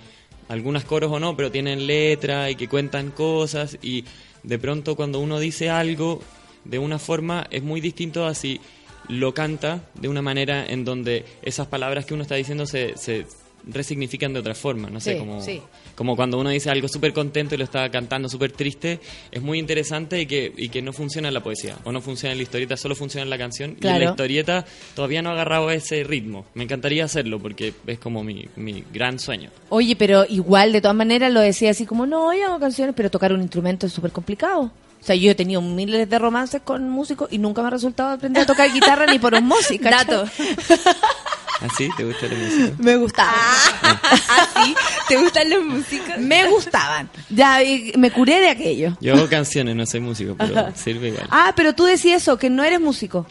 algunas 0.49 0.85
coros 0.85 1.11
o 1.11 1.19
no, 1.19 1.35
pero 1.37 1.51
tienen 1.51 1.87
letra 1.87 2.51
y 2.51 2.55
que 2.55 2.69
cuentan 2.69 3.11
cosas 3.11 3.79
y 3.83 4.05
de 4.45 4.59
pronto 4.59 4.95
cuando 4.95 5.19
uno 5.19 5.39
dice 5.41 5.71
algo 5.71 6.21
de 6.65 6.79
una 6.79 6.99
forma 6.99 7.47
es 7.51 7.63
muy 7.63 7.81
distinto 7.81 8.27
a 8.27 8.35
si 8.35 8.61
lo 9.09 9.35
canta 9.35 9.91
de 9.95 10.09
una 10.09 10.23
manera 10.23 10.65
en 10.65 10.85
donde 10.85 11.25
esas 11.43 11.67
palabras 11.67 12.07
que 12.07 12.15
uno 12.15 12.23
está 12.23 12.37
diciendo 12.37 12.67
se, 12.67 12.97
se 12.97 13.27
resignifican 13.67 14.33
de 14.33 14.41
otra 14.41 14.55
forma, 14.55 14.91
no 14.91 15.01
sé, 15.01 15.13
Sí, 15.15 15.19
como, 15.19 15.41
sí. 15.41 15.61
como 15.95 16.17
cuando 16.17 16.39
uno 16.39 16.51
dice 16.51 16.71
algo 16.71 16.89
súper 16.89 17.13
contento 17.13 17.55
y 17.55 17.59
lo 17.59 17.65
está 17.65 17.91
cantando 17.91 18.29
súper 18.29 18.53
triste, 18.53 19.01
es 19.31 19.43
muy 19.43 19.59
interesante 19.59 20.21
y 20.21 20.27
que, 20.27 20.53
y 20.57 20.69
que 20.69 20.83
no 20.83 20.93
funciona 20.93 21.29
en 21.29 21.35
la 21.35 21.43
poesía, 21.43 21.77
o 21.85 21.93
no 21.93 22.01
funciona 22.01 22.33
en 22.33 22.39
la 22.39 22.43
historieta, 22.43 22.77
solo 22.77 22.95
funciona 22.95 23.23
en 23.25 23.31
la 23.31 23.39
canción, 23.39 23.77
y 23.81 23.87
en 23.87 23.99
la 23.99 24.11
historieta 24.11 24.65
todavía 24.95 25.23
no 25.23 25.31
ha 25.31 25.33
agarrado 25.33 25.71
ese 25.71 26.05
ritmo, 26.05 26.47
me 26.55 26.65
encantaría 26.65 27.05
hacerlo 27.05 27.39
porque 27.41 27.73
es 27.87 27.99
como 27.99 28.23
mi, 28.23 28.47
mi 28.57 28.85
gran 28.93 29.19
sueño. 29.19 29.51
Oye, 29.69 29.97
pero 29.97 30.25
igual, 30.29 30.73
de 30.73 30.81
todas 30.81 30.97
maneras, 30.97 31.33
lo 31.33 31.41
decía 31.41 31.71
así 31.71 31.87
como, 31.87 32.07
no, 32.07 32.35
yo 32.35 32.47
hago 32.47 32.61
canciones, 32.61 32.95
pero 32.97 33.11
tocar 33.11 33.33
un 33.33 33.41
instrumento 33.43 33.87
es 33.87 33.93
súper 33.93 34.13
complicado. 34.13 34.71
O 35.05 35.07
sea, 35.07 35.17
yo 35.17 35.31
he 35.31 35.35
tenido 35.35 35.61
miles 35.61 36.09
de 36.09 36.19
romances 36.19 36.63
con 36.65 36.89
músicos 36.89 37.29
y 37.31 37.37
nunca 37.37 37.61
me 37.61 37.69
ha 37.69 37.71
resultado 37.71 38.15
aprender 38.15 38.45
a 38.45 38.47
tocar 38.47 38.73
guitarra 38.73 39.05
ni 39.05 39.19
por 39.19 39.35
osmosis. 39.35 39.79
Dato. 39.79 40.25
¿Así? 41.61 41.91
¿Te 41.95 42.05
gusta 42.05 42.27
la 42.27 42.35
música? 42.35 42.75
Me 42.79 42.97
gustaba. 42.97 43.35
¿Así? 43.83 44.75
¿Te 45.07 45.19
gustan 45.19 45.51
los 45.51 45.63
músicos? 45.63 46.17
Me 46.17 46.49
gustaban. 46.49 47.11
Ya 47.29 47.63
y 47.63 47.93
me 47.99 48.11
curé 48.11 48.41
de 48.41 48.49
aquello. 48.49 48.97
Yo 49.03 49.13
hago 49.13 49.29
canciones, 49.29 49.77
no 49.77 49.85
soy 49.85 50.01
músico, 50.01 50.37
pero 50.39 50.75
sirve 50.75 51.09
igual. 51.09 51.27
Ah, 51.31 51.53
pero 51.55 51.75
tú 51.75 51.85
decías 51.85 52.23
eso, 52.23 52.39
que 52.39 52.49
no 52.49 52.65
eres 52.65 52.81
músico. 52.81 53.27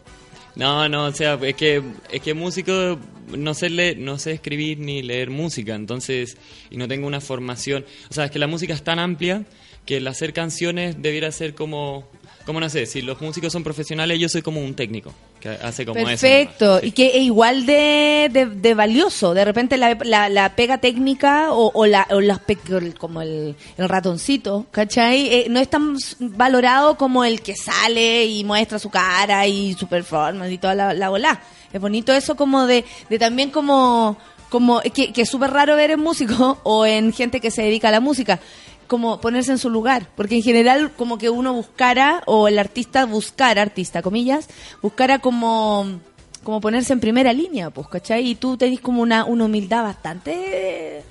No, 0.56 0.88
no, 0.88 1.06
o 1.06 1.12
sea, 1.12 1.40
es 1.42 1.56
que 1.56 1.82
es 2.12 2.22
que 2.22 2.36
músico 2.36 3.00
no 3.36 3.56
sé 3.56 3.72
leer, 3.72 3.98
no 3.98 4.20
sé 4.20 4.34
escribir 4.34 4.78
ni 4.78 5.02
leer 5.02 5.32
música, 5.32 5.74
entonces 5.74 6.38
y 6.70 6.78
no 6.78 6.88
tengo 6.88 7.08
una 7.08 7.20
formación, 7.20 7.84
o 8.12 8.14
sea, 8.14 8.26
es 8.26 8.32
que 8.32 8.38
la 8.38 8.46
música 8.46 8.76
es 8.76 8.84
tan 8.84 9.00
amplia 9.00 9.44
que 9.86 9.98
el 9.98 10.08
hacer 10.08 10.34
canciones 10.34 11.02
debiera 11.02 11.32
ser 11.32 11.54
como 11.56 12.06
como 12.46 12.60
no 12.60 12.70
sé, 12.70 12.86
si 12.88 13.02
los 13.02 13.22
músicos 13.22 13.54
son 13.54 13.64
profesionales, 13.64 14.20
yo 14.20 14.28
soy 14.28 14.42
como 14.42 14.60
un 14.60 14.74
técnico 14.74 15.14
que 15.40 15.48
hace 15.48 15.86
como 15.86 15.98
eso. 16.02 16.08
Perfecto. 16.10 16.80
Y 16.84 16.92
que 16.92 17.08
es 17.16 17.22
igual 17.24 17.66
de, 17.66 18.30
de, 18.30 18.48
de 18.48 18.74
valioso. 18.74 19.34
De 19.34 19.46
repente 19.46 19.78
la, 19.78 19.98
la, 20.04 20.28
la 20.28 20.54
pega 20.54 20.80
técnica 20.80 21.54
o, 21.54 21.72
o 21.74 21.86
la, 21.86 22.06
o 22.12 22.20
las 22.20 22.40
pe- 22.40 22.58
como 22.98 23.22
el, 23.22 23.56
el 23.78 23.88
ratoncito, 23.88 24.66
¿cachai? 24.72 25.28
Eh, 25.34 25.46
no 25.50 25.62
es 25.62 25.70
tan 25.70 25.96
valorado 26.20 26.98
como 26.98 27.24
el 27.24 27.42
que 27.42 27.56
sale 27.56 28.26
y 28.26 28.44
muestra 28.44 28.78
su 28.78 28.90
cara 28.90 29.48
y 29.48 29.74
su 29.76 29.88
performance 29.88 30.52
y 30.52 30.58
toda 30.58 30.76
la, 30.76 30.94
la 30.94 31.08
bola. 31.10 31.42
Es 31.72 31.80
bonito 31.80 32.12
eso 32.12 32.36
como 32.36 32.68
de, 32.68 32.84
de 33.10 33.20
también 33.20 33.52
como, 33.52 34.18
como 34.50 34.82
que, 34.82 35.14
que 35.14 35.22
es 35.22 35.30
súper 35.30 35.52
raro 35.52 35.78
ver 35.78 35.92
en 35.92 36.02
músicos 36.02 36.58
o 36.64 36.86
en 36.86 37.14
gente 37.14 37.40
que 37.40 37.52
se 37.52 37.62
dedica 37.62 37.88
a 37.88 37.92
la 37.92 38.02
música 38.02 38.40
como 38.88 39.20
ponerse 39.22 39.52
en 39.52 39.58
su 39.58 39.70
lugar, 39.70 40.08
porque 40.16 40.36
en 40.36 40.44
general 40.44 40.92
como 40.92 41.18
que 41.18 41.30
uno 41.30 41.54
buscara, 41.54 42.24
o 42.26 42.48
el 42.48 42.60
artista 42.60 43.06
buscara, 43.06 43.62
artista, 43.62 44.02
comillas, 44.02 44.48
buscara 44.82 45.20
como, 45.20 46.00
como 46.44 46.62
ponerse 46.62 46.94
en 46.94 47.00
primera 47.00 47.34
línea, 47.34 47.70
pues, 47.70 47.88
¿cachai? 47.88 48.28
Y 48.28 48.36
tú 48.36 48.58
tenés 48.58 48.80
como 48.80 49.02
una, 49.02 49.26
una 49.26 49.46
humildad 49.46 49.84
bastante 49.84 51.04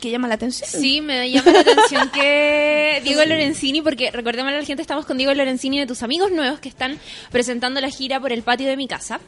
que 0.00 0.10
llama 0.10 0.28
la 0.28 0.34
atención. 0.34 0.68
Sí, 0.68 1.00
me 1.00 1.30
llama 1.30 1.52
la 1.52 1.60
atención 1.60 2.10
que 2.10 3.00
Diego 3.04 3.24
Lorenzini, 3.24 3.82
porque 3.82 4.10
recordemos 4.10 4.52
a 4.52 4.56
la 4.56 4.64
gente, 4.64 4.82
estamos 4.82 5.06
con 5.06 5.16
Diego 5.16 5.32
Lorenzini 5.32 5.78
de 5.78 5.86
tus 5.86 6.02
amigos 6.02 6.32
nuevos 6.32 6.60
que 6.60 6.68
están 6.68 6.98
presentando 7.30 7.80
la 7.80 7.90
gira 7.90 8.20
por 8.20 8.32
el 8.32 8.42
patio 8.42 8.68
de 8.68 8.76
mi 8.76 8.88
casa. 8.88 9.20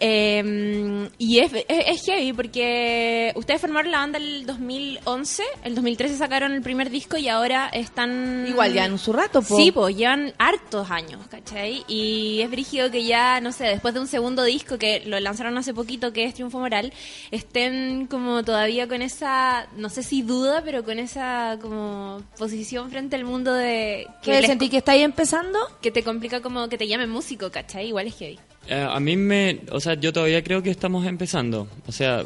Eh, 0.00 1.08
y 1.18 1.38
es, 1.38 1.52
es, 1.52 1.64
es 1.68 2.04
heavy 2.06 2.32
porque 2.32 3.32
ustedes 3.36 3.60
formaron 3.60 3.90
la 3.90 3.98
banda 3.98 4.18
el 4.18 4.46
2011, 4.46 5.42
el 5.64 5.74
2013 5.74 6.16
sacaron 6.16 6.52
el 6.52 6.62
primer 6.62 6.90
disco 6.90 7.16
y 7.16 7.28
ahora 7.28 7.68
están... 7.68 8.46
Igual 8.48 8.72
ya 8.72 8.86
en 8.86 8.98
su 8.98 9.12
rato, 9.12 9.42
po. 9.42 9.56
Sí, 9.56 9.70
pues 9.72 9.96
llevan 9.96 10.32
hartos 10.38 10.90
años, 10.90 11.20
¿cachai? 11.28 11.84
Y 11.86 12.40
es 12.40 12.50
brígido 12.50 12.90
que 12.90 13.04
ya, 13.04 13.40
no 13.40 13.52
sé, 13.52 13.64
después 13.64 13.94
de 13.94 14.00
un 14.00 14.06
segundo 14.06 14.42
disco 14.44 14.78
que 14.78 15.02
lo 15.06 15.20
lanzaron 15.20 15.56
hace 15.58 15.74
poquito, 15.74 16.12
que 16.12 16.24
es 16.24 16.34
Triunfo 16.34 16.58
Moral, 16.58 16.92
estén 17.30 18.06
como 18.06 18.42
todavía 18.42 18.88
con 18.88 19.02
esa, 19.02 19.68
no 19.76 19.88
sé 19.90 20.02
si 20.02 20.22
duda, 20.22 20.62
pero 20.64 20.82
con 20.84 20.98
esa 20.98 21.58
como 21.60 22.22
posición 22.38 22.90
frente 22.90 23.16
al 23.16 23.24
mundo 23.24 23.52
de... 23.52 24.06
¿Qué 24.22 24.40
les- 24.40 24.46
sentí 24.46 24.68
que 24.68 24.78
estáis 24.78 25.02
empezando? 25.04 25.58
que 25.80 25.90
te 25.90 26.02
complica 26.02 26.40
como 26.40 26.68
que 26.68 26.76
te 26.78 26.86
llamen 26.88 27.10
músico, 27.10 27.50
¿cachai? 27.50 27.88
Igual 27.88 28.06
es 28.06 28.16
heavy. 28.18 28.38
Eh, 28.70 28.86
a 28.88 29.00
mí 29.00 29.16
me, 29.16 29.62
o 29.72 29.80
sea, 29.80 29.94
yo 29.94 30.12
todavía 30.12 30.44
creo 30.44 30.62
que 30.62 30.70
estamos 30.70 31.04
empezando. 31.04 31.66
O 31.88 31.92
sea, 31.92 32.24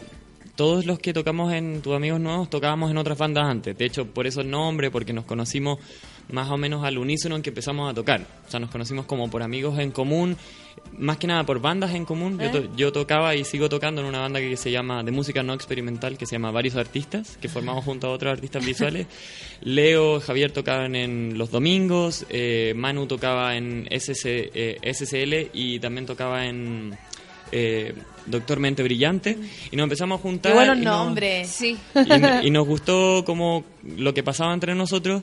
todos 0.57 0.85
los 0.85 0.99
que 0.99 1.15
tocamos 1.15 1.55
en 1.55 1.81
Tus 1.81 1.97
Amigos 1.97 2.21
Nuevos 2.21 2.51
tocábamos 2.51 2.91
en 2.91 2.99
otras 2.99 3.17
bandas 3.17 3.47
antes. 3.47 3.79
De 3.79 3.87
hecho, 3.87 4.07
por 4.07 4.27
eso 4.27 4.43
el 4.43 4.51
nombre, 4.51 4.91
porque 4.91 5.15
nos 5.15 5.25
conocimos 5.25 5.79
más 6.31 6.51
o 6.51 6.57
menos 6.57 6.85
al 6.85 6.99
unísono 6.99 7.37
en 7.37 7.43
que 7.43 7.51
empezamos 7.51 7.91
a 7.91 7.95
tocar. 7.95 8.27
O 8.47 8.51
sea, 8.51 8.61
nos 8.61 8.71
conocimos 8.71 9.07
como 9.07 9.31
por 9.31 9.43
amigos 9.43 9.79
en 9.79 9.91
común, 9.91 10.37
más 10.99 11.17
que 11.19 11.27
nada 11.27 11.45
por 11.45 11.61
bandas 11.61 11.95
en 11.95 12.05
común. 12.05 12.39
Yo, 12.39 12.47
¿Eh? 12.47 12.51
to- 12.51 12.77
yo 12.77 12.93
tocaba 12.93 13.35
y 13.35 13.45
sigo 13.45 13.69
tocando 13.69 14.01
en 14.01 14.07
una 14.07 14.21
banda 14.21 14.41
que 14.41 14.57
se 14.57 14.71
llama, 14.71 15.03
de 15.03 15.11
música 15.13 15.43
no 15.43 15.55
experimental, 15.55 16.17
que 16.19 16.27
se 16.27 16.33
llama 16.37 16.51
Varios 16.51 16.77
Artistas, 16.77 17.37
que 17.41 17.49
formamos 17.49 17.85
junto 17.85 18.07
a 18.07 18.11
otros 18.11 18.33
artistas 18.33 18.65
visuales. 18.65 19.07
Leo, 19.63 20.21
Javier 20.21 20.51
tocaban 20.53 20.95
en 20.97 21.39
Los 21.39 21.51
Domingos, 21.51 22.27
eh, 22.31 22.73
Manu 22.77 23.07
tocaba 23.07 23.57
en 23.57 23.87
SC, 23.91 24.51
eh, 24.55 24.79
SCL 24.83 25.51
y 25.53 25.79
también 25.79 26.07
tocaba 26.07 26.47
en 26.47 26.97
eh, 27.53 27.95
Doctor 28.27 28.59
Mente 28.59 28.83
Brillante. 28.83 29.39
Y 29.71 29.77
nos 29.77 29.85
empezamos 29.85 30.19
a 30.19 30.23
juntar. 30.23 30.53
Qué 30.53 30.57
buenos 30.59 30.79
y 30.79 30.81
nos- 30.81 30.97
nombres. 31.07 31.49
Sí. 31.49 31.77
y, 32.43 32.47
y 32.47 32.51
nos 32.51 32.67
gustó 32.67 33.23
como 33.25 33.65
lo 33.97 34.13
que 34.15 34.23
pasaba 34.23 34.53
entre 34.53 34.75
nosotros 34.75 35.23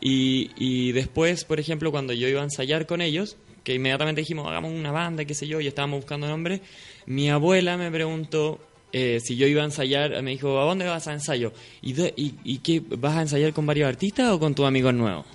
y, 0.00 0.50
y 0.56 0.92
después, 0.92 1.44
por 1.44 1.58
ejemplo, 1.60 1.90
cuando 1.90 2.12
yo 2.12 2.28
iba 2.28 2.40
a 2.40 2.44
ensayar 2.44 2.86
con 2.86 3.00
ellos, 3.00 3.36
que 3.64 3.74
inmediatamente 3.74 4.20
dijimos, 4.20 4.46
hagamos 4.48 4.72
una 4.72 4.92
banda, 4.92 5.24
qué 5.24 5.34
sé 5.34 5.46
yo, 5.48 5.60
y 5.60 5.66
estábamos 5.66 6.00
buscando 6.00 6.28
nombre, 6.28 6.60
mi 7.06 7.30
abuela 7.30 7.76
me 7.76 7.90
preguntó 7.90 8.60
eh, 8.92 9.18
si 9.22 9.36
yo 9.36 9.46
iba 9.46 9.62
a 9.62 9.64
ensayar, 9.64 10.22
me 10.22 10.30
dijo, 10.30 10.60
¿a 10.60 10.64
dónde 10.64 10.86
vas 10.86 11.08
a 11.08 11.12
ensayo? 11.12 11.52
¿Y, 11.82 11.92
de- 11.94 12.14
y, 12.16 12.34
y 12.44 12.58
qué, 12.58 12.80
vas 12.96 13.16
a 13.16 13.22
ensayar 13.22 13.52
con 13.52 13.66
varios 13.66 13.88
artistas 13.88 14.28
o 14.30 14.38
con 14.38 14.54
tus 14.54 14.66
amigos 14.66 14.94
nuevos? 14.94 15.26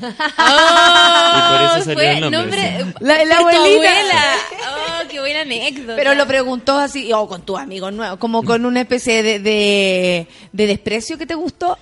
¡Oh! 0.00 0.06
Y 1.36 1.52
por 1.52 1.62
eso 1.62 1.84
salió 1.84 1.94
fue 1.94 2.12
el 2.12 2.20
nombre, 2.30 2.60
sí. 2.84 2.92
La, 3.00 3.14
abuelita. 3.38 3.58
abuela. 3.58 4.34
¡Oh, 5.02 5.08
qué 5.08 5.20
buena 5.20 5.40
anécdota! 5.42 5.96
Pero 5.96 6.14
lo 6.14 6.26
preguntó 6.26 6.78
así, 6.78 7.12
o 7.12 7.26
con 7.26 7.42
tus 7.44 7.58
amigos 7.58 7.92
nuevos, 7.92 8.18
como 8.18 8.42
con 8.42 8.64
una 8.64 8.80
especie 8.82 9.22
de, 9.22 9.38
de, 9.38 10.26
de 10.52 10.66
desprecio 10.66 11.18
que 11.18 11.26
te 11.26 11.34
gustó. 11.34 11.76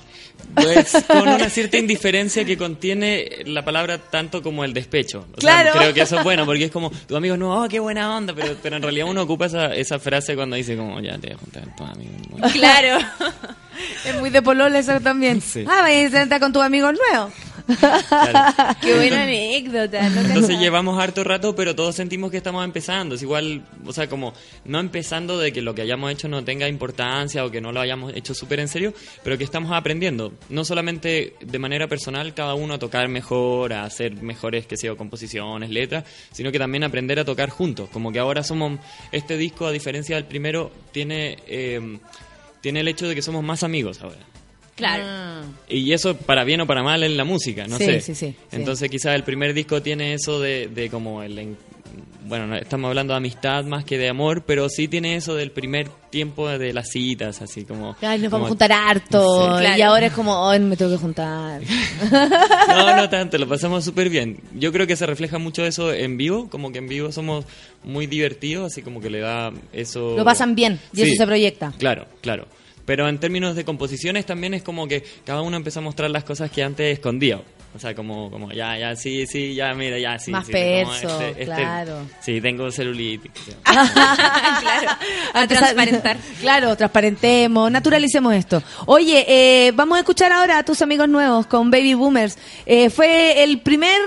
Pues 0.55 1.05
con 1.07 1.29
una 1.29 1.49
cierta 1.51 1.77
indiferencia 1.79 2.45
que 2.45 2.57
contiene 2.57 3.29
la 3.47 3.65
palabra 3.65 3.99
tanto 3.99 4.43
como 4.43 4.65
el 4.65 4.73
despecho. 4.73 5.27
O 5.37 5.41
sea, 5.41 5.63
Claro. 5.63 5.79
creo 5.79 5.95
que 5.95 6.03
eso 6.03 6.19
es 6.19 6.25
bueno, 6.25 6.47
porque 6.47 6.65
es 6.65 6.71
como, 6.71 6.91
tu 6.91 7.17
amigo 7.17 7.37
no, 7.37 7.63
oh, 7.65 7.69
qué 7.69 7.81
buena 7.81 8.17
onda, 8.17 8.35
pero, 8.35 8.57
pero 8.63 8.77
en 8.77 8.83
realidad 8.83 9.07
uno 9.09 9.23
ocupa 9.23 9.47
esa, 9.47 9.75
esa 9.75 9.99
frase 9.99 10.35
cuando 10.37 10.57
dice 10.57 10.77
como, 10.77 11.01
ya 11.01 11.19
te 11.19 11.29
voy 11.29 11.37
a 11.37 11.39
juntar 11.39 11.63
con 11.65 11.77
tus 11.77 11.89
amigos. 11.89 12.29
nuevos". 12.31 12.53
Claro. 12.53 12.99
es 14.05 14.15
muy 14.21 14.31
de 14.31 14.43
polola 14.43 14.79
eso 14.79 15.01
también. 15.01 15.41
Sí. 15.41 15.65
Ah, 15.69 15.83
vaya 15.83 16.07
a 16.07 16.11
sentar 16.11 16.41
con 16.41 16.53
tus 16.53 16.63
amigos 16.63 16.95
nuevos. 17.11 17.33
Qué 18.81 18.95
buena 18.95 19.23
anécdota. 19.23 20.09
no 20.11 20.21
Entonces 20.21 20.59
llevamos 20.59 21.01
harto 21.01 21.25
rato, 21.25 21.57
pero 21.57 21.75
todos 21.75 21.95
sentimos 21.95 22.31
que 22.31 22.37
estamos 22.37 22.65
empezando. 22.65 23.15
Es 23.15 23.23
igual, 23.23 23.65
o 23.87 23.93
sea, 23.93 24.09
como 24.09 24.35
no 24.65 24.81
empezando 24.81 25.39
de 25.39 25.53
que 25.53 25.63
lo 25.63 25.75
que 25.75 25.83
hayamos 25.83 26.13
hecho 26.13 26.29
no 26.29 26.45
tenga 26.45 26.69
importancia 26.69 27.45
o 27.45 27.51
que 27.51 27.61
no 27.61 27.73
lo 27.73 27.81
hayamos 27.81 28.15
hecho 28.15 28.35
súper 28.35 28.61
en 28.61 28.69
serio, 28.69 28.93
pero 29.23 29.39
que 29.39 29.45
estamos 29.45 29.73
aprendiendo. 29.73 30.35
No 30.51 30.65
solamente 30.65 31.37
de 31.41 31.59
manera 31.59 31.89
personal, 31.89 32.35
cada 32.35 32.55
uno 32.55 32.75
a 32.75 32.79
tocar 32.79 33.09
mejor, 33.09 33.73
a 33.73 33.85
hacer 33.85 34.15
mejores, 34.23 34.67
que 34.67 34.77
sea, 34.77 34.95
composiciones, 34.95 35.71
letras, 35.71 36.05
sino 36.33 36.53
que 36.53 36.59
también 36.59 36.85
aprender 36.85 37.19
a 37.19 37.25
tocar 37.25 37.49
juntos. 37.51 37.89
Como 37.91 38.13
que 38.13 38.19
ahora 38.19 38.43
somos, 38.43 38.79
este 39.11 39.37
disco, 39.37 39.67
a 39.67 39.73
diferencia 39.73 40.17
del 40.17 40.27
primero, 40.27 40.71
tiene, 40.93 41.39
eh, 41.47 41.99
tiene 42.61 42.81
el 42.81 42.89
hecho 42.89 43.09
de 43.09 43.15
que 43.15 43.23
somos 43.23 43.43
más 43.43 43.63
amigos 43.63 44.03
ahora. 44.03 44.34
Claro. 44.77 45.05
Y 45.69 45.93
eso 45.93 46.17
para 46.17 46.43
bien 46.45 46.61
o 46.61 46.67
para 46.67 46.83
mal 46.83 47.03
en 47.05 47.17
la 47.17 47.25
música, 47.25 47.67
no 47.69 47.79
Sí, 47.79 47.85
sé. 47.85 48.01
sí, 48.01 48.15
sí, 48.15 48.27
sí. 48.29 48.37
Entonces 48.53 48.91
quizás 48.91 49.15
el 49.15 49.23
primer 49.23 49.55
disco 49.55 49.81
tiene 49.83 50.15
eso 50.15 50.41
de, 50.41 50.69
de 50.69 50.91
como 50.91 51.23
el... 51.23 51.39
en- 51.39 51.57
bueno, 52.27 52.47
no, 52.47 52.57
estamos 52.57 52.89
hablando 52.89 53.13
de 53.13 53.19
amistad 53.19 53.65
más 53.65 53.85
que 53.85 53.99
de 53.99 54.09
amor, 54.09 54.45
pero 54.47 54.71
sí 54.71 54.89
tiene 54.89 55.15
eso 55.15 55.35
del 55.35 55.51
primer 55.51 55.89
tiempo 56.09 56.49
de 56.49 56.73
las 56.73 56.89
citas, 56.89 57.43
así 57.43 57.65
como... 57.67 57.95
Ay, 58.01 58.19
nos 58.19 58.31
como- 58.31 58.45
vamos 58.45 58.47
a 58.47 58.49
juntar 58.49 58.73
harto. 58.73 59.59
Sí. 59.59 59.63
Y 59.63 59.67
Claro. 59.77 59.85
ahora 59.93 60.07
es 60.07 60.13
como, 60.15 60.49
ay, 60.49 60.59
me 60.61 60.75
tengo 60.77 60.91
que 60.91 60.97
juntar. 60.97 61.61
No, 62.69 62.97
no 62.97 63.09
tanto, 63.11 63.37
lo 63.39 63.47
pasamos 63.47 63.85
súper 63.85 64.09
bien. 64.09 64.41
Yo 64.55 64.73
creo 64.73 64.87
que 64.87 64.97
se 64.97 65.05
refleja 65.07 65.39
mucho 65.39 65.65
eso 65.67 65.93
en 65.93 66.17
vivo, 66.17 66.49
como 66.49 66.73
que 66.73 66.79
en 66.79 66.89
vivo 66.89 67.13
somos 67.13 67.45
muy 67.85 68.07
divertidos, 68.07 68.73
así 68.73 68.81
como 68.83 69.01
que 69.03 69.11
le 69.11 69.21
da 69.21 69.53
eso... 69.73 70.17
Lo 70.17 70.25
pasan 70.25 70.55
bien 70.55 70.81
y 70.95 70.97
Sí. 70.97 71.03
eso 71.03 71.15
se 71.17 71.27
proyecta. 71.27 71.73
Claro, 71.79 72.07
claro. 72.23 72.47
Pero 72.85 73.09
en 73.09 73.19
términos 73.19 73.57
de 73.57 73.65
composiciones 73.65 74.27
también 74.27 74.55
es 74.55 74.63
como 74.63 74.87
que 74.87 75.05
cada 75.25 75.43
uno 75.43 75.57
empezó 75.57 75.81
a 75.81 75.83
mostrar 75.83 76.11
las 76.11 76.25
cosas 76.25 76.51
que 76.51 76.63
antes 76.63 76.93
escondía. 76.93 77.41
O 77.75 77.79
sea, 77.81 77.93
como, 77.93 78.31
como 78.31 78.53
ya, 78.53 78.79
ya, 78.79 78.95
sí, 78.95 79.27
sí, 79.27 79.53
ya, 79.53 79.75
mira, 79.75 79.99
ya, 79.99 80.17
sí. 80.17 80.31
Más 80.31 80.47
sí, 80.47 80.53
perso, 80.53 81.09
claro. 81.45 82.07
Sí, 82.21 82.41
tengo 82.41 82.71
celulitis. 82.71 83.33
claro. 83.65 84.91
A 85.33 85.47
transparentar. 85.49 86.17
Claro, 86.41 86.77
transparentemos, 86.77 87.71
naturalicemos 87.71 88.35
esto. 88.35 88.63
Oye, 88.87 89.25
eh, 89.27 89.73
vamos 89.75 89.97
a 89.97 90.01
escuchar 90.01 90.31
ahora 90.31 90.59
a 90.59 90.63
tus 90.63 90.83
amigos 90.83 91.09
nuevos 91.09 91.47
con 91.47 91.71
Baby 91.71 91.95
Boomers. 91.95 92.37
Eh, 92.67 92.91
fue 92.91 93.43
el 93.43 93.61
primer 93.61 93.99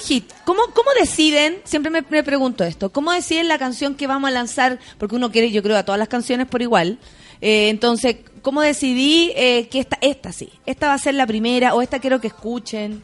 hit. 0.00 0.30
¿Cómo, 0.44 0.62
cómo 0.72 0.90
deciden? 0.98 1.58
Siempre 1.64 1.90
me, 1.90 2.04
me 2.08 2.22
pregunto 2.22 2.64
esto. 2.64 2.90
¿Cómo 2.90 3.12
deciden 3.12 3.48
la 3.48 3.58
canción 3.58 3.96
que 3.96 4.06
vamos 4.06 4.28
a 4.28 4.30
lanzar? 4.30 4.78
Porque 4.98 5.16
uno 5.16 5.32
quiere, 5.32 5.50
yo 5.50 5.62
creo, 5.62 5.76
a 5.76 5.82
todas 5.82 5.98
las 5.98 6.08
canciones 6.08 6.46
por 6.46 6.62
igual. 6.62 6.98
Eh, 7.40 7.68
entonces, 7.68 8.16
¿cómo 8.42 8.60
decidí 8.60 9.32
eh, 9.34 9.68
que 9.70 9.80
esta, 9.80 9.98
esta 10.00 10.32
sí, 10.32 10.50
esta 10.66 10.88
va 10.88 10.94
a 10.94 10.98
ser 10.98 11.14
la 11.14 11.26
primera 11.26 11.74
o 11.74 11.82
esta 11.82 11.98
quiero 11.98 12.20
que 12.20 12.28
escuchen? 12.28 13.02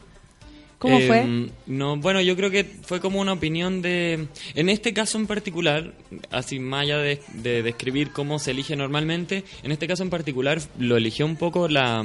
¿Cómo 0.78 0.98
fue? 1.00 1.48
No, 1.66 1.98
bueno, 1.98 2.22
yo 2.22 2.34
creo 2.36 2.50
que 2.50 2.64
fue 2.64 3.00
como 3.00 3.20
una 3.20 3.34
opinión 3.34 3.82
de... 3.82 4.28
En 4.54 4.70
este 4.70 4.94
caso 4.94 5.18
en 5.18 5.26
particular, 5.26 5.92
así 6.30 6.58
más 6.58 6.82
allá 6.82 6.96
de 6.96 7.62
describir 7.62 8.12
cómo 8.12 8.38
se 8.38 8.52
elige 8.52 8.76
normalmente, 8.76 9.44
en 9.62 9.72
este 9.72 9.86
caso 9.86 10.02
en 10.02 10.08
particular 10.08 10.58
lo 10.78 10.96
eligió 10.96 11.26
un 11.26 11.36
poco 11.36 11.68
la... 11.68 12.02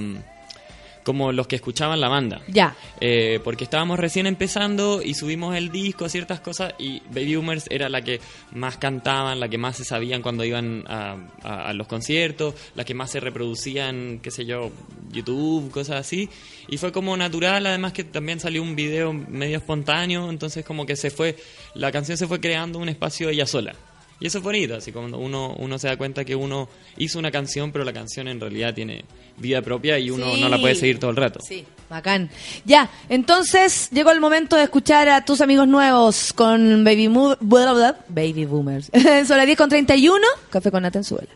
como 1.06 1.32
los 1.32 1.48
que 1.48 1.56
escuchaban 1.56 2.02
la 2.02 2.10
banda. 2.10 2.42
Ya. 2.50 2.76
Eh, 3.00 3.40
porque 3.44 3.64
estábamos 3.64 3.98
recién 4.00 4.26
empezando 4.28 5.02
y 5.02 5.14
subimos 5.14 5.56
el 5.56 5.72
disco, 5.72 6.10
ciertas 6.10 6.42
cosas, 6.42 6.74
y 6.80 7.00
Baby 7.12 7.36
Boomers 7.38 7.68
era 7.70 7.88
la 7.88 8.02
que 8.02 8.20
más 8.52 8.76
cantaban, 8.78 9.40
la 9.40 9.48
que 9.48 9.58
más 9.58 9.78
se 9.78 9.86
sabían 9.86 10.22
cuando 10.22 10.44
iban 10.44 10.84
a, 10.88 11.16
a- 11.44 11.70
a 11.70 11.74
los 11.74 11.88
conciertos, 11.88 12.56
la 12.76 12.84
que 12.84 12.94
más 12.94 13.12
se 13.12 13.20
reproducían, 13.20 14.20
qué 14.22 14.32
sé 14.32 14.46
yo, 14.46 14.72
YouTube, 15.12 15.72
cosas 15.72 15.98
así. 16.02 16.28
Y 16.68 16.78
fue 16.78 16.92
como 16.92 17.16
natural, 17.16 17.66
además 17.68 17.94
que 17.94 18.04
también 18.04 18.40
salió 18.40 18.62
un 18.64 18.76
video 18.76 19.14
medio 19.14 19.58
espontáneo, 19.58 20.30
entonces 20.30 20.66
como 20.66 20.86
que 20.86 20.96
se 20.96 21.12
fue, 21.12 21.36
la 21.76 21.92
canción 21.92 22.18
se 22.18 22.28
fue 22.28 22.40
creando 22.42 22.80
un 22.80 22.90
espacio 22.90 23.30
ella 23.30 23.46
sola. 23.46 23.76
Y 24.20 24.28
eso 24.28 24.38
es 24.38 24.44
bonito, 24.46 24.76
así 24.76 24.92
cuando 24.94 25.18
uno, 25.18 25.54
uno 25.60 25.78
se 25.78 25.88
da 25.90 25.98
cuenta 25.98 26.24
que 26.24 26.36
uno 26.36 26.70
hizo 26.98 27.20
una 27.20 27.32
canción, 27.32 27.72
pero 27.74 27.84
la 27.84 27.92
canción 27.92 28.28
en 28.30 28.40
realidad 28.40 28.74
tiene 28.74 29.04
vida 29.38 29.62
propia 29.62 30.00
y 30.00 30.10
uno 30.10 30.34
Sí. 30.34 30.40
no 30.42 30.48
la 30.48 30.58
puede 30.58 30.76
seguir 30.76 31.00
todo 31.00 31.12
el 31.12 31.18
rato. 31.18 31.40
Sí, 31.46 31.66
bacán. 31.90 32.30
Ya, 32.64 32.90
entonces 33.10 33.90
llegó 33.92 34.12
el 34.12 34.22
momento 34.22 34.56
de 34.56 34.64
escuchar 34.64 35.10
a 35.10 35.26
tus 35.26 35.42
amigos 35.42 35.68
nuevos 35.68 36.32
con 36.32 36.84
Baby, 36.86 37.10
Mo- 37.10 37.36
Baby 37.42 38.46
Boomers. 38.46 38.90
Son 39.28 39.38
las 39.38 39.46
10 39.46 39.58
con 39.58 39.70
31, 39.70 40.26
café 40.50 40.72
con 40.72 40.84
Natenzuela. 40.84 41.28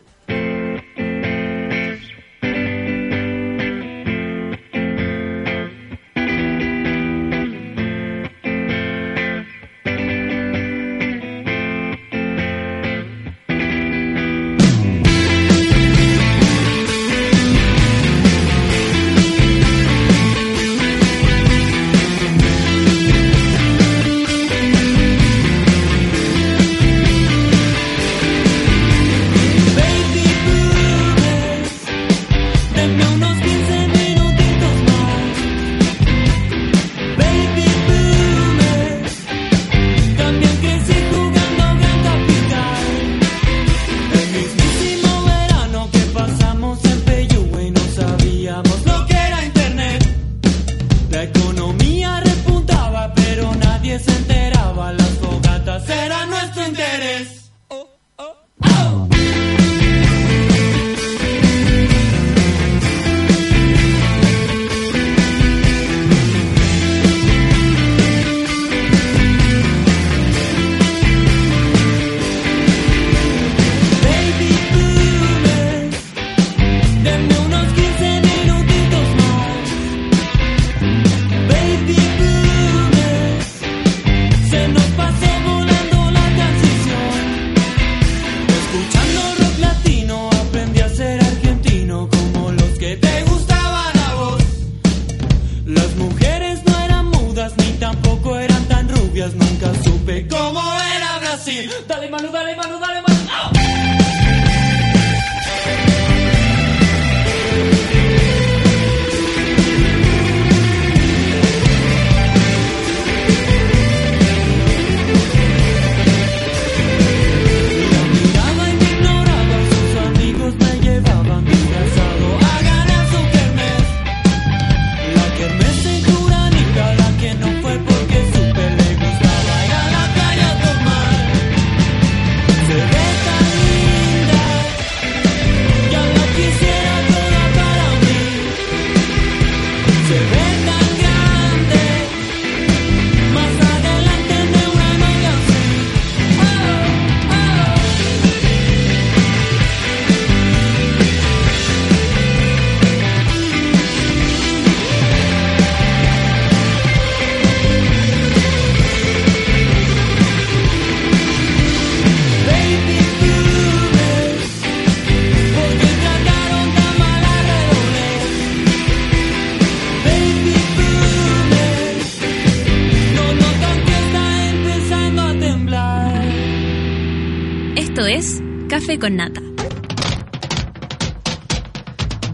Con 179.00 179.16
Nata. 179.16 179.40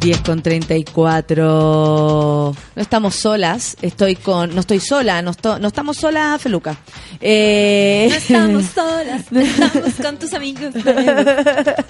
10 0.01 0.21
con 0.21 0.43
34. 0.43 2.55
No 2.77 2.83
estamos 2.83 3.15
solas, 3.17 3.77
estoy 3.83 4.15
con. 4.15 4.55
No 4.55 4.61
estoy 4.61 4.79
sola, 4.81 5.21
no, 5.23 5.31
esto- 5.33 5.59
no 5.59 5.67
estamos 5.69 5.97
solas, 5.97 6.41
Feluca. 6.41 6.77
Eh, 7.21 8.07
No 8.11 8.17
estamos 8.17 8.65
solas, 8.75 9.33
no 9.33 9.41
estamos 9.41 9.95
con 10.01 10.17
tus 10.19 10.33
amigos. 10.35 10.75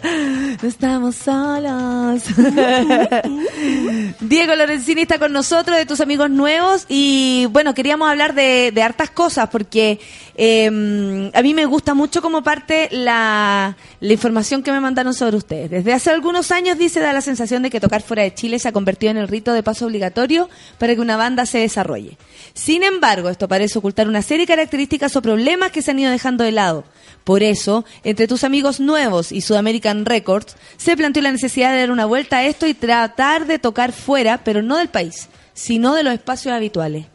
No 0.62 0.68
estamos 0.68 1.16
solos. 1.16 2.22
Diego 4.20 4.55
Lorenzini 4.55 5.02
está 5.02 5.18
con 5.18 5.32
nosotros, 5.32 5.76
de 5.76 5.86
tus 5.86 6.01
amigos 6.01 6.30
nuevos. 6.30 6.86
Y 6.88 7.47
bueno, 7.51 7.74
queríamos 7.74 8.09
hablar 8.09 8.34
de, 8.34 8.72
hartas 8.82 9.10
cosas 9.10 9.48
porque 9.51 10.01
eh, 10.36 11.30
a 11.34 11.43
mí 11.43 11.55
me 11.55 11.66
gusta 11.66 11.94
mucho 11.94 12.22
como 12.22 12.43
parte 12.43 12.88
la, 12.90 13.76
la 14.01 14.12
información 14.12 14.62
que 14.62 14.72
me 14.72 14.80
mandaron 14.80 15.12
sobre 15.12 15.36
ustedes. 15.36 15.70
Desde 15.70 15.93
hace 15.93 16.10
algunos 16.10 16.51
años, 16.51 16.78
dice, 16.78 17.01
da 17.01 17.12
la 17.12 17.20
sensación 17.20 17.62
de 17.62 17.70
que 17.70 17.80
tocar 17.80 18.02
fuera 18.02 18.22
de 18.22 18.32
Chile 18.34 18.59
se 18.59 18.68
ha 18.68 18.72
convertido 18.72 19.10
en 19.10 19.18
el 19.18 19.28
rito 19.28 19.52
de 19.52 19.62
paso 19.62 19.86
obligatorio 19.86 20.48
para 20.78 20.94
que 20.94 21.01
una 21.01 21.16
banda 21.16 21.47
se 21.47 21.59
desarrolle. 21.59 22.16
Sin 22.55 22.82
embargo, 22.82 23.28
esto 23.28 23.48
parece 23.48 23.78
ocultar 23.78 24.09
una 24.09 24.22
serie 24.22 24.47
de 24.47 24.52
características 24.52 25.14
o 25.16 25.22
problemas 25.22 25.72
que 25.72 25.82
se 25.82 25.90
han 25.90 25.98
ido 25.98 26.10
dejando 26.10 26.44
de 26.44 26.52
lado. 26.52 26.84
Por 27.27 27.43
eso, 27.43 27.85
entre 28.05 28.28
tus 28.28 28.44
amigos 28.44 28.78
nuevos 28.78 29.32
y 29.32 29.40
Sudamerican 29.40 30.05
Records, 30.07 30.57
se 30.77 30.97
planteó 30.97 31.23
la 31.24 31.32
necesidad 31.32 31.73
de 31.73 31.81
dar 31.81 31.90
una 31.90 32.07
vuelta 32.07 32.39
a 32.39 32.44
esto 32.47 32.69
y 32.69 32.74
tratar 32.74 33.47
de 33.48 33.59
tocar 33.59 33.90
fuera, 33.90 34.44
pero 34.44 34.62
no 34.62 34.77
del 34.78 34.86
país, 34.89 35.28
sino 35.53 35.94
de 35.97 36.05
los 36.05 36.15
espacios 36.15 36.55
habituales. 36.55 37.07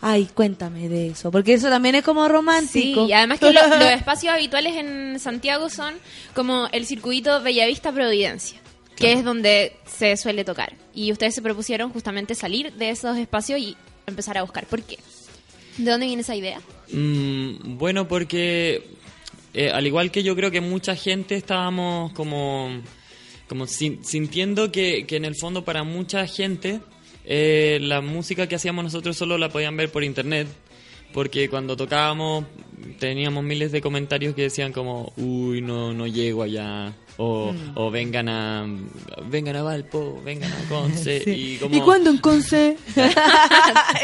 Ay, 0.00 0.26
cuéntame 0.32 0.88
de 0.88 1.08
eso, 1.08 1.30
porque 1.30 1.52
eso 1.52 1.68
también 1.68 1.96
es 1.96 2.02
como 2.02 2.26
romántico. 2.28 3.04
Sí, 3.04 3.10
y 3.10 3.12
además 3.12 3.40
que 3.40 3.52
lo- 3.52 3.66
los 3.78 3.90
espacios 3.90 4.32
habituales 4.32 4.74
en 4.76 5.18
Santiago 5.20 5.68
son 5.68 5.94
como 6.34 6.68
el 6.72 6.86
circuito 6.86 7.42
Bellavista 7.42 7.92
Providencia, 7.92 8.58
que 8.96 9.12
es 9.12 9.22
donde 9.22 9.76
se 9.86 10.16
suele 10.16 10.44
tocar. 10.44 10.72
Y 10.94 11.12
ustedes 11.12 11.34
se 11.34 11.42
propusieron 11.42 11.90
justamente 11.92 12.34
salir 12.34 12.72
de 12.72 12.88
esos 12.88 13.18
espacios 13.18 13.60
y 13.60 13.76
empezar 14.06 14.38
a 14.38 14.42
buscar. 14.42 14.64
¿Por 14.64 14.80
qué? 14.82 14.98
¿De 15.76 15.90
dónde 15.90 16.06
viene 16.06 16.22
esa 16.22 16.34
idea? 16.34 16.58
Mm, 16.92 17.76
bueno, 17.76 18.08
porque 18.08 18.96
eh, 19.54 19.70
al 19.70 19.86
igual 19.86 20.10
que 20.10 20.22
yo 20.22 20.34
creo 20.36 20.50
que 20.50 20.60
mucha 20.60 20.94
gente 20.96 21.34
estábamos 21.36 22.12
como, 22.12 22.70
como 23.48 23.66
sin- 23.66 24.04
sintiendo 24.04 24.70
que, 24.72 25.06
que 25.06 25.16
en 25.16 25.24
el 25.24 25.34
fondo 25.36 25.64
para 25.64 25.84
mucha 25.84 26.26
gente 26.26 26.80
eh, 27.24 27.78
la 27.82 28.00
música 28.00 28.46
que 28.46 28.54
hacíamos 28.56 28.84
nosotros 28.84 29.16
solo 29.16 29.36
la 29.38 29.48
podían 29.48 29.76
ver 29.76 29.90
por 29.90 30.04
internet. 30.04 30.46
Porque 31.12 31.48
cuando 31.48 31.74
tocábamos 31.74 32.44
teníamos 32.98 33.42
miles 33.42 33.72
de 33.72 33.80
comentarios 33.80 34.34
que 34.34 34.42
decían 34.42 34.72
como, 34.74 35.10
uy, 35.16 35.62
no, 35.62 35.94
no 35.94 36.06
llego 36.06 36.42
allá. 36.42 36.92
O, 37.16 37.52
Mm. 37.52 37.72
o 37.76 37.90
vengan 37.90 38.28
a 38.28 38.66
vengan 39.26 39.56
a 39.56 39.62
Valpo, 39.62 40.20
vengan 40.24 40.52
a 40.52 40.68
Conce. 40.68 41.20
Sí. 41.24 41.30
Y, 41.30 41.56
como, 41.56 41.74
¿Y 41.76 41.80
cuándo 41.80 42.10
en 42.10 42.18
Conce? 42.18 42.76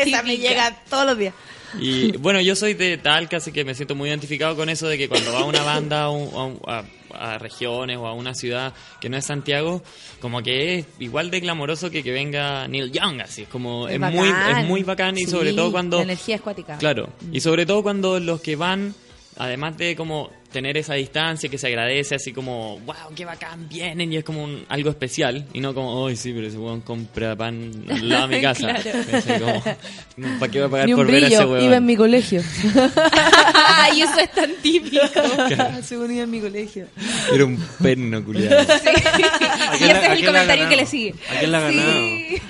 Esa 0.05 0.23
me 0.25 0.37
llega 0.39 0.75
todos 0.89 1.07
los 1.07 1.19
días. 1.19 1.35
Y 1.81 2.13
bueno, 2.19 2.41
yo 2.41 2.55
soy 2.57 2.75
de 2.75 2.97
Talca, 2.99 3.39
así 3.39 3.53
que 3.53 3.65
me 3.65 3.75
siento 3.75 3.95
muy 3.95 4.09
identificado 4.09 4.57
con 4.57 4.69
eso 4.69 4.87
de 4.89 4.97
que 4.99 5.09
cuando 5.09 5.33
va 5.33 5.45
una 5.45 5.63
banda 5.63 6.03
a, 6.05 6.11
un- 6.11 6.35
a 6.35 6.45
un- 6.45 6.61
a- 6.67 6.85
a 7.17 7.39
regiones 7.39 7.97
o 7.97 8.07
a 8.09 8.13
una 8.13 8.35
ciudad 8.35 8.73
que 9.01 9.09
no 9.09 9.17
es 9.17 9.25
Santiago, 9.25 9.83
como 10.21 10.43
que 10.43 10.79
es 10.79 10.87
igual 10.99 11.31
de 11.31 11.41
clamoroso 11.41 11.89
que 11.91 12.03
que 12.03 12.11
venga 12.11 12.67
Neil 12.67 12.91
Young, 12.91 13.21
así 13.21 13.43
es 13.43 13.49
como 13.49 13.87
es, 13.89 14.01
muy 14.01 14.29
es 14.29 14.67
muy 14.67 14.83
bacán 14.83 15.17
y 15.17 15.25
Sí, 15.25 15.31
sobre 15.31 15.53
todo 15.53 15.71
cuando 15.71 15.99
La 15.99 16.03
energía 16.05 16.37
acuática. 16.37 16.77
Claro, 16.79 17.11
y 17.31 17.41
sobre 17.41 17.67
todo 17.67 17.83
cuando 17.85 18.19
los 18.19 18.41
que 18.41 18.57
van, 18.57 18.95
además 19.37 19.77
de 19.77 19.95
como 19.95 20.31
tener 20.55 20.76
esa 20.78 20.94
distancia 20.94 21.51
que 21.51 21.59
se 21.59 21.66
agradece, 21.66 22.14
así 22.14 22.32
como, 22.32 22.78
wow, 22.86 22.94
qué 23.14 23.24
bacán, 23.26 23.68
vienen 23.68 24.10
y 24.12 24.16
es 24.16 24.24
como 24.24 24.43
un- 24.44 24.64
algo 24.70 24.89
especial, 24.89 25.47
y 25.52 25.60
no 25.60 25.74
como, 25.74 26.06
ay, 26.06 26.16
sí, 26.16 26.32
pero 26.32 26.47
ese 26.47 26.56
weón 26.56 26.81
compra 26.81 27.36
pan 27.36 27.85
al 27.90 28.09
lado 28.09 28.28
de 28.28 28.36
mi 28.36 28.43
casa. 28.48 28.72
Claro. 28.72 29.62
¿Para 30.39 30.51
qué 30.52 30.59
voy 30.60 30.66
a 30.68 30.70
pagar 30.70 30.86
Ni 30.86 30.93
un 30.94 30.98
por 31.01 31.06
ver 31.09 31.24
a 31.24 31.26
ese 31.26 31.36
brillo, 31.36 31.51
weón? 31.52 31.64
iba 31.64 31.76
en 31.76 31.85
mi 31.86 31.97
colegio. 31.97 32.43
Ay, 33.66 34.02
eso 34.02 34.18
es 34.20 34.31
tan 34.32 34.51
típico. 34.62 35.02
Según 35.82 36.12
iba 36.14 36.22
en 36.24 36.31
mi 36.31 36.40
colegio. 36.40 36.86
Era 37.32 37.44
un 37.44 37.56
perno, 37.82 38.24
culiado. 38.24 38.62
y 38.62 39.85
ese 39.85 39.90
es 39.90 40.10
el 40.20 40.24
comentario 40.24 40.68
que 40.68 40.76
le 40.76 40.86
sigue. 40.86 41.14
¿A 41.31 41.39
quién 41.39 41.51
la 41.52 41.59
ha 41.59 41.60
ganado? 41.62 42.06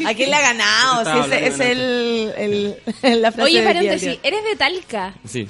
¿A 0.06 0.14
quién 0.14 0.30
le 0.30 0.36
ha 0.36 0.40
ganado? 0.42 1.24
Sí, 1.24 1.30
ese 1.34 1.46
es 1.46 1.60
el, 1.60 2.32
el- 3.02 3.22
la 3.22 3.32
frase 3.32 3.42
Oye, 3.50 3.62
paréntesis. 3.62 4.18
¿eres 4.22 4.44
de 4.44 4.56
Talca? 4.56 5.14
Sí. 5.24 5.48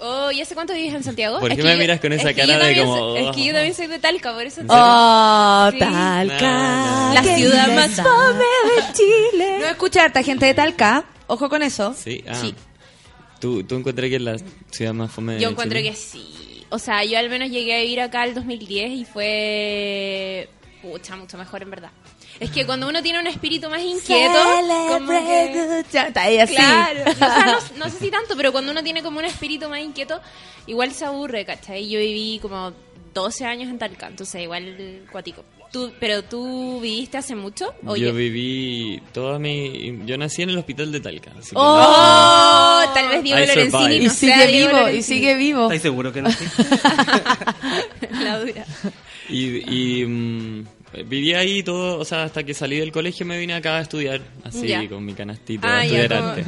Oh, 0.00 0.30
¿y 0.30 0.40
hace 0.42 0.54
cuánto 0.54 0.74
vives 0.74 0.92
en 0.94 1.02
Santiago? 1.02 1.40
¿Por 1.40 1.50
Es 1.50 1.56
qué 1.56 1.62
que 1.62 1.68
me 1.68 1.76
miras 1.76 2.00
con 2.00 2.12
esa 2.12 2.34
cara 2.34 2.58
de 2.58 2.76
como, 2.78 2.96
soy- 2.96 3.24
Es 3.26 3.34
que 3.36 3.44
yo 3.44 3.50
oh? 3.50 3.54
también 3.54 3.74
soy 3.74 3.86
de 3.86 3.98
Talca, 3.98 4.32
por 4.34 4.42
eso... 4.42 4.60
Oh, 4.68 5.68
Sí. 5.72 5.78
Talca. 5.78 7.10
La 7.14 7.22
ciudad 7.22 7.68
más 7.74 7.90
pobre 8.00 8.44
de 8.76 8.92
Chile. 8.92 9.56
No 9.60 9.66
escucha 9.66 10.04
harta 10.04 10.22
gente 10.22 10.46
de 10.46 10.54
Talca. 10.54 11.04
Ojo 11.28 11.48
con 11.48 11.62
eso. 11.62 11.94
Sí, 11.94 12.22
ah. 12.28 12.34
Sí. 12.34 12.54
¿Tú, 13.40 13.64
tú 13.64 13.76
encontré 13.76 14.08
que 14.10 14.16
es 14.16 14.22
la 14.22 14.36
ciudad 14.70 14.92
más 14.92 15.10
fome 15.10 15.34
de 15.34 15.40
Yo 15.40 15.48
encuentro 15.50 15.78
Chile? 15.78 15.90
que 15.90 15.96
sí. 15.96 16.64
O 16.68 16.78
sea, 16.78 17.04
yo 17.04 17.18
al 17.18 17.30
menos 17.30 17.48
llegué 17.50 17.76
a 17.76 17.80
vivir 17.80 18.00
acá 18.00 18.24
el 18.24 18.34
2010 18.34 18.90
y 18.90 19.04
fue... 19.04 20.48
Pucha, 20.82 21.16
mucho 21.16 21.38
mejor 21.38 21.62
en 21.62 21.70
verdad. 21.70 21.90
Es 22.38 22.50
que 22.50 22.66
cuando 22.66 22.88
uno 22.88 23.02
tiene 23.02 23.18
un 23.20 23.26
espíritu 23.26 23.68
más 23.70 23.80
inquieto, 23.82 24.34
como 24.88 25.08
que... 25.10 25.80
Está 25.92 26.22
ahí 26.22 26.38
así. 26.38 26.54
Claro, 26.54 27.00
o 27.10 27.14
sea, 27.14 27.46
no, 27.46 27.58
no 27.84 27.90
sé 27.90 27.98
si 27.98 28.10
tanto, 28.10 28.36
pero 28.36 28.52
cuando 28.52 28.72
uno 28.72 28.82
tiene 28.82 29.02
como 29.02 29.18
un 29.18 29.24
espíritu 29.24 29.68
más 29.68 29.80
inquieto, 29.80 30.20
igual 30.66 30.92
se 30.92 31.04
aburre, 31.06 31.44
¿cachai? 31.46 31.88
Yo 31.88 31.98
viví 31.98 32.38
como 32.42 32.72
12 33.14 33.44
años 33.46 33.70
en 33.70 33.78
Talca, 33.78 34.08
entonces 34.08 34.42
igual 34.42 35.02
cuático. 35.10 35.44
¿Tú, 35.72 35.92
¿Pero 35.98 36.22
tú 36.22 36.78
viviste 36.80 37.18
hace 37.18 37.34
mucho? 37.34 37.74
¿O 37.84 37.96
Yo 37.96 38.08
ya- 38.08 38.12
viví 38.12 39.02
toda 39.12 39.38
mi... 39.38 40.00
Yo 40.06 40.16
nací 40.16 40.42
en 40.42 40.50
el 40.50 40.58
hospital 40.58 40.92
de 40.92 41.00
Talca. 41.00 41.32
así 41.38 41.50
que 41.50 41.56
¡Oh! 41.56 42.82
Tal 42.94 43.08
vez 43.08 43.22
Diego 43.22 43.40
I 43.42 43.46
Lorenzini 43.46 43.70
survived. 43.70 44.00
Y 44.02 44.04
no 44.06 44.12
sigue 44.12 44.46
Diego 44.46 44.68
vivo, 44.68 44.78
y 44.78 44.80
Lorenzini. 44.82 45.02
sigue 45.02 45.34
vivo. 45.34 45.62
¿Estáis 45.64 45.82
seguros 45.82 46.12
que 46.12 46.22
no? 46.22 46.30
sí? 46.30 46.44
La 48.22 48.38
dura. 48.38 48.64
Y, 49.28 50.00
y, 50.00 50.06
mm, 50.06 50.66
viví 51.04 51.34
ahí 51.34 51.62
todo, 51.62 51.98
o 51.98 52.04
sea, 52.04 52.24
hasta 52.24 52.44
que 52.44 52.54
salí 52.54 52.78
del 52.78 52.92
colegio 52.92 53.26
me 53.26 53.38
vine 53.38 53.54
acá 53.54 53.76
a 53.78 53.80
estudiar, 53.82 54.20
así, 54.44 54.66
Ya. 54.68 54.88
con 54.88 55.04
mi 55.04 55.14
canastito 55.14 55.66
Ah, 55.66 55.80
arte, 55.80 56.44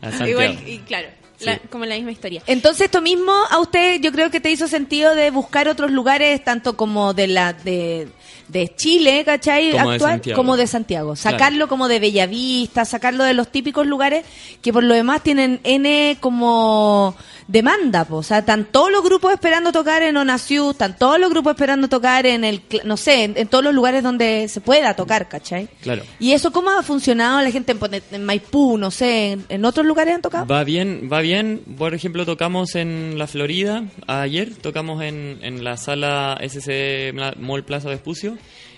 a 0.00 0.10
Santiago. 0.10 0.28
Igual, 0.42 0.58
y 0.68 0.78
claro, 0.80 1.08
la- 1.40 1.54
Sí. 1.54 1.60
como 1.70 1.84
la 1.86 1.94
misma 1.96 2.12
historia. 2.12 2.42
Entonces 2.46 2.82
esto 2.86 3.00
mismo 3.02 3.32
a 3.50 3.58
usted 3.58 4.00
yo 4.00 4.12
creo 4.12 4.30
que 4.30 4.40
te 4.40 4.50
hizo 4.50 4.68
sentido 4.68 5.14
de 5.14 5.30
buscar 5.30 5.68
otros 5.68 5.90
lugares 5.90 6.42
tanto 6.44 6.76
como 6.76 7.14
de 7.14 7.26
la 7.28 7.52
de, 7.52 8.08
de 8.52 8.74
Chile, 8.74 9.24
¿cachai? 9.24 9.72
Como 9.72 9.90
de 9.90 9.94
Actual, 9.94 10.34
como 10.34 10.56
de 10.56 10.66
Santiago. 10.66 11.14
Claro. 11.14 11.38
Sacarlo 11.38 11.68
como 11.68 11.88
de 11.88 11.98
Bellavista, 11.98 12.84
sacarlo 12.84 13.24
de 13.24 13.34
los 13.34 13.48
típicos 13.48 13.86
lugares 13.86 14.24
que 14.60 14.72
por 14.72 14.84
lo 14.84 14.94
demás 14.94 15.22
tienen 15.22 15.60
N 15.64 16.16
como 16.20 17.16
demanda, 17.48 18.04
po. 18.04 18.16
o 18.16 18.22
sea, 18.22 18.38
están 18.38 18.66
todos 18.66 18.90
los 18.90 19.02
grupos 19.02 19.32
esperando 19.32 19.72
tocar 19.72 20.02
en 20.02 20.16
Onasiu, 20.16 20.70
están 20.70 20.96
todos 20.96 21.18
los 21.18 21.30
grupos 21.30 21.52
esperando 21.52 21.88
tocar 21.88 22.26
en 22.26 22.44
el, 22.44 22.62
no 22.84 22.96
sé, 22.96 23.24
en, 23.24 23.34
en 23.36 23.48
todos 23.48 23.64
los 23.64 23.74
lugares 23.74 24.02
donde 24.02 24.48
se 24.48 24.60
pueda 24.60 24.94
tocar, 24.94 25.28
¿cachai? 25.28 25.68
Claro. 25.80 26.02
¿Y 26.18 26.32
eso 26.32 26.52
cómo 26.52 26.70
ha 26.70 26.82
funcionado 26.82 27.40
la 27.42 27.50
gente 27.50 27.72
en, 27.72 28.02
en 28.12 28.24
Maipú, 28.24 28.78
no 28.78 28.90
sé, 28.90 29.32
en, 29.32 29.44
en 29.48 29.64
otros 29.64 29.86
lugares 29.86 30.14
han 30.14 30.22
tocado? 30.22 30.46
Va 30.46 30.64
bien, 30.64 31.08
va 31.12 31.20
bien. 31.20 31.62
Por 31.76 31.94
ejemplo, 31.94 32.24
tocamos 32.24 32.74
en 32.74 33.18
la 33.18 33.26
Florida 33.26 33.84
ayer, 34.06 34.54
tocamos 34.56 35.02
en, 35.02 35.38
en 35.42 35.64
la 35.64 35.76
sala 35.76 36.38
SC 36.40 37.12
Mall 37.38 37.64
Plaza 37.64 37.88
Vespucio. 37.88 38.36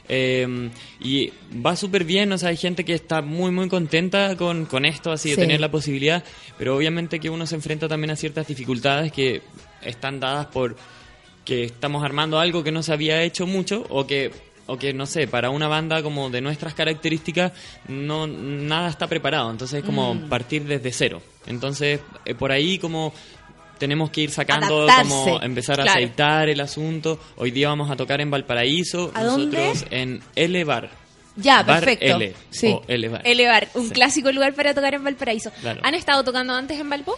Eh, 0.08 0.70
y 1.00 1.32
va 1.64 1.76
súper 1.76 2.04
bien, 2.04 2.30
o 2.32 2.38
sea, 2.38 2.50
hay 2.50 2.56
gente 2.56 2.84
que 2.84 2.94
está 2.94 3.22
muy, 3.22 3.50
muy 3.50 3.68
contenta 3.68 4.36
con, 4.36 4.66
con 4.66 4.84
esto, 4.84 5.12
así 5.12 5.30
de 5.30 5.34
Sí. 5.36 5.40
tener 5.40 5.60
la 5.60 5.70
posibilidad, 5.70 6.22
pero 6.58 6.76
obviamente 6.76 7.20
que 7.20 7.30
uno 7.30 7.46
se 7.46 7.54
enfrenta 7.54 7.88
también 7.88 8.10
a 8.10 8.16
ciertas 8.16 8.46
dificultades 8.46 9.12
que 9.12 9.42
están 9.82 10.20
dadas 10.20 10.46
por 10.46 10.76
que 11.44 11.64
estamos 11.64 12.02
armando 12.04 12.38
algo 12.38 12.64
que 12.64 12.72
no 12.72 12.82
se 12.82 12.92
había 12.92 13.22
hecho 13.22 13.46
mucho 13.46 13.84
o 13.90 14.06
que 14.06 14.30
o 14.66 14.78
que 14.78 14.94
no 14.94 15.04
sé, 15.04 15.26
para 15.28 15.50
una 15.50 15.68
banda 15.68 16.02
como 16.02 16.30
de 16.30 16.40
nuestras 16.40 16.72
características 16.72 17.52
no 17.86 18.26
nada 18.26 18.88
está 18.88 19.06
preparado, 19.08 19.50
entonces 19.50 19.80
es 19.80 19.84
como 19.84 20.14
Mm. 20.14 20.28
partir 20.30 20.64
desde 20.64 20.90
cero. 20.90 21.20
Entonces, 21.46 22.00
eh, 22.24 22.34
por 22.34 22.50
ahí 22.50 22.78
como 22.78 23.12
tenemos 23.78 24.10
que 24.10 24.22
ir 24.22 24.30
sacando 24.30 24.82
Adaptarse. 24.82 25.08
como 25.10 25.42
empezar 25.42 25.80
a 25.80 25.84
Claro. 25.84 25.98
aceitar 25.98 26.48
el 26.48 26.60
asunto. 26.60 27.18
Hoy 27.36 27.50
día 27.50 27.68
vamos 27.68 27.90
a 27.90 27.96
tocar 27.96 28.20
en 28.20 28.30
Valparaíso, 28.30 29.10
¿A 29.14 29.22
nosotros 29.22 29.80
dónde? 29.80 29.86
en 29.90 30.20
L 30.36 30.64
Bar. 30.64 30.90
Ya, 31.36 31.64
Bar 31.64 31.80
perfecto. 31.80 32.16
L 32.16 32.32
Sí. 32.50 32.68
o 32.68 32.82
L 32.86 33.08
Bar. 33.08 33.22
Elevar, 33.24 33.66
un 33.74 33.88
Sí. 33.88 33.90
clásico 33.92 34.30
lugar 34.30 34.54
para 34.54 34.72
tocar 34.72 34.94
en 34.94 35.02
Valparaíso. 35.02 35.50
Claro. 35.60 35.80
¿Han 35.82 35.94
estado 35.94 36.22
tocando 36.22 36.54
antes 36.54 36.78
en 36.78 36.88
Valpo? 36.88 37.16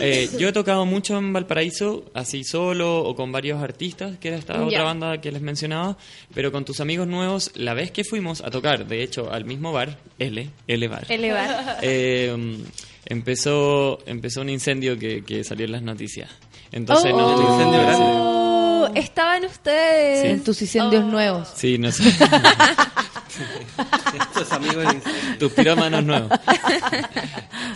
Eh, 0.00 0.28
yo 0.38 0.48
he 0.48 0.52
tocado 0.52 0.84
mucho 0.84 1.16
en 1.16 1.32
Valparaíso, 1.32 2.04
así 2.12 2.44
solo 2.44 2.98
o 3.04 3.14
con 3.16 3.32
varios 3.32 3.62
artistas, 3.62 4.18
que 4.18 4.28
era 4.28 4.36
esta 4.36 4.52
Ya. 4.54 4.64
otra 4.64 4.82
banda 4.82 5.18
que 5.22 5.32
les 5.32 5.40
mencionaba, 5.40 5.96
pero 6.34 6.52
con 6.52 6.66
tus 6.66 6.80
amigos 6.80 7.06
nuevos, 7.06 7.50
la 7.54 7.72
vez 7.72 7.90
que 7.90 8.04
fuimos 8.04 8.42
a 8.42 8.50
tocar, 8.50 8.86
de 8.86 9.02
hecho, 9.02 9.32
al 9.32 9.46
mismo 9.46 9.72
bar, 9.72 9.96
L, 10.18 10.50
L 10.66 10.88
Bar, 10.88 11.06
Elevar. 11.10 11.78
eh, 11.80 12.58
empezó, 13.06 13.98
empezó 14.06 14.40
un 14.42 14.48
incendio 14.50 14.98
que, 14.98 15.24
que 15.24 15.44
salió 15.44 15.66
en 15.66 15.72
las 15.72 15.82
noticias. 15.82 16.30
Entonces 16.72 17.12
no 17.14 17.26
Un 17.28 17.34
tuvimos- 17.36 17.52
incendio 17.60 17.80
grande. 17.82 18.04
Oh, 18.08 18.90
estaban 18.94 19.44
ustedes. 19.44 20.22
Sí. 20.22 20.26
En 20.28 20.44
tus 20.44 20.62
incendios 20.62 21.04
nuevos. 21.04 21.48
Sí, 21.54 21.78
no 21.78 21.90
sé. 21.90 22.04
Estos 24.20 24.52
amigos 24.52 24.84
Tus 25.38 25.52
pirómanos 25.52 26.04
nuevos. 26.04 26.30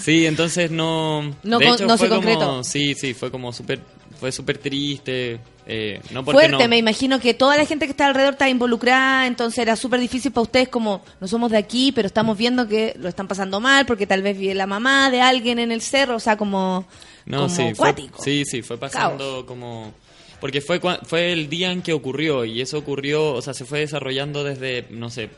Sí, 0.01 0.27
entonces 0.27 0.70
no. 0.70 1.23
No 1.43 1.59
de 1.59 1.66
con- 1.66 1.74
hecho, 1.74 1.86
no 1.86 1.97
se 1.97 1.99
fue 1.99 2.09
como- 2.09 2.20
concretó. 2.23 2.65
Sí, 2.65 2.94
sí, 2.94 3.15
fue 3.15 3.31
como 3.31 3.53
súper. 3.53 3.81
Fue 4.19 4.31
súper 4.32 4.59
triste. 4.59 5.40
Eh, 5.66 6.01
no 6.10 6.24
porque 6.24 6.40
Fuerte, 6.48 6.64
no- 6.64 6.68
me 6.68 6.76
imagino 6.78 7.20
que 7.20 7.34
toda 7.34 7.56
la 7.56 7.64
gente 7.66 7.86
que 7.86 7.93
está 7.93 8.06
alrededor 8.06 8.32
está 8.34 8.48
involucrada, 8.48 9.26
entonces 9.26 9.59
era 9.59 9.76
súper 9.76 10.01
difícil 10.01 10.32
para 10.32 10.43
ustedes 10.43 10.68
como 10.68 11.02
no 11.20 11.28
somos 11.28 11.51
de 11.51 11.59
aquí, 11.59 11.93
pero 11.93 12.06
estamos 12.06 12.36
viendo 12.36 12.66
que 12.68 12.94
lo 12.98 13.09
están 13.09 13.28
pasando 13.28 13.60
mal 13.60 13.86
porque 13.86 14.06
tal 14.06 14.22
vez 14.22 14.36
vive 14.39 14.55
la 14.55 14.66
mamá 14.66 15.10
de 15.10 15.20
alguien 15.20 15.59
en 15.59 15.70
el 15.72 15.80
cerro, 15.82 16.16
o 16.16 16.20
sea, 16.20 16.36
como, 16.36 16.84
No, 17.26 17.36
como 17.43 17.48
sí, 17.48 17.62
fue, 17.62 17.74
cuático. 17.76 18.22
sí, 18.22 18.44
sí, 18.44 18.62
fue 18.62 18.76
pasando 18.78 19.47
como... 19.47 19.93
Porque 20.40 20.60
fue, 20.60 20.80
fue 21.05 21.32
el 21.32 21.48
día 21.48 21.70
en 21.70 21.82
que 21.82 21.93
ocurrió 21.93 22.44
y 22.44 22.60
eso 22.60 22.76
ocurrió, 22.76 23.32
o 23.32 23.40
sea, 23.43 23.55
se 23.55 23.64
fue 23.64 23.78
desarrollando 23.78 24.43
desde, 24.43 24.86
no 24.90 25.09
sé, 25.09 25.30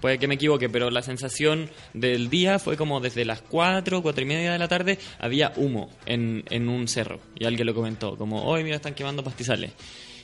puede 0.00 0.18
que 0.18 0.28
me 0.28 0.34
equivoque, 0.34 0.68
pero 0.68 0.90
la 0.90 1.02
sensación 1.02 1.70
del 1.94 2.30
día 2.30 2.58
fue 2.58 2.76
como 2.76 3.00
desde 3.00 3.24
las 3.24 3.42
4, 3.42 4.02
4 4.02 4.22
y 4.22 4.26
media 4.26 4.52
de 4.52 4.58
la 4.58 4.68
tarde 4.68 4.98
había 5.18 5.52
humo 5.56 5.90
en, 6.06 6.44
en 6.50 6.68
un 6.68 6.88
cerro 6.88 7.20
y 7.38 7.44
alguien 7.44 7.66
lo 7.66 7.74
comentó, 7.74 8.16
como, 8.16 8.44
hoy 8.44 8.64
mira, 8.64 8.76
están 8.76 8.94
quemando 8.94 9.22
pastizales. 9.24 9.72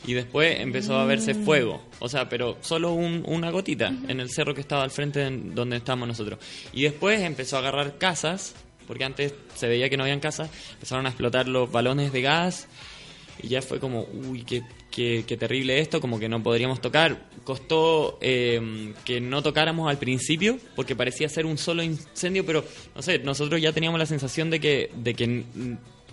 Y 0.07 0.13
después 0.13 0.61
empezó 0.61 0.99
a 0.99 1.07
verse 1.07 1.33
Mm. 1.33 1.45
fuego, 1.47 1.83
o 1.99 2.09
sea, 2.11 2.29
pero 2.29 2.59
solo 2.61 2.93
un- 2.93 3.25
una 3.27 3.51
gotita 3.51 3.89
en 4.07 4.21
el 4.21 4.29
cerro 4.29 4.55
que 4.55 4.61
estaba 4.61 4.83
al 4.85 4.91
frente 4.91 5.21
de 5.21 5.31
donde 5.55 5.77
estábamos 5.79 6.09
nosotros. 6.09 6.39
Y 6.75 6.83
después 6.83 7.21
empezó 7.23 7.57
a 7.57 7.61
agarrar 7.61 7.97
casas, 7.97 8.55
porque 8.87 9.05
antes 9.05 9.35
se 9.55 9.67
veía 9.67 9.89
que 9.89 9.97
no 9.97 10.03
habían 10.03 10.21
casas, 10.21 10.51
empezaron 10.75 11.07
a 11.07 11.09
explotar 11.09 11.49
los 11.49 11.73
balones 11.73 12.13
de 12.13 12.21
gas 12.21 12.69
y 13.43 13.49
ya 13.49 13.63
fue 13.63 13.81
como, 13.81 14.07
uy, 14.29 14.43
qué, 14.45 14.63
qué, 14.91 15.25
qué 15.27 15.37
terrible 15.37 15.81
esto, 15.81 16.01
como 16.01 16.19
que 16.19 16.29
no 16.29 16.43
podríamos 16.43 16.81
tocar. 16.81 17.29
Costó 17.45 18.19
eh, 18.21 18.95
que 19.05 19.21
no 19.21 19.43
tocáramos 19.43 19.91
al 19.91 19.99
principio, 19.99 20.59
porque 20.77 20.97
parecía 20.97 21.29
ser 21.29 21.47
un 21.47 21.59
solo 21.59 21.83
incendio, 21.83 22.47
pero 22.47 22.65
no 22.95 23.03
sé, 23.03 23.19
nosotros 23.19 23.61
ya 23.61 23.73
teníamos 23.73 23.99
la 23.99 24.07
sensación 24.07 24.51
de 24.51 24.61
que, 24.61 24.91
de 24.95 25.15
que 25.15 25.45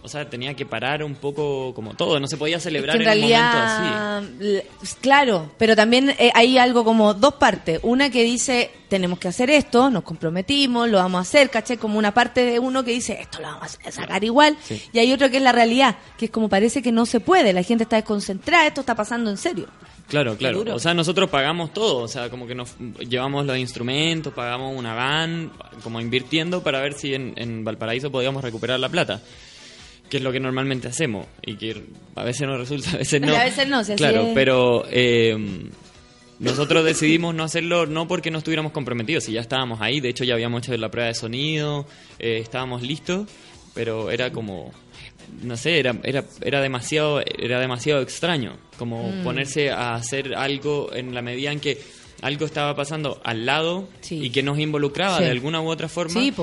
o 0.04 0.08
sea, 0.08 0.30
tenía 0.30 0.54
que 0.56 0.66
parar 0.66 1.04
un 1.04 1.16
poco 1.16 1.74
como 1.74 1.94
todo, 1.94 2.20
no 2.20 2.28
se 2.28 2.38
podía 2.38 2.60
celebrar 2.60 2.98
que 2.98 3.04
en 3.04 3.10
en, 3.10 3.24
un 3.24 3.30
momento 3.30 3.58
así. 3.58 4.96
claro, 5.02 5.52
pero 5.58 5.76
también 5.76 6.10
eh, 6.18 6.32
hay 6.34 6.58
algo 6.58 6.84
como 6.84 7.14
dos 7.14 7.36
partes. 7.36 7.80
Una 7.84 8.10
que 8.10 8.24
dice, 8.24 8.72
tenemos 8.90 9.20
que 9.20 9.28
hacer 9.28 9.50
esto, 9.50 9.90
nos 9.90 10.04
comprometimos, 10.04 10.90
lo 10.90 10.98
vamos 10.98 11.20
a 11.20 11.22
hacer, 11.22 11.50
caché, 11.50 11.78
como 11.78 12.00
una 12.00 12.14
parte 12.14 12.44
de 12.44 12.60
uno 12.60 12.84
que 12.84 12.92
dice, 12.92 13.20
esto 13.22 13.40
lo 13.40 13.48
vamos 13.48 13.78
a 13.86 13.92
sacar 13.92 14.24
igual. 14.24 14.58
Sí. 14.64 14.82
Y 14.92 15.00
hay 15.00 15.14
otro 15.14 15.30
que 15.30 15.38
es 15.38 15.44
la 15.44 15.52
realidad, 15.52 15.98
que 16.18 16.26
es 16.26 16.32
como 16.32 16.50
parece 16.50 16.82
que 16.82 16.92
no 16.92 17.06
se 17.06 17.20
puede, 17.20 17.54
la 17.54 17.64
gente 17.64 17.84
está 17.84 17.96
desconcentrada, 17.98 18.68
esto 18.68 18.82
está 18.82 18.96
pasando 18.96 19.30
en 19.30 19.38
serio. 19.38 19.68
Claro, 20.12 20.36
claro. 20.36 20.76
O 20.76 20.80
sea, 20.80 20.94
nosotros 20.94 21.30
pagamos 21.30 21.72
todo, 21.72 22.00
o 22.00 22.08
sea, 22.10 22.30
como 22.30 22.46
que 22.46 22.54
nos 22.54 22.76
llevamos 23.00 23.46
los 23.46 23.58
instrumentos, 23.58 24.34
pagamos 24.34 24.78
una 24.78 24.94
van, 24.94 25.54
como 25.84 26.02
invirtiendo 26.02 26.62
para 26.62 26.82
ver 26.82 26.96
si 26.96 27.14
en, 27.14 27.34
en 27.38 27.64
Valparaíso 27.64 28.12
podíamos 28.12 28.44
recuperar 28.44 28.78
la 28.78 28.90
plata. 28.90 29.22
Que 30.12 30.18
es 30.18 30.24
lo 30.24 30.32
que 30.32 30.40
normalmente 30.40 30.88
hacemos 30.90 31.26
y 31.42 31.56
que 31.56 31.82
a 32.16 32.24
veces 32.24 32.46
no 32.48 32.58
resulta, 32.58 32.92
a 32.92 32.98
veces 32.98 33.22
no. 33.22 33.34
A 33.36 33.46
veces 33.46 33.68
no, 33.68 33.84
si 33.84 33.94
así 33.94 33.98
Claro, 33.98 34.28
es. 34.28 34.34
pero 34.36 34.84
eh, 34.92 35.36
nosotros 36.40 36.84
decidimos 36.84 37.34
no 37.36 37.44
hacerlo 37.44 37.86
no 37.86 38.08
porque 38.08 38.32
no 38.32 38.40
estuviéramos 38.40 38.72
comprometidos, 38.72 39.24
si 39.24 39.32
ya 39.34 39.42
estábamos 39.42 39.80
ahí, 39.82 40.00
de 40.02 40.10
hecho 40.10 40.24
ya 40.24 40.34
habíamos 40.34 40.64
hecho 40.64 40.76
la 40.78 40.90
prueba 40.90 41.08
de 41.08 41.14
sonido, 41.16 41.86
eh, 42.20 42.40
estábamos 42.42 42.82
listos, 42.82 43.28
pero 43.74 44.12
era 44.12 44.32
como 44.32 44.72
no 45.44 45.56
sé, 45.56 45.80
era, 45.80 45.96
era, 46.04 46.26
era 46.42 46.60
demasiado 46.62 47.22
era 47.22 47.60
demasiado 47.60 48.02
extraño 48.02 48.58
como 48.78 49.10
Mm. 49.12 49.24
ponerse 49.24 49.70
a 49.72 49.94
hacer 49.94 50.36
algo 50.36 50.92
en 50.94 51.14
la 51.14 51.22
medida 51.22 51.52
en 51.54 51.60
que 51.62 51.78
algo 52.22 52.46
estaba 52.46 52.76
pasando 52.76 53.22
al 53.24 53.46
lado 53.46 53.88
y 54.10 54.30
que 54.32 54.44
nos 54.44 54.60
involucraba 54.60 55.20
Sí. 55.20 55.24
de 55.24 55.30
alguna 55.32 55.62
u 55.62 55.70
otra 55.70 55.88
forma. 55.88 56.20
Sí. 56.20 56.34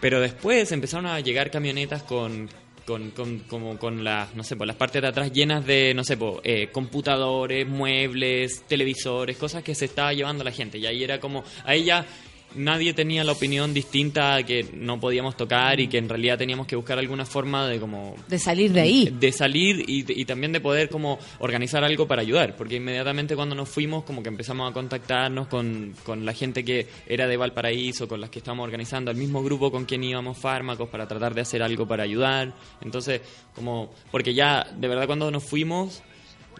Pero 0.00 0.20
después 0.20 0.70
empezaron 0.72 1.06
a 1.06 1.18
llegar 1.20 1.50
camionetas 1.50 2.02
con 2.02 2.48
con, 2.86 3.10
con, 3.10 3.40
como 3.40 3.78
con 3.78 4.04
las, 4.04 4.34
no 4.34 4.44
sé, 4.44 4.56
por 4.56 4.66
las 4.66 4.76
partes 4.76 5.02
de 5.02 5.08
atrás 5.08 5.32
llenas 5.32 5.64
de, 5.66 5.92
no 5.94 6.04
sé, 6.04 6.16
po, 6.16 6.40
eh, 6.44 6.68
computadores, 6.70 7.66
muebles, 7.66 8.62
televisores, 8.68 9.36
cosas 9.36 9.62
que 9.62 9.74
se 9.74 9.86
estaba 9.86 10.12
llevando 10.12 10.44
la 10.44 10.52
gente. 10.52 10.78
Y 10.78 10.86
ahí 10.86 11.02
era 11.02 11.20
como, 11.20 11.44
ahí 11.64 11.84
ya 11.84 12.06
nadie 12.54 12.94
tenía 12.94 13.24
la 13.24 13.32
opinión 13.32 13.74
distinta 13.74 14.42
que 14.42 14.66
no 14.74 15.00
podíamos 15.00 15.36
tocar 15.36 15.80
y 15.80 15.88
que 15.88 15.98
en 15.98 16.08
realidad 16.08 16.38
teníamos 16.38 16.66
que 16.66 16.76
buscar 16.76 16.98
alguna 16.98 17.24
forma 17.24 17.66
de 17.68 17.78
como 17.80 18.16
De 18.28 18.38
salir 18.38 18.72
de 18.72 18.80
ahí. 18.80 19.14
de 19.18 19.32
salir 19.32 19.84
y, 19.88 20.20
y 20.20 20.24
también 20.24 20.52
de 20.52 20.60
poder 20.60 20.88
como 20.88 21.18
organizar 21.38 21.84
algo 21.84 22.06
para 22.06 22.22
ayudar, 22.22 22.56
porque 22.56 22.76
inmediatamente 22.76 23.36
cuando 23.36 23.54
nos 23.54 23.68
fuimos 23.68 24.04
como 24.04 24.22
que 24.22 24.28
empezamos 24.28 24.70
a 24.70 24.72
contactarnos 24.72 25.48
con, 25.48 25.94
con 26.04 26.24
la 26.24 26.32
gente 26.32 26.64
que 26.64 26.86
era 27.06 27.26
de 27.26 27.36
Valparaíso, 27.36 28.08
con 28.08 28.20
las 28.20 28.30
que 28.30 28.38
estábamos 28.38 28.64
organizando, 28.64 29.10
el 29.10 29.16
mismo 29.16 29.42
grupo 29.42 29.70
con 29.70 29.84
quien 29.84 30.04
íbamos 30.04 30.38
fármacos 30.38 30.88
para 30.88 31.06
tratar 31.08 31.34
de 31.34 31.40
hacer 31.40 31.62
algo 31.62 31.86
para 31.86 32.04
ayudar. 32.04 32.54
Entonces, 32.80 33.20
como, 33.54 33.92
porque 34.10 34.34
ya 34.34 34.64
de 34.76 34.88
verdad 34.88 35.06
cuando 35.06 35.30
nos 35.30 35.44
fuimos... 35.44 36.02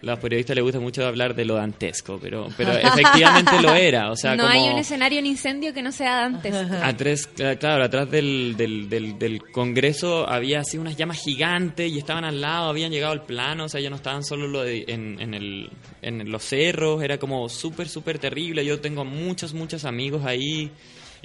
Los 0.05 0.19
periodistas 0.19 0.55
les 0.55 0.63
gusta 0.63 0.79
mucho 0.79 1.03
hablar 1.03 1.33
de 1.33 1.45
lo 1.45 1.55
dantesco, 1.55 2.19
pero, 2.21 2.47
pero 2.55 2.73
efectivamente 2.73 3.59
lo 3.59 3.73
era. 3.73 4.11
O 4.11 4.15
sea, 4.15 4.35
no 4.35 4.43
como 4.43 4.53
hay 4.53 4.69
un 4.69 4.77
escenario 4.77 5.17
en 5.17 5.25
incendio 5.25 5.73
que 5.73 5.81
no 5.81 5.91
sea 5.91 6.25
antes. 6.25 6.53
Atrás, 6.83 7.27
cla- 7.35 7.57
claro, 7.57 7.83
atrás 7.83 8.11
del, 8.11 8.53
del, 8.55 8.87
del, 8.87 9.17
del 9.17 9.41
Congreso 9.51 10.29
había 10.29 10.59
así 10.59 10.77
unas 10.77 10.95
llamas 10.95 11.19
gigantes 11.21 11.91
y 11.91 11.97
estaban 11.97 12.23
al 12.23 12.39
lado, 12.39 12.69
habían 12.69 12.91
llegado 12.91 13.13
al 13.13 13.23
plano, 13.25 13.65
o 13.65 13.69
sea, 13.69 13.81
ya 13.81 13.89
no 13.89 13.95
estaban 13.95 14.23
solo 14.23 14.47
lo 14.47 14.61
de- 14.61 14.85
en, 14.87 15.19
en, 15.19 15.33
el, 15.33 15.69
en 16.03 16.31
los 16.31 16.43
cerros, 16.43 17.01
era 17.03 17.17
como 17.17 17.49
súper, 17.49 17.89
súper 17.89 18.19
terrible. 18.19 18.63
Yo 18.63 18.79
tengo 18.79 19.03
muchos, 19.05 19.53
muchos 19.55 19.85
amigos 19.85 20.23
ahí 20.23 20.69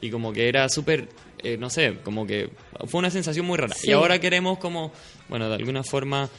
y 0.01 0.09
como 0.11 0.33
que 0.33 0.49
era 0.49 0.67
súper, 0.71 1.07
eh, 1.43 1.59
no 1.59 1.69
sé, 1.69 1.99
como 2.03 2.27
que 2.27 2.49
fue 2.87 2.99
una 3.01 3.11
sensación 3.11 3.45
muy 3.45 3.59
rara. 3.59 3.75
Sí. 3.75 3.89
Y 3.89 3.93
ahora 3.93 4.19
queremos 4.19 4.57
como, 4.59 4.91
bueno, 5.29 5.51
de 5.51 5.57
alguna 5.57 5.83
forma 5.83 6.31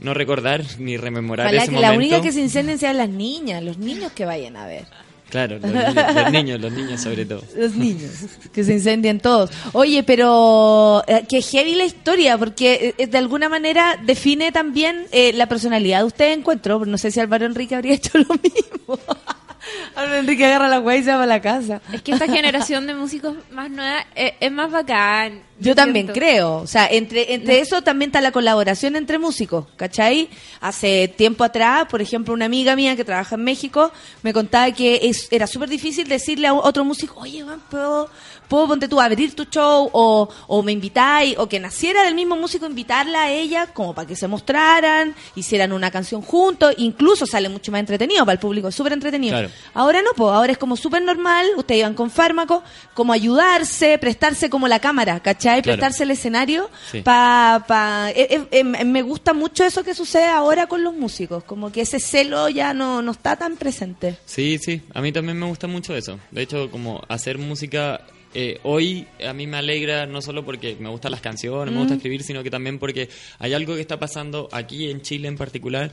no 0.00 0.14
recordar 0.14 0.62
ni 0.78 0.96
rememorar 0.96 1.46
Ojalá 1.46 1.62
ese 1.62 1.70
que 1.70 1.76
momento. 1.76 1.92
la 1.92 1.98
única 1.98 2.20
que 2.22 2.32
se 2.32 2.40
incendien 2.40 2.78
sean 2.78 2.96
las 2.96 3.08
niñas, 3.08 3.62
los 3.62 3.78
niños 3.78 4.12
que 4.12 4.24
vayan 4.24 4.56
a 4.56 4.66
ver. 4.66 4.84
Claro, 5.28 5.58
los, 5.60 5.70
niños- 5.70 5.94
los 5.94 6.32
niños, 6.32 6.60
los 6.60 6.72
niños 6.72 7.00
sobre 7.00 7.24
todo. 7.24 7.40
Los 7.56 7.74
niños, 7.76 8.10
que 8.52 8.64
se 8.64 8.72
incendien 8.72 9.20
todos. 9.20 9.50
Oye, 9.74 10.02
pero 10.02 11.04
eh, 11.06 11.24
que 11.28 11.40
heavy 11.40 11.76
la 11.76 11.84
historia, 11.84 12.36
porque 12.36 12.96
eh, 12.98 13.06
de 13.06 13.18
alguna 13.18 13.48
manera 13.48 13.96
define 14.04 14.50
también 14.50 15.06
eh, 15.12 15.32
la 15.34 15.46
personalidad 15.46 15.98
de 16.00 16.04
usted, 16.06 16.32
encuentro. 16.32 16.84
No 16.84 16.98
sé 16.98 17.12
si 17.12 17.20
Álvaro 17.20 17.46
Enrique 17.46 17.76
habría 17.76 17.94
hecho 17.94 18.18
lo 18.18 18.34
mismo. 18.42 18.98
Álvaro 19.94 20.16
Enrique 20.16 20.46
agarra 20.46 20.66
la 20.66 20.78
guay 20.78 20.98
y 20.98 21.04
se 21.04 21.12
va 21.12 21.22
a 21.22 21.26
la 21.26 21.40
casa. 21.40 21.80
Es 21.92 22.02
que 22.02 22.10
esta 22.10 22.26
generación 22.26 22.88
de 22.88 22.94
músicos 22.94 23.36
más 23.52 23.70
nueva 23.70 24.04
es, 24.16 24.32
es 24.40 24.50
más 24.50 24.68
bacán. 24.72 25.42
Yo 25.60 25.74
también 25.74 26.06
siento. 26.06 26.18
creo. 26.18 26.56
O 26.56 26.66
sea, 26.66 26.86
entre, 26.86 27.34
entre 27.34 27.60
eso 27.60 27.82
también 27.82 28.08
está 28.08 28.20
la 28.20 28.32
colaboración 28.32 28.96
entre 28.96 29.18
músicos, 29.18 29.66
¿cachai? 29.76 30.28
Hace 30.60 31.08
tiempo 31.08 31.44
atrás, 31.44 31.86
por 31.90 32.00
ejemplo, 32.00 32.34
una 32.34 32.46
amiga 32.46 32.74
mía 32.76 32.96
que 32.96 33.04
trabaja 33.04 33.34
en 33.34 33.44
México 33.44 33.92
me 34.22 34.32
contaba 34.32 34.70
que 34.72 35.00
es, 35.02 35.28
era 35.30 35.46
súper 35.46 35.68
difícil 35.68 36.08
decirle 36.08 36.46
a 36.46 36.54
otro 36.54 36.84
músico, 36.84 37.20
oye, 37.20 37.44
man, 37.44 37.60
¿puedo, 37.70 38.08
puedo 38.48 38.68
ponte 38.68 38.88
tú 38.88 39.00
a 39.00 39.04
abrir 39.04 39.34
tu 39.34 39.44
show? 39.44 39.90
O, 39.92 40.28
o 40.46 40.62
me 40.62 40.72
invitáis, 40.72 41.36
o 41.38 41.48
que 41.48 41.60
naciera 41.60 42.04
del 42.04 42.14
mismo 42.14 42.36
músico, 42.36 42.66
invitarla 42.66 43.24
a 43.24 43.30
ella 43.30 43.66
como 43.66 43.94
para 43.94 44.08
que 44.08 44.16
se 44.16 44.28
mostraran, 44.28 45.14
hicieran 45.34 45.72
una 45.72 45.90
canción 45.90 46.22
juntos, 46.22 46.74
incluso 46.78 47.26
sale 47.26 47.48
mucho 47.48 47.70
más 47.70 47.80
entretenido 47.80 48.24
para 48.24 48.34
el 48.34 48.38
público, 48.38 48.68
es 48.68 48.74
súper 48.74 48.94
entretenido. 48.94 49.32
Claro. 49.38 49.50
Ahora 49.74 50.02
no, 50.02 50.10
pues 50.16 50.32
ahora 50.32 50.52
es 50.52 50.58
como 50.58 50.76
súper 50.76 51.02
normal, 51.02 51.46
ustedes 51.56 51.80
iban 51.80 51.94
con 51.94 52.10
fármacos, 52.10 52.62
como 52.94 53.12
ayudarse, 53.12 53.98
prestarse 53.98 54.48
como 54.48 54.66
la 54.66 54.78
cámara, 54.78 55.20
¿cachai? 55.20 55.49
Claro. 55.54 55.62
Prestarse 55.62 56.02
el 56.04 56.10
escenario 56.12 56.70
Sí. 56.90 57.02
pa, 57.02 57.64
pa- 57.66 58.10
eh, 58.10 58.26
eh, 58.30 58.44
eh, 58.50 58.64
me 58.84 59.02
gusta 59.02 59.32
mucho 59.32 59.64
eso 59.64 59.82
que 59.84 59.94
sucede 59.94 60.26
ahora 60.26 60.66
con 60.66 60.82
los 60.84 60.94
músicos, 60.94 61.44
como 61.44 61.70
que 61.72 61.82
ese 61.82 62.00
celo 62.00 62.48
ya 62.48 62.72
no, 62.74 63.02
no 63.02 63.12
está 63.12 63.36
tan 63.36 63.56
presente. 63.56 64.16
Sí, 64.24 64.58
sí, 64.58 64.82
a 64.94 65.00
mí 65.00 65.12
también 65.12 65.38
me 65.38 65.46
gusta 65.46 65.66
mucho 65.66 65.94
eso. 65.96 66.18
De 66.30 66.42
hecho, 66.42 66.70
como 66.70 67.02
hacer 67.08 67.38
música 67.38 68.00
eh, 68.32 68.60
hoy 68.62 69.08
a 69.26 69.32
mí 69.32 69.48
me 69.48 69.56
alegra 69.56 70.06
no 70.06 70.22
solo 70.22 70.44
porque 70.44 70.76
me 70.78 70.88
gustan 70.88 71.10
las 71.10 71.20
canciones, 71.20 71.74
me 71.74 71.80
gusta 71.80 71.94
Mm. 71.94 71.96
escribir, 71.96 72.22
sino 72.22 72.44
que 72.44 72.50
también 72.50 72.78
porque 72.78 73.08
hay 73.40 73.54
algo 73.54 73.74
que 73.74 73.80
está 73.80 73.98
pasando 73.98 74.48
aquí 74.52 74.88
en 74.88 75.02
Chile 75.02 75.26
en 75.26 75.36
particular 75.36 75.90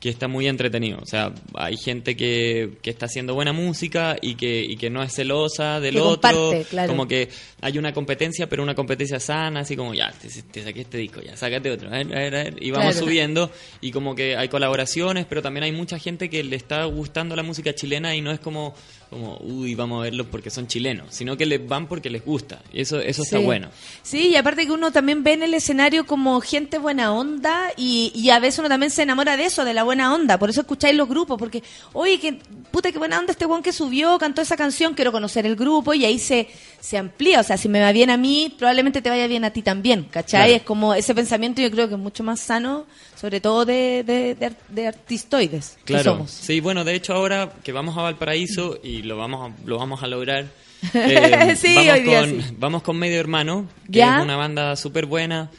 que 0.00 0.08
está 0.10 0.28
muy 0.28 0.46
entretenido. 0.46 0.98
O 1.00 1.06
sea, 1.06 1.32
hay 1.54 1.76
gente 1.76 2.16
que, 2.16 2.72
que 2.82 2.90
está 2.90 3.06
haciendo 3.06 3.34
buena 3.34 3.52
música 3.52 4.16
y 4.20 4.34
que, 4.34 4.60
y 4.62 4.76
que 4.76 4.90
no 4.90 5.02
es 5.02 5.14
celosa 5.14 5.80
del 5.80 5.94
Que 5.94 6.00
otro. 6.00 6.30
comparte, 6.30 6.64
claro. 6.68 6.88
Como 6.92 7.08
que 7.08 7.28
hay 7.62 7.78
una 7.78 7.92
competencia, 7.94 8.48
pero 8.48 8.62
una 8.62 8.74
competencia 8.74 9.18
sana, 9.20 9.60
así 9.60 9.74
como 9.76 9.94
ya, 9.94 10.12
te, 10.12 10.28
te 10.28 10.62
saqué 10.62 10.82
este 10.82 10.98
disco, 10.98 11.20
ya, 11.22 11.36
sácate 11.36 11.70
otro. 11.70 11.88
a 11.88 11.92
ver, 11.92 12.06
a 12.14 12.18
ver, 12.20 12.34
a 12.36 12.42
ver, 12.44 12.56
y 12.62 12.70
vamos 12.70 12.92
Claro. 12.92 13.06
subiendo 13.06 13.50
y 13.80 13.90
como 13.90 14.14
que 14.14 14.36
hay 14.36 14.48
colaboraciones, 14.48 15.24
pero 15.26 15.40
también 15.42 15.64
hay 15.64 15.72
mucha 15.72 15.98
gente 15.98 16.28
que 16.28 16.44
le 16.44 16.56
está 16.56 16.84
gustando 16.84 17.34
la 17.34 17.42
música 17.42 17.74
chilena 17.74 18.14
y 18.14 18.20
no 18.20 18.30
es 18.32 18.38
como, 18.40 18.74
como 19.10 19.38
uy, 19.38 19.74
vamos 19.74 20.00
a 20.00 20.04
verlos 20.04 20.26
porque 20.30 20.50
son 20.50 20.66
chilenos, 20.66 21.06
sino 21.10 21.36
que 21.36 21.46
les 21.46 21.66
van 21.66 21.86
porque 21.86 22.10
les 22.10 22.24
gusta. 22.24 22.60
Y 22.72 22.80
eso, 22.80 23.00
eso 23.00 23.22
está 23.22 23.38
bueno. 23.38 23.68
Sí, 24.02 24.28
y 24.28 24.36
aparte 24.36 24.66
que 24.66 24.72
uno 24.72 24.90
también 24.90 25.22
ve 25.22 25.34
en 25.34 25.42
el 25.44 25.54
escenario 25.54 26.06
como 26.06 26.40
gente 26.40 26.78
buena 26.78 27.12
onda 27.12 27.70
y, 27.76 28.10
y 28.14 28.30
a 28.30 28.38
veces 28.40 28.58
uno 28.58 28.68
también 28.68 28.90
se 28.90 29.02
enamora 29.02 29.36
de 29.36 29.44
eso, 29.44 29.64
de 29.64 29.74
la 29.74 29.84
buena 29.84 30.12
onda. 30.12 30.38
Por 30.38 30.50
eso 30.50 30.60
escucháis 30.62 30.96
los 30.96 31.08
grupos, 31.08 31.38
porque, 31.38 31.62
oye, 31.92 32.18
que 32.18 32.38
puta, 32.72 32.90
qué 32.90 32.98
buena 32.98 33.18
onda 33.18 33.32
este 33.32 33.46
weón 33.46 33.62
que 33.62 33.72
subió, 33.72 34.18
cantó 34.18 34.42
esa 34.42 34.56
canción, 34.56 34.94
quiero 34.94 35.12
conocer 35.12 35.46
el 35.46 35.54
grupo 35.56 35.94
y 35.94 36.04
ahí 36.04 36.18
se, 36.18 36.48
se 36.80 36.98
amplía. 36.98 37.40
O 37.40 37.44
sea, 37.44 37.56
si 37.56 37.68
me 37.68 37.80
va 37.80 37.92
bien 37.92 38.10
a 38.10 38.16
mí, 38.16 38.52
probablemente 38.58 39.02
te 39.02 39.08
vaya 39.10 39.26
bien 39.28 39.44
a 39.44 39.50
ti 39.52 39.62
también, 39.62 40.04
¿cachai? 40.10 40.40
Claro. 40.48 40.56
Es 40.56 40.62
como 40.62 40.94
ese 40.94 41.14
pensamiento 41.14 41.62
yo 41.62 41.70
creo 41.70 41.88
que 41.88 41.94
es 41.94 42.00
mucho 42.00 42.22
más 42.24 42.40
sano, 42.40 42.86
sobre 43.14 43.40
todo 43.40 43.64
de, 43.64 44.02
de, 44.04 44.34
de, 44.34 44.52
de 44.68 44.86
artistoides 44.88 45.78
que 45.84 45.94
Claro, 45.94 46.12
somos. 46.12 46.30
sí, 46.30 46.60
bueno, 46.60 46.84
de 46.84 46.94
hecho 46.94 47.14
ahora 47.14 47.52
que 47.64 47.72
vamos 47.72 47.96
a 47.96 48.02
Valparaíso 48.02 48.78
y 48.82 48.95
lo 49.02 49.16
vamos 49.16 49.50
a, 49.50 49.66
lo 49.66 49.78
vamos 49.78 50.02
a 50.02 50.06
lograr. 50.06 50.46
eh, 50.94 51.54
Sí, 51.56 51.74
vamos, 51.74 51.92
hoy 51.94 52.00
día 52.02 52.20
con, 52.20 52.42
sí. 52.42 52.54
vamos 52.58 52.82
con 52.82 52.98
Medio 52.98 53.18
Hermano, 53.20 53.66
que 53.90 53.98
¿Ya? 53.98 54.18
es 54.18 54.24
una 54.24 54.36
banda 54.36 54.76
súper 54.76 55.06
buena 55.06 55.50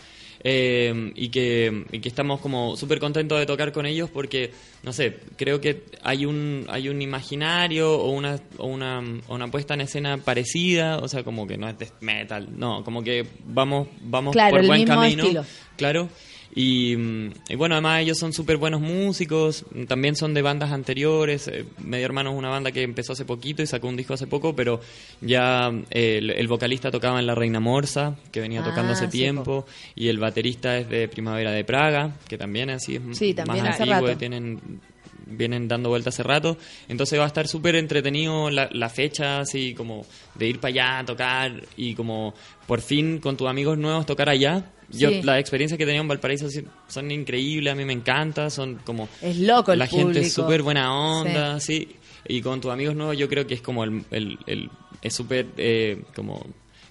eh, 0.43 1.11
y, 1.15 1.29
que, 1.29 1.85
y 1.91 1.99
que 1.99 2.07
estamos 2.07 2.39
como 2.39 2.77
súper 2.77 2.99
contentos 2.99 3.39
de 3.39 3.45
tocar 3.47 3.71
con 3.71 3.85
ellos 3.87 4.09
porque, 4.11 4.51
no 4.83 4.93
sé, 4.93 5.17
creo 5.35 5.59
que 5.59 5.83
hay 6.03 6.25
un, 6.25 6.65
hay 6.69 6.87
un 6.89 7.01
imaginario 7.01 7.91
o 7.97 8.11
una, 8.11 8.39
o 8.57 8.67
una, 8.67 9.01
o 9.27 9.35
una 9.35 9.47
puesta 9.49 9.73
en 9.73 9.81
escena 9.81 10.17
parecida, 10.17 10.99
o 10.99 11.07
sea, 11.07 11.23
como 11.23 11.47
que 11.47 11.57
no 11.57 11.67
es 11.67 11.77
death 11.77 11.99
metal, 12.01 12.47
no, 12.55 12.83
como 12.83 13.03
que 13.03 13.25
vamos, 13.45 13.87
vamos 14.01 14.33
Claro, 14.33 14.51
por 14.51 14.61
el 14.61 14.67
buen 14.67 14.85
camino. 14.85 15.23
estilo. 15.23 15.45
Claro. 15.75 16.09
Y, 16.55 16.95
mm, 16.95 17.31
y 17.49 17.55
bueno, 17.55 17.75
además 17.75 18.01
ellos 18.01 18.17
son 18.17 18.33
súper 18.33 18.57
buenos 18.57 18.81
músicos, 18.81 19.65
también 19.87 20.15
son 20.15 20.33
de 20.33 20.41
bandas 20.41 20.71
anteriores. 20.71 21.47
eh, 21.47 21.65
Medio 21.83 22.05
Hermano 22.05 22.31
es 22.31 22.37
una 22.37 22.49
banda 22.49 22.71
que 22.71 22.81
empezó 22.83 23.13
hace 23.13 23.25
poquito 23.25 23.61
y 23.61 23.67
sacó 23.67 23.87
un 23.87 23.95
disco 23.97 24.13
hace 24.13 24.27
poco, 24.27 24.55
pero 24.55 24.79
ya 25.21 25.71
eh, 25.91 26.17
el, 26.17 26.31
el 26.31 26.47
vocalista 26.47 26.89
tocaba 26.89 27.19
en 27.19 27.27
La 27.27 27.35
Reina 27.35 27.59
Morsa, 27.59 28.15
que 28.31 28.39
venía 28.41 28.61
Ah, 28.61 28.63
tocando 28.63 28.93
hace 28.93 29.05
sí, 29.05 29.11
tiempo, 29.11 29.65
y 29.95 30.07
el 30.07 30.17
baterista 30.17 30.77
es 30.77 30.89
de 30.89 31.07
Primavera 31.07 31.51
de 31.51 31.63
Praga, 31.63 32.15
que 32.27 32.37
también 32.37 32.69
así 32.71 32.95
es 32.95 33.01
Sí, 33.17 33.33
también 33.33 33.65
más 33.65 33.75
hace 33.75 33.83
antiguo, 33.83 34.17
tienen 34.17 34.81
vienen 35.29 35.67
dando 35.67 35.89
vueltas 35.89 36.15
hace 36.15 36.23
rato, 36.23 36.57
entonces 36.87 37.19
va 37.19 37.25
a 37.25 37.27
estar 37.27 37.47
súper 37.49 37.75
entretenido 37.75 38.49
la, 38.49 38.69
la 38.71 38.87
fecha, 38.89 39.41
así 39.41 39.73
como 39.73 40.05
de 40.35 40.47
ir 40.47 40.59
para 40.61 40.69
allá 40.69 40.99
a 40.99 41.05
tocar 41.05 41.63
y 41.75 41.95
como 41.95 42.33
por 42.65 42.79
fin 42.79 43.19
con 43.19 43.35
tus 43.35 43.47
amigos 43.49 43.77
nuevos 43.77 44.05
tocar 44.05 44.29
allá. 44.29 44.71
Yo, 44.89 45.09
Sí. 45.09 45.21
las 45.23 45.39
experiencias 45.39 45.77
que 45.77 45.83
he 45.83 45.85
tenido 45.87 46.01
en 46.01 46.07
Valparaíso 46.07 46.47
son 46.87 47.11
increíbles, 47.11 47.73
a 47.73 47.75
mí 47.75 47.83
me 47.85 47.93
encanta, 47.93 48.49
son 48.49 48.75
como... 48.85 49.09
Es 49.21 49.37
loco 49.37 49.73
el 49.73 49.79
La 49.79 49.87
gente 49.87 50.19
es 50.21 50.33
súper 50.33 50.61
buena 50.63 50.93
onda, 50.93 51.59
sí. 51.59 51.89
Y 52.27 52.41
con 52.41 52.59
tus 52.61 52.71
amigos 52.71 52.95
nuevos 52.95 53.17
yo 53.17 53.27
creo 53.29 53.45
que 53.47 53.53
es 53.55 53.61
como 53.61 53.83
el... 53.83 54.03
el- 54.11 54.37
el- 54.47 54.69
es 55.01 55.13
súper 55.13 55.47
eh, 55.57 56.01
como... 56.15 56.41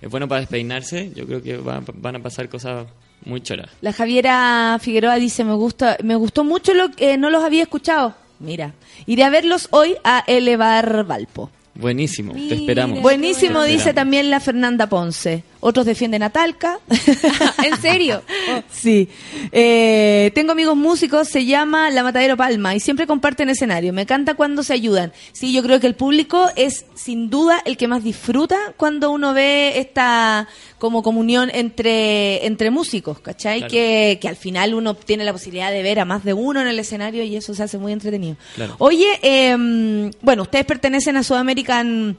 Es 0.01 0.11
bueno 0.11 0.29
para 0.29 0.41
despeinarse, 0.41 1.11
yo 1.15 1.27
creo 1.27 1.43
que 1.43 1.57
va- 1.57 1.83
van 1.95 2.17
a 2.17 2.23
pasar 2.23 2.49
cosas 2.51 2.87
muy 3.25 3.41
choras. 3.41 3.71
La 3.81 3.93
Javiera 3.95 4.79
Figueroa 4.81 5.17
dice, 5.17 5.43
me 5.43 5.55
gusta, 5.55 5.97
me 6.05 6.15
gustó 6.17 6.45
mucho 6.45 6.75
lo 6.75 6.91
que 6.91 7.17
no 7.17 7.31
los 7.31 7.43
había 7.43 7.63
escuchado. 7.63 8.15
Mira, 8.39 8.75
iré 9.07 9.25
a 9.25 9.31
verlos 9.31 9.69
hoy 9.71 9.95
a 10.05 10.23
Elevar 10.27 11.05
Valpo. 11.05 11.51
Buenísimo, 11.75 12.33
te 12.35 12.55
esperamos. 12.55 13.01
Buenísimo, 13.03 13.63
Te 13.63 13.69
dice 13.71 13.93
también 13.93 14.31
la 14.31 14.41
Fernanda 14.41 14.87
Ponce. 14.89 15.43
Otros 15.69 15.85
defienden 15.85 16.23
a 16.23 16.31
Talca. 16.31 16.79
¿En 17.65 17.77
serio? 17.83 18.23
sí. 18.71 19.09
Eh, 19.51 20.31
tengo 20.33 20.53
amigos 20.53 20.77
músicos, 20.77 21.27
se 21.29 21.45
llama 21.45 21.91
La 21.91 22.05
Matadero 22.05 22.37
Palma 22.37 22.77
y 22.77 22.79
siempre 22.79 23.09
comparten 23.09 23.49
escenario. 23.49 23.93
Me 23.93 24.03
encanta 24.03 24.35
cuando 24.35 24.63
se 24.63 24.75
ayudan. 24.75 25.13
Sí, 25.33 25.53
yo 25.53 25.65
creo 25.65 25.81
que 25.81 25.89
el 25.89 25.97
público 25.97 26.49
es 26.55 26.87
sin 26.95 27.31
duda 27.31 27.63
el 27.65 27.77
que 27.77 27.89
más 27.89 28.05
disfruta 28.05 28.57
cuando 28.77 29.11
uno 29.11 29.35
ve 29.35 29.81
esta 29.81 30.47
como 30.79 31.03
comunión 31.03 31.51
entre, 31.53 32.47
entre 32.47 32.71
músicos, 32.71 33.19
¿cachai? 33.19 33.59
Claro. 33.59 33.73
Que, 33.73 34.19
que 34.21 34.29
al 34.29 34.37
final 34.37 34.73
uno 34.73 34.95
tiene 34.95 35.25
la 35.25 35.33
posibilidad 35.33 35.73
de 35.73 35.83
ver 35.83 35.99
a 35.99 36.05
más 36.05 36.23
de 36.23 36.33
uno 36.33 36.61
en 36.61 36.69
el 36.69 36.79
escenario 36.79 37.25
y 37.25 37.35
eso 37.35 37.55
se 37.55 37.65
hace 37.65 37.77
muy 37.77 37.91
entretenido. 37.93 38.37
Claro. 38.55 38.77
Oye, 38.79 39.19
eh, 39.21 40.13
bueno, 40.23 40.43
ustedes 40.43 40.65
pertenecen 40.65 41.17
a 41.17 41.25
Sudamerican 41.25 42.19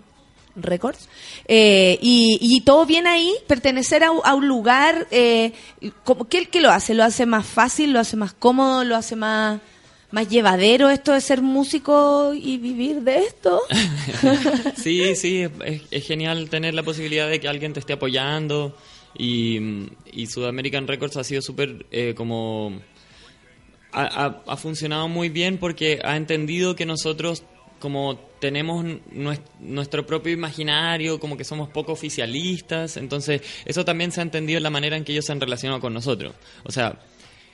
Records 0.58 1.08
eh, 1.48 1.98
y, 2.02 2.38
y 2.42 2.62
todo 2.62 2.86
bien 2.86 3.08
ahí, 3.08 3.32
pertenecer 3.48 4.04
a, 4.04 4.12
un- 4.12 4.22
a 4.24 4.34
un 4.36 4.48
lugar, 4.48 5.08
eh, 5.12 5.54
como- 6.04 6.28
¿qué, 6.28 6.46
qué 6.48 6.60
lo 6.62 6.72
hace? 6.72 6.94
¿Lo 6.94 7.04
hace 7.04 7.26
más 7.26 7.46
fácil? 7.46 7.94
¿Lo 7.94 8.00
hace 8.00 8.18
más 8.18 8.34
cómodo? 8.34 8.84
¿Lo 8.84 8.96
hace 8.96 9.16
más, 9.16 9.60
más 10.12 10.28
llevadero 10.30 10.90
esto 10.90 11.14
de 11.14 11.22
ser 11.22 11.42
músico 11.42 12.34
y 12.34 12.58
vivir 12.58 13.02
de 13.02 13.20
esto? 13.20 13.62
Sí, 14.76 15.16
sí, 15.16 15.42
es, 15.42 15.54
es- 15.66 15.82
es 15.92 16.06
genial 16.08 16.50
tener 16.50 16.74
la 16.74 16.84
posibilidad 16.84 17.30
de 17.30 17.40
que 17.40 17.48
alguien 17.48 17.74
te 17.74 17.80
esté 17.80 17.94
apoyando 17.94 18.76
y, 19.18 19.60
y 20.12 20.28
Sudamerican 20.28 20.88
Records 20.88 21.18
ha 21.18 21.24
sido 21.24 21.42
súper 21.42 21.86
eh, 21.92 22.14
como... 22.16 22.82
Ha, 23.94 24.04
ha- 24.26 24.44
ha 24.48 24.58
funcionado 24.58 25.08
muy 25.08 25.30
bien 25.30 25.58
porque 25.58 26.00
ha 26.04 26.18
entendido 26.18 26.76
que 26.76 26.86
nosotros 26.86 27.44
como 27.80 28.18
tenemos 28.40 28.84
nues- 28.86 29.42
nuestro 29.60 30.06
propio 30.06 30.34
imaginario, 30.34 31.20
como 31.20 31.38
que 31.38 31.44
somos 31.44 31.70
poco 31.70 31.92
oficialistas, 31.94 32.98
entonces 32.98 33.42
eso 33.66 33.84
también 33.86 34.12
se 34.12 34.20
ha 34.20 34.24
entendido 34.24 34.58
en 34.58 34.64
la 34.64 34.70
manera 34.70 34.98
en 34.98 35.04
que 35.04 35.12
ellos 35.14 35.26
se 35.26 35.32
han 35.32 35.42
relacionado 35.42 35.80
con 35.80 35.94
nosotros. 35.94 36.34
O 36.64 36.72
sea, 36.72 37.00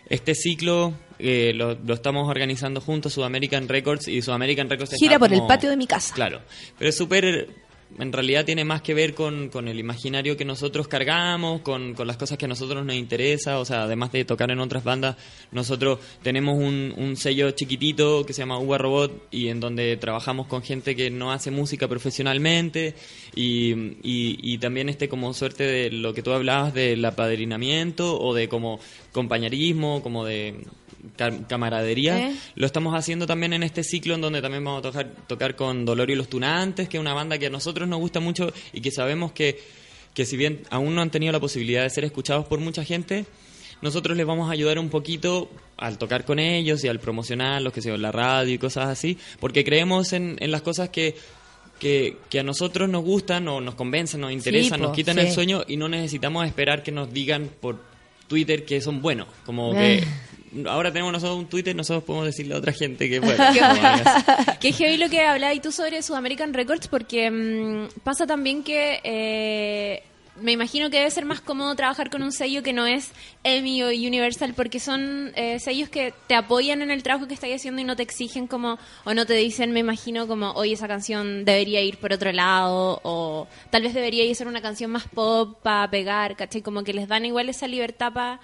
este 0.09 0.35
ciclo 0.35 0.93
eh, 1.19 1.53
lo, 1.55 1.75
lo 1.75 1.93
estamos 1.93 2.27
organizando 2.29 2.81
juntos, 2.81 3.13
Sudamerican 3.13 3.69
Records, 3.69 4.07
y 4.09 4.21
Sudamerican 4.21 4.69
Records 4.69 4.95
Gira 4.97 5.17
por 5.19 5.31
el 5.33 5.41
patio 5.47 5.69
de 5.69 5.77
mi 5.77 5.87
casa. 5.87 6.13
Claro, 6.13 6.41
pero 6.77 6.89
es 6.89 6.97
súper, 6.97 7.47
en 7.99 8.11
realidad 8.11 8.45
tiene 8.45 8.65
más 8.65 8.81
que 8.81 8.93
ver 8.93 9.13
con, 9.13 9.49
con 9.49 9.67
el 9.67 9.79
imaginario 9.79 10.37
que 10.37 10.45
nosotros 10.45 10.87
cargamos, 10.87 11.61
con, 11.61 11.93
con 11.93 12.07
las 12.07 12.17
cosas 12.17 12.37
que 12.37 12.45
a 12.45 12.47
nosotros 12.47 12.85
nos 12.85 12.95
interesa, 12.95 13.59
o 13.59 13.65
sea, 13.65 13.83
además 13.83 14.11
de 14.11 14.25
tocar 14.25 14.51
en 14.51 14.59
otras 14.59 14.83
bandas, 14.83 15.15
nosotros 15.51 15.99
tenemos 16.21 16.57
un, 16.57 16.93
un 16.97 17.15
sello 17.15 17.51
chiquitito 17.51 18.25
que 18.25 18.33
se 18.33 18.41
llama 18.41 18.59
Uva 18.59 18.77
Robot 18.77 19.27
y 19.31 19.49
en 19.49 19.59
donde 19.59 19.97
trabajamos 19.97 20.47
con 20.47 20.63
gente 20.63 20.95
que 20.95 21.09
no 21.09 21.31
hace 21.31 21.51
música 21.51 21.87
profesionalmente. 21.87 22.95
Y, 23.35 23.73
y, 24.03 24.37
y 24.41 24.57
también 24.57 24.89
este 24.89 25.09
como 25.09 25.33
suerte 25.33 25.63
de 25.63 25.91
lo 25.91 26.13
que 26.13 26.23
tú 26.23 26.31
hablabas 26.31 26.73
del 26.73 27.03
apadrinamiento 27.03 28.19
o 28.19 28.33
de 28.33 28.47
como 28.47 28.79
compañerismo, 29.11 30.01
como 30.01 30.25
de 30.25 30.55
camaradería. 31.47 32.29
¿Eh? 32.29 32.35
Lo 32.55 32.65
estamos 32.65 32.95
haciendo 32.95 33.25
también 33.27 33.53
en 33.53 33.63
este 33.63 33.83
ciclo 33.83 34.15
en 34.15 34.21
donde 34.21 34.41
también 34.41 34.63
vamos 34.63 34.79
a 34.79 34.81
tocar, 34.83 35.07
tocar 35.27 35.55
con 35.55 35.85
Dolorio 35.85 36.15
y 36.15 36.17
los 36.17 36.29
Tunantes, 36.29 36.87
que 36.89 36.97
es 36.97 37.01
una 37.01 37.13
banda 37.13 37.37
que 37.37 37.47
a 37.47 37.49
nosotros 37.49 37.87
nos 37.87 37.99
gusta 37.99 38.19
mucho 38.19 38.51
y 38.71 38.81
que 38.81 38.91
sabemos 38.91 39.31
que, 39.31 39.59
que 40.13 40.25
si 40.25 40.37
bien 40.37 40.63
aún 40.69 40.95
no 40.95 41.01
han 41.01 41.11
tenido 41.11 41.31
la 41.31 41.39
posibilidad 41.39 41.83
de 41.83 41.89
ser 41.89 42.05
escuchados 42.05 42.45
por 42.45 42.59
mucha 42.59 42.83
gente, 42.83 43.25
nosotros 43.81 44.15
les 44.15 44.25
vamos 44.25 44.49
a 44.49 44.53
ayudar 44.53 44.79
un 44.79 44.89
poquito 44.89 45.49
al 45.77 45.97
tocar 45.97 46.23
con 46.23 46.39
ellos 46.39 46.83
y 46.83 46.87
al 46.87 46.99
promocionarlos, 46.99 47.73
que 47.73 47.81
sea 47.81 47.93
en 47.93 48.01
la 48.01 48.11
radio 48.11 48.53
y 48.53 48.57
cosas 48.57 48.87
así, 48.87 49.17
porque 49.39 49.65
creemos 49.65 50.13
en, 50.13 50.37
en 50.39 50.51
las 50.51 50.61
cosas 50.61 50.89
que, 50.89 51.15
que, 51.79 52.17
que 52.29 52.39
a 52.39 52.43
nosotros 52.43 52.87
nos 52.87 53.03
gustan 53.03 53.45
o 53.49 53.59
nos 53.59 53.75
convencen, 53.75 54.21
nos 54.21 54.31
interesan, 54.31 54.79
po, 54.79 54.87
nos 54.87 54.95
quitan 54.95 55.15
sí. 55.15 55.21
el 55.21 55.31
sueño 55.31 55.63
y 55.67 55.75
no 55.75 55.89
necesitamos 55.89 56.45
esperar 56.47 56.81
que 56.81 56.93
nos 56.93 57.11
digan 57.11 57.49
por 57.59 57.83
Twitter 58.27 58.63
que 58.63 58.79
son 58.79 59.01
buenos, 59.01 59.27
como 59.45 59.73
Eh. 59.75 59.99
que 59.99 60.07
ahora 60.67 60.91
tenemos 60.91 61.11
nosotros 61.11 61.37
un 61.37 61.47
Twitter, 61.47 61.75
nosotros 61.75 62.03
podemos 62.03 62.27
decirle 62.27 62.55
a 62.55 62.57
otra 62.57 62.73
gente 62.73 63.09
que 63.09 63.19
bueno. 63.19 63.43
Que 64.59 64.71
heavy 64.73 64.97
lo 64.97 65.09
que 65.09 65.21
hablabas 65.21 65.61
tú 65.61 65.71
sobre 65.71 66.01
Sudamerican 66.01 66.53
Records, 66.53 66.87
porque 66.87 67.29
mm, 67.29 67.99
pasa 68.03 68.25
también 68.27 68.63
que 68.63 68.99
eh, 69.03 70.03
me 70.41 70.51
imagino 70.51 70.89
que 70.89 70.97
debe 70.97 71.11
ser 71.11 71.25
más 71.25 71.41
cómodo 71.41 71.75
trabajar 71.75 72.09
con 72.09 72.23
un 72.23 72.31
sello 72.31 72.63
que 72.63 72.73
no 72.73 72.87
es 72.87 73.11
EMI 73.43 73.83
o 73.83 73.87
Universal, 73.87 74.53
porque 74.55 74.79
son 74.79 75.31
eh, 75.35 75.59
sellos 75.59 75.89
que 75.89 76.13
te 76.27 76.35
apoyan 76.35 76.81
en 76.81 76.91
el 76.91 77.03
trabajo 77.03 77.27
que 77.27 77.33
estás 77.33 77.51
haciendo 77.53 77.81
y 77.81 77.83
no 77.83 77.95
te 77.95 78.03
exigen 78.03 78.47
como, 78.47 78.79
o 79.03 79.13
no 79.13 79.25
te 79.25 79.35
dicen, 79.35 79.71
me 79.71 79.81
imagino, 79.81 80.27
como, 80.27 80.51
oye, 80.51 80.73
esa 80.73 80.87
canción 80.87 81.45
debería 81.45 81.81
ir 81.81 81.97
por 81.97 82.13
otro 82.13 82.31
lado, 82.31 82.99
o 83.03 83.47
tal 83.69 83.83
vez 83.83 83.93
debería 83.93 84.25
ir 84.25 84.35
ser 84.35 84.47
una 84.47 84.61
canción 84.61 84.89
más 84.89 85.07
pop 85.07 85.59
para 85.61 85.89
pegar, 85.89 86.35
¿cachai? 86.35 86.61
Como 86.61 86.83
que 86.83 86.93
les 86.93 87.07
dan 87.07 87.25
igual 87.25 87.49
esa 87.49 87.67
libertad 87.67 88.11
para 88.13 88.39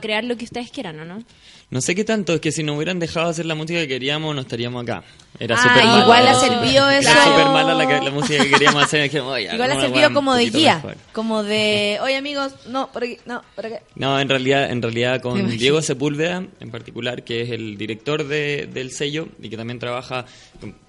crear 0.00 0.24
lo 0.24 0.36
que 0.36 0.44
ustedes 0.44 0.70
quieran, 0.70 1.00
¿o 1.00 1.04
no? 1.04 1.22
No 1.70 1.80
sé 1.80 1.94
qué 1.94 2.04
tanto, 2.04 2.34
es 2.34 2.40
que 2.40 2.50
si 2.52 2.62
nos 2.64 2.76
hubieran 2.76 2.98
dejado 2.98 3.28
hacer 3.30 3.46
la 3.46 3.54
música 3.54 3.78
que 3.80 3.88
queríamos, 3.88 4.34
no 4.34 4.40
estaríamos 4.40 4.82
acá. 4.82 5.04
Era 5.38 5.54
Ah, 5.56 5.62
súper 5.62 5.84
mala. 5.84 6.02
igual 6.02 6.26
ha 6.28 6.34
servido 6.34 6.90
eso. 6.90 7.10
Era 7.10 7.24
súper 7.24 7.44
mala 7.46 7.74
la, 7.74 7.86
que- 7.86 8.04
la 8.04 8.10
música 8.10 8.42
que 8.42 8.50
queríamos 8.50 8.82
hacer. 8.84 9.02
dijimos, 9.04 9.32
"Oye, 9.32 9.48
Igual 9.54 9.70
ha 9.72 9.80
servido 9.80 10.12
como 10.12 10.34
de 10.34 10.50
guía, 10.50 10.74
mejor". 10.76 10.96
como 11.12 11.42
de, 11.44 11.98
oye 12.02 12.16
amigos, 12.16 12.52
no, 12.68 12.90
por 12.92 13.04
aquí, 13.04 13.18
no, 13.24 13.42
por 13.54 13.66
acá. 13.66 13.80
No, 13.94 14.18
en 14.20 14.28
realidad, 14.28 14.70
en 14.70 14.82
realidad 14.82 15.20
con. 15.22 15.48
Diego 15.56 15.80
Sepúlveda, 15.80 16.44
en 16.58 16.70
particular, 16.70 17.22
que 17.22 17.42
es 17.42 17.50
el 17.50 17.78
director 17.78 18.26
de- 18.26 18.68
del 18.72 18.90
sello 18.90 19.28
y 19.40 19.48
que 19.48 19.56
también 19.56 19.78
trabaja 19.78 20.26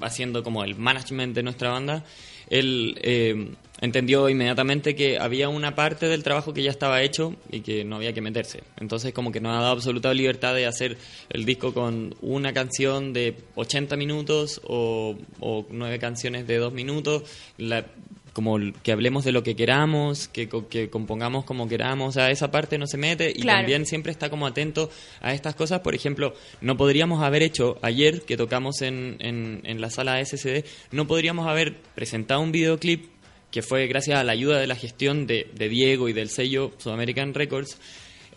haciendo 0.01 0.43
como 0.43 0.63
el 0.63 0.75
management 0.75 1.35
de 1.35 1.43
nuestra 1.43 1.69
banda, 1.69 2.03
él 2.49 2.99
eh, 3.03 3.51
entendió 3.81 4.29
inmediatamente 4.29 4.95
que 4.95 5.17
había 5.19 5.49
una 5.49 5.75
parte 5.75 6.07
del 6.07 6.23
trabajo 6.23 6.53
que 6.53 6.63
ya 6.63 6.71
estaba 6.71 7.01
hecho 7.01 7.35
y 7.51 7.61
que 7.61 7.83
no 7.83 7.97
había 7.97 8.13
que 8.13 8.21
meterse. 8.21 8.61
Entonces 8.79 9.11
como 9.13 9.31
que 9.31 9.41
nos 9.41 9.51
ha 9.57 9.61
dado 9.61 9.71
absoluta 9.73 10.13
libertad 10.13 10.53
de 10.55 10.67
hacer 10.67 10.97
el 11.29 11.45
disco 11.45 11.73
con 11.73 12.15
una 12.21 12.53
canción 12.53 13.11
de 13.13 13.35
80 13.55 13.95
minutos 13.97 14.61
o, 14.63 15.17
o 15.39 15.65
nueve 15.71 15.99
canciones 15.99 16.47
de 16.47 16.57
dos 16.57 16.73
minutos. 16.73 17.23
La- 17.57 17.85
como 18.33 18.57
que 18.81 18.93
hablemos 18.93 19.25
de 19.25 19.33
lo 19.33 19.43
que 19.43 19.57
queramos, 19.57 20.29
que, 20.29 20.47
que 20.69 20.89
compongamos 20.89 21.43
como 21.43 21.67
queramos, 21.67 22.07
o 22.07 22.11
sea, 22.13 22.31
esa 22.31 22.49
parte 22.49 22.77
no 22.77 22.87
se 22.87 22.95
mete 22.95 23.29
y 23.29 23.41
Claro. 23.41 23.59
también 23.59 23.85
siempre 23.85 24.13
está 24.13 24.29
como 24.29 24.47
atento 24.47 24.89
a 25.19 25.33
estas 25.33 25.53
cosas. 25.53 25.81
Por 25.81 25.95
ejemplo, 25.95 26.33
no 26.61 26.77
podríamos 26.77 27.21
haber 27.21 27.43
hecho 27.43 27.77
ayer 27.81 28.21
que 28.21 28.37
tocamos 28.37 28.81
en, 28.83 29.17
en, 29.19 29.59
en 29.65 29.81
la 29.81 29.89
sala 29.89 30.23
SCD, 30.23 30.63
no 30.91 31.07
podríamos 31.07 31.45
haber 31.45 31.75
presentado 31.93 32.39
un 32.39 32.53
videoclip 32.53 33.07
que 33.51 33.61
fue 33.61 33.87
gracias 33.87 34.17
a 34.17 34.23
la 34.23 34.31
ayuda 34.31 34.59
de 34.59 34.67
la 34.67 34.75
gestión 34.75 35.27
de, 35.27 35.47
de 35.53 35.69
Diego 35.69 36.09
y 36.09 36.13
del 36.13 36.29
sello 36.29 36.71
Sudamerican 36.77 37.33
Records, 37.33 37.77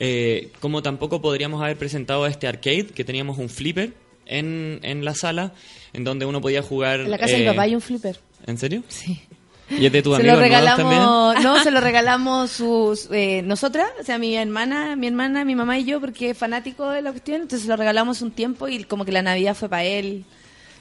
eh, 0.00 0.50
como 0.60 0.82
tampoco 0.82 1.22
podríamos 1.22 1.62
haber 1.62 1.76
presentado 1.76 2.26
este 2.26 2.48
arcade, 2.48 2.86
que 2.86 3.04
teníamos 3.04 3.38
un 3.38 3.48
flipper 3.48 3.92
en, 4.26 4.80
en 4.82 5.04
la 5.04 5.14
sala, 5.14 5.52
en 5.92 6.04
donde 6.04 6.26
uno 6.26 6.40
podía 6.40 6.62
jugar... 6.62 7.00
En 7.00 7.10
la 7.10 7.18
casa 7.18 7.32
de 7.32 7.38
mi 7.38 7.44
eh, 7.44 7.50
papá 7.50 7.62
hay 7.62 7.74
un 7.74 7.80
flipper. 7.80 8.18
¿En 8.46 8.58
serio? 8.58 8.82
Sí. 8.88 9.22
¿Y 9.70 9.86
es 9.86 9.92
de 9.92 10.02
tu 10.02 10.10
se 10.10 10.16
amigo 10.16 10.34
lo 10.34 10.40
regalamos, 10.40 10.78
también? 10.78 11.42
no, 11.42 11.62
se 11.62 11.70
lo 11.70 11.80
regalamos 11.80 12.50
sus, 12.50 13.08
eh, 13.10 13.40
nosotras, 13.42 13.88
o 13.98 14.04
sea, 14.04 14.18
mi 14.18 14.36
hermana, 14.36 14.94
mi 14.94 15.06
hermana, 15.06 15.44
mi 15.44 15.54
mamá 15.54 15.78
y 15.78 15.84
yo, 15.84 16.00
porque 16.00 16.30
es 16.30 16.38
fanático 16.38 16.90
de 16.90 17.00
la 17.00 17.12
cuestión, 17.12 17.42
entonces 17.42 17.62
se 17.62 17.68
lo 17.68 17.76
regalamos 17.76 18.20
un 18.20 18.30
tiempo 18.30 18.68
y 18.68 18.84
como 18.84 19.04
que 19.04 19.12
la 19.12 19.22
Navidad 19.22 19.54
fue 19.54 19.68
para 19.68 19.84
él. 19.84 20.24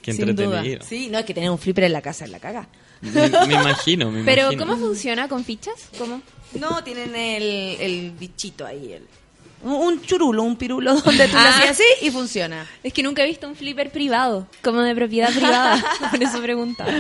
Qué 0.02 0.12
sin 0.12 0.36
duda. 0.36 0.64
Sí, 0.82 1.08
no, 1.10 1.20
es 1.20 1.26
que 1.26 1.34
tener 1.34 1.50
un 1.50 1.58
flipper 1.58 1.86
en 1.86 1.94
la 1.94 2.02
casa 2.02 2.26
es 2.26 2.32
la 2.32 2.40
caga. 2.40 2.68
Me, 3.04 3.30
me 3.48 3.54
imagino, 3.54 4.12
me 4.12 4.24
Pero, 4.24 4.44
imagino. 4.54 4.66
¿cómo 4.66 4.78
funciona 4.78 5.28
con 5.28 5.44
fichas? 5.44 5.90
¿Cómo? 5.98 6.22
No, 6.60 6.84
tienen 6.84 7.16
el, 7.16 7.44
el 7.82 8.12
bichito 8.12 8.66
ahí, 8.66 8.94
el, 8.94 9.08
un, 9.64 10.02
churulo, 10.02 10.44
un 10.44 10.56
pirulo 10.56 10.94
donde 11.02 11.28
tú 11.28 11.34
lo 11.34 11.40
Ah. 11.40 11.50
hacías 11.50 11.72
así 11.72 11.84
y 12.02 12.12
funciona. 12.12 12.66
Es 12.84 12.94
que 12.94 13.02
nunca 13.04 13.24
he 13.24 13.28
visto 13.28 13.48
un 13.48 13.56
flipper 13.56 13.90
privado, 13.92 14.48
como 14.62 14.82
de 14.82 14.94
propiedad 14.96 15.30
privada. 15.32 15.84
Por 16.12 16.22
eso 16.22 16.42
preguntaba. 16.42 16.92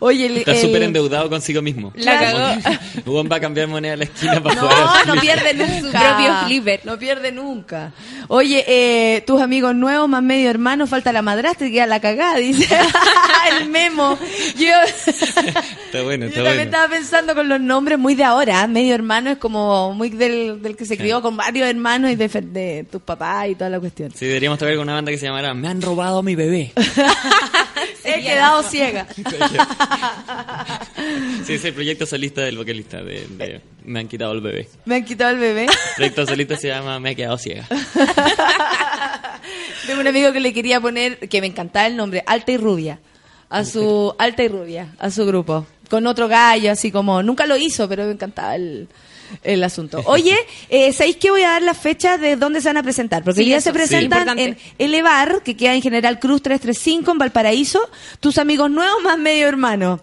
Oye, 0.00 0.26
el, 0.26 0.36
Está 0.38 0.52
el- 0.52 0.58
súper 0.60 0.82
endeudado 0.82 1.28
consigo 1.30 1.62
mismo. 1.62 1.92
La 1.96 2.18
cagó. 2.18 2.60
Juan 3.06 3.28
va 3.30 3.36
a 3.36 3.40
cambiar 3.40 3.68
moneda 3.68 3.94
a 3.94 3.96
la 3.96 4.04
esquina 4.04 4.42
para 4.42 4.60
jugar 4.60 4.76
No, 4.78 4.90
al 4.92 5.06
no 5.06 5.12
flipper. 5.20 5.40
pierde 5.42 5.54
nunca. 5.66 5.98
Su 6.00 6.06
propio 6.06 6.34
flipper. 6.46 6.80
No 6.84 6.98
pierde 6.98 7.32
nunca. 7.32 7.92
Oye, 8.28 8.64
eh, 8.66 9.20
tus 9.26 9.40
amigos 9.40 9.74
nuevos, 9.74 10.08
más 10.08 10.22
medio 10.22 10.50
hermano, 10.50 10.86
falta 10.86 11.12
la 11.12 11.22
madrastra 11.22 11.66
y 11.68 11.72
queda 11.72 11.86
la 11.86 12.00
cagada, 12.00 12.36
dice 12.38 12.78
el 13.60 13.68
memo. 13.68 14.18
Yo, 14.58 14.66
Está 15.06 16.02
bueno, 16.02 16.24
yo 16.26 16.30
está 16.30 16.42
también 16.42 16.44
bueno. 16.44 16.62
estaba 16.62 16.88
pensando 16.88 17.34
con 17.34 17.48
los 17.48 17.60
nombres 17.60 17.98
muy 17.98 18.14
de 18.14 18.24
ahora. 18.24 18.64
¿eh? 18.64 18.68
Medio 18.68 18.94
hermano 18.94 19.30
es 19.30 19.38
como 19.38 19.92
muy 19.94 20.10
del, 20.10 20.60
del 20.62 20.76
que 20.76 20.84
se 20.84 20.96
crió 20.96 21.22
con 21.22 21.36
varios 21.36 21.68
hermanos 21.68 22.05
y 22.10 22.16
de, 22.16 22.28
de 22.28 22.86
tus 22.90 23.02
papás 23.02 23.48
y 23.48 23.54
toda 23.54 23.70
la 23.70 23.80
cuestión. 23.80 24.12
Sí, 24.14 24.26
deberíamos 24.26 24.58
tocar 24.58 24.74
con 24.74 24.84
una 24.84 24.94
banda 24.94 25.10
que 25.10 25.18
se 25.18 25.26
llamara 25.26 25.54
Me 25.54 25.68
han 25.68 25.82
robado 25.82 26.18
a 26.18 26.22
mi 26.22 26.34
bebé. 26.34 26.72
He 28.04 28.22
quedado 28.22 28.62
ciega. 28.62 29.06
Sí, 31.44 31.54
es 31.54 31.64
el 31.64 31.74
proyecto 31.74 32.06
solista 32.06 32.40
del 32.40 32.58
vocalista 32.58 33.02
de, 33.02 33.26
de 33.28 33.60
Me 33.84 34.00
han 34.00 34.08
quitado 34.08 34.32
el 34.32 34.40
bebé. 34.40 34.68
Me 34.84 34.96
han 34.96 35.04
quitado 35.04 35.30
el 35.30 35.38
bebé. 35.38 35.64
El 35.64 35.68
proyecto 35.94 36.26
solista 36.26 36.56
se 36.56 36.68
llama 36.68 36.98
Me 36.98 37.12
he 37.12 37.16
quedado 37.16 37.38
ciega. 37.38 37.66
Tengo 39.86 40.00
un 40.00 40.06
amigo 40.08 40.32
que 40.32 40.40
le 40.40 40.52
quería 40.52 40.80
poner, 40.80 41.28
que 41.28 41.40
me 41.40 41.46
encantaba 41.46 41.86
el 41.86 41.96
nombre, 41.96 42.24
Alta 42.26 42.50
y 42.50 42.56
Rubia. 42.56 42.98
A 43.48 43.64
su 43.64 44.12
Alta 44.18 44.42
y 44.42 44.48
Rubia, 44.48 44.88
a 44.98 45.10
su 45.10 45.24
grupo. 45.24 45.66
Con 45.88 46.08
otro 46.08 46.26
gallo, 46.26 46.72
así 46.72 46.90
como, 46.90 47.22
nunca 47.22 47.46
lo 47.46 47.56
hizo, 47.56 47.88
pero 47.88 48.06
me 48.06 48.12
encantaba 48.12 48.56
el, 48.56 48.88
el 49.42 49.62
asunto. 49.64 50.02
Oye, 50.06 50.36
eh, 50.68 50.92
¿sabéis 50.92 51.16
que 51.16 51.30
voy 51.30 51.42
a 51.42 51.48
dar 51.50 51.62
las 51.62 51.76
fechas 51.78 52.20
de 52.20 52.36
dónde 52.36 52.60
se 52.60 52.68
van 52.68 52.76
a 52.78 52.82
presentar? 52.82 53.22
Porque 53.22 53.42
Sí, 53.42 53.48
ya 53.50 53.56
eso, 53.58 53.64
se 53.64 53.72
presentan 53.72 54.36
sí. 54.36 54.44
en 54.44 54.58
Elevar, 54.78 55.42
que 55.42 55.56
queda 55.56 55.74
en 55.74 55.82
General 55.82 56.18
Cruz 56.18 56.42
335 56.42 57.12
en 57.12 57.18
Valparaíso. 57.18 57.80
Tus 58.20 58.38
amigos 58.38 58.70
nuevos 58.70 59.02
más 59.02 59.18
medio 59.18 59.46
hermano. 59.48 60.00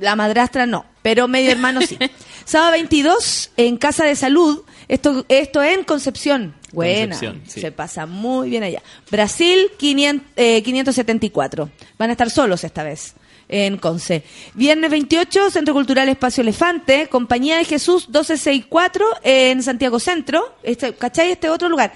La 0.00 0.16
madrastra 0.16 0.66
no, 0.66 0.84
pero 1.02 1.28
medio 1.28 1.50
hermano 1.52 1.80
sí. 1.82 1.96
Sábado 2.44 2.72
22 2.72 3.52
en 3.56 3.76
Casa 3.76 4.04
de 4.04 4.16
Salud. 4.16 4.62
Esto, 4.88 5.24
esto 5.28 5.62
en 5.62 5.84
Concepción. 5.84 6.54
Buena. 6.72 7.16
Sí. 7.16 7.30
Se 7.46 7.72
pasa 7.72 8.06
muy 8.06 8.50
bien 8.50 8.62
allá. 8.62 8.82
Brasil 9.10 9.70
500, 9.76 10.26
eh, 10.36 10.62
574. 10.62 11.70
Van 11.98 12.10
a 12.10 12.12
estar 12.12 12.30
solos 12.30 12.64
esta 12.64 12.82
vez 12.82 13.14
en 13.50 13.76
Conce. 13.76 14.22
Viernes 14.54 14.90
28, 14.90 15.50
Centro 15.50 15.74
Cultural 15.74 16.08
Espacio 16.08 16.40
Elefante, 16.42 17.08
Compañía 17.08 17.58
de 17.58 17.64
Jesús 17.64 18.08
1264 18.08 19.04
en 19.22 19.62
Santiago 19.62 19.98
Centro. 20.00 20.54
Este, 20.62 20.94
¿Cachai? 20.94 21.32
Este 21.32 21.48
otro 21.50 21.68
lugar. 21.68 21.92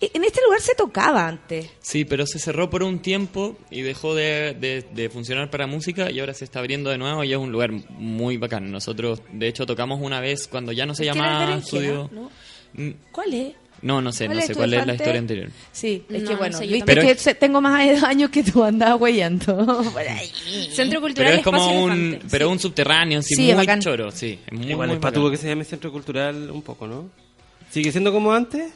E- 0.00 0.10
En 0.12 0.24
este 0.24 0.40
lugar 0.44 0.60
se 0.60 0.74
tocaba 0.74 1.26
antes. 1.26 1.70
Sí, 1.80 2.04
pero 2.04 2.26
se 2.26 2.38
cerró 2.38 2.68
por 2.68 2.82
un 2.82 2.98
tiempo 2.98 3.56
y 3.70 3.80
dejó 3.82 4.14
de, 4.14 4.54
de- 4.60 4.84
de 4.92 5.08
funcionar 5.08 5.50
para 5.50 5.66
música 5.66 6.10
y 6.10 6.20
ahora 6.20 6.34
se 6.34 6.44
está 6.44 6.58
abriendo 6.58 6.90
de 6.90 6.98
nuevo 6.98 7.24
y 7.24 7.32
es 7.32 7.38
un 7.38 7.50
lugar 7.52 7.70
muy 7.88 8.36
bacán. 8.36 8.70
Nosotros, 8.70 9.22
de 9.32 9.48
hecho, 9.48 9.64
tocamos 9.64 10.00
una 10.02 10.20
vez 10.20 10.48
cuando 10.48 10.72
ya 10.72 10.84
no 10.84 10.94
se 10.94 11.04
¿Qué 11.04 11.08
era 11.10 11.14
el 11.18 11.22
llamaba 11.24 11.54
estudio... 11.56 12.10
¿No? 12.12 12.30
Mm, 12.74 12.90
¿Cuál 13.10 13.32
es? 13.32 13.54
No, 13.86 14.02
no 14.02 14.10
sé, 14.12 14.26
¿Cuál 14.26 14.36
no 14.36 14.40
es 14.42 14.46
sé 14.48 14.54
cuál 14.54 14.74
es 14.74 14.86
la 14.86 14.94
historia 14.94 15.18
anterior. 15.20 15.50
Sí, 15.72 16.02
es 16.10 16.22
No, 16.22 16.28
que 16.28 16.32
no 16.34 16.38
bueno, 16.38 16.58
sé 16.58 16.66
yo 16.66 16.74
viste 16.74 17.16
que 17.24 17.34
tengo 17.36 17.60
más 17.60 18.02
años 18.02 18.30
que 18.32 18.42
tú 18.42 18.64
andabas 18.64 19.00
huellando. 19.00 19.54
por 19.92 20.00
ahí. 20.02 20.28
Centro 20.72 21.00
Cultural 21.00 21.26
Pero 21.30 21.38
es 21.38 21.44
como 21.44 21.58
Espacio 21.58 21.80
un, 21.84 21.92
Elefante. 21.92 22.26
pero 22.30 22.50
un 22.50 22.58
subterráneo, 22.58 23.22
Sí, 23.22 23.42
muy 23.42 23.52
bacán. 23.54 23.80
choro, 23.80 24.10
sí. 24.10 24.38
Es 24.46 24.52
muy, 24.52 24.70
Igual 24.70 24.88
muy 24.88 24.96
es 24.96 25.00
patuvo 25.02 25.30
que 25.30 25.36
se 25.36 25.48
llame 25.48 25.64
Centro 25.64 25.92
Cultural 25.92 26.50
un 26.50 26.62
poco, 26.62 26.86
¿no? 26.86 27.08
¿Sigue 27.70 27.92
siendo 27.92 28.12
como 28.12 28.32
antes? 28.32 28.72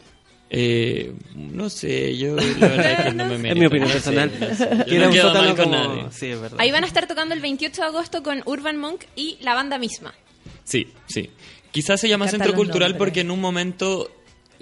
Eh, 0.53 1.13
no 1.37 1.71
sé, 1.71 2.17
yo 2.17 2.35
la 2.35 2.43
verdad 2.43 2.93
es 2.93 3.01
que 3.07 3.13
no 3.15 3.25
me 3.27 3.39
meto. 3.39 3.55
Es 3.55 3.61
mi 3.61 3.67
opinión 3.67 3.89
no 3.89 3.95
sé, 3.95 4.01
personal. 4.01 4.33
no 4.41 4.55
sé. 4.57 4.69
Yo 4.79 4.85
Que 4.85 4.97
era 4.97 5.07
no 5.07 5.13
quedo 5.13 5.35
mal 5.35 5.47
con 5.57 5.65
como- 5.65 5.71
nadie. 5.77 6.05
Sí, 6.11 6.27
es 6.27 6.41
verdad. 6.41 6.59
Ahí 6.61 6.71
van 6.73 6.83
a 6.85 6.87
estar 6.87 7.07
tocando 7.07 7.35
el 7.35 7.41
28 7.41 7.83
de 7.83 7.87
agosto 7.89 8.23
con 8.23 8.43
Urban 8.47 8.77
Monk 8.77 9.03
y 9.17 9.39
la 9.43 9.55
banda 9.55 9.79
misma. 9.79 10.13
Sí, 10.65 10.89
sí. 11.07 11.31
Quizás 11.71 12.01
se 12.01 12.09
llama 12.09 12.27
Centro 12.27 12.53
Cultural 12.55 12.91
nombres. 12.91 12.99
porque 12.99 13.21
en 13.21 13.31
un 13.31 13.41
momento 13.41 14.11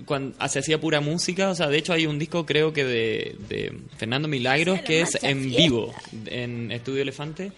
cuando 0.05 0.37
se 0.49 0.59
hacía 0.59 0.81
pura 0.81 1.01
música, 1.01 1.51
o 1.51 1.55
sea, 1.55 1.69
de 1.69 1.79
hecho 1.79 1.93
hay 1.93 2.07
un 2.07 2.19
disco 2.19 2.47
creo 2.47 2.73
que 2.73 2.85
de, 2.85 3.37
de 3.49 3.79
Fernando 3.97 4.29
Milagros 4.29 4.81
que 4.83 5.01
es 5.01 5.23
en 5.23 5.51
vivo 5.51 5.95
en 6.27 6.71
Estudio 6.73 7.03
Elefante, 7.03 7.53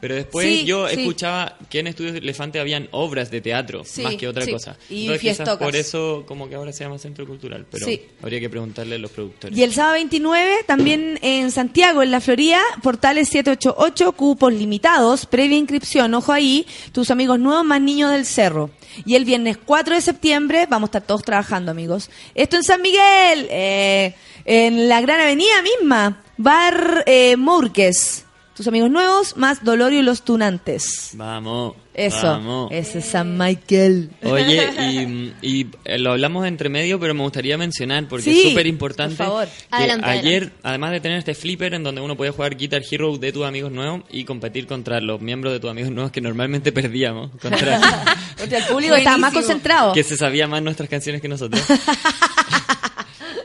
pero 0.00 0.14
después 0.14 0.46
Sí, 0.46 0.64
yo 0.64 0.88
sí. 0.88 1.00
escuchaba 1.00 1.56
que 1.70 1.80
en 1.80 1.86
Estudio 1.86 2.14
Elefante 2.14 2.60
habían 2.60 2.88
obras 2.90 3.30
de 3.30 3.40
teatro 3.40 3.82
Sí, 3.84 4.02
más 4.02 4.14
que 4.16 4.28
otra 4.28 4.46
cosa. 4.46 4.76
Y 4.90 5.08
quizás 5.18 5.56
por 5.56 5.74
eso 5.74 6.24
como 6.26 6.48
que 6.48 6.54
ahora 6.54 6.72
se 6.72 6.84
llama 6.84 6.98
Centro 6.98 7.26
Cultural, 7.26 7.66
pero 7.70 7.86
habría 8.22 8.40
que 8.40 8.50
preguntarle 8.50 8.96
a 8.96 8.98
los 8.98 9.10
productores. 9.10 9.56
Y 9.56 9.62
el 9.62 9.72
sábado 9.72 9.94
29, 9.94 10.64
también 10.66 11.18
en 11.22 11.50
Santiago, 11.50 12.02
en 12.02 12.10
la 12.10 12.20
Florida, 12.20 12.60
portales 12.82 13.28
788, 13.28 14.12
cupos 14.12 14.52
limitados, 14.52 15.26
previa 15.26 15.56
inscripción, 15.56 16.12
ojo 16.14 16.32
ahí, 16.32 16.66
tus 16.92 17.10
amigos 17.10 17.38
nuevos 17.38 17.64
más 17.64 17.80
niños 17.80 18.10
del 18.12 18.26
cerro. 18.26 18.70
Y 19.04 19.14
el 19.14 19.24
viernes 19.24 19.58
4 19.64 19.94
de 19.94 20.00
septiembre, 20.00 20.66
vamos 20.68 20.88
a 20.88 20.90
estar 20.90 21.02
todos 21.02 21.22
trabajando, 21.22 21.70
amigos. 21.70 22.10
Esto 22.34 22.56
en 22.56 22.62
San 22.62 22.82
Miguel, 22.82 23.46
eh, 23.50 24.14
en 24.44 24.88
la 24.88 25.00
Gran 25.00 25.20
Avenida 25.20 25.62
misma, 25.62 26.22
Bar 26.36 27.04
eh, 27.06 27.36
Mourques. 27.36 28.25
Tus 28.56 28.66
amigos 28.68 28.90
nuevos 28.90 29.36
más 29.36 29.62
Dolorio 29.62 30.00
y 30.00 30.02
los 30.02 30.22
Tunantes. 30.22 31.10
Vamos. 31.12 31.74
Eso, 31.92 32.26
Vamos. 32.26 32.70
ese 32.72 32.98
es 33.00 33.04
San 33.04 33.36
Michael. 33.36 34.10
Oye, 34.22 34.66
y, 35.42 35.46
y, 35.60 35.66
eh, 35.84 35.98
lo 35.98 36.12
hablamos 36.12 36.46
entre 36.46 36.68
medio, 36.70 36.98
pero 36.98 37.12
me 37.14 37.22
gustaría 37.22 37.58
mencionar, 37.58 38.06
porque 38.08 38.24
Sí, 38.24 38.40
es 38.42 38.48
súper 38.50 38.66
importante, 38.66 39.16
por 39.16 39.26
favor. 39.26 39.46
que 39.48 39.64
Adelante, 39.70 40.06
ayer, 40.08 40.34
adelante. 40.44 40.60
además 40.62 40.90
de 40.92 41.00
tener 41.00 41.18
este 41.18 41.34
flipper 41.34 41.74
en 41.74 41.82
donde 41.84 42.00
uno 42.00 42.16
puede 42.16 42.30
jugar 42.30 42.56
Guitar 42.56 42.82
Hero 42.90 43.16
de 43.18 43.30
tus 43.32 43.44
amigos 43.44 43.72
nuevos 43.72 44.02
y 44.10 44.24
competir 44.24 44.66
contra 44.66 45.00
los 45.00 45.20
miembros 45.20 45.52
de 45.52 45.60
tus 45.60 45.70
amigos 45.70 45.90
nuevos 45.90 46.10
que 46.12 46.20
normalmente 46.22 46.72
perdíamos, 46.72 47.30
contra 47.40 47.76
el 48.42 48.64
público 48.64 48.94
estaba 48.96 49.18
más 49.18 49.32
concentrado. 49.34 49.92
que 49.92 50.02
se 50.02 50.16
sabía 50.16 50.46
más 50.48 50.62
nuestras 50.62 50.88
canciones 50.88 51.20
que 51.22 51.28
nosotros. 51.28 51.62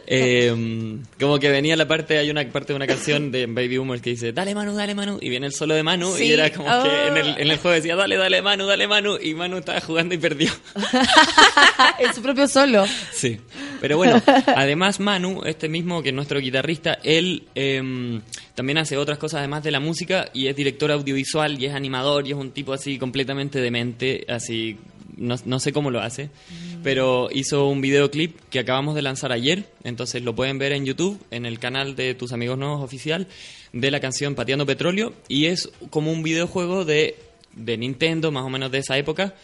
Eh, 0.07 0.97
como 1.19 1.39
que 1.39 1.49
venía 1.49 1.75
la 1.75 1.87
parte, 1.87 2.17
hay 2.17 2.29
una 2.29 2.43
parte 2.49 2.73
de 2.73 2.77
una 2.77 2.87
canción 2.87 3.31
de 3.31 3.45
Baby 3.45 3.77
Boomers 3.77 4.01
que 4.01 4.11
dice, 4.11 4.31
dale 4.33 4.53
Manu, 4.55 4.73
dale 4.75 4.93
Manu, 4.95 5.17
y 5.21 5.29
viene 5.29 5.47
el 5.47 5.53
solo 5.53 5.73
de 5.73 5.83
Manu, 5.83 6.13
Sí. 6.15 6.25
y 6.25 6.31
era 6.33 6.49
como 6.51 6.67
Oh. 6.69 6.83
que 6.83 7.07
en 7.07 7.17
el, 7.17 7.27
en 7.41 7.51
el 7.51 7.57
juego 7.57 7.75
decía, 7.75 7.95
dale, 7.95 8.17
dale 8.17 8.41
Manu, 8.41 8.65
dale 8.65 8.87
Manu, 8.87 9.17
y 9.21 9.33
Manu 9.33 9.57
estaba 9.57 9.79
jugando 9.81 10.13
y 10.15 10.17
perdió. 10.17 10.51
en 11.99 12.13
su 12.13 12.21
propio 12.21 12.47
solo. 12.47 12.85
Sí, 13.11 13.39
pero 13.79 13.97
bueno, 13.97 14.21
además 14.55 14.99
Manu, 14.99 15.41
este 15.45 15.69
mismo 15.69 16.01
que 16.01 16.09
es 16.09 16.15
nuestro 16.15 16.39
guitarrista, 16.39 16.97
él 17.03 17.43
em, 17.55 18.21
también 18.55 18.77
hace 18.77 18.97
otras 18.97 19.17
cosas 19.17 19.39
además 19.39 19.63
de 19.63 19.71
la 19.71 19.79
música 19.79 20.29
y 20.33 20.47
es 20.47 20.55
director 20.55 20.91
audiovisual 20.91 21.61
y 21.61 21.65
es 21.65 21.73
animador 21.73 22.27
y 22.27 22.31
es 22.31 22.37
un 22.37 22.51
tipo 22.51 22.73
así 22.73 22.97
completamente 22.97 23.59
demente, 23.59 24.25
así 24.27 24.77
no, 25.17 25.35
no 25.45 25.59
sé 25.59 25.73
cómo 25.73 25.91
lo 25.91 26.01
hace, 26.01 26.29
pero 26.83 27.29
hizo 27.31 27.67
un 27.67 27.81
videoclip 27.81 28.37
que 28.49 28.59
acabamos 28.59 28.95
de 28.95 29.01
lanzar 29.01 29.31
ayer, 29.31 29.65
entonces 29.83 30.23
lo 30.23 30.35
pueden 30.35 30.57
ver 30.57 30.71
en 30.71 30.85
YouTube, 30.85 31.19
en 31.31 31.45
el 31.45 31.59
canal 31.59 31.95
de 31.95 32.15
Tus 32.15 32.31
Amigos 32.33 32.57
Nuevos 32.57 32.83
oficial, 32.83 33.27
de 33.73 33.91
la 33.91 33.99
canción 33.99 34.35
Pateando 34.35 34.65
Petróleo 34.65 35.13
y 35.27 35.45
es 35.45 35.69
como 35.89 36.11
un 36.11 36.23
videojuego 36.23 36.85
de, 36.85 37.15
de 37.53 37.77
Nintendo, 37.77 38.31
más 38.31 38.43
o 38.43 38.49
menos 38.49 38.71
de 38.71 38.79
esa 38.79 38.97
época 38.97 39.35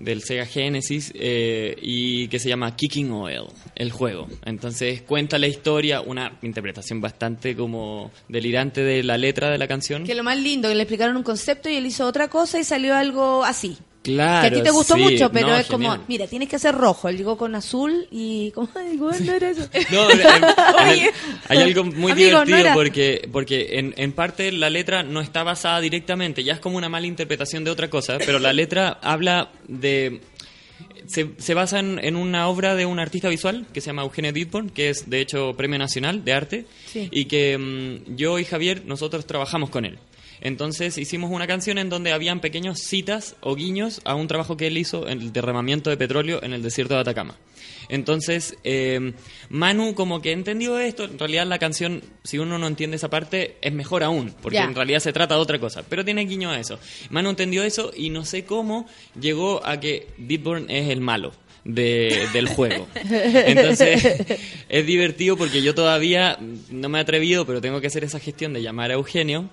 del 0.00 0.22
Sega 0.22 0.46
Genesis 0.46 1.12
eh, 1.14 1.76
y 1.80 2.28
que 2.28 2.38
se 2.38 2.48
llama 2.48 2.74
Kicking 2.74 3.10
Oil, 3.12 3.44
el 3.74 3.92
juego. 3.92 4.28
Entonces 4.44 5.02
cuenta 5.02 5.38
la 5.38 5.46
historia, 5.46 6.00
una 6.00 6.38
interpretación 6.42 7.00
bastante 7.00 7.54
como 7.54 8.10
delirante 8.28 8.82
de 8.82 9.02
la 9.02 9.18
letra 9.18 9.50
de 9.50 9.58
la 9.58 9.68
canción. 9.68 10.04
Que 10.04 10.14
lo 10.14 10.24
más 10.24 10.38
lindo, 10.38 10.68
que 10.68 10.74
le 10.74 10.82
explicaron 10.82 11.16
un 11.16 11.22
concepto 11.22 11.68
y 11.68 11.76
él 11.76 11.86
hizo 11.86 12.06
otra 12.06 12.28
cosa 12.28 12.58
y 12.58 12.64
salió 12.64 12.94
algo 12.94 13.44
así. 13.44 13.76
Claro, 14.02 14.48
que 14.48 14.54
a 14.54 14.58
ti 14.58 14.64
te 14.64 14.70
gustó 14.70 14.94
sí, 14.94 15.00
mucho, 15.02 15.30
pero 15.30 15.48
no, 15.48 15.56
es 15.56 15.66
como, 15.66 15.98
mira, 16.08 16.26
tienes 16.26 16.48
que 16.48 16.56
hacer 16.56 16.74
rojo. 16.74 17.08
Él 17.10 17.18
llegó 17.18 17.36
con 17.36 17.54
azul 17.54 18.06
y... 18.10 18.50
¿Cómo? 18.52 18.68
Ay, 18.74 18.96
no 18.96 19.32
era 19.34 19.50
eso. 19.50 19.68
No, 19.90 20.06
Oye. 20.06 21.10
hay 21.48 21.58
algo 21.58 21.84
muy 21.84 22.12
Amigo, 22.12 22.44
divertido 22.44 22.74
porque, 22.74 23.28
porque 23.30 23.78
en, 23.78 23.92
en 23.98 24.12
parte 24.12 24.52
la 24.52 24.70
letra 24.70 25.02
no 25.02 25.20
está 25.20 25.42
basada 25.42 25.80
directamente, 25.80 26.42
ya 26.44 26.54
es 26.54 26.60
como 26.60 26.78
una 26.78 26.88
mala 26.88 27.06
interpretación 27.06 27.62
de 27.64 27.70
otra 27.70 27.90
cosa, 27.90 28.16
pero 28.24 28.38
la 28.38 28.52
letra 28.54 28.98
habla 29.02 29.50
de... 29.68 30.20
Se, 31.06 31.30
se 31.38 31.54
basa 31.54 31.80
en, 31.80 31.98
en 32.02 32.14
una 32.16 32.46
obra 32.48 32.76
de 32.76 32.86
un 32.86 33.00
artista 33.00 33.28
visual 33.28 33.66
que 33.72 33.80
se 33.80 33.88
llama 33.88 34.02
Eugenio 34.02 34.32
Dittborn, 34.32 34.70
que 34.70 34.90
es 34.90 35.10
de 35.10 35.20
hecho 35.20 35.52
Premio 35.56 35.78
Nacional 35.78 36.24
de 36.24 36.32
Arte, 36.32 36.66
Sí. 36.86 37.08
y 37.10 37.24
que 37.26 37.58
mm, 37.58 38.16
yo 38.16 38.38
y 38.38 38.44
Javier, 38.44 38.84
nosotros 38.86 39.26
trabajamos 39.26 39.70
con 39.70 39.84
él. 39.84 39.98
Entonces 40.40 40.98
hicimos 40.98 41.30
una 41.30 41.46
canción 41.46 41.78
en 41.78 41.88
donde 41.88 42.12
habían 42.12 42.40
pequeños 42.40 42.80
citas 42.80 43.36
o 43.40 43.54
guiños 43.54 44.00
a 44.04 44.14
un 44.14 44.28
trabajo 44.28 44.56
que 44.56 44.66
él 44.66 44.78
hizo 44.78 45.08
en 45.08 45.20
el 45.20 45.32
derramamiento 45.32 45.90
de 45.90 45.96
petróleo 45.96 46.40
en 46.42 46.52
el 46.52 46.62
desierto 46.62 46.94
de 46.94 47.00
Atacama. 47.00 47.36
Entonces, 47.88 48.56
eh, 48.62 49.12
Manu 49.48 49.94
como 49.94 50.22
que 50.22 50.32
entendió 50.32 50.78
esto, 50.78 51.04
en 51.04 51.18
realidad 51.18 51.46
la 51.46 51.58
canción, 51.58 52.02
si 52.22 52.38
uno 52.38 52.56
no 52.58 52.68
entiende 52.68 52.96
esa 52.96 53.10
parte, 53.10 53.56
es 53.60 53.72
mejor 53.72 54.04
aún, 54.04 54.32
porque 54.40 54.58
en 54.58 54.74
realidad 54.74 55.00
se 55.00 55.12
trata 55.12 55.34
de 55.34 55.40
otra 55.40 55.58
cosa, 55.58 55.82
pero 55.88 56.04
tiene 56.04 56.24
guiño 56.24 56.50
a 56.50 56.60
eso. 56.60 56.78
Manu 57.10 57.30
entendió 57.30 57.64
eso 57.64 57.90
y 57.94 58.10
no 58.10 58.24
sé 58.24 58.44
cómo 58.44 58.86
llegó 59.20 59.64
a 59.66 59.80
que 59.80 60.06
Deepborn 60.18 60.70
es 60.70 60.88
el 60.88 61.00
malo. 61.00 61.32
De- 61.64 62.26
del 62.32 62.48
juego. 62.48 62.86
Entonces, 62.94 64.16
es 64.68 64.86
divertido 64.86 65.36
porque 65.36 65.62
yo 65.62 65.74
todavía 65.74 66.38
no 66.70 66.88
me 66.88 66.98
he 66.98 67.02
atrevido, 67.02 67.46
pero 67.46 67.60
tengo 67.60 67.80
que 67.80 67.86
hacer 67.88 68.04
esa 68.04 68.18
gestión 68.20 68.52
de 68.52 68.62
llamar 68.62 68.90
a 68.90 68.94
Eugenio 68.94 69.48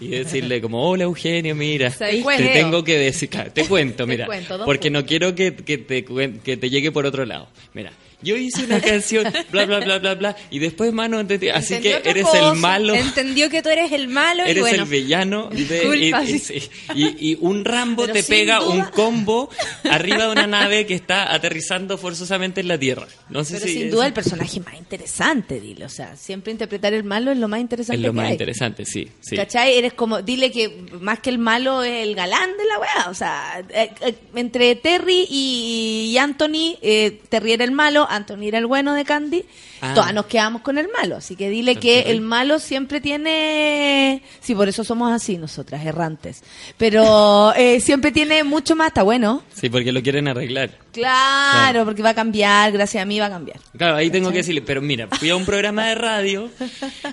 y 0.00 0.08
decirle 0.08 0.60
como, 0.60 0.88
hola 0.88 1.04
Eugenio, 1.04 1.54
mira, 1.54 1.90
te 1.90 2.22
tengo 2.52 2.84
que 2.84 2.96
decir, 2.98 3.28
te 3.52 3.64
cuento, 3.66 4.06
mira, 4.06 4.26
cuento, 4.26 4.58
dos 4.58 4.64
porque 4.66 4.90
no 4.90 5.04
quiero 5.04 5.34
que, 5.34 5.54
que 5.54 5.78
te, 5.78 6.04
que 6.04 6.56
te 6.56 6.70
llegue 6.70 6.92
por 6.92 7.06
otro 7.06 7.24
lado. 7.24 7.48
Mira, 7.74 7.92
yo 8.22 8.36
hice 8.36 8.64
una 8.64 8.80
canción, 8.80 9.24
bla, 9.50 9.64
bla, 9.66 9.80
bla, 9.80 9.98
bla, 9.98 10.14
bla, 10.14 10.36
y 10.50 10.58
después, 10.58 10.92
mano, 10.92 11.24
te- 11.26 11.52
así 11.52 11.78
que 11.80 12.00
eres 12.04 12.24
cosa, 12.24 12.50
el 12.52 12.58
malo. 12.58 12.94
Entendió 12.94 13.48
que 13.50 13.62
tú 13.62 13.68
eres 13.68 13.92
el 13.92 14.08
malo 14.08 14.44
y 14.46 14.50
Eres 14.50 14.62
bueno. 14.62 14.82
el 14.84 14.88
villano 14.88 15.48
y, 15.52 15.64
disculpa, 15.64 16.24
y- 16.24 16.38
sí. 16.38 16.62
Y- 16.94 17.30
y 17.32 17.38
un 17.40 17.64
Rambo 17.64 18.02
Pero 18.02 18.14
te 18.14 18.22
pega 18.22 18.58
duda- 18.60 18.68
un 18.70 18.82
combo 18.90 19.48
arriba 19.84 20.26
de 20.26 20.32
una 20.32 20.46
nave 20.46 20.86
que 20.86 20.94
está 20.94 21.32
aterrizando 21.32 21.98
forzosamente 21.98 22.60
en 22.60 22.68
la 22.68 22.78
Tierra. 22.78 23.06
No 23.28 23.44
sé 23.44 23.54
Pero 23.54 23.66
si 23.66 23.72
sin 23.74 23.82
es- 23.86 23.92
duda 23.92 24.06
el 24.06 24.12
personaje 24.12 24.60
más 24.60 24.74
interesante, 24.76 25.60
dile. 25.60 25.84
O 25.84 25.88
sea, 25.88 26.16
siempre 26.16 26.50
interpretar 26.52 26.92
el 26.94 27.04
malo 27.04 27.30
es 27.30 27.38
lo 27.38 27.48
más 27.48 27.60
interesante 27.60 27.96
es 27.96 28.02
lo 28.02 28.08
que 28.08 28.16
más 28.16 28.26
hay. 28.26 28.32
interesante, 28.32 28.84
sí. 28.84 29.08
sí. 29.20 29.36
¿Cachai? 29.36 29.76
Eres 29.76 29.92
como, 29.92 30.22
dile 30.22 30.50
que 30.50 30.86
más 31.00 31.20
que 31.20 31.30
el 31.30 31.38
malo 31.38 31.82
es 31.82 32.06
el 32.06 32.14
galán 32.14 32.50
de 32.56 32.64
la 32.64 32.78
weá. 32.78 33.10
O 33.10 33.14
sea, 33.14 33.62
eh, 33.70 33.90
eh, 34.00 34.14
entre 34.34 34.74
Terry 34.76 35.26
y, 35.30 36.10
y 36.12 36.18
Anthony, 36.18 36.76
eh, 36.82 37.20
Terry 37.28 37.52
era 37.52 37.64
el 37.64 37.72
malo, 37.72 38.07
Anthony 38.08 38.44
era 38.48 38.58
el 38.58 38.66
bueno 38.66 38.94
de 38.94 39.04
Candy. 39.04 39.44
Ah. 39.80 39.94
Todas 39.94 40.12
nos 40.12 40.26
quedamos 40.26 40.62
con 40.62 40.78
el 40.78 40.88
malo. 40.88 41.16
Así 41.16 41.36
que 41.36 41.48
dile 41.50 41.76
que 41.76 42.10
el 42.10 42.20
malo 42.20 42.58
siempre 42.58 43.00
tiene. 43.00 44.22
Sí, 44.40 44.54
por 44.54 44.68
eso 44.68 44.84
somos 44.84 45.12
así 45.12 45.36
nosotras, 45.38 45.84
errantes. 45.84 46.42
Pero 46.76 47.52
eh, 47.56 47.80
siempre 47.80 48.10
tiene 48.12 48.44
mucho 48.44 48.74
más. 48.76 48.88
Está 48.88 49.02
bueno. 49.02 49.42
Sí, 49.54 49.68
porque 49.68 49.92
lo 49.92 50.02
quieren 50.02 50.28
arreglar. 50.28 50.70
Claro, 50.92 51.52
Claro. 51.72 51.84
porque 51.84 52.02
va 52.02 52.10
a 52.10 52.14
cambiar. 52.14 52.72
Gracias 52.72 53.02
a 53.02 53.06
mí 53.06 53.18
va 53.20 53.26
a 53.26 53.30
cambiar. 53.30 53.60
Claro, 53.76 53.96
ahí 53.96 54.10
tengo 54.10 54.30
que 54.30 54.38
decirle, 54.38 54.62
pero 54.62 54.80
mira, 54.82 55.06
fui 55.12 55.30
a 55.30 55.36
un 55.36 55.44
programa 55.44 55.86
de 55.88 55.94
radio 55.94 56.50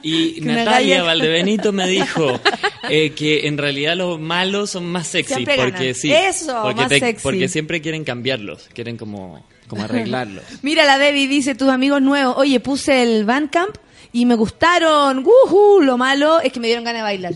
y 0.02 0.40
Natalia. 0.42 1.04
Valdebenito 1.04 1.72
me 1.72 1.88
dijo 1.88 2.40
eh, 2.90 3.12
que 3.12 3.48
en 3.48 3.58
realidad 3.58 3.96
los 3.96 4.20
malos 4.20 4.72
son 4.72 4.86
más 4.86 5.08
sexy. 5.08 5.34
Siempre 5.36 5.56
porque 5.58 5.72
ganan. 5.72 5.96
sí. 5.96 6.12
Eso, 6.12 6.60
porque, 6.64 6.82
más 6.82 6.90
sexy. 6.90 7.24
porque 7.24 7.48
siempre 7.48 7.82
quieren 7.82 8.04
cambiarlos, 8.04 8.70
quieren 8.74 8.98
como, 8.98 9.44
como 9.68 9.84
arreglarlos. 9.84 10.44
Mira, 10.62 10.86
la 10.86 10.98
Debbie 10.98 11.28
dice, 11.28 11.56
tus 11.56 11.70
amigos 11.70 12.02
nuevos, 12.02 12.36
oye, 12.38 12.60
puse 12.60 13.02
el 13.04 13.26
Bandcamp 13.26 13.76
y 14.12 14.26
me 14.26 14.36
gustaron. 14.36 15.26
¡Wujú! 15.26 15.82
Lo 15.82 15.98
malo 15.98 16.40
es 16.40 16.52
que 16.54 16.60
me 16.60 16.68
dieron 16.68 16.84
ganas 16.84 17.00
de 17.00 17.04
bailar. 17.04 17.34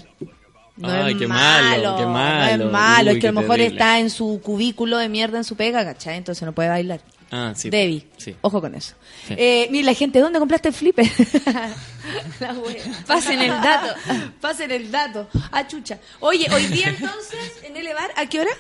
No 0.78 0.90
Ay, 0.90 1.12
es 1.12 1.20
qué 1.20 1.28
malo, 1.28 1.96
qué 1.98 2.04
No 2.04 2.66
es 2.66 2.72
malo, 2.72 3.12
Uy, 3.12 3.18
es 3.18 3.22
que 3.22 3.28
a 3.28 3.32
lo 3.34 3.42
mejor 3.42 3.58
terrible. 3.58 3.76
está 3.76 4.00
en 4.00 4.10
su 4.10 4.40
cubículo 4.42 4.98
de 4.98 5.10
mierda 5.10 5.38
en 5.38 5.44
su 5.44 5.58
pega, 5.58 5.84
¿cachai? 5.84 6.16
Entonces 6.16 6.44
no 6.46 6.54
puede 6.54 6.70
bailar. 6.70 7.02
Ah, 7.32 7.52
sí. 7.54 7.70
Debbie, 7.70 8.08
Sí. 8.18 8.34
ojo 8.42 8.62
con 8.62 8.74
eso. 8.76 8.96
Sí. 9.28 9.36
Eh, 9.38 9.68
mira, 9.72 9.88
la 9.88 9.94
gente, 9.94 10.20
¿dónde 10.20 10.40
compraste 10.40 10.70
el 10.70 10.74
flipper? 10.74 11.06
la 12.40 12.54
wea. 12.54 12.84
Pasen 13.06 13.42
el 13.42 13.50
dato. 13.50 13.94
Pasen 14.40 14.72
el 14.72 14.90
dato. 14.90 15.28
Ah, 15.52 15.68
chucha. 15.68 16.00
Oye, 16.22 16.48
hoy 16.52 16.66
día 16.68 16.88
entonces, 16.88 17.60
en 17.64 17.76
el 17.76 17.88
bar, 17.94 18.12
¿a 18.16 18.26
qué 18.28 18.40
hora? 18.40 18.52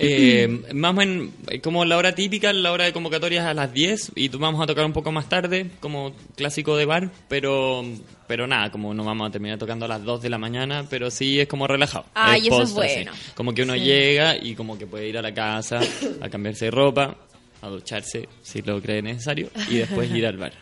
Eh, 0.00 0.62
más 0.74 0.90
o 0.92 0.94
menos, 0.94 1.28
eh, 1.48 1.60
como 1.60 1.84
la 1.84 1.96
hora 1.96 2.14
típica, 2.14 2.52
la 2.52 2.72
hora 2.72 2.84
de 2.84 2.92
convocatoria 2.92 3.40
es 3.40 3.46
a 3.46 3.54
las 3.54 3.72
10 3.72 4.12
y 4.14 4.28
tú 4.28 4.38
vamos 4.38 4.60
a 4.62 4.66
tocar 4.66 4.84
un 4.84 4.92
poco 4.92 5.10
más 5.12 5.28
tarde, 5.28 5.70
como 5.80 6.14
clásico 6.36 6.76
de 6.76 6.84
bar, 6.84 7.10
pero 7.28 7.84
pero 8.26 8.46
nada, 8.46 8.70
como 8.70 8.92
no 8.92 9.04
vamos 9.04 9.28
a 9.28 9.32
terminar 9.32 9.58
tocando 9.58 9.86
a 9.86 9.88
las 9.88 10.04
2 10.04 10.20
de 10.20 10.28
la 10.30 10.36
mañana, 10.38 10.86
pero 10.90 11.10
sí 11.10 11.40
es 11.40 11.48
como 11.48 11.66
relajado. 11.66 12.04
Ay, 12.14 12.48
eso 12.48 12.58
es 12.62 12.68
así. 12.70 12.74
bueno. 12.74 13.12
Como 13.34 13.54
que 13.54 13.62
uno 13.62 13.72
Sí. 13.74 13.80
llega 13.80 14.36
y 14.36 14.54
como 14.54 14.76
que 14.78 14.86
puede 14.86 15.08
ir 15.08 15.16
a 15.18 15.22
la 15.22 15.32
casa 15.32 15.80
a 16.20 16.28
cambiarse 16.28 16.66
de 16.66 16.70
ropa, 16.70 17.16
a 17.62 17.68
ducharse 17.68 18.28
si 18.42 18.60
lo 18.62 18.80
cree 18.82 19.00
necesario 19.02 19.48
y 19.70 19.76
después 19.78 20.10
ir 20.10 20.26
al 20.26 20.36
bar. 20.36 20.52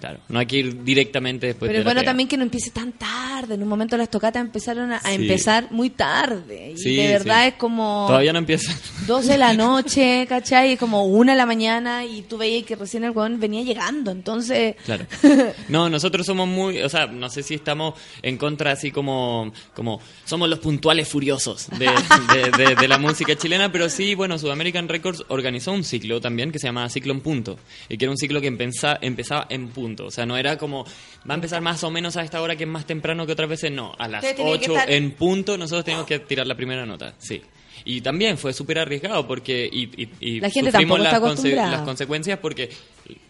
Claro, 0.00 0.18
no 0.28 0.38
hay 0.38 0.44
que 0.46 0.56
ir 0.58 0.84
directamente 0.84 1.46
después 1.46 1.68
Pero 1.68 1.72
de 1.72 1.78
es 1.80 1.84
la 1.86 1.90
bueno 1.92 2.04
también 2.04 2.28
que 2.28 2.36
no 2.36 2.42
empiece 2.42 2.70
tan 2.70 2.92
tarde. 2.92 3.54
En 3.54 3.62
un 3.62 3.68
momento 3.68 3.96
las 3.96 4.10
tocatas 4.10 4.42
empezaron 4.42 4.92
a, 4.92 5.00
empezar 5.06 5.68
muy 5.70 5.88
tarde. 5.90 6.72
Y 6.72 6.78
Sí, 6.78 6.96
de 6.96 7.08
verdad 7.08 7.42
sí. 7.42 7.48
es 7.48 7.54
como... 7.54 8.04
Todavía 8.06 8.32
no 8.32 8.38
empieza. 8.40 8.74
12 9.06 9.32
de 9.32 9.38
la 9.38 9.54
noche, 9.54 10.26
¿cachai? 10.28 10.72
Es 10.72 10.78
como 10.78 11.06
una 11.06 11.32
de 11.32 11.38
la 11.38 11.46
mañana 11.46 12.04
y 12.04 12.22
tú 12.22 12.36
veías 12.36 12.64
que 12.66 12.76
recién 12.76 13.04
el 13.04 13.12
weón 13.12 13.40
venía 13.40 13.62
llegando. 13.62 14.10
Entonces, 14.10 14.76
Claro. 14.84 15.06
No, 15.68 15.88
nosotros 15.88 16.26
somos 16.26 16.48
muy, 16.48 16.82
o 16.82 16.88
sea, 16.88 17.06
no 17.06 17.30
sé 17.30 17.42
si 17.42 17.54
estamos 17.54 17.94
en 18.22 18.36
contra 18.36 18.72
así 18.72 18.90
como, 18.90 19.52
como 19.74 20.00
somos 20.24 20.48
los 20.48 20.58
puntuales 20.58 21.08
furiosos 21.08 21.68
de, 21.78 21.86
de- 21.86 22.64
de- 22.64 22.74
de 22.74 22.88
la 22.88 22.98
música 22.98 23.34
chilena, 23.36 23.72
pero 23.72 23.88
sí, 23.88 24.14
bueno, 24.14 24.38
Sudamerican 24.38 24.88
Records 24.88 25.24
organizó 25.28 25.72
un 25.72 25.84
ciclo 25.84 26.20
también 26.20 26.52
que 26.52 26.58
se 26.58 26.66
llamaba 26.66 26.88
Ciclo 26.90 27.12
en 27.12 27.20
Punto, 27.20 27.58
y 27.88 27.96
que 27.96 28.04
era 28.04 28.12
un 28.12 28.18
ciclo 28.18 28.40
que 28.40 28.48
empeza- 28.48 28.98
empezaba 29.00 29.46
en 29.48 29.68
punto, 29.68 29.83
o 29.84 30.10
sea, 30.10 30.26
no 30.26 30.36
era 30.36 30.56
como, 30.58 30.84
va 31.28 31.32
a 31.32 31.34
empezar 31.34 31.60
más 31.60 31.82
o 31.84 31.90
menos 31.90 32.16
a 32.16 32.22
esta 32.22 32.40
hora 32.42 32.56
que 32.56 32.64
es 32.64 32.70
más 32.70 32.86
temprano 32.86 33.26
que 33.26 33.32
otras 33.32 33.48
veces, 33.48 33.70
no, 33.72 33.92
a 33.98 34.08
las 34.08 34.22
Ustedes 34.24 34.36
tenían 34.36 34.58
que 34.58 34.64
8 34.70 34.72
estar- 34.76 34.90
en 34.90 35.10
punto 35.12 35.56
nosotros 35.58 35.84
teníamos 35.84 36.06
que 36.06 36.18
tirar 36.20 36.46
la 36.46 36.54
primera 36.54 36.84
nota, 36.86 37.14
sí. 37.18 37.42
Y 37.86 38.00
también 38.00 38.38
fue 38.38 38.52
súper 38.54 38.78
arriesgado 38.78 39.26
porque 39.26 39.68
y, 39.70 39.82
y- 40.02 40.08
y 40.20 40.40
La 40.40 40.48
gente 40.48 40.70
sufrimos 40.70 40.96
tampoco 40.98 41.02
está 41.04 41.12
las, 41.12 41.20
conse- 41.20 41.24
acostumbrada. 41.32 41.70
las 41.72 41.80
consecuencias 41.82 42.38
porque 42.38 42.70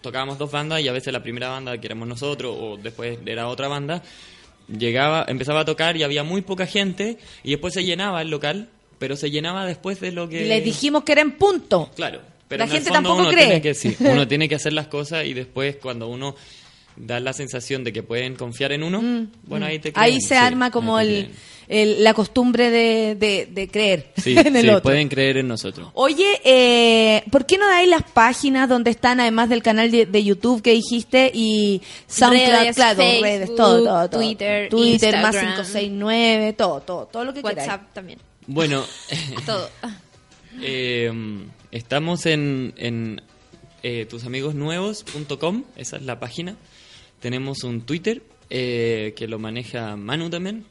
tocábamos 0.00 0.38
dos 0.38 0.50
bandas 0.52 0.80
y 0.80 0.86
a 0.88 0.92
veces 0.92 1.12
la 1.12 1.22
primera 1.22 1.48
banda 1.48 1.76
que 1.78 1.86
éramos 1.86 2.06
nosotros 2.06 2.56
o 2.58 2.76
después 2.76 3.18
era 3.26 3.48
otra 3.48 3.66
banda 3.68 4.02
llegaba 4.68 5.24
empezaba 5.28 5.60
a 5.60 5.64
tocar 5.64 5.96
y 5.96 6.02
había 6.04 6.22
muy 6.24 6.42
poca 6.42 6.66
gente 6.66 7.18
y 7.42 7.50
después 7.50 7.74
se 7.74 7.84
llenaba 7.84 8.22
el 8.22 8.28
local 8.30 8.68
pero 8.98 9.16
se 9.16 9.30
llenaba 9.30 9.66
después 9.66 10.00
de 10.00 10.12
lo 10.12 10.28
que 10.28 10.44
les 10.44 10.64
dijimos 10.64 11.02
que 11.04 11.12
era 11.12 11.20
en 11.22 11.32
punto. 11.32 11.90
claro 11.96 12.20
pero 12.54 12.58
La 12.58 12.64
en 12.64 12.70
el 12.70 12.76
gente 12.76 12.88
fondo 12.90 13.08
tampoco 13.08 13.20
uno 13.22 13.30
cree. 13.30 13.44
tiene 13.46 13.62
que 13.62 13.74
sí, 13.74 13.96
uno 14.00 14.26
tiene 14.28 14.48
que 14.48 14.54
hacer 14.54 14.72
las 14.72 14.86
cosas 14.88 15.26
y 15.26 15.34
después 15.34 15.76
cuando 15.76 16.08
uno 16.08 16.34
da 16.96 17.18
la 17.18 17.32
sensación 17.32 17.82
de 17.82 17.92
que 17.92 18.04
pueden 18.04 18.36
confiar 18.36 18.70
en 18.70 18.84
uno 18.84 19.26
bueno 19.44 19.66
ahí 19.66 19.78
te 19.80 19.90
Mm, 19.90 19.94
Ahí 19.96 20.10
creen, 20.12 20.20
se 20.22 20.28
sí, 20.28 20.34
arma 20.36 20.70
como 20.70 21.00
el, 21.00 21.28
el- 21.66 22.04
la 22.04 22.14
costumbre 22.14 22.70
de, 22.70 23.16
de- 23.16 23.48
de 23.50 23.68
creer 23.68 24.12
creen. 24.14 24.22
sí, 24.22 24.36
en 24.48 24.54
el 24.54 24.62
sí, 24.62 24.68
otro. 24.68 24.82
pueden 24.82 25.08
creer 25.08 25.38
en 25.38 25.48
nosotros 25.48 25.88
Oye, 25.94 26.40
eh, 26.44 27.24
¿por 27.32 27.46
qué 27.46 27.58
no 27.58 27.66
dais 27.66 27.88
las 27.88 28.04
páginas 28.04 28.68
donde 28.68 28.92
están, 28.92 29.18
además 29.18 29.48
del 29.48 29.60
canal 29.60 29.90
de, 29.90 30.06
de 30.06 30.22
YouTube 30.22 30.62
que 30.62 30.70
dijiste 30.70 31.32
y 31.34 31.82
SoundCloud, 32.06 32.48
Redes, 32.60 32.76
claro, 32.76 32.96
Facebook, 32.98 33.22
redes, 33.24 33.54
todo, 33.56 33.84
todo, 33.84 34.08
todo. 34.08 34.20
Twitter, 34.20 34.68
Twitter 34.68 35.14
más 35.14 35.34
Instagram. 35.34 35.54
569, 35.56 36.52
todo, 36.52 36.80
todo, 36.80 37.06
todo 37.06 37.24
lo 37.24 37.34
que 37.34 37.42
queráis. 37.42 37.58
WhatsApp 37.68 37.92
también. 37.92 38.20
bueno 38.46 38.84
Todo. 39.46 39.68
Eh, 40.60 41.10
estamos 41.74 42.24
en, 42.26 42.72
en 42.76 43.20
eh, 43.82 44.06
tusamigosnuevos.com, 44.08 45.64
esa 45.76 45.96
es 45.96 46.02
la 46.02 46.18
página. 46.20 46.56
Tenemos 47.20 47.64
un 47.64 47.82
Twitter 47.82 48.22
eh, 48.50 49.12
que 49.16 49.26
lo 49.28 49.38
maneja 49.38 49.96
Manu 49.96 50.30
también, 50.30 50.64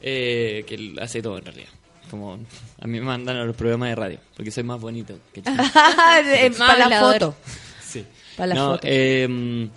eh, 0.00 0.64
que 0.66 0.94
hace 1.00 1.22
todo 1.22 1.38
en 1.38 1.44
realidad. 1.44 1.68
Como 2.10 2.34
a 2.34 2.86
mí 2.86 2.98
me 3.00 3.06
mandan 3.06 3.36
a 3.38 3.44
los 3.44 3.56
programas 3.56 3.88
de 3.88 3.94
radio, 3.94 4.18
porque 4.36 4.50
soy 4.50 4.64
más 4.64 4.80
bonito 4.80 5.18
que. 5.32 5.40
Eh, 6.26 6.50
Para 6.58 6.88
la 6.88 7.00
foto. 7.00 7.34
Sí. 7.82 8.04
Para 8.36 8.48
la 8.48 8.54
No, 8.54 8.70
foto. 8.72 8.82
eh, 8.84 9.68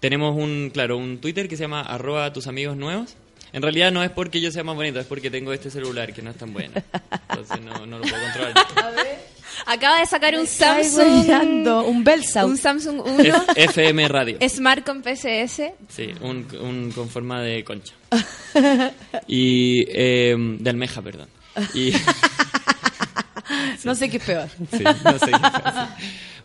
tenemos 0.00 0.36
un, 0.36 0.70
claro, 0.72 0.96
un 0.96 1.18
Twitter 1.18 1.48
que 1.48 1.56
se 1.56 1.64
llama 1.64 1.80
arroba 1.80 2.32
tus 2.32 2.46
amigos 2.46 2.76
nuevos. 2.76 3.16
En 3.52 3.60
realidad 3.62 3.90
no 3.92 4.02
es 4.02 4.10
porque 4.10 4.40
yo 4.40 4.50
sea 4.50 4.64
más 4.64 4.76
bonito, 4.76 4.98
es 5.00 5.06
porque 5.06 5.30
tengo 5.30 5.52
este 5.52 5.70
celular 5.70 6.12
que 6.14 6.22
no 6.22 6.30
es 6.30 6.36
tan 6.36 6.52
bueno. 6.52 6.72
Entonces 7.30 7.60
no, 7.60 7.84
no 7.86 7.98
lo 7.98 8.04
puedo 8.04 8.22
controlar. 8.22 8.54
Acaba 9.66 9.98
de 10.00 10.06
sacar 10.06 10.34
un 10.38 10.46
Samsung. 10.46 11.66
un 11.86 12.04
Belsaut. 12.04 12.48
Un 12.50 12.56
Samsung 12.56 13.00
1 13.06 13.20
F- 13.22 13.64
FM 13.64 14.08
Radio. 14.08 14.38
Smart 14.48 14.84
con 14.84 15.02
PCS. 15.02 15.72
Sí, 15.88 16.10
un, 16.20 16.46
un 16.60 16.90
con 16.92 17.08
forma 17.08 17.40
de 17.42 17.64
concha. 17.64 17.94
Y 19.26 19.84
eh, 19.88 20.34
de 20.36 20.70
almeja, 20.70 21.00
perdón. 21.02 21.28
Y 21.74 21.92
No 23.84 23.94
sé 23.94 24.08
qué 24.08 24.16
es 24.18 24.22
peor. 24.24 24.48
Sí, 24.70 24.84
no 25.04 25.18
sé 25.18 25.26
qué 25.26 25.32
pasa. 25.38 25.96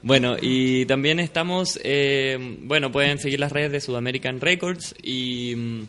Bueno, 0.01 0.35
y 0.41 0.85
también 0.85 1.19
estamos, 1.19 1.79
eh, 1.83 2.37
bueno, 2.61 2.91
pueden 2.91 3.19
seguir 3.19 3.39
las 3.39 3.51
redes 3.51 3.71
de 3.71 3.81
Sudamerican 3.81 4.39
Records 4.41 4.95
y, 5.01 5.53
mm, 5.55 5.81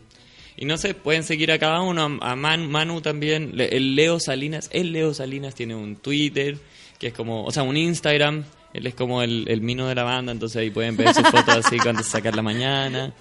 y 0.59 0.65
no 0.65 0.77
sé, 0.79 0.95
pueden 0.95 1.25
seguir 1.25 1.53
a 1.53 1.59
cada 1.59 1.81
uno, 1.83 2.19
a 2.21 2.37
Man- 2.37 2.71
Manu 2.71 3.01
también, 3.01 3.53
le- 3.57 3.77
el 3.77 3.95
Leo 3.97 4.19
Salinas, 4.19 4.71
el 4.73 4.93
Leo 4.93 5.13
Salinas 5.15 5.55
tiene 5.55 5.75
un 5.75 5.97
Twitter, 5.97 6.57
que 6.99 7.09
es 7.09 7.12
como, 7.15 7.45
o 7.45 7.51
sea, 7.51 7.62
un 7.62 7.77
Instagram, 7.77 8.45
él 8.75 8.87
es 8.87 8.95
como 8.95 9.23
el, 9.23 9.47
el 9.49 9.61
mino 9.61 9.87
de 9.87 9.95
la 9.95 10.03
banda, 10.05 10.33
entonces 10.33 10.57
ahí 10.61 10.70
pueden 10.70 10.97
ver 10.97 11.15
sus 11.15 11.27
fotos 11.29 11.65
así 11.65 11.79
cuando 11.79 12.03
se 12.03 12.11
sacar 12.11 12.35
la 12.37 12.43
mañana. 12.43 13.12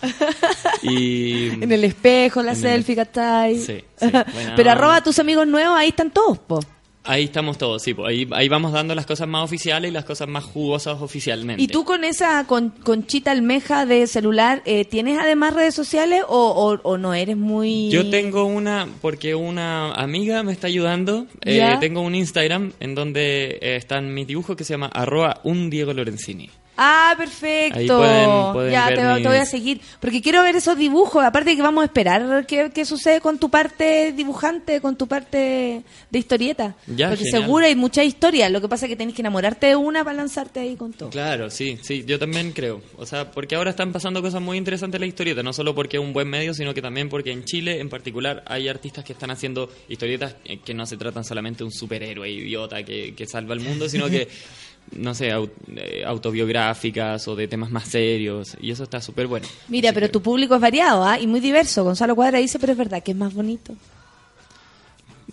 Y 0.81 1.47
En 1.63 1.71
el 1.71 1.83
espejo, 1.83 2.41
la 2.43 2.51
el- 2.51 2.57
selfie, 2.57 2.95
¿cachai? 2.95 3.57
Sí, 3.59 3.83
sí, 3.97 4.11
Pero 4.55 4.71
arroba 4.71 4.97
a 4.97 5.03
tus 5.03 5.19
amigos 5.19 5.47
nuevos, 5.47 5.77
ahí 5.77 5.89
están 5.89 6.11
todos, 6.11 6.37
po. 6.39 6.59
Ahí 7.07 7.23
estamos 7.25 7.57
todos, 7.57 7.81
sí, 7.83 7.95
ahí, 8.05 8.27
ahí 8.31 8.47
vamos 8.49 8.71
dando 8.71 8.93
las 8.95 9.05
cosas 9.05 9.27
más 9.27 9.43
oficiales 9.43 9.89
y 9.89 9.93
las 9.93 10.05
cosas 10.05 10.27
más 10.27 10.43
jugosas 10.43 11.01
oficialmente. 11.01 11.61
¿Y 11.61 11.67
tú 11.67 11.83
con 11.85 12.03
esa 12.03 12.45
con, 12.47 12.69
conchita 12.69 13.31
almeja 13.31 13.85
de 13.85 14.05
celular, 14.07 14.61
eh, 14.65 14.85
tienes 14.85 15.17
además 15.19 15.53
redes 15.53 15.73
sociales 15.75 16.23
o, 16.27 16.49
o- 16.49 16.79
o 16.89 16.97
no 16.97 17.13
eres 17.13 17.37
muy...? 17.37 17.89
Yo 17.89 18.09
tengo 18.09 18.43
una, 18.45 18.87
porque 19.01 19.35
una 19.35 19.93
amiga 19.93 20.43
me 20.43 20.51
está 20.51 20.67
ayudando. 20.67 21.25
eh, 21.45 21.77
tengo 21.79 22.01
un 22.01 22.15
Instagram 22.15 22.73
en 22.79 22.95
donde 22.95 23.57
eh, 23.61 23.75
están 23.77 24.13
mis 24.13 24.27
dibujos 24.27 24.55
que 24.55 24.63
se 24.63 24.73
llama 24.73 24.87
arroba 24.93 25.39
un 25.43 25.69
Diego 25.69 25.93
Lorenzini. 25.93 26.49
Ah, 26.77 27.15
perfecto. 27.17 27.79
Ahí 27.79 27.87
pueden- 27.87 28.53
pueden 28.53 28.71
ya, 28.71 28.85
ver 28.87 28.95
te, 28.95 29.21
te 29.23 29.27
voy 29.27 29.37
a 29.37 29.39
mis- 29.41 29.49
seguir. 29.49 29.81
Porque 29.99 30.21
quiero 30.21 30.43
ver 30.43 30.55
esos 30.55 30.77
dibujos. 30.77 31.23
Aparte 31.23 31.55
que 31.55 31.61
vamos 31.61 31.81
a 31.81 31.85
esperar 31.85 32.45
qué, 32.45 32.71
qué 32.73 32.85
sucede 32.85 33.19
con 33.19 33.39
tu 33.39 33.49
parte 33.49 34.11
dibujante, 34.11 34.79
con 34.79 34.95
tu 34.95 35.07
parte 35.07 35.81
de 36.09 36.19
historieta. 36.19 36.75
Ya, 36.87 37.09
porque 37.09 37.25
genial. 37.25 37.41
seguro 37.43 37.65
hay 37.65 37.75
mucha 37.75 38.03
historia. 38.03 38.49
Lo 38.49 38.61
que 38.61 38.67
pasa 38.69 38.85
es 38.85 38.89
que 38.89 38.95
tenés 38.95 39.15
que 39.15 39.21
enamorarte 39.21 39.67
de 39.67 39.75
una 39.75 40.03
para 40.03 40.17
lanzarte 40.17 40.59
ahí 40.59 40.75
con 40.75 40.93
todo. 40.93 41.09
Claro, 41.09 41.49
sí, 41.49 41.77
sí, 41.81 42.03
yo 42.05 42.19
también 42.19 42.51
creo. 42.51 42.81
O 42.97 43.05
sea, 43.05 43.31
porque 43.31 43.55
ahora 43.55 43.71
están 43.71 43.91
pasando 43.91 44.21
cosas 44.21 44.41
muy 44.41 44.57
interesantes 44.57 44.97
en 44.97 45.01
la 45.01 45.07
historieta, 45.07 45.41
no 45.43 45.53
solo 45.53 45.73
porque 45.73 45.97
es 45.97 46.03
un 46.03 46.13
buen 46.13 46.29
medio, 46.29 46.53
sino 46.53 46.73
que 46.73 46.81
también 46.81 47.09
porque 47.09 47.31
en 47.31 47.43
Chile 47.43 47.79
en 47.79 47.89
particular 47.89 48.43
hay 48.45 48.67
artistas 48.67 49.03
que 49.03 49.13
están 49.13 49.31
haciendo 49.31 49.69
historietas 49.89 50.35
eh, 50.45 50.59
que 50.63 50.73
no 50.73 50.85
se 50.85 50.97
tratan 50.97 51.23
solamente 51.23 51.59
de 51.59 51.63
un 51.65 51.71
superhéroe 51.71 52.29
idiota 52.29 52.83
que, 52.83 53.15
que 53.15 53.25
salva 53.25 53.53
el 53.55 53.61
mundo, 53.61 53.89
sino 53.89 54.07
que, 54.09 54.27
no 54.95 55.13
sé, 55.13 55.31
au- 55.31 55.49
eh, 55.75 56.03
autobiográficas 56.05 57.27
o 57.27 57.35
de 57.35 57.47
temas 57.47 57.71
más 57.71 57.87
serios, 57.87 58.57
y 58.61 58.71
eso 58.71 58.83
está 58.83 59.01
súper 59.01 59.27
bueno. 59.27 59.47
Mira, 59.67 59.91
pero 59.93 60.09
tu 60.09 60.21
público 60.21 60.55
es 60.55 60.61
variado 60.61 61.03
¿ah? 61.03 61.19
y 61.19 61.27
muy 61.27 61.39
diverso. 61.39 61.83
Gonzalo 61.83 62.15
Cuadra 62.15 62.39
dice, 62.39 62.59
pero 62.59 62.71
es 62.71 62.77
verdad 62.77 63.03
que 63.03 63.11
es 63.11 63.17
más 63.17 63.33
bonito. 63.33 63.73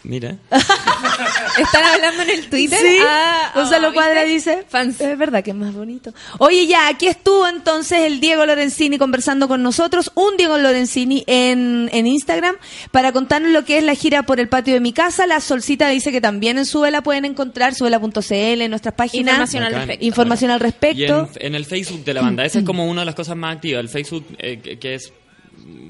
Mira. 0.05 0.37
¿Están 0.51 1.85
hablando 1.85 2.23
en 2.25 2.31
el 2.31 2.47
Twitter? 2.51 2.79
Sí, 2.79 2.99
Ah, 3.01 3.53
Gonzalo 3.55 3.89
oh, 3.89 3.93
Cuadra 3.95 4.25
dice, 4.25 4.67
es 4.71 5.19
verdad 5.19 5.43
que 5.43 5.51
es 5.51 5.57
más 5.57 5.73
bonito. 5.73 6.13
Oye, 6.39 6.67
ya, 6.67 6.89
aquí 6.89 7.07
estuvo 7.07 7.47
entonces 7.49 8.01
el 8.01 8.21
Diego 8.21 8.45
Lorenzini 8.45 8.99
conversando 8.99 9.49
con 9.49 9.63
nosotros, 9.63 10.11
un 10.15 10.37
Diego 10.37 10.59
Lorenzini 10.59 11.25
en, 11.27 11.89
en 11.93 12.07
Instagram, 12.07 12.57
para 12.91 13.13
contarnos 13.13 13.51
lo 13.53 13.65
que 13.65 13.79
es 13.79 13.85
la 13.85 13.95
gira 13.95 14.25
por 14.25 14.41
el 14.41 14.49
patio 14.49 14.75
de 14.75 14.81
mi 14.81 14.93
casa. 14.93 15.27
La 15.27 15.41
Solcita 15.41 15.89
dice 15.89 16.13
que 16.13 16.21
también 16.21 16.59
en 16.59 16.67
Subela 16.67 17.03
pueden 17.03 17.25
encontrar, 17.25 17.75
subela.cl, 17.75 18.33
en 18.33 18.71
nuestras 18.71 18.95
páginas. 18.95 19.35
Información 19.35 19.63
al 19.63 19.73
respecto. 19.75 20.05
Información 20.05 20.51
al 20.51 20.61
Y 20.61 20.63
respecto. 20.63 21.29
en, 21.37 21.47
en 21.47 21.55
el 21.55 21.65
Facebook 21.65 22.05
de 22.05 22.15
la 22.15 22.21
banda, 22.23 22.45
esa 22.45 22.59
es 22.59 22.65
como 22.65 22.87
una 22.87 23.03
de 23.03 23.07
las 23.07 23.15
cosas 23.15 23.37
más 23.37 23.57
activas, 23.57 23.81
el 23.81 23.89
Facebook 23.89 24.27
eh, 24.39 24.61
que, 24.63 24.79
que 24.79 24.95
es 24.97 25.13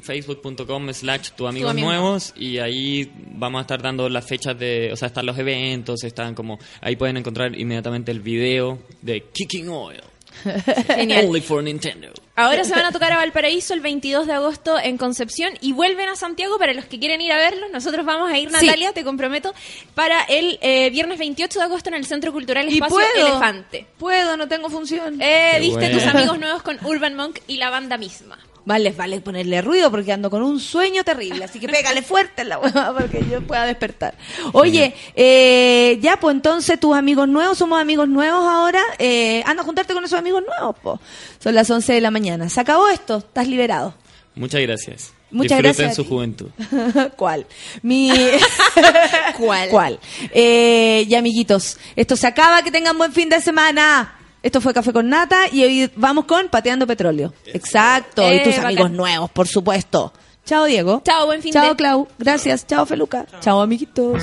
facebook.com 0.02 0.92
slash 0.92 1.30
tu 1.36 1.46
amigos 1.46 1.70
amigo 1.70 1.88
nuevos 1.88 2.32
y 2.36 2.58
ahí 2.58 3.10
vamos 3.32 3.58
a 3.58 3.62
estar 3.62 3.82
dando 3.82 4.08
las 4.08 4.26
fechas 4.26 4.58
de, 4.58 4.90
o 4.92 4.96
sea, 4.96 5.08
están 5.08 5.26
los 5.26 5.38
eventos, 5.38 6.04
están 6.04 6.34
como, 6.34 6.58
ahí 6.80 6.96
pueden 6.96 7.16
encontrar 7.16 7.58
inmediatamente 7.58 8.10
el 8.12 8.20
video 8.20 8.78
de 9.02 9.22
Kicking 9.32 9.68
Oil. 9.68 10.00
Genial. 10.88 11.26
Only 11.26 11.40
for 11.40 11.62
Nintendo. 11.62 12.08
Ahora 12.34 12.64
se 12.64 12.74
van 12.74 12.84
a 12.84 12.90
tocar 12.90 13.12
a 13.12 13.16
Valparaíso 13.16 13.72
el 13.72 13.80
22 13.80 14.26
de 14.26 14.32
agosto 14.32 14.78
en 14.80 14.98
Concepción 14.98 15.52
y 15.60 15.72
vuelven 15.72 16.08
a 16.08 16.16
Santiago 16.16 16.58
para 16.58 16.74
los 16.74 16.86
que 16.86 16.98
quieren 16.98 17.20
ir 17.20 17.30
a 17.32 17.36
verlos. 17.36 17.70
Nosotros 17.72 18.04
vamos 18.04 18.32
a 18.32 18.36
ir, 18.38 18.48
Sí. 18.50 18.66
Natalia, 18.66 18.92
te 18.92 19.04
comprometo, 19.04 19.54
para 19.94 20.22
el 20.24 20.58
eh, 20.60 20.90
viernes 20.90 21.18
28 21.20 21.58
de 21.60 21.64
agosto 21.64 21.88
en 21.90 21.94
el 21.94 22.04
Centro 22.06 22.32
Cultural 22.32 22.66
Y 22.68 22.74
Espacio 22.74 22.96
puedo. 22.96 23.26
Elefante. 23.28 23.86
Puedo, 23.96 24.36
no 24.36 24.48
tengo 24.48 24.68
función. 24.70 25.22
Eh, 25.22 25.58
Viste 25.60 25.78
bueno. 25.78 25.98
tus 25.98 26.06
amigos 26.14 26.38
nuevos 26.40 26.62
con 26.62 26.84
Urban 26.84 27.14
Monk 27.14 27.38
y 27.46 27.58
la 27.58 27.70
banda 27.70 27.96
misma. 27.96 28.36
Vale, 28.66 28.92
vale 28.92 29.20
ponerle 29.20 29.60
ruido 29.60 29.90
porque 29.90 30.12
ando 30.12 30.30
con 30.30 30.42
un 30.42 30.58
sueño 30.58 31.04
terrible, 31.04 31.44
así 31.44 31.60
que 31.60 31.68
pégale 31.68 32.00
fuerte 32.00 32.42
en 32.42 32.48
la 32.48 32.58
hueva 32.58 32.94
para 32.94 33.08
que 33.08 33.22
yo 33.30 33.42
pueda 33.42 33.66
despertar. 33.66 34.14
Oye, 34.52 34.94
eh, 35.14 35.98
ya, 36.00 36.18
pues 36.18 36.34
entonces 36.34 36.80
tus 36.80 36.96
amigos 36.96 37.28
nuevos, 37.28 37.58
somos 37.58 37.80
amigos 37.80 38.08
nuevos 38.08 38.42
ahora, 38.44 38.82
eh, 38.98 39.42
anda 39.44 39.62
a 39.62 39.66
juntarte 39.66 39.92
con 39.92 40.02
esos 40.04 40.18
amigos 40.18 40.42
nuevos, 40.46 40.76
po. 40.78 41.00
Son 41.38 41.54
las 41.54 41.70
11 41.70 41.92
de 41.92 42.00
la 42.00 42.10
mañana. 42.10 42.48
Se 42.48 42.60
acabó 42.60 42.88
esto, 42.88 43.18
estás 43.18 43.48
liberado. 43.48 43.94
Muchas 44.34 44.62
gracias. 44.62 45.12
Muchas 45.30 45.58
Disfruten 45.58 45.86
gracias 45.86 45.96
su 45.96 46.04
juventud. 46.04 46.48
¿Cuál? 47.16 47.46
Mi... 47.82 48.10
¿Cuál? 49.36 49.68
¿Cuál? 49.68 50.00
Eh, 50.32 51.04
y 51.08 51.14
amiguitos, 51.14 51.76
esto 51.96 52.16
se 52.16 52.26
acaba, 52.26 52.62
que 52.62 52.70
tengan 52.70 52.96
buen 52.96 53.12
fin 53.12 53.28
de 53.28 53.40
semana. 53.40 54.14
Esto 54.44 54.60
fue 54.60 54.74
Café 54.74 54.92
con 54.92 55.08
Nata 55.08 55.48
y 55.50 55.64
hoy 55.64 55.90
vamos 55.96 56.26
con 56.26 56.48
Pateando 56.48 56.86
Petróleo. 56.86 57.32
Exacto, 57.46 58.22
y 58.30 58.36
Eh, 58.36 58.40
tus 58.44 58.52
bacán. 58.56 58.66
amigos 58.66 58.90
nuevos, 58.90 59.30
por 59.30 59.48
supuesto. 59.48 60.12
Chao, 60.44 60.66
Diego. 60.66 61.00
Chao, 61.02 61.24
buen 61.24 61.40
fin 61.40 61.50
Chao, 61.54 61.70
de- 61.70 61.76
Clau. 61.76 62.06
Gracias. 62.18 62.66
Chao, 62.66 62.84
Feluca. 62.84 63.24
Chao, 63.40 63.62
amiguitos. 63.62 64.22